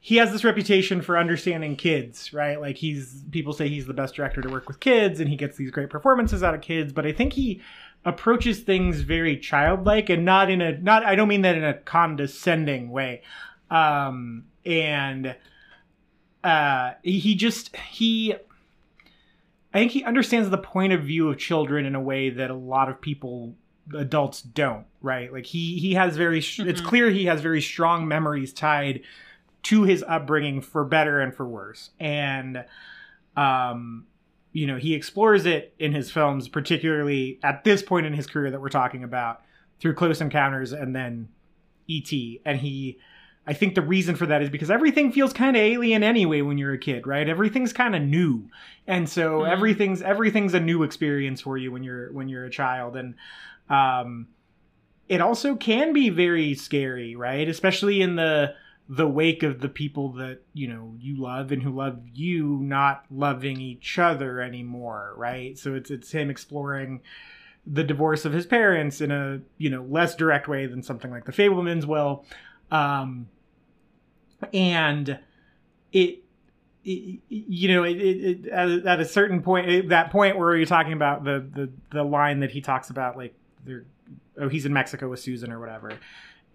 he 0.01 0.17
has 0.17 0.31
this 0.31 0.45
reputation 0.45 1.03
for 1.03 1.19
understanding 1.19 1.77
kids, 1.77 2.33
right? 2.33 2.61
Like 2.61 2.77
he's 2.77 3.25
people 3.31 3.53
say 3.53 3.69
he's 3.69 3.87
the 3.87 3.95
best 3.95 4.15
director 4.15 4.41
to 4.41 4.49
work 4.49 4.69
with 4.69 4.81
kids 4.81 5.19
and 5.19 5.29
he 5.29 5.37
gets 5.37 5.57
these 5.57 5.71
great 5.71 5.91
performances 5.91 6.43
out 6.43 6.55
of 6.55 6.61
kids, 6.61 6.93
but 6.93 7.07
I 7.07 7.13
think 7.13 7.33
he 7.33 7.61
approaches 8.05 8.61
things 8.61 9.01
very 9.01 9.37
childlike 9.39 10.11
and 10.11 10.25
not 10.25 10.51
in 10.51 10.61
a 10.61 10.79
not 10.79 11.05
I 11.05 11.17
don't 11.17 11.29
mean 11.29 11.43
that 11.43 11.57
in 11.57 11.65
a 11.65 11.75
condescending 11.75 12.91
way. 12.91 13.23
Um 13.71 14.45
and 14.65 15.37
uh 16.43 16.93
he 17.03 17.35
just 17.35 17.75
he 17.77 18.35
I 18.35 19.79
think 19.79 19.93
he 19.93 20.05
understands 20.05 20.51
the 20.51 20.59
point 20.59 20.93
of 20.93 21.03
view 21.03 21.29
of 21.29 21.39
children 21.39 21.85
in 21.85 21.95
a 21.95 22.01
way 22.01 22.31
that 22.31 22.51
a 22.51 22.55
lot 22.55 22.89
of 22.89 23.01
people 23.01 23.55
adults 23.95 24.41
don't 24.41 24.87
right? 25.05 25.33
Like 25.33 25.47
he 25.47 25.79
he 25.79 25.95
has 25.95 26.17
very 26.17 26.41
mm-hmm. 26.41 26.69
it's 26.69 26.81
clear 26.81 27.11
he 27.11 27.27
has 27.27 27.41
very 27.41 27.61
strong 27.61 28.09
memories 28.09 28.53
tied 28.53 29.03
to 29.65 29.85
his 29.85 30.03
upbringing 30.09 30.61
for 30.61 30.85
better 30.85 31.21
and 31.21 31.33
for 31.33 31.47
worse. 31.47 31.91
And 32.01 32.65
um 33.37 34.07
you 34.53 34.67
know 34.67 34.77
he 34.77 34.95
explores 34.95 35.45
it 35.47 35.75
in 35.79 35.93
his 35.93 36.11
films 36.11 36.49
particularly 36.49 37.39
at 37.43 37.65
this 37.65 37.83
point 37.83 38.07
in 38.07 38.15
his 38.15 38.27
career 38.27 38.51
that 38.51 38.61
we're 38.61 38.69
talking 38.69 39.05
about 39.05 39.43
through 39.81 39.95
close 39.95 40.21
encounters 40.21 40.73
and 40.73 40.97
then 40.97 41.29
et 41.91 42.11
and 42.47 42.61
he 42.61 42.99
i 43.47 43.53
think 43.53 43.75
the 43.75 43.83
reason 43.83 44.17
for 44.17 44.27
that 44.27 44.43
is 44.43 44.51
because 44.51 44.71
everything 44.71 45.13
feels 45.13 45.33
kind 45.33 45.57
of 45.57 45.63
alien 45.63 46.03
anyway 46.03 46.41
when 46.41 46.59
you're 46.59 46.73
a 46.73 46.79
kid 46.79 47.07
right 47.07 47.29
everything's 47.29 47.73
kind 47.73 47.95
of 47.95 48.03
new 48.03 48.49
and 48.87 49.09
so 49.09 49.41
mm-hmm. 49.41 49.53
everything's 49.53 50.03
everything's 50.03 50.55
a 50.55 50.61
new 50.61 50.83
experience 50.83 51.41
for 51.41 51.57
you 51.57 51.73
when 51.73 51.83
you're 51.83 52.13
when 52.13 52.29
you're 52.29 52.45
a 52.45 52.51
child 52.51 52.97
and 52.97 53.15
um, 53.69 54.29
it 55.09 55.21
also 55.21 55.55
can 55.55 55.93
be 55.93 56.09
very 56.11 56.55
scary, 56.55 57.17
right? 57.17 57.49
Especially 57.49 58.01
in 58.01 58.17
the 58.17 58.55
the 58.87 59.09
wake 59.09 59.43
of 59.43 59.61
the 59.61 59.69
people 59.69 60.13
that 60.13 60.41
you 60.53 60.69
know 60.69 60.95
you 60.99 61.17
love 61.17 61.51
and 61.53 61.63
who 61.63 61.71
love 61.71 61.99
you 62.13 62.59
not 62.63 63.05
loving 63.11 63.61
each 63.61 63.99
other 63.99 64.41
anymore, 64.41 65.15
right? 65.17 65.59
So 65.59 65.75
it's 65.75 65.91
it's 65.91 66.13
him 66.13 66.31
exploring 66.31 67.01
the 67.67 67.85
divorce 67.85 68.27
of 68.27 68.35
his 68.35 68.45
parents 68.47 69.01
in 69.01 69.11
a 69.11 69.41
you 69.59 69.71
know 69.71 69.83
less 69.83 70.15
direct 70.15 70.49
way 70.49 70.67
than 70.67 70.83
something 70.83 71.11
like 71.11 71.25
the 71.25 71.33
Fabelmans 71.33 71.87
will, 71.87 72.25
um, 72.71 73.29
and 74.53 75.19
it 75.93 76.25
you 76.85 77.69
know, 77.69 77.83
it, 77.83 77.97
it, 77.97 78.47
it, 78.47 78.87
at, 78.87 79.01
a 79.01 79.07
certain 79.07 79.43
point, 79.43 79.89
that 79.89 80.11
point 80.11 80.39
where 80.39 80.55
you're 80.55 80.67
talking 80.67 80.93
about 80.93 81.25
the, 81.25 81.47
the 81.55 81.71
the 81.91 82.03
line 82.03 82.41
that 82.41 82.51
he 82.51 82.61
talks 82.61 82.91
about, 82.91 83.17
like 83.17 83.35
they're 83.65 83.85
oh 84.39 84.49
he's 84.49 84.67
in 84.67 84.73
Mexico 84.73 85.09
with 85.09 85.21
Susan 85.21 85.51
or 85.51 85.59
whatever, 85.59 85.95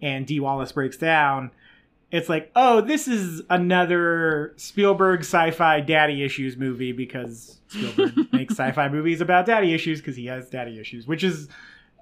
and 0.00 0.26
Dee 0.26 0.38
Wallace 0.38 0.72
breaks 0.72 0.96
down. 0.96 1.50
It's 2.12 2.28
like, 2.28 2.50
oh, 2.56 2.80
this 2.80 3.06
is 3.06 3.42
another 3.50 4.52
Spielberg 4.56 5.20
sci-fi 5.20 5.80
daddy 5.80 6.24
issues 6.24 6.56
movie 6.56 6.92
because 6.92 7.60
Spielberg 7.68 8.14
makes 8.32 8.54
sci-fi 8.54 8.88
movies 8.88 9.20
about 9.20 9.46
daddy 9.46 9.74
issues 9.74 10.00
because 10.00 10.16
he 10.16 10.26
has 10.26 10.48
daddy 10.48 10.80
issues, 10.80 11.06
which 11.06 11.22
is, 11.22 11.48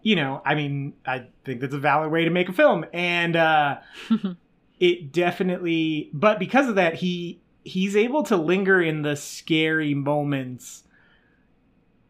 you 0.02 0.16
know, 0.16 0.42
I 0.44 0.54
mean, 0.54 0.94
I 1.06 1.26
think 1.44 1.60
that's 1.60 1.74
a 1.74 1.78
valid 1.78 2.10
way 2.10 2.24
to 2.24 2.30
make 2.30 2.48
a 2.48 2.52
film, 2.52 2.84
and 2.92 3.36
uh, 3.36 3.78
it 4.80 5.12
definitely. 5.12 6.10
But 6.12 6.38
because 6.38 6.68
of 6.68 6.76
that, 6.76 6.94
he 6.94 7.40
he's 7.64 7.96
able 7.96 8.22
to 8.24 8.36
linger 8.36 8.80
in 8.80 9.02
the 9.02 9.16
scary 9.16 9.94
moments 9.94 10.84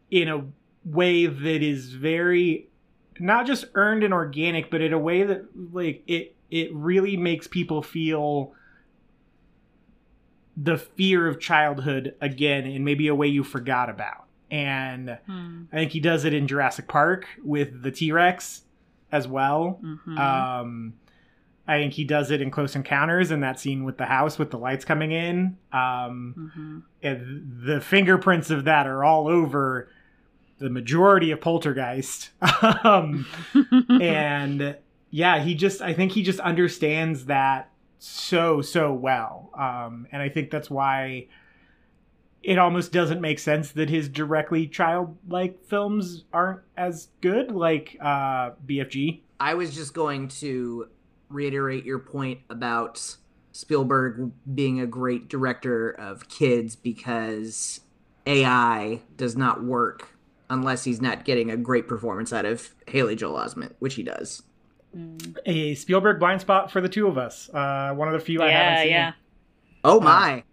in 0.09 0.29
a 0.29 0.45
way 0.85 1.25
that 1.25 1.63
is 1.63 1.93
very 1.93 2.69
not 3.19 3.45
just 3.45 3.65
earned 3.75 4.03
and 4.03 4.13
organic, 4.13 4.71
but 4.71 4.81
in 4.81 4.93
a 4.93 4.99
way 4.99 5.23
that 5.23 5.45
like 5.73 6.03
it 6.07 6.35
it 6.49 6.73
really 6.73 7.17
makes 7.17 7.47
people 7.47 7.81
feel 7.81 8.53
the 10.55 10.77
fear 10.77 11.27
of 11.27 11.39
childhood 11.39 12.15
again 12.19 12.65
in 12.65 12.83
maybe 12.83 13.07
a 13.07 13.15
way 13.15 13.27
you 13.27 13.43
forgot 13.43 13.89
about. 13.89 14.28
And 14.51 15.17
hmm. 15.25 15.63
I 15.71 15.75
think 15.75 15.91
he 15.91 15.99
does 15.99 16.25
it 16.25 16.33
in 16.33 16.47
Jurassic 16.47 16.87
Park 16.87 17.27
with 17.43 17.83
the 17.83 17.91
T 17.91 18.11
Rex 18.11 18.63
as 19.11 19.27
well. 19.27 19.79
Mm-hmm. 19.83 20.17
Um, 20.17 20.93
I 21.67 21.77
think 21.77 21.93
he 21.93 22.03
does 22.03 22.31
it 22.31 22.41
in 22.41 22.49
Close 22.49 22.75
Encounters 22.75 23.29
in 23.29 23.41
that 23.41 23.59
scene 23.59 23.83
with 23.83 23.97
the 23.97 24.07
house 24.07 24.39
with 24.39 24.49
the 24.49 24.57
lights 24.57 24.85
coming 24.85 25.11
in. 25.11 25.57
Um, 25.71 26.33
mm-hmm. 26.35 26.79
And 27.03 27.61
the 27.63 27.79
fingerprints 27.79 28.49
of 28.49 28.65
that 28.65 28.87
are 28.87 29.03
all 29.03 29.27
over 29.27 29.91
the 30.57 30.69
majority 30.71 31.29
of 31.29 31.41
Poltergeist. 31.41 32.31
um, 32.83 33.27
and 34.01 34.77
yeah, 35.11 35.43
he 35.43 35.53
just, 35.53 35.81
I 35.81 35.93
think 35.93 36.13
he 36.13 36.23
just 36.23 36.39
understands 36.39 37.25
that 37.25 37.69
so, 37.99 38.61
so 38.63 38.91
well. 38.91 39.51
Um, 39.55 40.07
and 40.11 40.23
I 40.23 40.29
think 40.29 40.49
that's 40.49 40.71
why 40.71 41.27
it 42.41 42.57
almost 42.57 42.91
doesn't 42.91 43.21
make 43.21 43.39
sense 43.39 43.71
that 43.71 43.89
his 43.89 44.07
directly 44.07 44.67
childlike 44.67 45.63
films 45.65 46.23
aren't 46.31 46.61
as 46.77 47.09
good, 47.21 47.51
like 47.51 47.97
uh, 47.99 48.51
BFG. 48.65 49.21
I 49.39 49.53
was 49.55 49.75
just 49.75 49.93
going 49.93 50.29
to 50.29 50.87
reiterate 51.29 51.85
your 51.85 51.99
point 51.99 52.39
about 52.49 53.17
Spielberg 53.51 54.31
being 54.53 54.79
a 54.79 54.87
great 54.87 55.27
director 55.27 55.91
of 55.91 56.29
kids 56.29 56.75
because 56.75 57.81
AI 58.25 59.01
does 59.17 59.35
not 59.35 59.63
work 59.63 60.15
unless 60.49 60.83
he's 60.83 61.01
not 61.01 61.25
getting 61.25 61.51
a 61.51 61.57
great 61.57 61.87
performance 61.87 62.33
out 62.33 62.45
of 62.45 62.73
Haley 62.87 63.15
Joel 63.15 63.39
Osment, 63.39 63.73
which 63.79 63.95
he 63.95 64.03
does. 64.03 64.43
A 65.45 65.75
Spielberg 65.75 66.19
blind 66.19 66.41
spot 66.41 66.71
for 66.71 66.81
the 66.81 66.89
two 66.89 67.07
of 67.07 67.17
us. 67.17 67.49
Uh, 67.53 67.93
one 67.93 68.07
of 68.07 68.13
the 68.13 68.19
few 68.19 68.39
yeah, 68.39 68.45
I 68.45 68.49
haven't 68.49 68.83
seen. 68.83 68.91
Yeah. 68.91 69.11
Oh 69.83 69.99
my. 69.99 70.43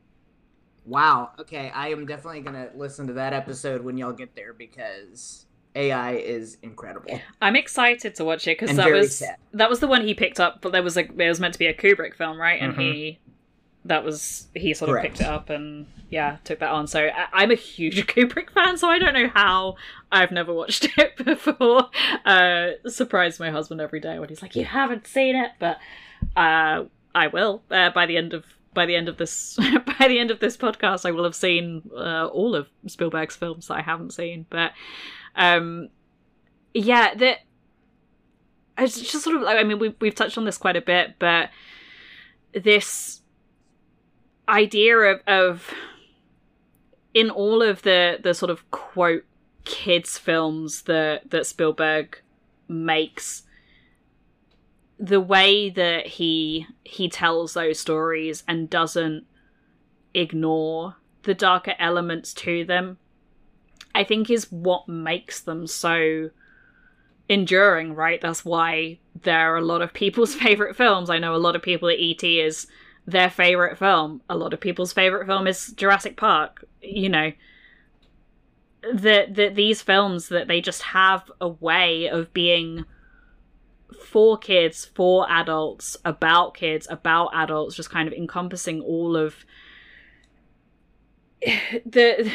Wow. 0.86 1.32
Okay, 1.38 1.70
I 1.70 1.88
am 1.88 2.06
definitely 2.06 2.40
gonna 2.40 2.70
listen 2.74 3.06
to 3.08 3.14
that 3.14 3.32
episode 3.32 3.82
when 3.82 3.98
y'all 3.98 4.12
get 4.12 4.34
there 4.34 4.52
because 4.52 5.46
AI 5.74 6.12
is 6.12 6.58
incredible. 6.62 7.20
I'm 7.42 7.56
excited 7.56 8.14
to 8.16 8.24
watch 8.24 8.46
it 8.46 8.58
because 8.58 8.76
that 8.76 8.90
was 8.90 9.18
sad. 9.18 9.36
that 9.52 9.68
was 9.68 9.80
the 9.80 9.88
one 9.88 10.02
he 10.02 10.14
picked 10.14 10.40
up, 10.40 10.62
but 10.62 10.72
there 10.72 10.82
was 10.82 10.96
like 10.96 11.10
it 11.18 11.28
was 11.28 11.40
meant 11.40 11.54
to 11.54 11.58
be 11.58 11.66
a 11.66 11.74
Kubrick 11.74 12.14
film, 12.14 12.40
right? 12.40 12.60
And 12.60 12.72
mm-hmm. 12.72 12.80
he 12.80 13.18
that 13.88 14.04
was 14.04 14.48
he 14.54 14.74
sort 14.74 14.96
of 14.96 15.02
picked 15.02 15.20
it 15.20 15.26
up 15.26 15.50
and 15.50 15.86
yeah 16.10 16.36
took 16.44 16.58
that 16.58 16.70
on 16.70 16.86
so 16.86 17.08
I, 17.32 17.42
am 17.42 17.50
a 17.50 17.54
huge 17.54 18.06
kubrick 18.08 18.50
fan 18.50 18.76
so 18.76 18.88
i 18.88 18.98
don't 18.98 19.14
know 19.14 19.28
how 19.32 19.76
i've 20.10 20.30
never 20.30 20.52
watched 20.52 20.88
it 20.98 21.16
before 21.24 21.88
uh 22.24 22.70
surprise 22.86 23.40
my 23.40 23.50
husband 23.50 23.80
every 23.80 24.00
day 24.00 24.18
when 24.18 24.28
he's 24.28 24.42
like 24.42 24.56
you 24.56 24.64
haven't 24.64 25.06
seen 25.06 25.36
it 25.36 25.52
but 25.58 25.78
uh 26.36 26.84
i 27.14 27.26
will 27.28 27.62
uh, 27.70 27.90
by 27.90 28.06
the 28.06 28.16
end 28.16 28.34
of 28.34 28.44
by 28.76 28.86
the 28.86 28.94
end 28.94 29.08
of 29.08 29.16
this 29.16 29.56
by 29.98 30.06
the 30.06 30.20
end 30.20 30.30
of 30.30 30.38
this 30.38 30.56
podcast 30.56 31.04
i 31.04 31.10
will 31.10 31.24
have 31.24 31.34
seen 31.34 31.82
uh, 31.96 32.26
all 32.26 32.54
of 32.54 32.68
spielberg's 32.86 33.34
films 33.34 33.66
that 33.66 33.78
i 33.78 33.82
haven't 33.82 34.12
seen. 34.12 34.46
But 34.48 34.72
um 35.34 35.88
yeah 36.72 37.14
that 37.14 37.38
it's 38.78 39.00
just 39.00 39.24
sort 39.24 39.34
of 39.34 39.42
like 39.42 39.56
i 39.56 39.64
mean 39.64 39.78
we've, 39.78 39.96
we've 40.00 40.14
touched 40.14 40.38
on 40.38 40.44
this 40.44 40.58
quite 40.58 40.76
a 40.76 40.80
bit 40.82 41.14
but 41.18 41.50
this 42.52 43.22
idea 44.48 44.96
of, 44.96 45.20
of 45.26 45.74
in 47.14 47.30
all 47.30 47.62
of 47.62 47.82
the 47.82 48.18
the 48.22 48.34
sort 48.34 48.50
of 48.50 48.70
quote 48.70 49.24
kids 49.64 50.18
films 50.18 50.82
that 50.82 51.30
that 51.30 51.46
Spielberg 51.46 52.20
makes 52.68 53.42
the 54.98 55.20
way 55.20 55.68
that 55.70 56.06
he 56.06 56.66
he 56.84 57.08
tells 57.08 57.54
those 57.54 57.78
stories 57.78 58.42
and 58.48 58.70
doesn't 58.70 59.24
ignore 60.14 60.96
the 61.24 61.34
darker 61.34 61.74
elements 61.78 62.32
to 62.32 62.64
them 62.64 62.96
i 63.94 64.02
think 64.02 64.30
is 64.30 64.50
what 64.50 64.88
makes 64.88 65.40
them 65.40 65.66
so 65.66 66.30
enduring 67.28 67.94
right 67.94 68.20
that's 68.20 68.44
why 68.44 68.98
there 69.22 69.52
are 69.52 69.58
a 69.58 69.64
lot 69.64 69.82
of 69.82 69.92
people's 69.92 70.34
favorite 70.44 70.76
films 70.76 71.10
i 71.10 71.18
know 71.18 71.34
a 71.34 71.36
lot 71.36 71.56
of 71.56 71.62
people 71.62 71.88
at 71.88 71.98
et 72.00 72.24
is 72.24 72.66
their 73.06 73.30
favorite 73.30 73.78
film. 73.78 74.20
A 74.28 74.36
lot 74.36 74.52
of 74.52 74.60
people's 74.60 74.92
favorite 74.92 75.26
film 75.26 75.46
is 75.46 75.72
Jurassic 75.72 76.16
Park. 76.16 76.64
You 76.82 77.08
know, 77.08 77.32
that 78.92 79.34
that 79.36 79.54
these 79.54 79.80
films 79.82 80.28
that 80.28 80.48
they 80.48 80.60
just 80.60 80.82
have 80.82 81.30
a 81.40 81.48
way 81.48 82.08
of 82.08 82.32
being 82.32 82.84
for 84.04 84.36
kids, 84.38 84.84
for 84.84 85.30
adults, 85.30 85.96
about 86.04 86.54
kids, 86.54 86.86
about 86.90 87.30
adults, 87.34 87.76
just 87.76 87.90
kind 87.90 88.08
of 88.08 88.14
encompassing 88.14 88.80
all 88.80 89.16
of 89.16 89.44
the. 91.86 92.30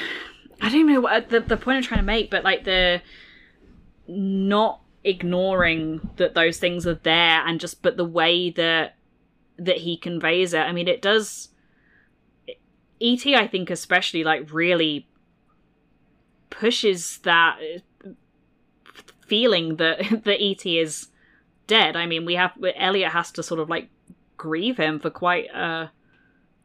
I 0.63 0.69
don't 0.69 0.87
know 0.87 1.01
what 1.01 1.29
the 1.29 1.39
the 1.39 1.57
point 1.57 1.77
I'm 1.77 1.83
trying 1.83 2.01
to 2.01 2.05
make, 2.05 2.29
but 2.29 2.43
like 2.43 2.65
the 2.65 3.01
not 4.07 4.81
ignoring 5.03 6.09
that 6.17 6.35
those 6.35 6.57
things 6.57 6.85
are 6.85 6.95
there 6.95 7.45
and 7.47 7.59
just 7.59 7.81
but 7.81 7.97
the 7.97 8.05
way 8.05 8.51
that 8.51 8.95
that 9.57 9.77
he 9.77 9.97
conveys 9.97 10.53
it 10.53 10.59
i 10.59 10.71
mean 10.71 10.87
it 10.87 11.01
does 11.01 11.49
et 13.01 13.25
i 13.27 13.47
think 13.47 13.69
especially 13.71 14.23
like 14.23 14.51
really 14.53 15.07
pushes 16.51 17.19
that 17.23 17.57
feeling 19.25 19.77
that 19.77 19.97
that 20.23 20.37
et 20.39 20.65
is 20.65 21.07
dead 21.67 21.95
i 21.95 22.05
mean 22.05 22.25
we 22.25 22.35
have 22.35 22.51
elliot 22.75 23.11
has 23.11 23.31
to 23.31 23.41
sort 23.43 23.59
of 23.59 23.69
like 23.69 23.89
grieve 24.37 24.77
him 24.77 24.99
for 24.99 25.09
quite 25.09 25.47
uh 25.53 25.87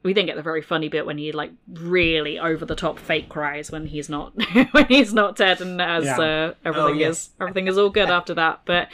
we 0.02 0.12
then 0.12 0.26
get 0.26 0.36
the 0.36 0.42
very 0.42 0.62
funny 0.62 0.88
bit 0.88 1.04
when 1.04 1.18
he 1.18 1.32
like 1.32 1.50
really 1.72 2.38
over 2.38 2.64
the 2.64 2.76
top 2.76 2.98
fake 2.98 3.28
cries 3.28 3.70
when 3.72 3.86
he's 3.86 4.08
not 4.08 4.32
when 4.72 4.86
he's 4.86 5.12
not 5.12 5.36
dead 5.36 5.60
and 5.60 5.80
as 5.82 6.04
Yeah. 6.04 6.18
uh, 6.18 6.54
everything 6.64 6.90
Oh, 6.96 6.98
yeah. 6.98 7.08
is 7.08 7.30
everything 7.40 7.66
is 7.66 7.76
all 7.76 7.90
good 7.90 8.08
after 8.10 8.34
that 8.34 8.60
but 8.64 8.88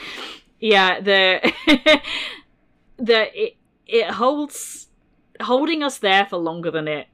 yeah 0.58 1.00
the 1.00 1.52
the 2.98 3.44
it, 3.44 3.56
it 3.86 4.10
holds 4.12 4.88
holding 5.40 5.82
us 5.82 5.98
there 5.98 6.26
for 6.26 6.36
longer 6.36 6.70
than 6.70 6.88
it 6.88 7.06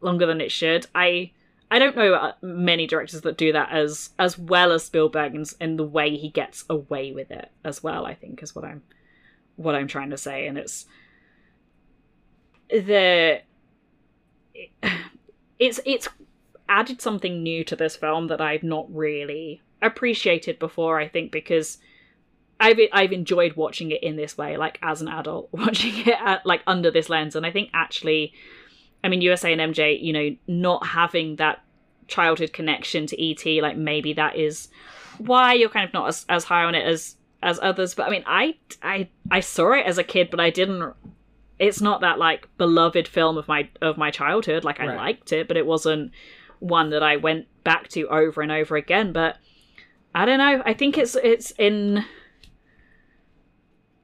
longer 0.00 0.26
than 0.26 0.40
it 0.40 0.50
should 0.52 0.86
i 0.94 1.30
i 1.70 1.78
don't 1.78 1.96
know 1.96 2.14
uh, 2.14 2.32
many 2.42 2.86
directors 2.86 3.20
that 3.22 3.36
do 3.36 3.52
that 3.52 3.70
as 3.70 4.10
as 4.18 4.38
well 4.38 4.72
as 4.72 4.84
spielberg 4.84 5.34
in, 5.34 5.44
in 5.60 5.76
the 5.76 5.84
way 5.84 6.16
he 6.16 6.28
gets 6.28 6.64
away 6.68 7.12
with 7.12 7.30
it 7.30 7.50
as 7.64 7.82
well 7.82 8.06
i 8.06 8.14
think 8.14 8.42
is 8.42 8.54
what 8.54 8.64
i'm 8.64 8.82
what 9.56 9.74
i'm 9.74 9.88
trying 9.88 10.10
to 10.10 10.18
say 10.18 10.46
and 10.46 10.56
it's 10.58 10.86
the 12.70 13.40
it's 15.58 15.80
it's 15.84 16.08
added 16.68 17.00
something 17.00 17.42
new 17.42 17.64
to 17.64 17.76
this 17.76 17.96
film 17.96 18.28
that 18.28 18.40
I've 18.40 18.62
not 18.62 18.86
really 18.94 19.62
appreciated 19.80 20.58
before. 20.58 21.00
I 21.00 21.08
think 21.08 21.32
because 21.32 21.78
I've 22.60 22.78
I've 22.92 23.12
enjoyed 23.12 23.54
watching 23.54 23.90
it 23.90 24.02
in 24.02 24.16
this 24.16 24.36
way, 24.36 24.56
like 24.56 24.78
as 24.82 25.00
an 25.00 25.08
adult, 25.08 25.48
watching 25.52 25.96
it 26.06 26.18
at, 26.20 26.44
like 26.44 26.62
under 26.66 26.90
this 26.90 27.08
lens, 27.08 27.36
and 27.36 27.46
I 27.46 27.50
think 27.50 27.70
actually, 27.72 28.32
I 29.04 29.08
mean, 29.08 29.20
USA 29.22 29.52
and 29.52 29.74
MJ, 29.74 30.00
you 30.02 30.12
know, 30.12 30.36
not 30.46 30.86
having 30.86 31.36
that 31.36 31.62
childhood 32.08 32.52
connection 32.52 33.06
to 33.06 33.22
ET, 33.22 33.62
like 33.62 33.76
maybe 33.76 34.12
that 34.14 34.36
is 34.36 34.68
why 35.18 35.52
you're 35.52 35.68
kind 35.68 35.86
of 35.86 35.92
not 35.92 36.08
as, 36.08 36.24
as 36.28 36.44
high 36.44 36.64
on 36.64 36.74
it 36.74 36.86
as 36.86 37.16
as 37.42 37.58
others. 37.62 37.94
But 37.94 38.06
I 38.06 38.10
mean, 38.10 38.24
I 38.26 38.56
I 38.82 39.08
I 39.30 39.40
saw 39.40 39.72
it 39.72 39.86
as 39.86 39.98
a 39.98 40.04
kid, 40.04 40.30
but 40.30 40.40
I 40.40 40.50
didn't 40.50 40.92
it's 41.58 41.80
not 41.80 42.00
that 42.02 42.18
like 42.18 42.48
beloved 42.56 43.08
film 43.08 43.36
of 43.36 43.48
my 43.48 43.68
of 43.82 43.98
my 43.98 44.12
childhood 44.12 44.62
like 44.62 44.78
i 44.78 44.86
Right. 44.86 44.96
liked 44.96 45.32
it 45.32 45.48
but 45.48 45.56
it 45.56 45.66
wasn't 45.66 46.12
one 46.60 46.90
that 46.90 47.02
i 47.02 47.16
went 47.16 47.46
back 47.64 47.88
to 47.88 48.06
over 48.06 48.42
and 48.42 48.52
over 48.52 48.76
again 48.76 49.12
but 49.12 49.38
i 50.14 50.24
don't 50.24 50.38
know 50.38 50.62
i 50.64 50.72
think 50.72 50.96
it's 50.96 51.16
it's 51.16 51.50
in 51.58 52.04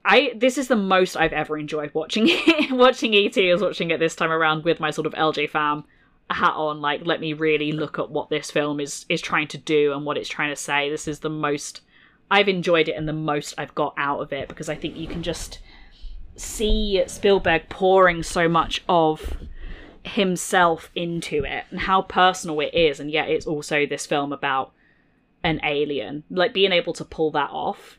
i 0.05 0.33
this 0.37 0.59
is 0.59 0.69
the 0.69 0.77
most 0.77 1.17
i've 1.17 1.33
ever 1.33 1.57
enjoyed 1.57 1.93
watching 1.95 2.25
it 2.29 2.71
watching 2.73 3.15
et 3.15 3.37
is 3.37 3.61
watching 3.61 3.91
it 3.91 3.99
this 3.99 4.15
time 4.15 4.31
around 4.31 4.65
with 4.65 4.81
my 4.81 4.91
sort 4.91 5.07
of 5.07 5.15
lj 5.15 5.49
fam 5.49 5.85
hat 6.31 6.55
on 6.55 6.81
like 6.81 7.05
let 7.05 7.21
me 7.21 7.33
really 7.33 7.73
look 7.73 7.99
at 7.99 8.11
what 8.11 8.31
this 8.31 8.51
film 8.51 8.81
is 8.81 9.05
is 9.09 9.21
trying 9.21 9.47
to 9.47 9.59
do 9.59 9.93
and 9.93 10.05
what 10.05 10.17
it's 10.17 10.29
trying 10.29 10.51
to 10.51 10.57
say 10.57 10.89
this 10.89 11.07
is 11.07 11.21
the 11.21 11.31
most 11.31 11.83
i've 12.31 12.49
enjoyed 12.49 12.89
it 12.89 12.97
and 12.97 13.07
the 13.07 13.13
most 13.13 13.55
i've 13.59 13.75
got 13.75 13.93
out 13.99 14.21
of 14.21 14.33
it 14.33 14.49
because 14.49 14.69
i 14.69 14.75
think 14.75 14.97
you 14.97 15.07
can 15.07 15.23
just 15.23 15.59
see 16.37 17.03
Spielberg 17.07 17.69
pouring 17.69 18.23
so 18.23 18.49
much 18.49 18.83
of 18.89 19.37
himself 20.05 20.91
into 20.95 21.45
it 21.45 21.65
and 21.71 21.81
how 21.81 22.03
personal 22.03 22.61
it 22.61 22.75
is, 22.75 23.01
and 23.01 23.11
yet 23.11 23.29
it's 23.29 23.47
also 23.47 23.87
this 23.87 24.07
film 24.07 24.33
about 24.33 24.73
an 25.43 25.61
alien. 25.65 26.25
Like 26.31 26.55
being 26.55 26.73
able 26.73 26.93
to 26.95 27.05
pull 27.05 27.31
that 27.33 27.51
off 27.51 27.99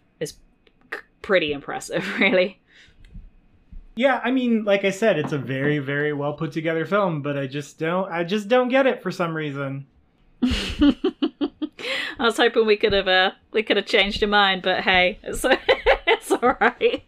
pretty 1.25 1.51
impressive, 1.51 2.07
really. 2.19 2.61
Yeah, 3.95 4.21
I 4.23 4.31
mean, 4.31 4.63
like 4.63 4.85
I 4.85 4.91
said, 4.91 5.17
it's 5.17 5.31
a 5.31 5.37
very, 5.37 5.79
very 5.79 6.13
well 6.13 6.33
put 6.33 6.51
together 6.51 6.85
film, 6.85 7.21
but 7.21 7.37
I 7.37 7.47
just 7.47 7.79
don't, 7.79 8.11
I 8.11 8.23
just 8.23 8.47
don't 8.47 8.69
get 8.69 8.85
it 8.85 9.01
for 9.01 9.11
some 9.11 9.33
reason. 9.33 9.87
I 10.43 10.93
was 12.19 12.37
hoping 12.37 12.65
we 12.65 12.77
could 12.77 12.93
have 12.93 13.07
uh, 13.07 13.31
we 13.51 13.63
could 13.63 13.77
have 13.77 13.85
changed 13.85 14.21
your 14.21 14.29
mind, 14.29 14.61
but 14.61 14.81
hey, 14.81 15.17
it's 15.23 15.45
it's 16.05 16.31
all 16.31 16.55
right. 16.61 17.03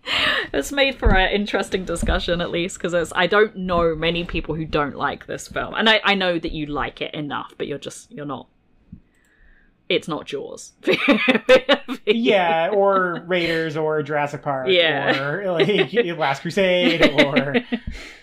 It's 0.53 0.71
made 0.71 0.95
for 0.95 1.15
an 1.15 1.31
interesting 1.31 1.85
discussion 1.85 2.41
at 2.41 2.51
least 2.51 2.77
because 2.81 3.11
I 3.15 3.27
don't 3.27 3.55
know 3.55 3.95
many 3.95 4.23
people 4.23 4.55
who 4.55 4.65
don't 4.65 4.95
like 4.95 5.27
this 5.27 5.47
film, 5.47 5.75
and 5.75 5.89
I 5.89 6.01
I 6.03 6.15
know 6.15 6.39
that 6.39 6.51
you 6.51 6.65
like 6.65 7.01
it 7.01 7.13
enough, 7.13 7.53
but 7.57 7.67
you're 7.67 7.77
just 7.77 8.11
you're 8.11 8.25
not. 8.25 8.47
It's 9.89 10.07
not 10.07 10.25
Jaws. 10.25 10.73
Yeah, 12.07 12.69
or 12.69 13.23
Raiders, 13.27 13.75
or 13.75 14.01
Jurassic 14.01 14.41
Park, 14.41 14.67
Yeah. 14.69 15.19
or 15.21 15.51
like 15.51 15.93
Last 16.17 16.41
Crusade, 16.41 17.21
or 17.21 17.55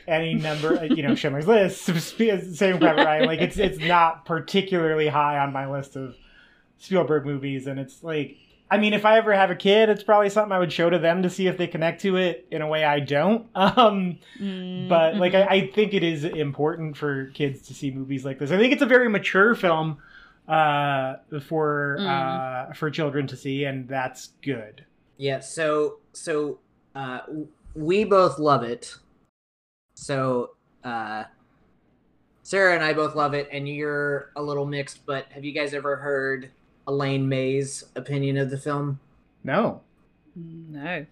any 0.08 0.34
number, 0.34 0.78
uh, 0.78 0.82
you 0.84 1.02
know, 1.02 1.14
Schindler's 1.14 1.46
List, 1.46 1.82
same 1.84 2.78
Private 2.78 3.04
Ryan. 3.04 3.26
Like 3.26 3.40
it's 3.40 3.58
it's 3.58 3.78
not 3.78 4.24
particularly 4.24 5.08
high 5.08 5.38
on 5.38 5.52
my 5.52 5.70
list 5.70 5.96
of 5.96 6.16
Spielberg 6.78 7.26
movies, 7.26 7.66
and 7.66 7.78
it's 7.78 8.02
like, 8.02 8.36
I 8.70 8.78
mean, 8.78 8.94
if 8.94 9.04
I 9.04 9.18
ever 9.18 9.34
have 9.34 9.50
a 9.50 9.56
kid, 9.56 9.90
it's 9.90 10.02
probably 10.02 10.30
something 10.30 10.52
I 10.52 10.58
would 10.58 10.72
show 10.72 10.88
to 10.88 10.98
them 10.98 11.22
to 11.22 11.30
see 11.30 11.46
if 11.46 11.58
they 11.58 11.66
connect 11.66 12.00
to 12.02 12.16
it 12.16 12.46
in 12.50 12.62
a 12.62 12.66
way 12.66 12.84
I 12.84 13.00
don't. 13.00 13.46
Um, 13.54 14.18
mm, 14.40 14.88
but 14.88 15.16
like, 15.16 15.34
I, 15.34 15.40
mm-hmm. 15.42 15.52
I 15.52 15.66
think 15.74 15.92
it 15.92 16.02
is 16.02 16.24
important 16.24 16.96
for 16.96 17.26
kids 17.34 17.66
to 17.68 17.74
see 17.74 17.90
movies 17.90 18.24
like 18.24 18.38
this. 18.38 18.50
I 18.50 18.56
think 18.56 18.72
it's 18.72 18.82
a 18.82 18.86
very 18.86 19.10
mature 19.10 19.54
film 19.54 19.98
uh 20.48 21.14
for 21.46 21.96
uh 22.00 22.72
for 22.74 22.90
children 22.90 23.26
to 23.26 23.36
see 23.36 23.64
and 23.64 23.88
that's 23.88 24.32
good 24.42 24.84
Yeah, 25.16 25.40
so 25.40 25.98
so 26.12 26.58
uh 26.94 27.20
we 27.74 28.04
both 28.04 28.38
love 28.38 28.62
it. 28.62 28.94
So 29.94 30.50
uh 30.84 31.24
Sarah 32.42 32.74
and 32.74 32.84
I 32.84 32.92
both 32.92 33.14
love 33.14 33.32
it 33.32 33.48
and 33.50 33.66
you're 33.66 34.30
a 34.36 34.42
little 34.42 34.66
mixed, 34.66 35.06
but 35.06 35.26
have 35.32 35.44
you 35.44 35.52
guys 35.52 35.72
ever 35.72 35.96
heard 35.96 36.50
Elaine 36.86 37.26
May's 37.28 37.84
opinion 37.96 38.36
of 38.36 38.50
the 38.50 38.58
film? 38.58 39.00
no 39.44 39.80
no. 40.36 41.06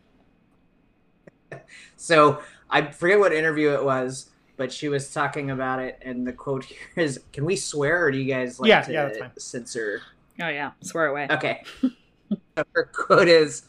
So 1.96 2.42
I 2.70 2.90
forget 2.90 3.18
what 3.18 3.32
interview 3.32 3.70
it 3.70 3.84
was, 3.84 4.30
but 4.56 4.72
she 4.72 4.88
was 4.88 5.12
talking 5.12 5.50
about 5.50 5.80
it 5.80 5.98
and 6.02 6.26
the 6.26 6.32
quote 6.32 6.64
here 6.64 6.78
is 6.96 7.20
can 7.32 7.44
we 7.44 7.56
swear 7.56 8.04
or 8.04 8.10
do 8.10 8.18
you 8.18 8.32
guys 8.32 8.60
like 8.60 8.68
Yeah, 8.68 8.82
to 8.82 8.92
yeah, 8.92 9.04
that's 9.06 9.18
fine. 9.18 9.30
censor 9.38 10.02
Oh 10.40 10.48
yeah, 10.48 10.72
swear 10.82 11.06
away. 11.06 11.26
Okay. 11.30 11.62
Her 12.74 12.84
quote 12.92 13.28
is 13.28 13.64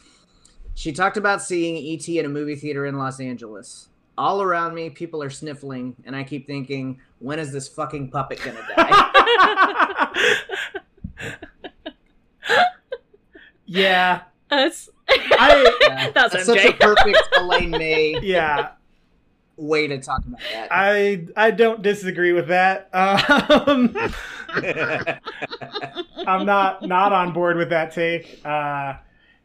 She 0.75 0.91
talked 0.93 1.17
about 1.17 1.41
seeing 1.41 1.75
E.T. 1.75 2.17
in 2.19 2.25
a 2.25 2.29
movie 2.29 2.55
theater 2.55 2.85
in 2.85 2.97
Los 2.97 3.19
Angeles. 3.19 3.89
All 4.17 4.41
around 4.41 4.73
me, 4.73 4.89
people 4.89 5.21
are 5.21 5.29
sniffling, 5.29 5.95
and 6.05 6.15
I 6.15 6.23
keep 6.23 6.47
thinking, 6.47 6.99
when 7.19 7.37
is 7.39 7.51
this 7.51 7.67
fucking 7.67 8.11
puppet 8.11 8.39
gonna 8.43 8.61
die? 8.75 10.43
yeah 13.65 14.21
That's 14.49 14.89
i 15.09 15.75
Yeah. 15.81 16.11
That's 16.11 16.33
That's 16.33 16.45
such 16.45 16.65
a 16.65 16.73
perfect 16.73 17.17
Elaine 17.37 17.71
May 17.71 18.19
yeah 18.21 18.71
way 19.55 19.87
to 19.87 19.99
talk 19.99 20.25
about 20.25 20.39
that. 20.51 20.67
i 20.71 21.25
i 21.37 21.51
don't 21.51 21.81
disagree 21.81 22.33
with 22.33 22.47
that 22.47 22.89
um 22.93 23.95
i'm 26.27 26.45
not 26.45 26.81
not 26.81 27.13
on 27.13 27.33
board 27.33 27.55
with 27.55 27.69
that 27.69 27.91
take 27.91 28.41
uh 28.45 28.93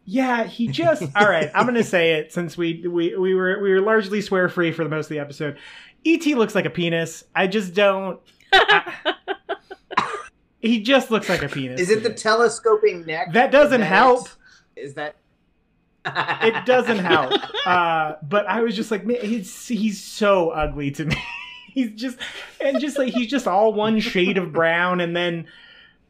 yeah 0.04 0.44
he 0.44 0.66
just 0.68 1.02
all 1.14 1.28
right 1.28 1.50
i'm 1.54 1.66
gonna 1.66 1.84
say 1.84 2.12
it 2.12 2.32
since 2.32 2.56
we 2.56 2.86
we 2.88 3.16
we 3.16 3.34
were 3.34 3.60
we 3.62 3.70
were 3.70 3.82
largely 3.82 4.22
swear 4.22 4.48
free 4.48 4.72
for 4.72 4.82
the 4.82 4.90
most 4.90 5.06
of 5.06 5.10
the 5.10 5.18
episode 5.18 5.58
et 6.06 6.24
looks 6.26 6.54
like 6.54 6.64
a 6.64 6.70
penis 6.70 7.24
i 7.34 7.46
just 7.46 7.74
don't 7.74 8.18
I- 8.52 9.14
he 10.60 10.80
just 10.82 11.10
looks 11.10 11.28
like 11.28 11.42
a 11.42 11.48
penis 11.48 11.80
is 11.80 11.90
it 11.90 12.02
the 12.02 12.12
telescoping 12.12 13.04
neck? 13.06 13.32
That 13.32 13.50
doesn't 13.50 13.80
that 13.80 13.86
help. 13.86 14.28
Is 14.76 14.94
that 14.94 15.16
it 16.42 16.66
doesn't 16.66 16.98
help. 16.98 17.32
Uh, 17.68 18.16
but 18.22 18.46
I 18.46 18.62
was 18.62 18.74
just 18.74 18.90
like, 18.90 19.04
man, 19.04 19.20
he's 19.20 19.68
he's 19.68 20.02
so 20.02 20.48
ugly 20.48 20.90
to 20.92 21.04
me. 21.04 21.16
he's 21.74 21.90
just 21.90 22.16
and 22.62 22.80
just 22.80 22.96
like 22.96 23.12
he's 23.12 23.26
just 23.26 23.46
all 23.46 23.74
one 23.74 24.00
shade 24.00 24.38
of 24.38 24.54
brown, 24.54 25.00
and 25.00 25.14
then 25.14 25.46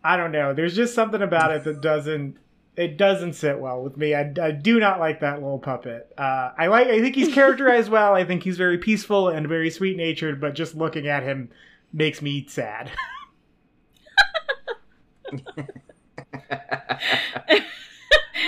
I 0.05 0.17
don't 0.17 0.31
know. 0.31 0.55
There's 0.55 0.77
just 0.77 0.95
something 0.95 1.21
about 1.21 1.51
it 1.51 1.65
that 1.65 1.81
doesn't 1.81 2.37
it 2.79 2.97
doesn't 2.97 3.33
sit 3.33 3.59
well 3.59 3.83
with 3.83 3.97
me. 3.97 4.15
I, 4.15 4.33
I 4.41 4.53
do 4.53 4.79
not 4.79 5.01
like 5.01 5.19
that 5.19 5.43
little 5.43 5.59
puppet. 5.59 6.13
Uh, 6.17 6.53
I 6.57 6.69
like. 6.69 6.87
I 6.87 7.01
think 7.01 7.17
he's 7.17 7.35
characterized 7.35 7.91
well. 7.91 8.15
I 8.15 8.25
think 8.25 8.45
he's 8.45 8.57
very 8.57 8.79
peaceful 8.79 9.29
and 9.29 9.49
very 9.49 9.69
sweet 9.69 9.97
natured. 9.97 10.41
But 10.41 10.55
just 10.55 10.77
looking 10.77 11.09
at 11.09 11.25
him 11.25 11.51
makes 11.93 12.23
me 12.23 12.47
sad. 12.47 12.93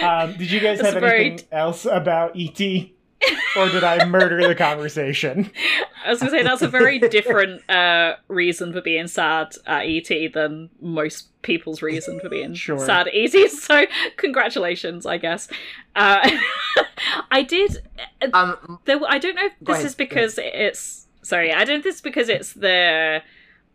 um, 0.02 0.34
did 0.36 0.50
you 0.50 0.60
guys 0.60 0.78
That's 0.80 0.94
have 0.94 1.02
very- 1.02 1.26
anything 1.26 1.48
else 1.52 1.84
about 1.86 2.32
ET? 2.36 2.60
or 3.54 3.68
did 3.68 3.84
I 3.84 4.02
murder 4.06 4.48
the 4.48 4.54
conversation? 4.54 5.50
I 6.06 6.08
was 6.08 6.20
gonna 6.20 6.30
say 6.30 6.42
that's 6.42 6.62
a 6.62 6.68
very 6.68 6.98
different 6.98 7.68
uh, 7.68 8.14
reason 8.28 8.72
for 8.72 8.80
being 8.80 9.08
sad 9.08 9.54
at 9.66 9.82
ET 9.82 10.32
than 10.32 10.70
most 10.80 11.28
people's 11.42 11.82
reason 11.82 12.18
for 12.20 12.30
being 12.30 12.54
Sure. 12.54 12.78
sad 12.78 13.08
at 13.08 13.14
ET. 13.14 13.34
So 13.50 13.84
congratulations, 14.16 15.04
I 15.04 15.18
guess. 15.18 15.48
Uh, 15.94 16.30
I 17.30 17.42
did. 17.42 17.76
Um, 18.32 18.78
There, 18.86 18.98
I 19.06 19.18
don't 19.18 19.34
know 19.36 19.46
if 19.46 19.52
this 19.60 19.74
ahead, 19.76 19.86
is 19.86 19.94
because 19.94 20.38
it's 20.42 21.06
sorry. 21.22 21.52
I 21.52 21.58
don't 21.64 21.68
know 21.68 21.74
if 21.78 21.84
this 21.84 21.96
is 21.96 22.00
because 22.00 22.30
it's 22.30 22.54
the 22.54 23.20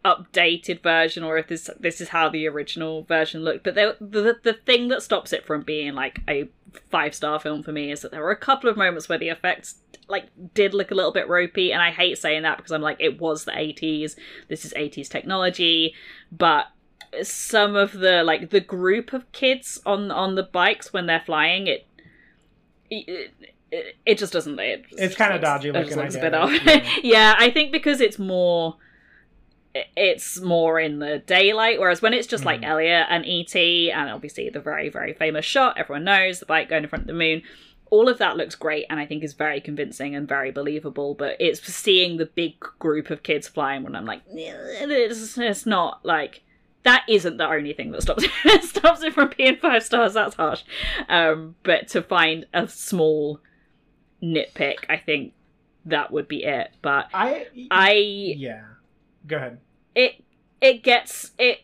updated 0.05 0.81
version 0.83 1.23
or 1.23 1.37
if 1.37 1.47
this 1.47 1.69
this 1.79 1.99
is 1.99 2.09
how 2.09 2.29
the 2.29 2.47
original 2.47 3.03
version 3.03 3.43
looked. 3.43 3.63
But 3.63 3.75
there, 3.75 3.95
the 3.99 4.37
the 4.43 4.53
thing 4.53 4.87
that 4.89 5.01
stops 5.01 5.33
it 5.33 5.45
from 5.45 5.63
being 5.63 5.93
like 5.95 6.19
a 6.29 6.47
five 6.91 7.15
star 7.15 7.39
film 7.39 7.63
for 7.63 7.71
me 7.71 7.91
is 7.91 8.01
that 8.01 8.11
there 8.11 8.21
were 8.21 8.31
a 8.31 8.37
couple 8.37 8.69
of 8.69 8.77
moments 8.77 9.09
where 9.09 9.17
the 9.17 9.29
effects 9.29 9.75
like 10.07 10.27
did 10.53 10.73
look 10.73 10.91
a 10.91 10.95
little 10.95 11.11
bit 11.11 11.27
ropey, 11.27 11.71
and 11.73 11.81
I 11.81 11.89
hate 11.91 12.17
saying 12.19 12.43
that 12.43 12.57
because 12.57 12.71
I'm 12.71 12.81
like 12.81 12.97
it 12.99 13.19
was 13.19 13.45
the 13.45 13.51
80s. 13.51 14.15
This 14.47 14.63
is 14.63 14.73
80s 14.73 15.09
technology, 15.09 15.95
but 16.31 16.67
some 17.23 17.75
of 17.75 17.93
the 17.93 18.23
like 18.23 18.49
the 18.51 18.59
group 18.59 19.13
of 19.13 19.31
kids 19.31 19.81
on 19.85 20.11
on 20.11 20.35
the 20.35 20.43
bikes 20.43 20.91
when 20.93 21.05
they're 21.05 21.23
flying 21.25 21.65
it 21.67 21.87
it, 22.89 23.31
it, 23.71 23.95
it 24.05 24.17
just 24.17 24.33
doesn't 24.33 24.59
it 24.59 24.83
It's 24.91 25.15
kinda 25.15 25.39
dodgy 25.39 25.69
it 25.69 25.73
looking, 25.73 25.87
just 25.87 25.97
looks 25.97 26.15
a 26.15 26.19
bit 26.19 26.33
off. 26.33 26.51
yeah. 26.65 26.89
yeah 27.03 27.35
i 27.37 27.49
think 27.49 27.71
because 27.71 28.01
it's 28.01 28.19
more 28.19 28.75
it's 29.97 30.39
more 30.39 30.79
in 30.79 30.99
the 30.99 31.19
daylight 31.19 31.79
whereas 31.79 32.01
when 32.01 32.13
it's 32.13 32.27
just 32.27 32.45
like 32.45 32.61
Mm. 32.61 32.65
elliot 32.67 33.07
and 33.09 33.25
et 33.27 33.55
and 33.55 34.09
obviously 34.09 34.49
the 34.49 34.59
very 34.59 34.89
very 34.89 35.13
famous 35.13 35.45
shot 35.45 35.77
everyone 35.77 36.03
knows 36.05 36.39
the 36.39 36.45
bike 36.45 36.69
going 36.69 36.83
in 36.83 36.89
front 36.89 37.03
of 37.03 37.07
the 37.07 37.13
moon 37.13 37.41
all 37.91 38.07
of 38.07 38.17
that 38.19 38.37
looks 38.37 38.55
great 38.55 38.85
and 38.89 38.99
i 38.99 39.05
think 39.05 39.23
is 39.23 39.33
very 39.33 39.59
convincing 39.59 40.15
and 40.15 40.27
very 40.27 40.51
believable 40.51 41.13
but 41.13 41.35
it's 41.39 41.61
seeing 41.61 42.17
the 42.17 42.25
big 42.25 42.59
group 42.59 43.09
of 43.09 43.21
kids 43.23 43.47
flying 43.47 43.83
when 43.83 43.95
i'm 43.95 44.05
like 44.05 44.21
it's, 44.29 45.37
it's 45.37 45.65
not 45.65 46.05
like 46.05 46.41
that 46.83 47.03
isn't 47.09 47.37
the 47.37 47.45
only 47.47 47.73
thing 47.73 47.91
that 47.91 48.01
stops 48.03 48.23
it 48.45 48.63
stops 48.63 49.03
it 49.03 49.13
from 49.13 49.31
being 49.37 49.57
five 49.57 49.83
stars 49.83 50.13
that's 50.13 50.35
harsh 50.35 50.63
um 51.09 51.55
but 51.63 51.87
to 51.89 52.01
find 52.01 52.45
a 52.53 52.67
small 52.67 53.39
nitpick 54.23 54.77
i 54.89 54.97
think 54.97 55.33
that 55.85 56.11
would 56.11 56.27
be 56.27 56.43
it 56.43 56.71
but 56.81 57.07
I 57.13 57.47
i 57.69 57.91
yeah. 57.93 58.61
Go 59.27 59.37
ahead. 59.37 59.59
It 59.95 60.23
it 60.61 60.83
gets 60.83 61.31
it 61.39 61.61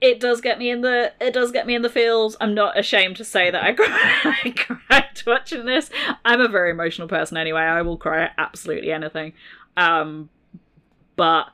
it 0.00 0.20
does 0.20 0.40
get 0.40 0.58
me 0.58 0.70
in 0.70 0.82
the 0.82 1.12
it 1.20 1.32
does 1.32 1.50
get 1.50 1.66
me 1.66 1.74
in 1.74 1.82
the 1.82 1.88
feels. 1.88 2.36
I'm 2.40 2.54
not 2.54 2.78
ashamed 2.78 3.16
to 3.16 3.24
say 3.24 3.50
that 3.50 3.64
I 3.64 3.72
cried, 4.56 4.78
I 4.90 5.04
watching 5.26 5.64
this. 5.64 5.90
I'm 6.24 6.40
a 6.40 6.48
very 6.48 6.70
emotional 6.70 7.08
person 7.08 7.36
anyway. 7.36 7.62
I 7.62 7.82
will 7.82 7.96
cry 7.96 8.24
at 8.24 8.32
absolutely 8.38 8.92
anything. 8.92 9.32
Um 9.76 10.28
but 11.16 11.48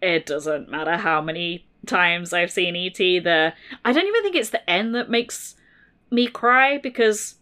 it 0.00 0.26
doesn't 0.26 0.70
matter 0.70 0.96
how 0.96 1.20
many 1.20 1.66
times 1.86 2.32
I've 2.32 2.50
seen 2.50 2.74
ET 2.76 2.96
the 2.96 3.52
I 3.84 3.92
don't 3.92 4.06
even 4.06 4.22
think 4.22 4.36
it's 4.36 4.50
the 4.50 4.68
end 4.68 4.94
that 4.94 5.10
makes 5.10 5.56
me 6.10 6.26
cry 6.26 6.78
because 6.78 7.34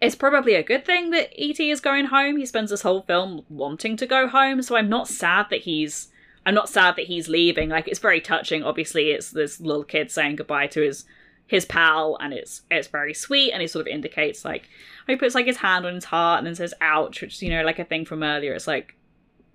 it's 0.00 0.14
probably 0.14 0.54
a 0.54 0.62
good 0.62 0.84
thing 0.84 1.10
that 1.10 1.32
ET 1.36 1.58
is 1.58 1.80
going 1.80 2.06
home. 2.06 2.36
He 2.36 2.46
spends 2.46 2.70
this 2.70 2.82
whole 2.82 3.02
film 3.02 3.44
wanting 3.48 3.96
to 3.96 4.06
go 4.06 4.28
home, 4.28 4.62
so 4.62 4.76
I'm 4.76 4.88
not 4.88 5.08
sad 5.08 5.46
that 5.50 5.62
he's 5.62 6.08
I'm 6.48 6.54
not 6.54 6.70
sad 6.70 6.96
that 6.96 7.04
he's 7.04 7.28
leaving. 7.28 7.68
Like 7.68 7.88
it's 7.88 7.98
very 7.98 8.22
touching. 8.22 8.62
Obviously, 8.62 9.10
it's 9.10 9.32
this 9.32 9.60
little 9.60 9.84
kid 9.84 10.10
saying 10.10 10.36
goodbye 10.36 10.68
to 10.68 10.80
his 10.80 11.04
his 11.46 11.66
pal, 11.66 12.16
and 12.22 12.32
it's 12.32 12.62
it's 12.70 12.88
very 12.88 13.12
sweet. 13.12 13.52
And 13.52 13.60
he 13.60 13.68
sort 13.68 13.86
of 13.86 13.92
indicates 13.92 14.46
like 14.46 14.66
he 15.06 15.16
puts 15.16 15.34
like 15.34 15.44
his 15.44 15.58
hand 15.58 15.84
on 15.84 15.94
his 15.94 16.06
heart 16.06 16.38
and 16.38 16.46
then 16.46 16.54
says 16.54 16.72
"ouch," 16.80 17.20
which 17.20 17.42
you 17.42 17.50
know 17.50 17.62
like 17.64 17.78
a 17.78 17.84
thing 17.84 18.06
from 18.06 18.22
earlier. 18.22 18.54
It's 18.54 18.66
like 18.66 18.96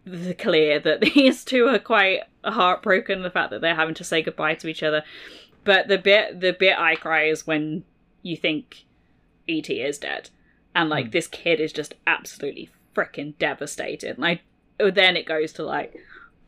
the- 0.06 0.36
clear 0.36 0.80
that 0.82 1.02
these 1.16 1.44
two 1.44 1.66
are 1.66 1.80
quite 1.80 2.20
heartbroken. 2.46 3.24
The 3.24 3.32
fact 3.32 3.50
that 3.50 3.62
they're 3.62 3.74
having 3.74 3.96
to 3.96 4.04
say 4.04 4.22
goodbye 4.22 4.54
to 4.54 4.68
each 4.68 4.84
other. 4.84 5.02
But 5.64 5.88
the 5.88 5.98
bit 5.98 6.42
the 6.42 6.54
bit 6.54 6.78
I 6.78 6.96
cry 6.96 7.24
is 7.24 7.48
when 7.48 7.86
you 8.22 8.38
think 8.38 8.86
ET 9.50 9.68
is 9.68 9.98
dead, 9.98 10.30
and 10.76 10.92
like 10.92 11.06
hmm. 11.06 11.12
this 11.12 11.26
kid 11.26 11.60
is 11.60 11.74
just 11.74 11.96
absolutely 12.06 12.70
freaking 12.96 13.36
devastated. 13.40 14.18
And 14.18 14.26
I 14.28 14.42
then 14.78 15.18
it 15.18 15.26
goes 15.26 15.54
to 15.54 15.64
like 15.64 16.00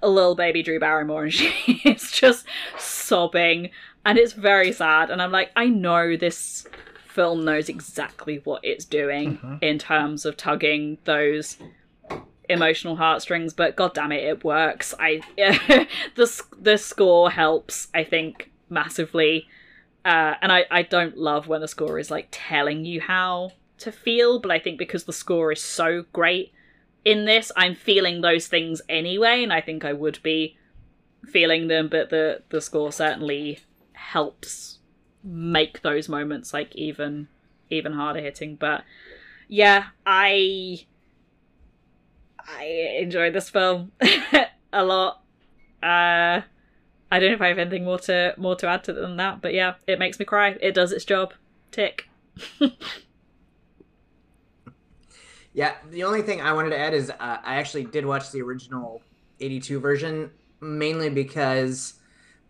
a 0.05 0.09
little 0.09 0.35
baby 0.35 0.61
Drew 0.63 0.79
Barrymore, 0.79 1.23
and 1.23 1.33
she 1.39 1.81
is 1.83 2.11
just 2.11 2.45
sobbing, 2.77 3.69
and 4.05 4.17
it's 4.17 4.33
very 4.33 4.71
sad. 4.71 5.09
And 5.09 5.21
I'm 5.21 5.31
like, 5.31 5.51
I 5.55 5.65
know 5.67 6.15
this 6.15 6.67
film 7.07 7.45
knows 7.45 7.69
exactly 7.69 8.41
what 8.43 8.59
it's 8.63 8.85
doing 8.85 9.37
Mhm. 9.37 9.59
in 9.63 9.79
terms 9.79 10.25
of 10.25 10.35
tugging 10.37 10.97
those 11.05 11.57
emotional 12.49 12.95
heartstrings, 12.97 13.53
but 13.53 13.75
god 13.75 13.93
damn 13.93 14.11
it, 14.11 14.23
it 14.23 14.43
works. 14.43 14.93
I 14.99 15.21
the 16.15 16.43
the 16.61 16.77
score 16.77 17.31
helps, 17.31 17.87
I 17.93 18.03
think, 18.03 18.51
massively. 18.69 19.47
Uh, 20.03 20.35
and 20.41 20.51
I, 20.51 20.65
I 20.69 20.83
don't 20.83 21.17
love 21.17 21.47
when 21.47 21.61
the 21.61 21.67
score 21.67 21.97
is 21.97 22.11
like 22.11 22.27
telling 22.31 22.85
you 22.85 23.01
how 23.01 23.51
to 23.79 23.91
feel, 23.91 24.39
but 24.39 24.51
I 24.51 24.59
think 24.59 24.77
because 24.77 25.05
the 25.05 25.13
score 25.13 25.51
is 25.51 25.61
so 25.61 26.05
great 26.13 26.53
in 27.05 27.25
this, 27.25 27.51
I'm 27.55 27.75
feeling 27.75 28.21
those 28.21 28.47
things 28.47 28.81
anyway, 28.89 29.43
and 29.43 29.53
I 29.53 29.61
think 29.61 29.85
I 29.85 29.93
would 29.93 30.21
be 30.23 30.57
feeling 31.25 31.67
them, 31.67 31.87
but 31.87 32.09
the 32.09 32.41
the 32.49 32.59
score 32.59 32.91
certainly 32.91 33.59
helps 33.93 34.79
make 35.23 35.81
those 35.81 36.09
moments 36.09 36.53
like 36.53 36.75
even 36.75 37.27
even 37.69 37.93
harder 37.93 38.19
hitting. 38.19 38.55
But 38.55 38.83
yeah, 39.47 39.85
I 40.05 40.85
I 42.39 42.65
enjoyed 42.99 43.33
this 43.33 43.49
film 43.49 43.91
a 44.73 44.83
lot. 44.83 45.21
Uh 45.81 46.41
I 47.11 47.19
don't 47.19 47.29
know 47.29 47.35
if 47.35 47.41
I 47.41 47.47
have 47.47 47.59
anything 47.59 47.85
more 47.85 47.99
to 47.99 48.33
more 48.37 48.55
to 48.55 48.67
add 48.67 48.83
to 48.85 48.93
than 48.93 49.17
that, 49.17 49.41
but 49.41 49.53
yeah, 49.53 49.75
it 49.87 49.99
makes 49.99 50.19
me 50.19 50.25
cry. 50.25 50.57
It 50.59 50.73
does 50.73 50.91
its 50.91 51.05
job. 51.05 51.33
Tick. 51.71 52.09
Yeah, 55.55 55.75
the 55.89 56.03
only 56.03 56.21
thing 56.21 56.41
I 56.41 56.51
wanted 56.51 56.71
to 56.71 56.77
add 56.77 56.93
is 56.93 57.09
uh, 57.09 57.15
I 57.19 57.55
actually 57.55 57.85
did 57.85 58.05
watch 58.05 58.29
the 58.31 58.41
original 58.41 59.05
82 59.39 59.79
version 59.79 60.31
mainly 60.61 61.09
because 61.09 61.93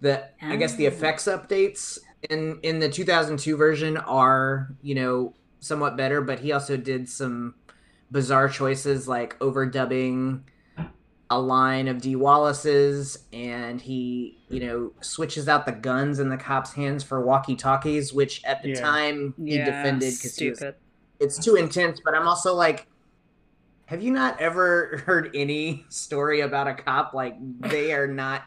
the 0.02 0.27
I 0.49 0.56
guess 0.56 0.76
the 0.76 0.86
Ah. 0.86 0.88
effects 0.88 1.26
updates 1.26 1.99
in 2.30 2.60
in 2.64 2.80
the 2.80 2.90
2002 2.90 3.57
version 3.57 3.98
are, 3.98 4.69
you 4.82 4.95
know, 4.95 5.36
somewhat 5.60 5.98
better, 5.98 6.22
but 6.22 6.40
he 6.40 6.52
also 6.52 6.77
did 6.77 7.07
some 7.07 7.56
bizarre 8.11 8.49
choices 8.49 9.07
like 9.07 9.38
overdubbing 9.40 10.41
a 11.30 11.40
line 11.40 11.88
of 11.88 12.02
Dee 12.02 12.15
Wallace's 12.15 13.18
and 13.34 13.82
he, 13.82 14.38
you 14.49 14.60
know, 14.60 14.94
switches 15.02 15.48
out 15.49 15.65
the 15.65 15.72
guns 15.72 16.19
in 16.19 16.30
the 16.30 16.38
cops' 16.38 16.73
hands 16.73 17.03
for 17.03 17.26
walkie-talkies, 17.26 18.14
which 18.14 18.41
at 18.45 18.61
the 18.64 18.69
Yeah. 18.69 18.82
time 18.82 19.36
he 19.45 19.57
yeah, 19.57 19.65
defended 19.65 20.14
because 20.15 20.38
he 20.38 20.49
was 20.49 20.64
it's 21.19 21.40
too 21.40 21.56
intense 21.56 22.02
but 22.03 22.14
i'm 22.14 22.27
also 22.27 22.53
like 22.53 22.88
have 23.88 24.02
you 24.02 24.12
not 24.12 24.40
ever 24.41 24.98
heard 25.06 25.32
any 25.36 25.86
story 25.90 26.41
about 26.41 26.68
a 26.68 26.74
cop 26.74 27.14
like 27.14 27.36
they 27.60 27.94
are 27.94 28.07
not 28.07 28.44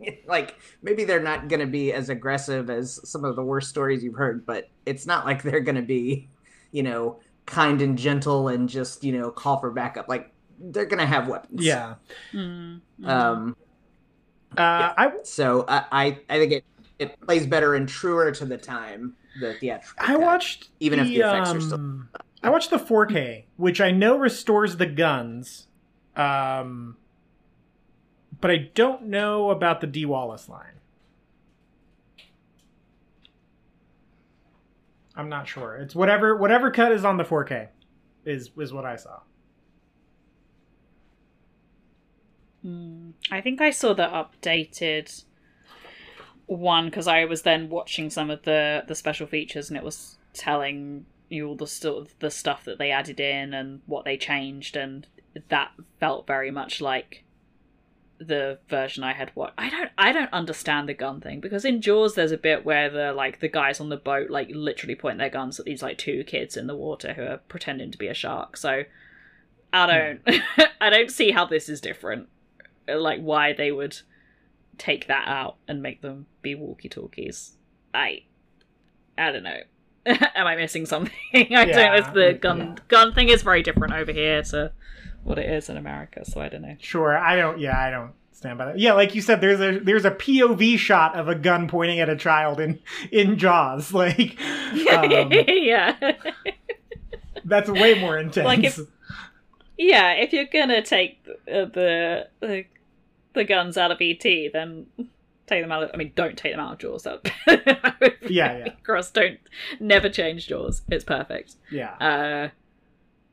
like 0.26 0.54
maybe 0.82 1.04
they're 1.04 1.20
not 1.22 1.48
going 1.48 1.60
to 1.60 1.66
be 1.66 1.92
as 1.92 2.08
aggressive 2.08 2.70
as 2.70 3.00
some 3.10 3.24
of 3.24 3.34
the 3.36 3.42
worst 3.42 3.68
stories 3.68 4.02
you've 4.04 4.14
heard 4.14 4.44
but 4.46 4.64
it's 4.86 5.06
not 5.06 5.24
like 5.24 5.42
they're 5.42 5.60
going 5.60 5.74
to 5.76 5.82
be 5.82 6.28
you 6.70 6.82
know 6.82 7.18
kind 7.46 7.80
and 7.82 7.96
gentle 7.98 8.48
and 8.48 8.68
just 8.68 9.02
you 9.04 9.12
know 9.18 9.30
call 9.30 9.58
for 9.58 9.70
backup 9.70 10.08
like 10.08 10.32
they're 10.60 10.86
going 10.86 10.98
to 11.00 11.06
have 11.06 11.28
weapons 11.28 11.64
Yeah. 11.64 11.94
Mm, 12.34 12.80
mm. 13.00 13.08
um 13.08 13.56
Uh, 14.56 14.92
I 14.96 15.12
so 15.24 15.64
i 15.68 15.84
i, 15.92 16.18
I 16.30 16.38
think 16.38 16.52
it 16.52 16.64
it 16.98 17.20
plays 17.20 17.46
better 17.46 17.74
and 17.74 17.88
truer 17.88 18.32
to 18.32 18.44
the 18.44 18.58
time 18.58 19.14
the 19.40 19.54
theatrical 19.54 20.04
I 20.04 20.12
cut. 20.14 20.20
watched 20.20 20.68
Even 20.80 20.98
if 21.00 21.08
the 21.08 21.20
effects 21.20 21.54
are 21.54 21.60
still- 21.60 21.74
um, 21.76 22.08
I 22.42 22.50
watched 22.50 22.70
the 22.70 22.78
4K, 22.78 23.44
which 23.56 23.80
I 23.80 23.90
know 23.90 24.16
restores 24.16 24.76
the 24.76 24.86
guns, 24.86 25.66
um, 26.14 26.96
but 28.40 28.50
I 28.50 28.70
don't 28.74 29.04
know 29.06 29.50
about 29.50 29.80
the 29.80 29.86
Dee 29.86 30.06
Wallace 30.06 30.48
line. 30.48 30.78
I'm 35.16 35.28
not 35.28 35.48
sure. 35.48 35.74
It's 35.76 35.96
whatever 35.96 36.36
whatever 36.36 36.70
cut 36.70 36.92
is 36.92 37.04
on 37.04 37.16
the 37.16 37.24
4K 37.24 37.68
is 38.24 38.50
is 38.56 38.72
what 38.72 38.84
I 38.84 38.94
saw. 38.94 39.18
Mm, 42.64 43.14
I 43.30 43.40
think 43.40 43.60
I 43.60 43.70
saw 43.70 43.94
the 43.94 44.06
updated 44.06 45.24
one 46.46 46.86
because 46.86 47.08
I 47.08 47.24
was 47.24 47.42
then 47.42 47.68
watching 47.68 48.10
some 48.10 48.30
of 48.30 48.42
the 48.44 48.84
the 48.86 48.94
special 48.94 49.26
features 49.26 49.68
and 49.68 49.76
it 49.76 49.82
was 49.82 50.18
telling 50.34 51.04
you 51.28 51.46
all 51.46 51.56
the 51.56 51.66
stu- 51.66 52.06
the 52.20 52.30
stuff 52.30 52.64
that 52.64 52.78
they 52.78 52.90
added 52.90 53.20
in 53.20 53.52
and 53.54 53.80
what 53.86 54.04
they 54.04 54.16
changed 54.16 54.76
and 54.76 55.06
that 55.48 55.70
felt 56.00 56.26
very 56.26 56.50
much 56.50 56.80
like 56.80 57.24
the 58.18 58.58
version 58.68 59.04
I 59.04 59.12
had 59.12 59.30
watched. 59.34 59.54
I 59.56 59.70
don't 59.70 59.90
I 59.96 60.12
don't 60.12 60.32
understand 60.32 60.88
the 60.88 60.94
gun 60.94 61.20
thing 61.20 61.40
because 61.40 61.64
in 61.64 61.80
Jaws 61.80 62.14
there's 62.14 62.32
a 62.32 62.38
bit 62.38 62.64
where 62.64 62.90
the 62.90 63.12
like 63.12 63.40
the 63.40 63.48
guys 63.48 63.80
on 63.80 63.88
the 63.88 63.96
boat 63.96 64.30
like 64.30 64.50
literally 64.52 64.94
point 64.94 65.18
their 65.18 65.30
guns 65.30 65.60
at 65.60 65.66
these 65.66 65.82
like 65.82 65.98
two 65.98 66.24
kids 66.24 66.56
in 66.56 66.66
the 66.66 66.76
water 66.76 67.12
who 67.14 67.22
are 67.22 67.38
pretending 67.48 67.90
to 67.92 67.98
be 67.98 68.08
a 68.08 68.14
shark. 68.14 68.56
So 68.56 68.84
I 69.72 69.84
hmm. 69.84 70.30
don't 70.30 70.42
I 70.80 70.90
don't 70.90 71.10
see 71.10 71.30
how 71.30 71.44
this 71.44 71.68
is 71.68 71.80
different. 71.80 72.28
Like 72.88 73.20
why 73.20 73.52
they 73.52 73.70
would 73.70 73.98
take 74.78 75.06
that 75.08 75.28
out 75.28 75.56
and 75.66 75.82
make 75.82 76.02
them 76.02 76.26
be 76.42 76.54
walkie 76.54 76.88
talkies. 76.88 77.52
I 77.94 78.22
I 79.16 79.30
don't 79.30 79.44
know. 79.44 79.60
Am 80.34 80.46
I 80.46 80.56
missing 80.56 80.86
something? 80.86 81.12
I 81.34 81.44
don't 81.44 81.68
know 81.68 81.94
if 81.96 82.12
the 82.12 82.38
gun 82.40 82.58
yeah. 82.58 82.74
gun 82.88 83.12
thing 83.14 83.28
is 83.28 83.42
very 83.42 83.62
different 83.62 83.94
over 83.94 84.12
here 84.12 84.42
to 84.42 84.72
what 85.22 85.38
it 85.38 85.50
is 85.50 85.68
in 85.68 85.76
America, 85.76 86.24
so 86.24 86.40
I 86.40 86.48
don't 86.48 86.62
know. 86.62 86.76
Sure, 86.80 87.16
I 87.16 87.36
don't. 87.36 87.58
Yeah, 87.58 87.78
I 87.78 87.90
don't 87.90 88.12
stand 88.32 88.56
by 88.56 88.66
that. 88.66 88.78
Yeah, 88.78 88.94
like 88.94 89.14
you 89.14 89.20
said, 89.20 89.40
there's 89.40 89.60
a 89.60 89.78
there's 89.78 90.04
a 90.04 90.10
POV 90.10 90.78
shot 90.78 91.14
of 91.14 91.28
a 91.28 91.34
gun 91.34 91.68
pointing 91.68 92.00
at 92.00 92.08
a 92.08 92.16
child 92.16 92.60
in 92.60 92.80
in 93.12 93.38
Jaws. 93.38 93.92
Like, 93.98 94.38
um, 94.92 95.32
yeah. 95.32 96.12
that's 97.44 97.68
way 97.68 97.98
more 98.00 98.18
intense. 98.18 98.46
Like 98.46 98.64
if- 98.64 98.80
yeah, 99.76 100.12
if 100.12 100.32
you're 100.32 100.46
gonna 100.46 100.82
take 100.82 101.24
the, 101.24 102.26
the 102.40 102.64
the 103.34 103.44
guns 103.44 103.76
out 103.76 103.90
of 103.90 103.98
ET, 104.00 104.22
then 104.52 104.86
take 105.48 105.62
them 105.62 105.72
out 105.72 105.82
of. 105.84 105.90
I 105.94 105.96
mean, 105.96 106.12
don't 106.14 106.36
take 106.36 106.52
them 106.52 106.60
out 106.60 106.72
of 106.74 106.78
Jaws. 106.78 107.02
That 107.04 108.18
Yeah, 108.28 108.58
yeah. 108.58 108.68
Cross, 108.84 109.10
don't 109.12 109.38
never 109.80 110.08
change 110.08 110.46
Jaws. 110.48 110.82
It's 110.90 111.04
perfect. 111.04 111.56
yeah, 111.70 111.94
Uh, 112.00 112.48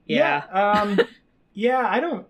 yeah. 0.06 0.44
um, 0.52 1.00
yeah. 1.54 1.86
I 1.88 2.00
don't. 2.00 2.26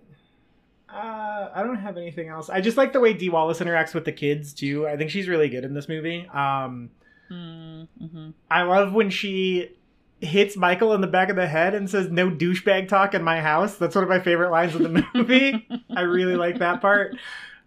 Uh, 0.90 1.50
I 1.54 1.64
don't 1.64 1.76
have 1.78 1.98
anything 1.98 2.30
else. 2.30 2.50
I 2.50 2.62
just 2.62 2.78
like 2.78 2.94
the 2.94 3.00
way 3.02 3.14
Dee 3.14 3.30
Wallace 3.30 3.60
interacts 3.60 3.94
with 3.94 4.06
the 4.06 4.12
kids 4.14 4.54
too. 4.54 4.88
I 4.88 4.96
think 4.96 5.10
she's 5.12 5.28
really 5.28 5.50
good 5.50 5.64
in 5.66 5.74
this 5.74 5.88
movie. 5.90 6.28
Um, 6.34 6.90
Mm-hmm. 7.32 8.30
I 8.52 8.62
love 8.64 8.94
when 8.94 9.10
she 9.10 9.76
hits 10.22 10.56
Michael 10.56 10.94
in 10.94 11.02
the 11.02 11.08
back 11.08 11.30
of 11.30 11.36
the 11.36 11.48
head 11.48 11.74
and 11.74 11.90
says, 11.90 12.10
"No 12.10 12.30
douchebag 12.30 12.88
talk 12.88 13.14
in 13.16 13.24
my 13.24 13.42
house." 13.42 13.78
That's 13.78 13.96
one 13.96 14.04
of 14.04 14.10
my 14.10 14.20
favorite 14.20 14.52
lines 14.52 14.76
of 14.76 14.84
the 14.84 15.04
movie. 15.14 15.68
I 15.96 16.02
really 16.02 16.36
like 16.36 16.60
that 16.60 16.82
part. 16.82 17.16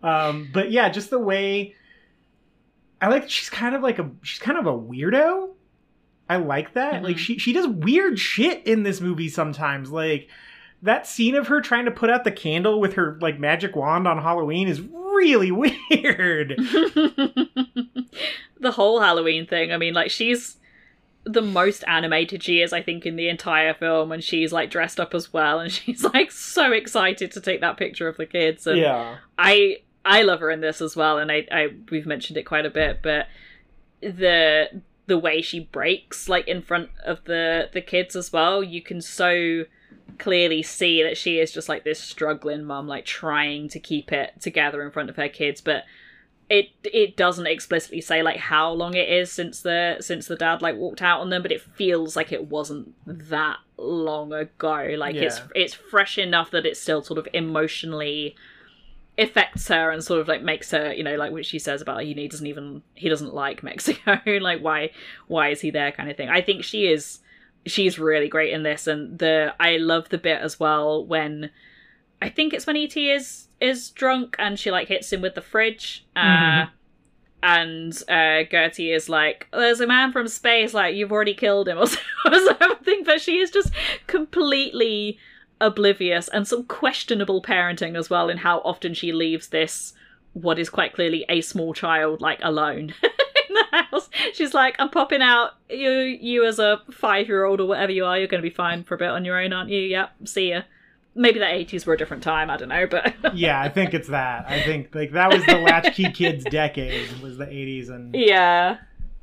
Um, 0.03 0.49
but 0.53 0.70
yeah, 0.70 0.89
just 0.90 1.11
the 1.11 1.19
way 1.19 1.74
I 3.00 3.08
like. 3.08 3.28
She's 3.30 3.50
kind 3.50 3.74
of 3.74 3.82
like 3.82 3.98
a. 3.98 4.10
She's 4.22 4.40
kind 4.40 4.58
of 4.58 4.66
a 4.66 4.72
weirdo. 4.72 5.50
I 6.28 6.36
like 6.36 6.74
that. 6.74 7.02
Like 7.02 7.16
Mhm. 7.16 7.20
she 7.20 7.38
she 7.38 7.52
does 7.52 7.66
weird 7.66 8.18
shit 8.18 8.66
in 8.66 8.82
this 8.82 9.00
movie 9.00 9.28
sometimes. 9.28 9.90
Like 9.90 10.28
that 10.82 11.06
scene 11.06 11.34
of 11.34 11.48
her 11.48 11.60
trying 11.60 11.84
to 11.86 11.90
put 11.90 12.10
out 12.10 12.24
the 12.24 12.30
candle 12.30 12.80
with 12.80 12.94
her 12.94 13.18
like 13.20 13.38
magic 13.38 13.74
wand 13.74 14.06
on 14.06 14.18
Halloween 14.22 14.68
is 14.68 14.80
really 14.80 15.50
weird. 15.90 16.54
the 18.60 18.70
whole 18.72 19.00
Halloween 19.00 19.46
thing. 19.46 19.72
I 19.72 19.76
mean, 19.76 19.94
like 19.94 20.10
she's 20.10 20.56
the 21.24 21.42
most 21.42 21.84
animated 21.86 22.42
she 22.42 22.62
is, 22.62 22.72
I 22.72 22.80
think, 22.82 23.04
in 23.04 23.16
the 23.16 23.28
entire 23.28 23.74
film, 23.74 24.12
and 24.12 24.22
she's 24.24 24.52
like 24.52 24.70
dressed 24.70 24.98
up 25.00 25.14
as 25.14 25.32
well, 25.32 25.60
and 25.60 25.70
she's 25.78 26.04
like 26.04 26.30
so 26.30 26.72
excited 26.72 27.30
to 27.32 27.40
take 27.40 27.60
that 27.60 27.76
picture 27.76 28.08
of 28.08 28.16
the 28.16 28.26
kids. 28.26 28.66
And 28.66 28.78
yeah. 28.78 29.16
I 29.36 29.78
I 30.09 30.22
love 30.22 30.40
her 30.40 30.51
in 30.51 30.60
this 30.62 30.80
as 30.80 30.97
well, 30.97 31.18
and 31.18 31.30
I, 31.30 31.47
I 31.52 31.68
we've 31.90 32.06
mentioned 32.06 32.39
it 32.39 32.44
quite 32.44 32.64
a 32.66 32.70
bit, 32.70 33.01
but 33.02 33.28
the 34.01 34.82
the 35.06 35.18
way 35.18 35.40
she 35.43 35.60
breaks 35.60 36.28
like 36.28 36.47
in 36.48 36.62
front 36.62 36.90
of 37.05 37.24
the 37.24 37.68
the 37.72 37.80
kids 37.80 38.16
as 38.16 38.32
well, 38.32 38.62
you 38.62 38.80
can 38.82 39.01
so 39.01 39.64
clearly 40.18 40.62
see 40.62 41.02
that 41.02 41.16
she 41.16 41.39
is 41.39 41.52
just 41.52 41.68
like 41.68 41.85
this 41.85 42.01
struggling 42.01 42.64
mum, 42.64 42.89
like 42.89 43.05
trying 43.05 43.68
to 43.68 43.78
keep 43.78 44.10
it 44.12 44.40
together 44.40 44.82
in 44.82 44.90
front 44.90 45.10
of 45.10 45.16
her 45.16 45.28
kids, 45.28 45.60
but 45.60 45.85
it 46.48 46.68
it 46.82 47.14
doesn't 47.16 47.47
explicitly 47.47 48.01
say 48.01 48.22
like 48.22 48.39
how 48.39 48.70
long 48.72 48.94
it 48.94 49.09
is 49.09 49.30
since 49.30 49.60
the 49.60 49.98
since 50.01 50.26
the 50.26 50.36
dad 50.36 50.62
like 50.62 50.76
walked 50.76 51.02
out 51.02 51.20
on 51.20 51.28
them, 51.28 51.43
but 51.43 51.52
it 51.52 51.60
feels 51.60 52.16
like 52.16 52.32
it 52.32 52.48
wasn't 52.48 52.94
that 53.06 53.59
long 53.76 54.32
ago. 54.32 54.94
Like 54.97 55.16
it's 55.16 55.39
Yeah. 55.39 55.47
it's 55.62 55.74
fresh 55.74 56.16
enough 56.16 56.51
that 56.52 56.64
it's 56.64 56.80
still 56.80 57.02
sort 57.02 57.18
of 57.18 57.28
emotionally 57.35 58.35
affects 59.19 59.66
her 59.69 59.90
and 59.90 60.03
sort 60.05 60.20
of 60.20 60.28
like 60.28 60.43
makes 60.43 60.70
her 60.70 60.93
you 60.93 61.03
know 61.03 61.16
like 61.16 61.32
what 61.32 61.45
she 61.45 61.59
says 61.59 61.82
about 61.82 62.03
he 62.03 62.28
doesn't 62.28 62.47
even 62.47 62.82
he 62.95 63.09
doesn't 63.09 63.35
like 63.35 63.62
mexico 63.62 64.20
like 64.40 64.61
why 64.61 64.90
why 65.27 65.49
is 65.49 65.61
he 65.61 65.70
there 65.70 65.90
kind 65.90 66.09
of 66.11 66.16
thing 66.16 66.28
i 66.28 66.40
think 66.40 66.62
she 66.62 66.86
is 66.86 67.19
she's 67.66 67.99
really 67.99 68.28
great 68.28 68.53
in 68.53 68.62
this 68.62 68.86
and 68.86 69.19
the 69.19 69.53
i 69.59 69.77
love 69.77 70.09
the 70.11 70.19
bit 70.19 70.40
as 70.40 70.61
well 70.61 71.05
when 71.05 71.51
i 72.23 72.28
think 72.28 72.53
it's 72.55 72.66
when 72.66 72.77
et 72.77 72.97
is 72.97 73.49
is 73.61 73.90
drunk 73.90 74.36
and 74.39 74.59
she 74.59 74.70
like 74.70 74.86
hits 74.89 75.12
him 75.12 75.20
with 75.20 75.35
the 75.35 75.43
fridge 75.43 76.07
uh 76.15 76.20
Mhm. 76.20 76.70
and 77.43 78.03
uh 78.09 78.45
gertie 78.49 78.93
is 78.93 79.09
like 79.09 79.49
there's 79.53 79.81
a 79.81 79.86
man 79.86 80.12
from 80.12 80.28
space 80.28 80.74
like 80.74 80.95
you've 80.95 81.12
already 81.12 81.35
killed 81.35 81.69
him 81.69 81.78
or 81.78 81.86
something 81.86 83.03
but 83.05 83.20
she 83.20 83.39
is 83.39 83.51
just 83.51 83.73
completely 84.07 85.19
oblivious 85.60 86.28
and 86.28 86.47
some 86.47 86.64
questionable 86.64 87.43
parenting 87.43 87.97
as 87.97 88.09
well 88.09 88.28
in 88.28 88.39
how 88.39 88.59
often 88.60 88.94
she 88.94 89.12
leaves 89.12 89.48
this 89.48 89.93
what 90.35 90.59
is 90.59 90.70
quite 90.70 90.94
clearly 90.94 91.24
a 91.28 91.40
small 91.40 91.74
child 91.74 92.20
like 92.20 92.39
alone 92.43 92.94
in 93.02 93.55
the 93.55 93.64
house. 93.72 94.09
She's 94.35 94.55
like 94.55 94.76
i'm 94.78 94.90
popping 94.90 95.22
out. 95.22 95.52
You 95.68 95.90
you 95.90 96.44
as 96.44 96.59
a 96.59 96.80
five 96.90 97.28
year 97.28 97.44
old 97.44 97.60
or 97.60 97.66
whatever 97.66 97.93
you 97.93 98.05
are 98.05 98.18
you're 98.18 98.28
going 98.28 98.43
to 98.43 98.48
be 98.48 98.55
fine 98.55 98.85
for 98.85 98.94
a 98.94 98.98
bit 98.98 99.09
on 99.09 99.24
your 99.24 99.40
own 99.40 99.52
aren't 99.52 99.70
you? 99.70 99.80
Yep 99.80 100.10
see 100.24 100.51
ya. 100.51 100.62
Maybe 101.14 101.40
the 101.40 101.47
80s 101.47 101.85
were 101.85 101.94
a 101.94 101.98
different 101.98 102.22
time 102.22 102.51
i 102.51 102.56
don't 102.56 102.68
know 102.68 102.86
but 102.86 103.14
yeah, 103.35 103.60
I 103.60 103.68
think 103.68 103.94
it's 103.94 104.09
that. 104.09 104.47
I 104.48 104.62
think 104.62 104.94
like 104.94 105.12
that 105.12 105.32
was 105.32 105.44
the 105.44 105.59
latchkey 105.59 106.12
kids 106.12 106.44
decade 106.44 107.10
was 107.20 107.39
the 107.39 107.47
80s 107.47 107.89
and 107.89 108.14
yeah. 108.14 108.78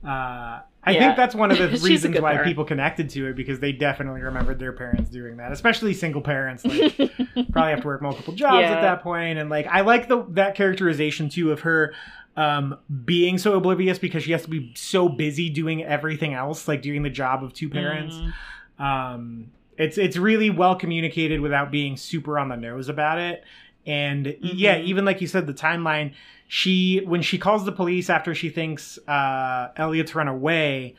uh 0.06 0.62
I 0.88 0.91
Yeah. 0.91 0.99
think 0.99 1.18
that's 1.18 1.34
one 1.36 1.52
of 1.52 1.57
the 1.57 1.68
reasons 1.88 2.20
why 2.20 2.34
parent. 2.34 2.48
people 2.48 2.64
connected 2.66 3.10
to 3.12 3.28
it 3.28 3.36
because 3.36 3.60
they 3.60 3.72
definitely 3.72 4.22
remembered 4.22 4.60
their 4.60 4.72
parents 4.74 5.10
doing 5.10 5.38
that, 5.38 5.52
especially 5.52 5.94
single 5.94 6.22
parents 6.22 6.64
like 6.64 6.95
probably 7.52 7.72
have 7.72 7.82
to 7.82 7.88
work 7.88 8.02
multiple 8.02 8.34
jobs 8.36 8.62
Yeah. 8.62 8.74
at 8.74 8.82
that 8.82 9.02
point 9.02 9.40
and 9.40 9.49
like 9.49 9.66
I 9.68 9.82
like 9.82 10.07
the 10.07 10.24
that 10.32 10.56
characterization 10.56 11.30
too 11.30 11.52
of 11.52 11.62
her 11.62 11.94
um 12.38 12.78
being 13.06 13.38
so 13.38 13.56
oblivious 13.56 13.98
because 13.98 14.24
she 14.24 14.32
has 14.34 14.44
to 14.44 14.49
be 14.49 14.72
so 14.76 15.10
busy 15.10 15.49
doing 15.49 15.84
everything 15.84 16.34
else 16.34 16.68
like 16.68 16.82
doing 16.82 17.02
the 17.02 17.10
job 17.10 17.44
of 17.44 17.53
two 17.53 17.70
parents. 17.70 18.16
Mm. 18.16 18.34
um 18.80 19.48
it's 19.78 19.98
it's 19.98 20.18
really 20.18 20.49
well 20.49 20.76
communicated 20.76 21.41
without 21.41 21.72
being 21.72 21.98
super 21.98 22.38
on 22.40 22.49
the 22.49 22.56
nose 22.57 22.90
about 22.90 23.18
it 23.20 23.44
and 23.86 24.36
yeah 24.41 24.76
Mhm. 24.78 24.84
even 24.86 25.06
like 25.06 25.22
you 25.22 25.28
said 25.28 25.48
the 25.48 25.53
timeline 25.53 26.14
she 26.48 27.02
when 27.06 27.22
she 27.22 27.38
calls 27.38 27.66
the 27.66 27.72
police 27.72 28.10
after 28.10 28.36
she 28.36 28.50
thinks 28.50 28.98
uh 29.08 29.70
elliot's 29.78 30.14
run 30.14 30.28
away 30.28 30.96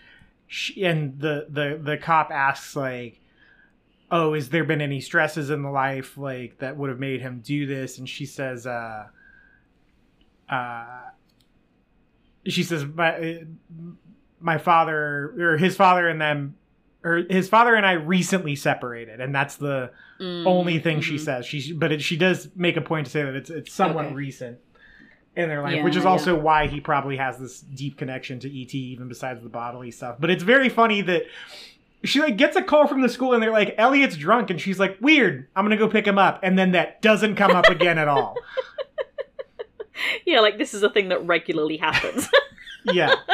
she, 0.48 0.84
and 0.84 1.18
the 1.20 1.46
the 1.48 1.78
the 1.82 1.96
cop 1.96 2.30
asks 2.32 2.74
like 2.74 3.20
oh 4.10 4.34
has 4.34 4.48
there 4.48 4.64
been 4.64 4.80
any 4.80 5.00
stresses 5.00 5.50
in 5.50 5.62
the 5.62 5.70
life 5.70 6.16
like 6.18 6.58
that 6.58 6.76
would 6.76 6.90
have 6.90 6.98
made 6.98 7.20
him 7.20 7.40
do 7.44 7.66
this 7.66 7.98
and 7.98 8.08
she 8.08 8.26
says 8.26 8.66
uh 8.66 9.06
uh 10.48 11.00
she 12.46 12.62
says 12.62 12.84
my 12.84 13.42
my 14.40 14.58
father 14.58 15.34
or 15.40 15.56
his 15.56 15.76
father 15.76 16.08
and 16.08 16.20
them 16.20 16.56
or 17.04 17.22
his 17.30 17.48
father 17.48 17.74
and 17.74 17.86
I 17.86 17.92
recently 17.92 18.56
separated, 18.56 19.20
and 19.20 19.34
that's 19.34 19.56
the 19.56 19.90
Mm, 20.18 20.46
only 20.46 20.78
thing 20.78 21.02
she 21.02 21.16
mhm. 21.16 21.20
says. 21.20 21.44
She 21.44 21.74
but 21.74 21.92
it, 21.92 22.00
she 22.00 22.16
does 22.16 22.48
make 22.56 22.78
a 22.78 22.80
point 22.80 23.04
to 23.04 23.12
say 23.12 23.22
that 23.22 23.34
it's 23.34 23.50
it's 23.50 23.70
somewhat 23.72 24.06
Okay. 24.06 24.14
recent 24.14 24.58
in 25.36 25.48
their 25.48 25.62
life, 25.62 25.76
Yeah, 25.76 25.84
which 25.84 25.96
is 25.96 26.04
yeah. 26.04 26.10
also 26.10 26.34
why 26.38 26.66
he 26.66 26.80
probably 26.80 27.16
has 27.16 27.38
this 27.38 27.60
deep 27.60 27.98
connection 27.98 28.38
to 28.40 28.48
ET, 28.62 28.74
even 28.74 29.08
besides 29.08 29.42
the 29.42 29.48
bodily 29.48 29.90
stuff. 29.90 30.16
But 30.18 30.30
it's 30.30 30.42
very 30.42 30.68
funny 30.68 31.02
that 31.02 31.24
she 32.04 32.20
like 32.20 32.36
gets 32.36 32.56
a 32.56 32.62
call 32.62 32.86
from 32.86 33.02
the 33.02 33.08
school 33.08 33.32
and 33.34 33.42
they're 33.42 33.52
like, 33.52 33.74
"Elliot's 33.78 34.16
drunk," 34.16 34.50
and 34.50 34.60
she's 34.60 34.78
like, 34.78 34.96
"Weird, 35.00 35.48
I'm 35.56 35.64
gonna 35.64 35.76
go 35.76 35.88
pick 35.88 36.06
him 36.06 36.18
up," 36.18 36.40
and 36.42 36.58
then 36.58 36.72
that 36.72 37.02
doesn't 37.02 37.36
come 37.36 37.52
up 37.52 37.66
again 37.66 37.98
at 37.98 38.08
all. 38.08 38.36
yeah 40.26 40.40
like 40.40 40.58
this 40.58 40.74
is 40.74 40.82
a 40.82 40.90
thing 40.90 41.08
that 41.08 41.24
regularly 41.26 41.76
happens 41.78 42.28
Yeah, 42.92 43.14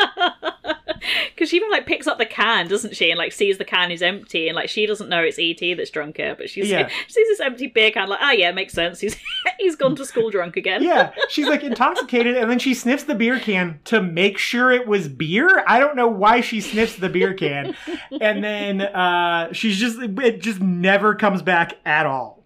Because 1.34 1.48
she 1.48 1.56
even 1.56 1.70
like 1.70 1.84
picks 1.86 2.06
up 2.06 2.18
the 2.18 2.26
can, 2.26 2.68
doesn't 2.68 2.94
she, 2.94 3.10
and 3.10 3.18
like 3.18 3.32
sees 3.32 3.58
the 3.58 3.64
can 3.64 3.90
is 3.90 4.02
empty, 4.02 4.48
and 4.48 4.54
like 4.54 4.68
she 4.68 4.86
doesn't 4.86 5.08
know 5.08 5.22
it's 5.22 5.36
ET 5.40 5.76
that's 5.76 5.90
drunk 5.90 6.16
here, 6.18 6.36
but 6.36 6.48
she's 6.48 6.70
Yeah. 6.70 6.86
she 6.88 6.94
sees 7.12 7.26
this 7.28 7.40
empty 7.40 7.66
beer 7.66 7.90
can, 7.90 8.08
like, 8.08 8.20
oh 8.22 8.30
yeah, 8.30 8.52
makes 8.52 8.72
sense. 8.72 9.00
He's 9.00 9.16
he's 9.58 9.74
gone 9.74 9.96
to 9.96 10.04
school 10.06 10.30
drunk 10.30 10.56
again. 10.56 10.82
yeah. 10.82 11.10
She's 11.28 11.48
like 11.48 11.64
intoxicated, 11.64 12.36
and 12.36 12.48
then 12.50 12.58
she 12.60 12.72
sniffs 12.74 13.02
the 13.04 13.16
beer 13.16 13.40
can 13.40 13.80
to 13.86 14.00
make 14.00 14.38
sure 14.38 14.70
it 14.70 14.86
was 14.86 15.08
beer. 15.08 15.64
I 15.66 15.80
don't 15.80 15.96
know 15.96 16.06
why 16.08 16.40
she 16.40 16.60
sniffs 16.60 16.94
the 16.96 17.08
beer 17.08 17.34
can, 17.34 17.74
and 18.20 18.44
then 18.44 18.80
uh, 18.82 19.52
she's 19.52 19.78
just 19.78 19.98
it 20.00 20.40
just 20.40 20.60
never 20.60 21.14
comes 21.16 21.42
back 21.42 21.78
at 21.84 22.06
all. 22.06 22.44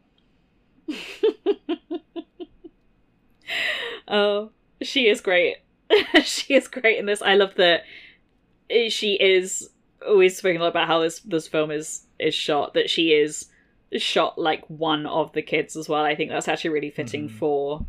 Oh, 4.09 4.51
she 4.83 5.09
is 5.09 5.20
great. 5.20 5.57
she 6.23 6.55
is 6.55 6.69
great 6.69 6.99
in 6.99 7.07
this. 7.07 7.23
I 7.23 7.35
love 7.35 7.55
that 7.57 7.85
she 8.89 9.15
is 9.15 9.71
always 10.07 10.37
speaking 10.37 10.61
a 10.61 10.65
lot 10.65 10.71
about 10.71 10.87
how 10.89 11.01
this 11.01 11.21
this 11.21 11.49
film 11.49 11.71
is 11.71 12.07
is 12.19 12.35
shot. 12.35 12.75
That 12.75 12.91
she 12.91 13.13
is 13.13 13.47
shot 13.99 14.39
like 14.39 14.65
one 14.69 15.07
of 15.07 15.33
the 15.33 15.43
kids 15.43 15.77
as 15.77 15.89
well. 15.89 16.03
I 16.05 16.15
think 16.15 16.31
that's 16.31 16.49
actually 16.49 16.71
really 16.71 16.91
fitting 16.91 17.29
Mhm. 17.29 17.33
for 17.39 17.87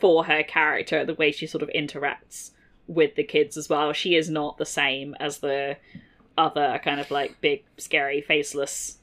for 0.00 0.24
her 0.24 0.42
character, 0.42 1.04
the 1.04 1.14
way 1.14 1.32
she 1.32 1.46
sort 1.46 1.62
of 1.62 1.70
interacts 1.70 2.50
with 2.86 3.14
the 3.14 3.24
kids 3.24 3.56
as 3.56 3.68
well. 3.68 3.92
She 3.92 4.14
is 4.14 4.28
not 4.28 4.58
the 4.58 4.66
same 4.66 5.14
as 5.18 5.38
the 5.38 5.76
other 6.36 6.80
kind 6.84 7.00
of 7.00 7.10
like 7.10 7.40
big, 7.40 7.64
scary, 7.78 8.20
faceless 8.20 8.98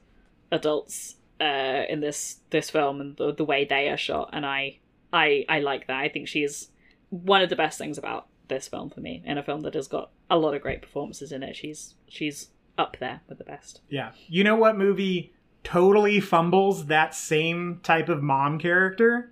adults 0.51 1.15
uh, 1.39 1.85
in 1.89 2.01
this 2.01 2.39
this 2.49 2.69
film 2.69 3.01
and 3.01 3.17
the, 3.17 3.33
the 3.33 3.45
way 3.45 3.65
they 3.65 3.89
are 3.89 3.97
shot. 3.97 4.29
And 4.33 4.45
I, 4.45 4.77
I, 5.11 5.45
I 5.49 5.59
like 5.59 5.87
that. 5.87 5.97
I 5.97 6.09
think 6.09 6.27
she's 6.27 6.67
one 7.11 7.43
of 7.43 7.49
the 7.49 7.55
best 7.55 7.77
things 7.77 7.97
about 7.99 8.27
this 8.47 8.67
film 8.67 8.89
for 8.89 9.01
me. 9.01 9.21
In 9.25 9.37
a 9.37 9.43
film 9.43 9.61
that 9.61 9.75
has 9.75 9.87
got 9.87 10.09
a 10.29 10.37
lot 10.37 10.55
of 10.55 10.61
great 10.61 10.81
performances 10.81 11.31
in 11.31 11.43
it, 11.43 11.55
she's 11.55 11.93
she's 12.07 12.49
up 12.77 12.97
there 12.99 13.21
with 13.27 13.37
the 13.37 13.43
best. 13.43 13.81
Yeah. 13.89 14.11
You 14.27 14.43
know 14.43 14.55
what 14.55 14.77
movie 14.77 15.33
totally 15.63 16.19
fumbles 16.19 16.87
that 16.87 17.13
same 17.13 17.79
type 17.83 18.09
of 18.09 18.23
mom 18.23 18.57
character? 18.57 19.31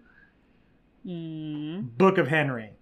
Mm. 1.06 1.98
Book 1.98 2.18
of 2.18 2.28
Henry. 2.28 2.74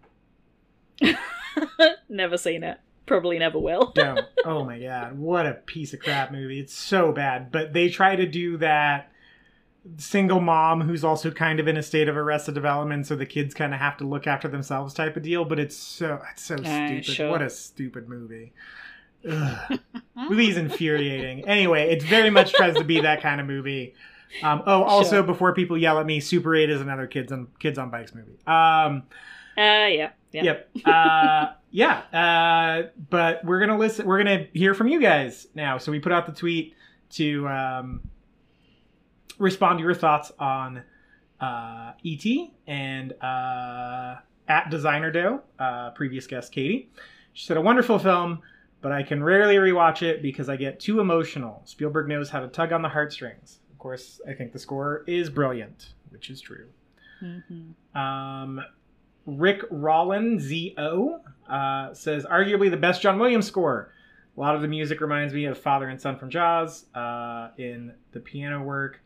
never 2.09 2.37
seen 2.37 2.63
it. 2.63 2.79
Probably 3.05 3.39
never 3.39 3.59
will. 3.59 3.91
Don't. 3.95 4.19
Oh 4.45 4.63
my 4.63 4.79
god, 4.79 5.19
what 5.19 5.45
a 5.45 5.55
piece 5.55 5.93
of 5.93 5.99
crap 5.99 6.31
movie. 6.31 6.61
It's 6.61 6.73
so 6.73 7.11
bad. 7.11 7.51
But 7.51 7.73
they 7.73 7.89
try 7.89 8.15
to 8.15 8.25
do 8.25 8.55
that 8.57 9.11
single 9.97 10.39
mom 10.39 10.81
who's 10.81 11.03
also 11.03 11.31
kind 11.31 11.59
of 11.59 11.67
in 11.67 11.77
a 11.77 11.83
state 11.83 12.07
of 12.09 12.17
arrested 12.17 12.55
development, 12.55 13.07
so 13.07 13.15
the 13.15 13.25
kids 13.25 13.53
kind 13.53 13.73
of 13.73 13.79
have 13.79 13.97
to 13.97 14.03
look 14.05 14.27
after 14.27 14.47
themselves 14.47 14.93
type 14.93 15.15
of 15.17 15.23
deal. 15.23 15.45
But 15.45 15.59
it's 15.59 15.75
so 15.75 16.21
it's 16.31 16.43
so 16.43 16.57
stupid. 16.57 17.05
sure. 17.05 17.29
What 17.31 17.41
a 17.41 17.49
stupid 17.49 18.07
movie. 18.09 18.53
Movie's 20.15 20.57
infuriating. 20.57 21.47
Anyway, 21.47 21.89
it 21.89 22.01
very 22.03 22.29
much 22.29 22.53
tries 22.53 22.75
to 22.75 22.83
be 22.83 23.01
that 23.01 23.21
kind 23.21 23.39
of 23.41 23.47
movie. 23.47 23.93
Um, 24.43 24.63
oh, 24.65 24.83
also 24.83 25.17
Sure. 25.17 25.23
before 25.23 25.53
people 25.53 25.77
yell 25.77 25.99
at 25.99 26.05
me, 26.05 26.19
Super 26.19 26.55
Eight 26.55 26.69
is 26.69 26.81
another 26.81 27.07
kids 27.07 27.31
on 27.31 27.47
kids 27.59 27.77
on 27.77 27.89
bikes 27.89 28.13
movie. 28.13 28.37
Um, 28.45 29.03
Uh, 29.57 29.87
yeah, 29.89 30.09
yeah. 30.31 30.43
Yep. 30.43 30.69
Uh, 30.85 31.45
yeah. 31.71 31.97
Uh, 32.13 32.89
but 33.09 33.43
we're 33.43 33.59
gonna 33.59 33.77
listen. 33.77 34.05
We're 34.05 34.17
gonna 34.19 34.47
hear 34.53 34.73
from 34.73 34.87
you 34.87 34.99
guys 35.01 35.47
now. 35.55 35.77
So 35.77 35.91
we 35.91 35.99
put 35.99 36.11
out 36.11 36.25
the 36.25 36.31
tweet 36.33 36.75
to 37.11 37.47
um, 37.47 38.01
respond 39.37 39.79
to 39.79 39.83
your 39.83 39.93
thoughts 39.93 40.31
on 40.39 40.83
uh, 41.39 41.91
ET 42.05 42.25
and 42.65 43.13
uh, 43.21 44.15
at 44.47 44.69
Designer 44.69 45.11
Doe, 45.11 45.41
uh, 45.59 45.91
previous 45.91 46.27
guest 46.27 46.51
Katie. 46.51 46.89
She 47.33 47.45
said 47.45 47.57
a 47.57 47.61
wonderful 47.61 47.99
film, 47.99 48.41
but 48.81 48.91
I 48.91 49.03
can 49.03 49.23
rarely 49.23 49.55
rewatch 49.55 50.01
it 50.01 50.21
because 50.21 50.49
I 50.49 50.55
get 50.55 50.79
too 50.79 50.99
emotional. 50.99 51.61
Spielberg 51.65 52.07
knows 52.07 52.29
how 52.29 52.39
to 52.39 52.47
tug 52.47 52.71
on 52.71 52.81
the 52.81 52.89
heartstrings. 52.89 53.59
Of 53.71 53.77
course, 53.77 54.19
I 54.27 54.33
think 54.33 54.53
the 54.53 54.59
score 54.59 55.03
is 55.07 55.29
brilliant, 55.29 55.93
which 56.09 56.29
is 56.29 56.41
true. 56.41 56.67
Mhm. 57.21 57.73
Um, 57.95 58.61
Rick 59.25 59.61
Rollin 59.69 60.39
ZO 60.39 61.21
uh, 61.49 61.93
says 61.93 62.25
arguably 62.25 62.69
the 62.71 62.77
best 62.77 63.01
John 63.01 63.19
Williams 63.19 63.45
score. 63.45 63.91
A 64.35 64.39
lot 64.39 64.55
of 64.55 64.61
the 64.61 64.67
music 64.67 65.01
reminds 65.01 65.33
me 65.33 65.45
of 65.45 65.57
Father 65.57 65.89
and 65.89 65.99
Son 65.99 66.17
from 66.17 66.29
Jaws 66.29 66.85
uh, 66.95 67.49
in 67.57 67.93
the 68.11 68.19
piano 68.19 68.61
work. 68.61 69.01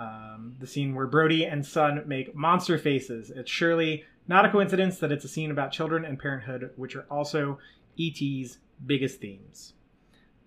Um, 0.00 0.56
the 0.58 0.66
scene 0.66 0.94
where 0.94 1.06
Brody 1.06 1.44
and 1.44 1.64
Son 1.64 2.02
make 2.06 2.34
monster 2.34 2.78
faces. 2.78 3.30
It's 3.30 3.50
surely 3.50 4.04
not 4.26 4.46
a 4.46 4.50
coincidence 4.50 4.98
that 4.98 5.12
it's 5.12 5.24
a 5.24 5.28
scene 5.28 5.50
about 5.50 5.72
children 5.72 6.06
and 6.06 6.18
parenthood, 6.18 6.70
which 6.76 6.96
are 6.96 7.04
also 7.10 7.58
E.T.'s 7.96 8.58
biggest 8.86 9.20
themes. 9.20 9.74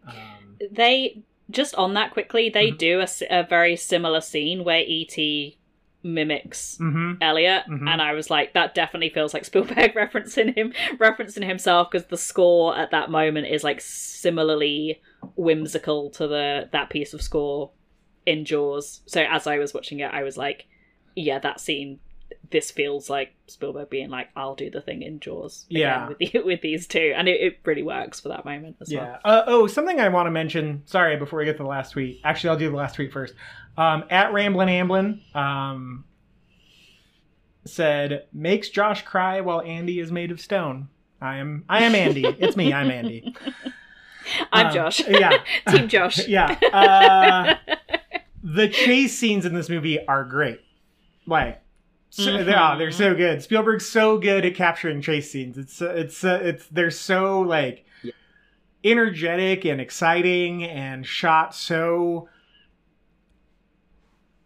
Um, 0.07 0.57
They 0.71 1.21
just 1.51 1.75
on 1.75 1.93
that 1.93 2.13
quickly. 2.13 2.49
They 2.49 2.71
Mhm. 2.71 2.77
do 2.79 3.05
a 3.29 3.43
very 3.43 3.75
similar 3.75 4.21
scene 4.21 4.63
where 4.63 4.83
ET 4.87 5.57
mimics 6.01 6.77
mhm. 6.79 7.17
Elliott, 7.21 7.63
Mhm. 7.67 7.87
and 7.87 8.01
I 8.01 8.13
was 8.13 8.29
like, 8.29 8.53
that 8.53 8.73
definitely 8.73 9.09
feels 9.09 9.33
like 9.35 9.45
Spielberg 9.45 9.93
referencing 9.95 10.55
him, 10.55 10.73
referencing 10.97 11.45
himself, 11.45 11.91
because 11.91 12.07
the 12.07 12.17
score 12.17 12.75
at 12.75 12.91
that 12.91 13.09
moment 13.11 13.47
is 13.47 13.63
like 13.63 13.79
similarly 13.81 14.99
whimsical 15.35 16.09
to 16.11 16.27
the 16.27 16.69
that 16.71 16.89
piece 16.89 17.13
of 17.13 17.21
score 17.21 17.69
in 18.25 18.45
Jaws. 18.45 19.01
So 19.05 19.21
as 19.21 19.47
I 19.47 19.57
was 19.57 19.73
watching 19.73 19.99
it, 19.99 20.11
I 20.13 20.23
was 20.23 20.37
like, 20.37 20.65
yeah, 21.15 21.39
that 21.39 21.59
scene. 21.59 21.99
This 22.49 22.71
feels 22.71 23.09
like 23.09 23.33
Spielberg 23.47 23.89
being 23.89 24.09
like, 24.09 24.29
"I'll 24.35 24.55
do 24.55 24.69
the 24.69 24.81
thing 24.81 25.01
in 25.01 25.19
Jaws." 25.19 25.65
Yeah. 25.69 26.09
with 26.09 26.17
the, 26.19 26.31
with 26.45 26.61
these 26.61 26.87
two, 26.87 27.13
and 27.15 27.27
it, 27.27 27.39
it 27.41 27.59
really 27.63 27.83
works 27.83 28.19
for 28.19 28.29
that 28.29 28.43
moment 28.45 28.77
as 28.81 28.91
well. 28.93 29.03
Yeah. 29.05 29.17
Uh, 29.23 29.43
oh, 29.47 29.67
something 29.67 29.99
I 29.99 30.09
want 30.09 30.27
to 30.27 30.31
mention. 30.31 30.81
Sorry, 30.85 31.15
before 31.17 31.39
we 31.39 31.45
get 31.45 31.57
to 31.57 31.63
the 31.63 31.69
last 31.69 31.91
tweet. 31.91 32.21
Actually, 32.23 32.49
I'll 32.51 32.57
do 32.57 32.69
the 32.69 32.75
last 32.75 32.95
tweet 32.95 33.11
first. 33.13 33.33
Um, 33.77 34.03
at 34.09 34.33
Ramblin' 34.33 34.67
Amblin 34.69 35.35
um, 35.35 36.05
said, 37.65 38.25
"Makes 38.33 38.69
Josh 38.69 39.03
cry 39.03 39.41
while 39.41 39.61
Andy 39.61 39.99
is 39.99 40.11
made 40.11 40.31
of 40.31 40.39
stone." 40.41 40.89
I 41.21 41.37
am. 41.37 41.63
I 41.69 41.83
am 41.83 41.95
Andy. 41.95 42.25
it's 42.25 42.55
me. 42.57 42.73
I'm 42.73 42.91
Andy. 42.91 43.33
I'm 44.51 44.67
Um, 44.67 44.73
Josh. 44.73 45.01
yeah. 45.07 45.37
Team 45.69 45.87
Josh. 45.87 46.27
Yeah. 46.27 46.57
Uh, 46.73 47.55
the 48.43 48.67
chase 48.67 49.17
scenes 49.17 49.45
in 49.45 49.53
this 49.53 49.69
movie 49.69 50.05
are 50.05 50.25
great. 50.25 50.59
Like, 51.25 51.61
so, 52.09 52.43
they 52.43 52.53
are. 52.53 52.77
They're 52.77 52.91
so 52.91 53.15
good. 53.15 53.41
Spielberg's 53.41 53.87
so 53.87 54.19
good 54.19 54.45
at 54.45 54.53
capturing 54.53 55.01
chase 55.01 55.31
scenes. 55.31 55.57
It's 55.57 55.81
uh, 55.81 55.93
it's 55.95 56.23
uh, 56.23 56.41
it's 56.43 56.67
they're 56.67 56.91
so 56.91 57.41
like 57.41 57.85
Yeah. 58.03 58.11
energetic 58.83 59.65
and 59.65 59.81
exciting 59.81 60.63
and 60.63 61.07
shot 61.07 61.55
so 61.55 62.29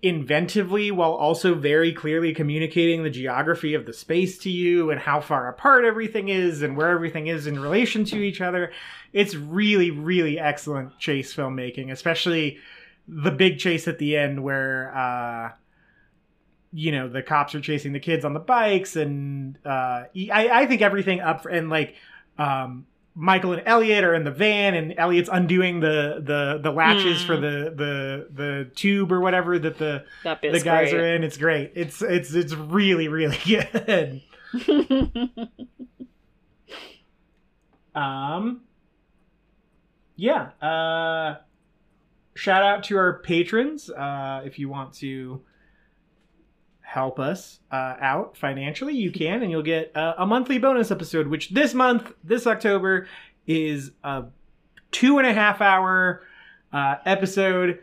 inventively 0.03 0.91
while 0.91 1.11
also 1.11 1.55
very 1.55 1.91
clearly 1.91 2.33
communicating 2.33 3.03
the 3.03 3.09
geography 3.09 3.73
of 3.73 3.85
the 3.85 3.93
space 3.93 4.37
to 4.37 4.49
you 4.49 4.91
and 4.91 4.99
how 5.01 5.19
far 5.19 5.49
apart 5.49 5.83
everything 5.83 6.29
is 6.29 6.61
and 6.61 6.77
where 6.77 6.91
everything 6.91 7.27
is 7.27 7.47
in 7.47 7.59
relation 7.59 8.05
to 8.05 8.17
each 8.17 8.39
other. 8.39 8.71
It's 9.11 9.35
really, 9.35 9.89
really 9.89 10.39
excellent 10.39 10.97
chase 10.99 11.35
filmmaking, 11.35 11.91
especially 11.91 12.59
the 13.07 13.31
big 13.31 13.57
chase 13.59 13.87
at 13.87 13.97
the 13.99 14.17
end 14.17 14.43
where 14.43 14.95
uh 14.95 15.51
you 16.73 16.91
know 16.91 17.07
the 17.07 17.21
cops 17.23 17.55
are 17.55 17.61
chasing 17.61 17.93
the 17.93 17.99
kids 17.99 18.25
on 18.25 18.33
the 18.33 18.39
bikes 18.39 18.95
and 18.95 19.57
uh 19.65 20.03
I, 20.15 20.49
I 20.51 20.65
think 20.65 20.81
everything 20.81 21.21
up 21.21 21.45
and 21.45 21.69
like 21.69 21.95
um 22.37 22.85
Michael 23.19 23.53
and 23.53 23.63
Elliott 23.65 24.03
are 24.03 24.13
in 24.13 24.23
the 24.25 24.29
van, 24.31 24.75
and 24.75 24.93
Elliott's 24.95 25.27
undoing 25.31 25.79
the 25.79 26.21
the 26.23 26.59
the 26.61 26.69
latches 26.71 27.23
Mm. 27.23 27.25
for 27.25 27.35
the 27.37 27.73
the 27.75 28.27
the 28.31 28.71
tube 28.75 29.11
or 29.11 29.19
whatever 29.21 29.57
that 29.57 29.79
the 29.79 30.05
That 30.23 30.39
the 30.43 30.59
guys 30.59 30.91
great. 30.91 30.93
are 31.01 31.15
in. 31.15 31.23
It's 31.23 31.35
great. 31.37 31.71
It's 31.73 32.03
it's 32.03 32.35
it's 32.35 32.53
really 32.53 33.07
really 33.07 33.39
good. 33.43 34.21
Um, 37.95 38.61
yeah. 40.15 40.49
Uh, 40.61 41.37
shout 42.37 42.63
out 42.63 42.83
to 42.85 42.97
our 42.97 43.19
patrons. 43.19 43.89
Uh, 43.89 44.41
if 44.45 44.59
you 44.59 44.69
want 44.69 44.93
to 44.93 45.41
help 46.81 47.19
us 47.19 47.59
uh, 47.71 47.95
out 47.99 48.37
financially, 48.37 48.95
you 48.95 49.11
can, 49.11 49.41
and 49.41 49.51
you'll 49.51 49.61
get 49.61 49.95
uh, 49.95 50.13
a 50.17 50.25
monthly 50.25 50.57
bonus 50.57 50.91
episode. 50.91 51.27
Which 51.27 51.49
this 51.49 51.73
month, 51.73 52.13
this 52.23 52.47
October, 52.47 53.07
is 53.45 53.91
a 54.03 54.25
two 54.91 55.17
and 55.17 55.27
a 55.27 55.33
half 55.33 55.61
hour 55.61 56.21
uh, 56.71 56.95
episode. 57.05 57.79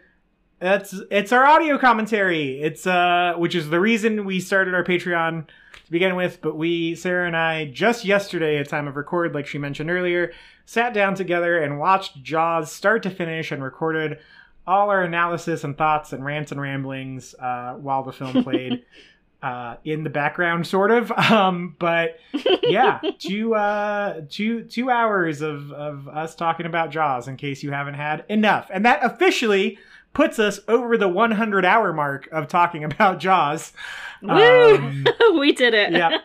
That's 0.61 0.95
it's 1.11 1.33
our 1.33 1.45
audio 1.45 1.77
commentary. 1.77 2.63
It's 2.63 2.87
uh, 2.87 3.35
which 3.37 3.55
is 3.55 3.69
the 3.69 3.81
reason 3.81 4.25
we 4.25 4.41
started 4.41 4.75
our 4.75 4.85
Patreon 4.85 5.47
to 5.85 5.91
begin 5.91 6.17
with. 6.17 6.41
But 6.41 6.57
we, 6.57 6.95
Sarah 6.95 7.27
and 7.27 7.37
I, 7.37 7.67
just 7.67 8.05
yesterday 8.05 8.59
at 8.59 8.69
time 8.69 8.89
of 8.89 8.97
record, 8.97 9.35
like 9.35 9.47
she 9.47 9.59
mentioned 9.59 9.91
earlier, 9.91 10.33
sat 10.65 10.95
down 10.95 11.15
together 11.15 11.59
and 11.59 11.79
watched 11.79 12.23
Jaws 12.23 12.73
start 12.73 13.03
to 13.03 13.11
finish 13.11 13.53
and 13.53 13.63
recorded 13.63 14.19
all 14.67 14.91
our 14.91 15.03
analysis 15.03 15.65
and 15.65 15.77
thoughts 15.77 16.13
and 16.13 16.25
rants 16.25 16.53
and 16.53 16.61
ramblings 16.61 17.35
uh, 17.39 17.75
while 17.75 18.03
the 18.03 18.13
film 18.13 18.43
played. 18.45 18.85
Uh, 19.43 19.77
in 19.85 20.05
the 20.05 20.09
background, 20.09 20.67
sort 20.67 20.91
of, 20.91 21.13
um, 21.31 21.77
but 21.79 22.19
yeah, 22.63 22.99
two 23.19 23.55
uh, 23.55 24.23
two 24.31 24.63
two 24.65 24.89
hours 24.89 25.43
of 25.43 25.71
of 25.71 26.09
us 26.09 26.35
talking 26.35 26.65
about 26.65 26.91
Jaws. 26.91 27.29
In 27.29 27.37
case 27.37 27.63
you 27.63 27.71
haven't 27.71 27.93
had 27.93 28.25
enough, 28.31 28.71
and 28.73 28.87
that 28.87 29.05
officially 29.05 29.77
puts 30.15 30.39
us 30.39 30.61
over 30.67 30.97
the 30.97 31.09
100 31.09 31.63
hour 31.67 31.93
mark 31.93 32.27
of 32.33 32.49
talking 32.49 32.85
about 32.85 33.19
Jaws. 33.21 33.75
Woo! 34.23 34.77
Um, 34.77 35.05
we 35.39 35.53
did 35.53 35.75
it. 35.75 35.93
yeah, 35.93 36.19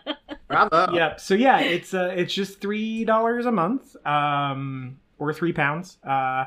Bravo. 0.48 0.94
yep. 0.94 1.20
So 1.20 1.34
yeah, 1.34 1.60
it's 1.60 1.94
uh, 1.94 2.14
it's 2.16 2.34
just 2.34 2.62
three 2.62 3.04
dollars 3.04 3.46
a 3.46 3.52
month, 3.52 3.98
um, 4.08 4.98
or 5.18 5.34
three 5.34 5.52
pounds, 5.52 5.98
uh, 6.08 6.46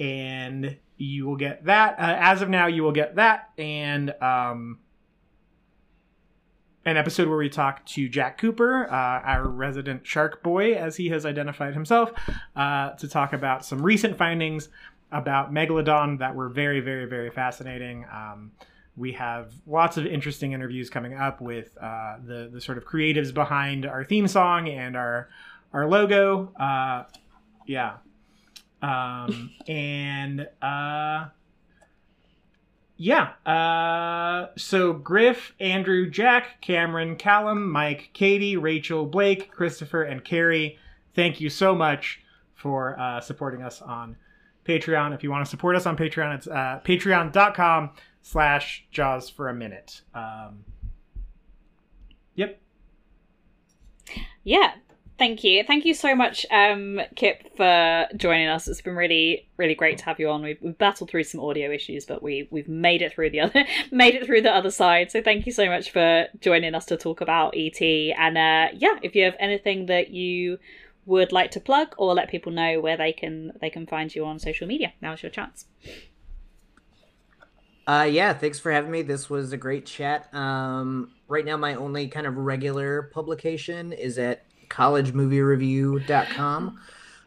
and 0.00 0.76
you 0.98 1.26
will 1.26 1.36
get 1.36 1.64
that. 1.64 1.98
Uh, 1.98 2.16
as 2.18 2.42
of 2.42 2.48
now, 2.48 2.66
you 2.66 2.82
will 2.82 2.92
get 2.92 3.14
that 3.16 3.50
and 3.56 4.10
um, 4.20 4.78
an 6.84 6.96
episode 6.96 7.28
where 7.28 7.38
we 7.38 7.48
talk 7.48 7.84
to 7.86 8.08
Jack 8.08 8.38
Cooper, 8.38 8.86
uh, 8.90 8.92
our 8.92 9.46
resident 9.46 10.06
shark 10.06 10.42
boy, 10.42 10.74
as 10.74 10.96
he 10.96 11.08
has 11.10 11.24
identified 11.24 11.74
himself, 11.74 12.12
uh, 12.56 12.90
to 12.90 13.08
talk 13.08 13.32
about 13.32 13.64
some 13.64 13.80
recent 13.82 14.18
findings 14.18 14.68
about 15.12 15.52
megalodon 15.52 16.18
that 16.18 16.34
were 16.34 16.48
very, 16.48 16.80
very, 16.80 17.06
very 17.06 17.30
fascinating. 17.30 18.04
Um, 18.12 18.52
we 18.96 19.12
have 19.12 19.52
lots 19.66 19.96
of 19.96 20.06
interesting 20.06 20.52
interviews 20.52 20.90
coming 20.90 21.14
up 21.14 21.40
with 21.40 21.76
uh, 21.80 22.16
the 22.24 22.50
the 22.52 22.60
sort 22.60 22.78
of 22.78 22.84
creatives 22.84 23.32
behind 23.32 23.86
our 23.86 24.04
theme 24.04 24.26
song 24.26 24.68
and 24.68 24.96
our 24.96 25.28
our 25.72 25.88
logo. 25.88 26.52
Uh, 26.58 27.04
yeah, 27.66 27.98
um, 28.82 29.50
and 29.66 30.48
uh, 30.62 31.26
yeah. 32.96 33.32
Uh, 33.46 34.48
so 34.56 34.92
Griff, 34.92 35.54
Andrew, 35.60 36.10
Jack, 36.10 36.60
Cameron, 36.60 37.16
Callum, 37.16 37.70
Mike, 37.70 38.10
Katie, 38.12 38.56
Rachel, 38.56 39.06
Blake, 39.06 39.50
Christopher, 39.50 40.02
and 40.02 40.24
Carrie. 40.24 40.78
Thank 41.14 41.40
you 41.40 41.48
so 41.48 41.74
much 41.74 42.20
for 42.54 42.98
uh, 42.98 43.20
supporting 43.20 43.62
us 43.62 43.80
on 43.80 44.16
Patreon. 44.64 45.14
If 45.14 45.22
you 45.22 45.30
want 45.30 45.44
to 45.44 45.50
support 45.50 45.76
us 45.76 45.86
on 45.86 45.96
Patreon, 45.96 46.34
it's 46.34 46.46
uh, 46.48 46.80
patreon.com 46.84 47.90
slash 48.22 48.84
jaws 48.90 49.30
for 49.30 49.48
a 49.48 49.54
minute. 49.54 50.02
Um, 50.14 50.64
yep. 52.34 52.60
Yeah. 54.42 54.72
Thank 55.18 55.42
you. 55.42 55.64
Thank 55.64 55.84
you 55.84 55.94
so 55.94 56.14
much, 56.14 56.46
um, 56.48 57.00
Kip, 57.16 57.56
for 57.56 58.06
joining 58.16 58.46
us. 58.46 58.68
It's 58.68 58.80
been 58.80 58.94
really, 58.94 59.48
really 59.56 59.74
great 59.74 59.98
to 59.98 60.04
have 60.04 60.20
you 60.20 60.30
on. 60.30 60.42
We've, 60.42 60.58
we've 60.60 60.78
battled 60.78 61.10
through 61.10 61.24
some 61.24 61.40
audio 61.40 61.72
issues, 61.72 62.06
but 62.06 62.22
we 62.22 62.46
we've 62.52 62.68
made 62.68 63.02
it 63.02 63.14
through 63.14 63.30
the 63.30 63.40
other 63.40 63.64
made 63.90 64.14
it 64.14 64.26
through 64.26 64.42
the 64.42 64.54
other 64.54 64.70
side. 64.70 65.10
So 65.10 65.20
thank 65.20 65.44
you 65.44 65.50
so 65.50 65.66
much 65.66 65.90
for 65.90 66.26
joining 66.40 66.72
us 66.76 66.86
to 66.86 66.96
talk 66.96 67.20
about 67.20 67.54
ET. 67.56 67.82
And 67.82 68.38
uh, 68.38 68.68
yeah, 68.78 68.94
if 69.02 69.16
you 69.16 69.24
have 69.24 69.34
anything 69.40 69.86
that 69.86 70.10
you 70.10 70.58
would 71.04 71.32
like 71.32 71.50
to 71.52 71.60
plug 71.60 71.96
or 71.98 72.14
let 72.14 72.30
people 72.30 72.52
know 72.52 72.80
where 72.80 72.96
they 72.96 73.12
can 73.12 73.52
they 73.60 73.70
can 73.70 73.88
find 73.88 74.14
you 74.14 74.24
on 74.24 74.38
social 74.38 74.68
media, 74.68 74.92
now's 75.02 75.24
your 75.24 75.30
chance. 75.30 75.66
Uh, 77.88 78.06
yeah, 78.08 78.34
thanks 78.34 78.60
for 78.60 78.70
having 78.70 78.92
me. 78.92 79.02
This 79.02 79.28
was 79.28 79.50
a 79.50 79.56
great 79.56 79.84
chat. 79.84 80.32
Um, 80.32 81.10
right 81.26 81.44
now, 81.44 81.56
my 81.56 81.74
only 81.74 82.06
kind 82.06 82.26
of 82.26 82.36
regular 82.36 83.10
publication 83.14 83.92
is 83.92 84.18
at 84.18 84.44
collegemoviereview.com. 84.68 86.78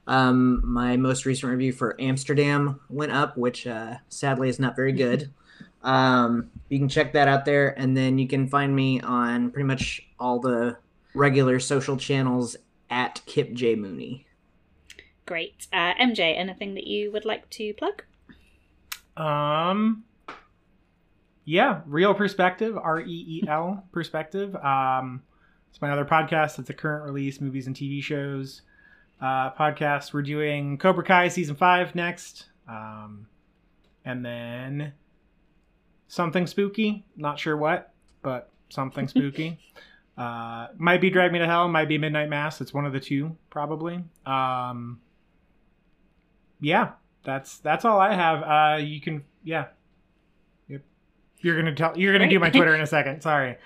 Um, 0.08 0.62
my 0.64 0.98
most 0.98 1.26
recent 1.26 1.52
review 1.52 1.74
for 1.74 1.96
Amsterdam 2.00 2.80
went 2.90 3.12
up, 3.12 3.38
which 3.38 3.68
uh, 3.68 3.96
sadly 4.10 4.50
is 4.50 4.60
not 4.60 4.76
very 4.76 4.94
good. 4.94 5.32
Um, 5.84 6.52
you 6.70 6.78
can 6.78 6.90
check 6.90 7.14
that 7.14 7.28
out 7.28 7.46
there, 7.46 7.74
and 7.80 7.98
then 7.98 8.20
you 8.20 8.28
can 8.28 8.48
find 8.48 8.76
me 8.76 9.02
on 9.02 9.50
pretty 9.50 9.66
much 9.66 10.08
all 10.20 10.40
the 10.40 10.78
regular 11.16 11.60
social 11.60 11.98
channels 11.98 12.56
at 12.92 13.22
Kip 13.26 13.54
J 13.54 13.74
Mooney. 13.76 14.28
Great. 15.26 15.66
Uh, 15.74 15.96
MJ, 15.96 16.38
anything 16.38 16.76
that 16.76 16.86
you 16.86 17.12
would 17.12 17.26
like 17.26 17.50
to 17.52 17.74
plug? 17.74 18.04
Um. 19.18 20.04
Yeah, 21.46 21.82
real 21.88 22.14
perspective, 22.14 22.78
R 22.78 23.00
E 23.00 23.42
E 23.42 23.44
L 23.48 23.84
perspective. 23.92 24.56
Um, 24.56 25.24
it's 25.72 25.82
my 25.82 25.90
other 25.90 26.06
podcast. 26.06 26.60
It's 26.60 26.70
a 26.70 26.74
current 26.74 27.06
release 27.06 27.42
movies 27.42 27.68
and 27.68 27.76
TV 27.76 28.04
shows 28.04 28.62
uh, 29.22 29.52
podcast. 29.52 30.14
We're 30.14 30.22
doing 30.22 30.78
Cobra 30.78 31.04
Kai 31.04 31.28
season 31.30 31.56
five 31.56 31.96
next, 31.96 32.46
um, 32.68 33.28
and 34.06 34.24
then 34.26 34.94
something 36.08 36.46
spooky. 36.48 37.06
Not 37.16 37.40
sure 37.40 37.56
what, 37.58 37.94
but 38.22 38.50
something 38.70 39.08
spooky. 39.08 39.60
uh, 40.18 40.68
might 40.78 41.02
be 41.02 41.10
Drag 41.10 41.32
Me 41.32 41.40
to 41.40 41.46
Hell. 41.46 41.68
Might 41.68 41.88
be 41.88 41.98
Midnight 41.98 42.30
Mass. 42.30 42.62
It's 42.62 42.74
one 42.74 42.86
of 42.86 42.94
the 42.94 43.00
two, 43.00 43.36
probably. 43.50 44.04
Um, 44.26 45.00
yeah, 46.60 46.92
that's 47.24 47.58
that's 47.60 47.86
all 47.86 48.00
I 48.00 48.14
have. 48.14 48.44
Uh, 48.44 48.84
you 48.84 49.00
can 49.02 49.24
yeah. 49.44 49.68
Yep. 50.68 50.82
You're 51.40 51.56
gonna 51.58 51.74
tell. 51.76 51.98
You're 51.98 52.14
gonna 52.14 52.30
do 52.30 52.40
my 52.40 52.50
Twitter 52.52 52.76
in 52.76 52.82
a 52.82 52.88
second. 52.88 53.22
Sorry. 53.22 53.58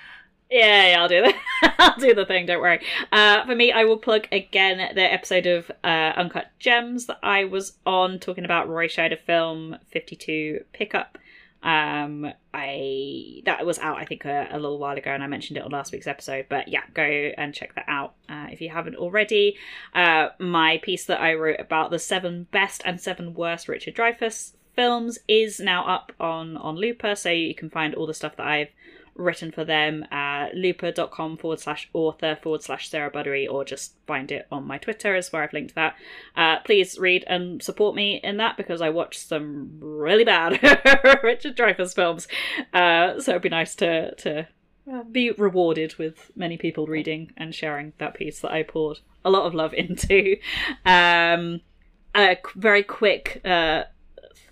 Yeah, 0.49 0.89
yeah, 0.89 1.01
I'll 1.01 1.09
do 1.09 1.21
that. 1.21 1.75
I'll 1.79 1.99
do 1.99 2.13
the 2.13 2.25
thing. 2.25 2.45
Don't 2.45 2.61
worry. 2.61 2.79
Uh, 3.11 3.45
for 3.45 3.55
me, 3.55 3.71
I 3.71 3.83
will 3.83 3.97
plug 3.97 4.27
again 4.31 4.77
the 4.93 5.01
episode 5.01 5.47
of 5.47 5.71
uh, 5.83 6.13
Uncut 6.15 6.51
Gems 6.59 7.07
that 7.07 7.19
I 7.23 7.45
was 7.45 7.73
on 7.85 8.19
talking 8.19 8.45
about 8.45 8.69
Roy 8.69 8.87
Scheider 8.87 9.19
film 9.19 9.77
Fifty 9.91 10.15
Two 10.15 10.63
Pickup. 10.71 11.17
Um, 11.63 12.31
I 12.53 13.41
that 13.45 13.65
was 13.65 13.79
out 13.79 13.97
I 13.97 14.05
think 14.05 14.23
a, 14.23 14.47
a, 14.51 14.59
little 14.59 14.77
while 14.77 14.95
ago, 14.95 15.09
and 15.09 15.23
I 15.23 15.27
mentioned 15.27 15.57
it 15.57 15.63
on 15.63 15.71
last 15.71 15.91
week's 15.91 16.05
episode. 16.05 16.45
But 16.47 16.67
yeah, 16.67 16.83
go 16.93 17.01
and 17.01 17.55
check 17.55 17.73
that 17.73 17.85
out 17.87 18.13
uh, 18.29 18.47
if 18.51 18.61
you 18.61 18.69
haven't 18.69 18.97
already. 18.97 19.57
Uh, 19.95 20.29
my 20.39 20.77
piece 20.83 21.05
that 21.05 21.19
I 21.19 21.33
wrote 21.33 21.59
about 21.59 21.89
the 21.89 21.97
seven 21.97 22.47
best 22.51 22.83
and 22.85 23.01
seven 23.01 23.33
worst 23.33 23.67
Richard 23.67 23.95
Dreyfuss 23.95 24.53
films 24.75 25.17
is 25.27 25.59
now 25.59 25.87
up 25.87 26.11
on 26.19 26.55
on 26.55 26.75
Looper, 26.75 27.15
so 27.15 27.31
you 27.31 27.55
can 27.55 27.71
find 27.71 27.95
all 27.95 28.05
the 28.05 28.13
stuff 28.13 28.35
that 28.35 28.45
I've 28.45 28.69
written 29.15 29.51
for 29.51 29.63
them 29.63 30.05
at 30.11 30.55
looper.com 30.55 31.37
forward 31.37 31.59
slash 31.59 31.89
author 31.93 32.37
forward 32.41 32.61
slash 32.61 32.89
Sarah 32.89 33.11
Buddery, 33.11 33.49
or 33.49 33.63
just 33.63 33.95
find 34.05 34.31
it 34.31 34.47
on 34.51 34.67
my 34.67 34.77
Twitter, 34.77 35.15
is 35.15 35.31
where 35.31 35.43
I've 35.43 35.53
linked 35.53 35.75
that. 35.75 35.95
Uh, 36.35 36.59
please 36.59 36.99
read 36.99 37.23
and 37.27 37.63
support 37.63 37.95
me 37.95 38.19
in 38.23 38.37
that 38.37 38.57
because 38.57 38.81
I 38.81 38.89
watched 38.89 39.27
some 39.27 39.77
really 39.79 40.25
bad 40.25 40.61
Richard 41.23 41.55
Dreyfuss 41.55 41.95
films. 41.95 42.27
Uh, 42.73 43.19
so 43.19 43.31
it'd 43.31 43.41
be 43.41 43.49
nice 43.49 43.75
to, 43.75 44.13
to 44.15 44.47
be 45.11 45.31
rewarded 45.31 45.95
with 45.97 46.31
many 46.35 46.57
people 46.57 46.85
reading 46.85 47.31
and 47.37 47.55
sharing 47.55 47.93
that 47.97 48.13
piece 48.13 48.41
that 48.41 48.51
I 48.51 48.63
poured 48.63 48.99
a 49.23 49.29
lot 49.29 49.45
of 49.45 49.53
love 49.53 49.73
into. 49.77 50.37
Um, 50.85 51.61
a 52.15 52.37
very 52.55 52.83
quick 52.83 53.41
uh, 53.43 53.83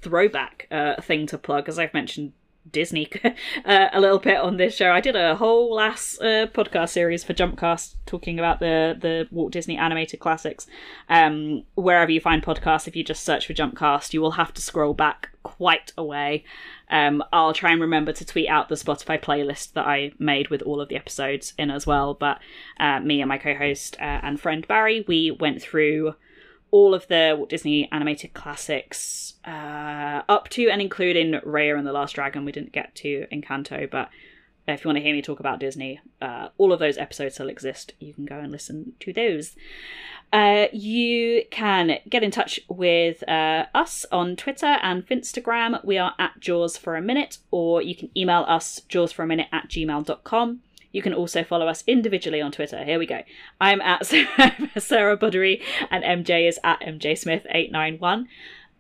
throwback 0.02 0.68
uh, 0.72 1.02
thing 1.02 1.28
to 1.28 1.38
plug, 1.38 1.70
as 1.70 1.80
I've 1.80 1.94
mentioned 1.94 2.34
Disney 2.70 3.10
uh, 3.66 3.88
a 3.92 4.00
little 4.00 4.20
bit 4.20 4.38
on 4.38 4.58
this 4.58 4.76
show. 4.76 4.92
I 4.92 5.02
did 5.02 5.16
a 5.16 5.36
whole 5.36 5.74
last 5.74 6.22
uh, 6.22 6.48
podcast 6.48 6.90
series 6.90 7.24
for 7.24 7.34
Jumpcast 7.34 7.96
talking 8.06 8.40
about 8.40 8.60
the 8.60 8.98
the 9.00 9.28
Walt 9.32 9.52
Disney 9.52 9.78
animated 9.78 10.20
classics. 10.20 10.68
Um, 11.10 11.64
wherever 11.76 12.12
you 12.12 12.22
find 12.22 12.44
podcasts, 12.44 12.88
if 12.88 12.96
you 12.96 13.04
just 13.04 13.24
search 13.24 13.48
for 13.48 13.54
Jumpcast, 13.54 14.14
you 14.14 14.22
will 14.22 14.32
have 14.32 14.54
to 14.54 14.62
scroll 14.62 14.94
back 14.94 15.30
quite 15.44 15.92
a 15.98 16.04
way. 16.04 16.44
Um, 16.90 17.24
I'll 17.34 17.54
try 17.54 17.72
and 17.72 17.82
remember 17.82 18.14
to 18.14 18.26
tweet 18.26 18.48
out 18.48 18.70
the 18.70 18.76
Spotify 18.76 19.22
playlist 19.22 19.74
that 19.74 19.86
I 19.86 20.12
made 20.20 20.50
with 20.50 20.62
all 20.62 20.80
of 20.80 20.90
the 20.90 20.96
episodes 20.96 21.54
in 21.58 21.72
as 21.72 21.86
well. 21.88 22.14
But 22.14 22.40
uh, 22.80 23.00
me 23.00 23.22
and 23.22 23.30
my 23.30 23.38
co-host 23.38 23.98
uh, 24.00 24.20
and 24.24 24.40
friend 24.40 24.68
Barry, 24.68 25.04
we 25.08 25.32
went 25.32 25.62
through 25.62 26.16
all 26.74 26.96
of 26.96 27.08
the 27.08 27.36
Walt 27.38 27.50
Disney 27.50 27.88
animated 27.92 28.34
classics 28.34 29.36
uh, 29.46 30.24
up 30.28 30.50
to 30.50 30.70
and 30.70 30.82
including 30.82 31.34
Raya 31.46 31.78
and 31.78 31.86
the 31.86 31.92
Last 31.92 32.16
Dragon. 32.16 32.46
We 32.46 32.52
didn't 32.52 32.72
get 32.72 32.96
to 32.96 33.28
Encanto, 33.32 33.88
but 33.92 34.10
if 34.68 34.84
you 34.84 34.90
want 34.90 34.98
to 34.98 35.04
hear 35.04 35.14
me 35.14 35.22
talk 35.22 35.40
about 35.40 35.60
Disney, 35.60 36.02
uh, 36.20 36.48
all 36.58 36.74
of 36.74 36.80
those 36.80 36.98
episodes 36.98 37.36
still 37.36 37.50
exist. 37.50 37.94
You 38.00 38.16
can 38.16 38.26
go 38.26 38.40
and 38.40 38.52
listen 38.52 38.94
to 39.02 39.14
those. 39.14 39.56
Uh, 40.32 40.66
you 40.74 41.44
can 41.52 42.00
get 42.10 42.24
in 42.24 42.32
touch 42.32 42.60
with 42.68 43.22
uh, 43.30 43.68
us 43.76 44.04
on 44.12 44.36
Twitter 44.36 44.80
and 44.82 45.06
Instagram. 45.10 45.86
We 45.86 46.00
are 46.00 46.16
at 46.18 46.40
Jaws 46.40 46.76
for 46.76 46.96
a 46.96 47.04
Minute, 47.04 47.38
or 47.52 47.84
you 47.84 47.96
can 47.96 48.10
email 48.18 48.46
us 48.48 48.82
jawsforaminute 48.90 49.50
at 49.52 49.70
gmail.com. 49.70 50.62
You 50.94 51.02
can 51.02 51.14
also 51.14 51.44
follow 51.44 51.68
us 51.68 51.84
individually 51.88 52.40
on 52.40 52.54
Twitter. 52.54 52.82
Here 52.86 53.00
we 53.00 53.06
go. 53.06 53.24
I'm 53.60 53.82
at 53.82 54.06
Sarah 54.78 55.18
Buddery 55.18 55.62
and 55.92 56.04
MJ 56.26 56.48
is 56.48 56.60
at 56.64 56.80
MJ 56.80 57.14
Smith891. 57.14 58.28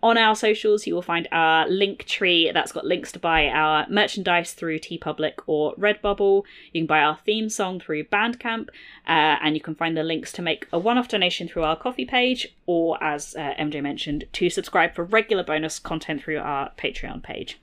On 0.03 0.17
our 0.17 0.35
socials, 0.35 0.85
you 0.85 0.93
will 0.93 1.01
find 1.01 1.29
our 1.31 1.65
link 1.69 2.03
tree 2.03 2.51
that's 2.53 2.73
got 2.73 2.85
links 2.85 3.13
to 3.13 3.19
buy 3.19 3.47
our 3.47 3.87
merchandise 3.89 4.51
through 4.51 4.79
TeePublic 4.79 5.35
or 5.47 5.73
Redbubble. 5.75 6.43
You 6.73 6.81
can 6.81 6.87
buy 6.87 6.99
our 6.99 7.15
theme 7.25 7.47
song 7.47 7.79
through 7.79 8.03
Bandcamp, 8.03 8.67
uh, 9.07 9.39
and 9.41 9.55
you 9.55 9.61
can 9.61 9.75
find 9.75 9.95
the 9.95 10.03
links 10.03 10.33
to 10.33 10.41
make 10.41 10.67
a 10.73 10.77
one 10.77 10.97
off 10.97 11.07
donation 11.07 11.47
through 11.47 11.63
our 11.63 11.77
Ko-fi 11.77 12.03
page, 12.03 12.53
or 12.65 13.01
as 13.01 13.33
uh, 13.37 13.53
MJ 13.57 13.81
mentioned, 13.81 14.25
to 14.33 14.49
subscribe 14.49 14.93
for 14.93 15.05
regular 15.05 15.41
bonus 15.41 15.79
content 15.79 16.21
through 16.21 16.39
our 16.39 16.71
Patreon 16.77 17.23
page. 17.23 17.57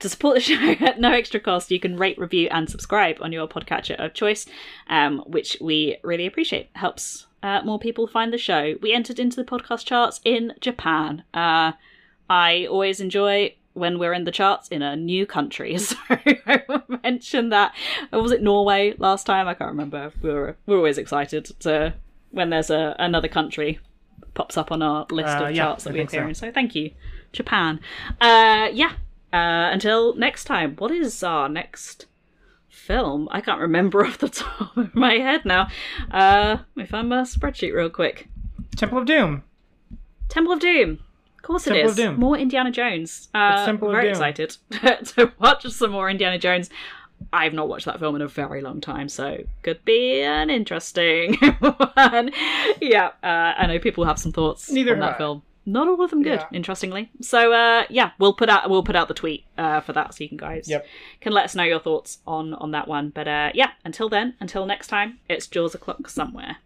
To 0.00 0.08
support 0.08 0.34
the 0.36 0.40
show 0.50 0.54
at 0.84 0.98
no 1.00 1.12
extra 1.12 1.40
cost, 1.40 1.70
you 1.70 1.78
can 1.80 1.96
rate, 1.96 2.18
review, 2.18 2.48
and 2.50 2.68
subscribe 2.68 3.18
on 3.20 3.32
your 3.32 3.46
podcatcher 3.48 3.96
of 4.02 4.14
choice, 4.14 4.46
um, 4.88 5.18
which 5.26 5.56
we 5.60 5.96
really 6.02 6.26
appreciate. 6.26 6.70
Helps 6.74 7.26
uh, 7.42 7.60
more 7.64 7.78
people 7.78 8.06
find 8.06 8.32
the 8.32 8.38
show. 8.38 8.74
We 8.80 8.92
entered 8.92 9.18
into 9.18 9.36
the 9.36 9.44
podcast 9.44 9.84
charts 9.86 10.20
in 10.24 10.54
Japan. 10.60 11.24
Uh, 11.34 11.72
I 12.28 12.66
always 12.66 13.00
enjoy 13.00 13.54
when 13.74 13.98
we're 13.98 14.12
in 14.12 14.24
the 14.24 14.30
charts 14.32 14.68
in 14.68 14.82
a 14.82 14.96
new 14.96 15.26
country. 15.26 15.76
So 15.78 15.96
I 16.10 16.62
mentioned 17.04 17.52
that. 17.52 17.72
Was 18.12 18.32
it 18.32 18.42
Norway 18.42 18.94
last 18.98 19.26
time? 19.26 19.48
I 19.48 19.54
can't 19.54 19.70
remember. 19.70 20.12
We 20.22 20.30
were 20.30 20.56
we're 20.66 20.76
always 20.76 20.98
excited 20.98 21.44
to 21.60 21.94
when 22.30 22.50
there's 22.50 22.70
a 22.70 22.96
another 22.98 23.28
country 23.28 23.78
pops 24.34 24.56
up 24.56 24.70
on 24.72 24.80
our 24.82 25.06
list 25.10 25.28
Uh, 25.36 25.44
of 25.46 25.54
yeah, 25.54 25.64
charts 25.64 25.84
that 25.84 25.90
I 25.90 25.94
we 25.94 26.00
appear 26.02 26.22
so. 26.22 26.28
in. 26.28 26.34
So 26.34 26.52
thank 26.52 26.74
you, 26.74 26.90
Japan. 27.32 27.80
Uh, 28.20 28.68
yeah. 28.72 28.92
Uh, 29.32 29.70
until 29.72 30.14
next 30.16 30.44
time, 30.44 30.74
what 30.76 30.90
is 30.90 31.22
our 31.22 31.48
next 31.48 32.06
film? 32.68 33.28
I 33.30 33.40
can't 33.40 33.60
remember 33.60 34.04
off 34.06 34.18
the 34.18 34.28
top 34.28 34.76
of 34.76 34.94
my 34.94 35.14
head 35.14 35.44
now. 35.44 35.68
Uh, 36.10 36.58
let 36.76 36.76
me 36.76 36.86
find 36.86 37.08
my 37.08 37.22
spreadsheet 37.22 37.74
real 37.74 37.90
quick. 37.90 38.28
Temple 38.76 38.98
of 38.98 39.06
Doom. 39.06 39.42
Temple 40.28 40.52
of 40.54 40.60
Doom. 40.60 40.98
Of 41.36 41.42
course 41.42 41.66
it 41.66 41.76
is. 41.76 41.76
Temple 41.76 41.88
it 41.88 41.90
of. 41.90 41.96
Doom. 42.14 42.20
More 42.20 42.36
Indiana 42.36 42.70
Jones. 42.70 43.28
Uh, 43.34 43.52
It's 43.56 43.66
Temple 43.66 43.88
of 43.88 43.92
very 43.92 44.04
Doom. 44.04 44.10
excited 44.12 44.56
to 45.16 45.32
watch 45.40 45.64
some 45.66 45.90
more 45.90 46.10
Indiana 46.10 46.38
Jones. 46.38 46.70
I've 47.32 47.52
not 47.52 47.68
watched 47.68 47.84
that 47.84 47.98
film 48.00 48.16
in 48.16 48.22
a 48.22 48.28
very 48.28 48.62
long 48.62 48.80
time, 48.80 49.08
so 49.08 49.38
could 49.62 49.84
be 49.84 50.22
an 50.22 50.48
interesting 50.50 51.34
one. 51.60 52.30
Yeah, 52.80 53.08
uh, 53.22 53.52
I 53.58 53.66
know 53.66 53.78
people 53.78 54.04
have 54.06 54.18
some 54.18 54.32
thoughts 54.32 54.70
Neither 54.70 54.94
on 54.94 55.00
that 55.00 55.14
I. 55.14 55.18
film. 55.18 55.42
Not 55.72 55.86
all 55.88 56.02
of 56.02 56.10
them 56.10 56.22
good, 56.22 56.40
Yeah. 56.40 56.46
interestingly. 56.52 57.10
So 57.20 57.52
uh, 57.52 57.84
yeah, 57.90 58.10
we'll 58.18 58.34
put 58.34 58.48
out 58.48 58.68
we'll 58.70 58.82
put 58.82 58.96
out 58.96 59.08
the 59.08 59.14
tweet 59.14 59.44
uh, 59.56 59.80
for 59.80 59.92
that, 59.92 60.14
so 60.14 60.24
you 60.24 60.28
can 60.28 60.38
guys 60.38 60.68
Yep. 60.68 60.86
can 61.20 61.32
let 61.32 61.44
us 61.44 61.54
know 61.54 61.62
your 61.64 61.80
thoughts 61.80 62.18
on 62.26 62.54
on 62.54 62.70
that 62.72 62.88
one. 62.88 63.10
But 63.10 63.28
uh, 63.28 63.50
yeah, 63.54 63.70
until 63.84 64.08
then, 64.08 64.34
until 64.40 64.66
next 64.66 64.88
time, 64.88 65.18
it's 65.28 65.46
Jaws 65.46 65.74
o'clock 65.74 66.08
somewhere. 66.08 66.56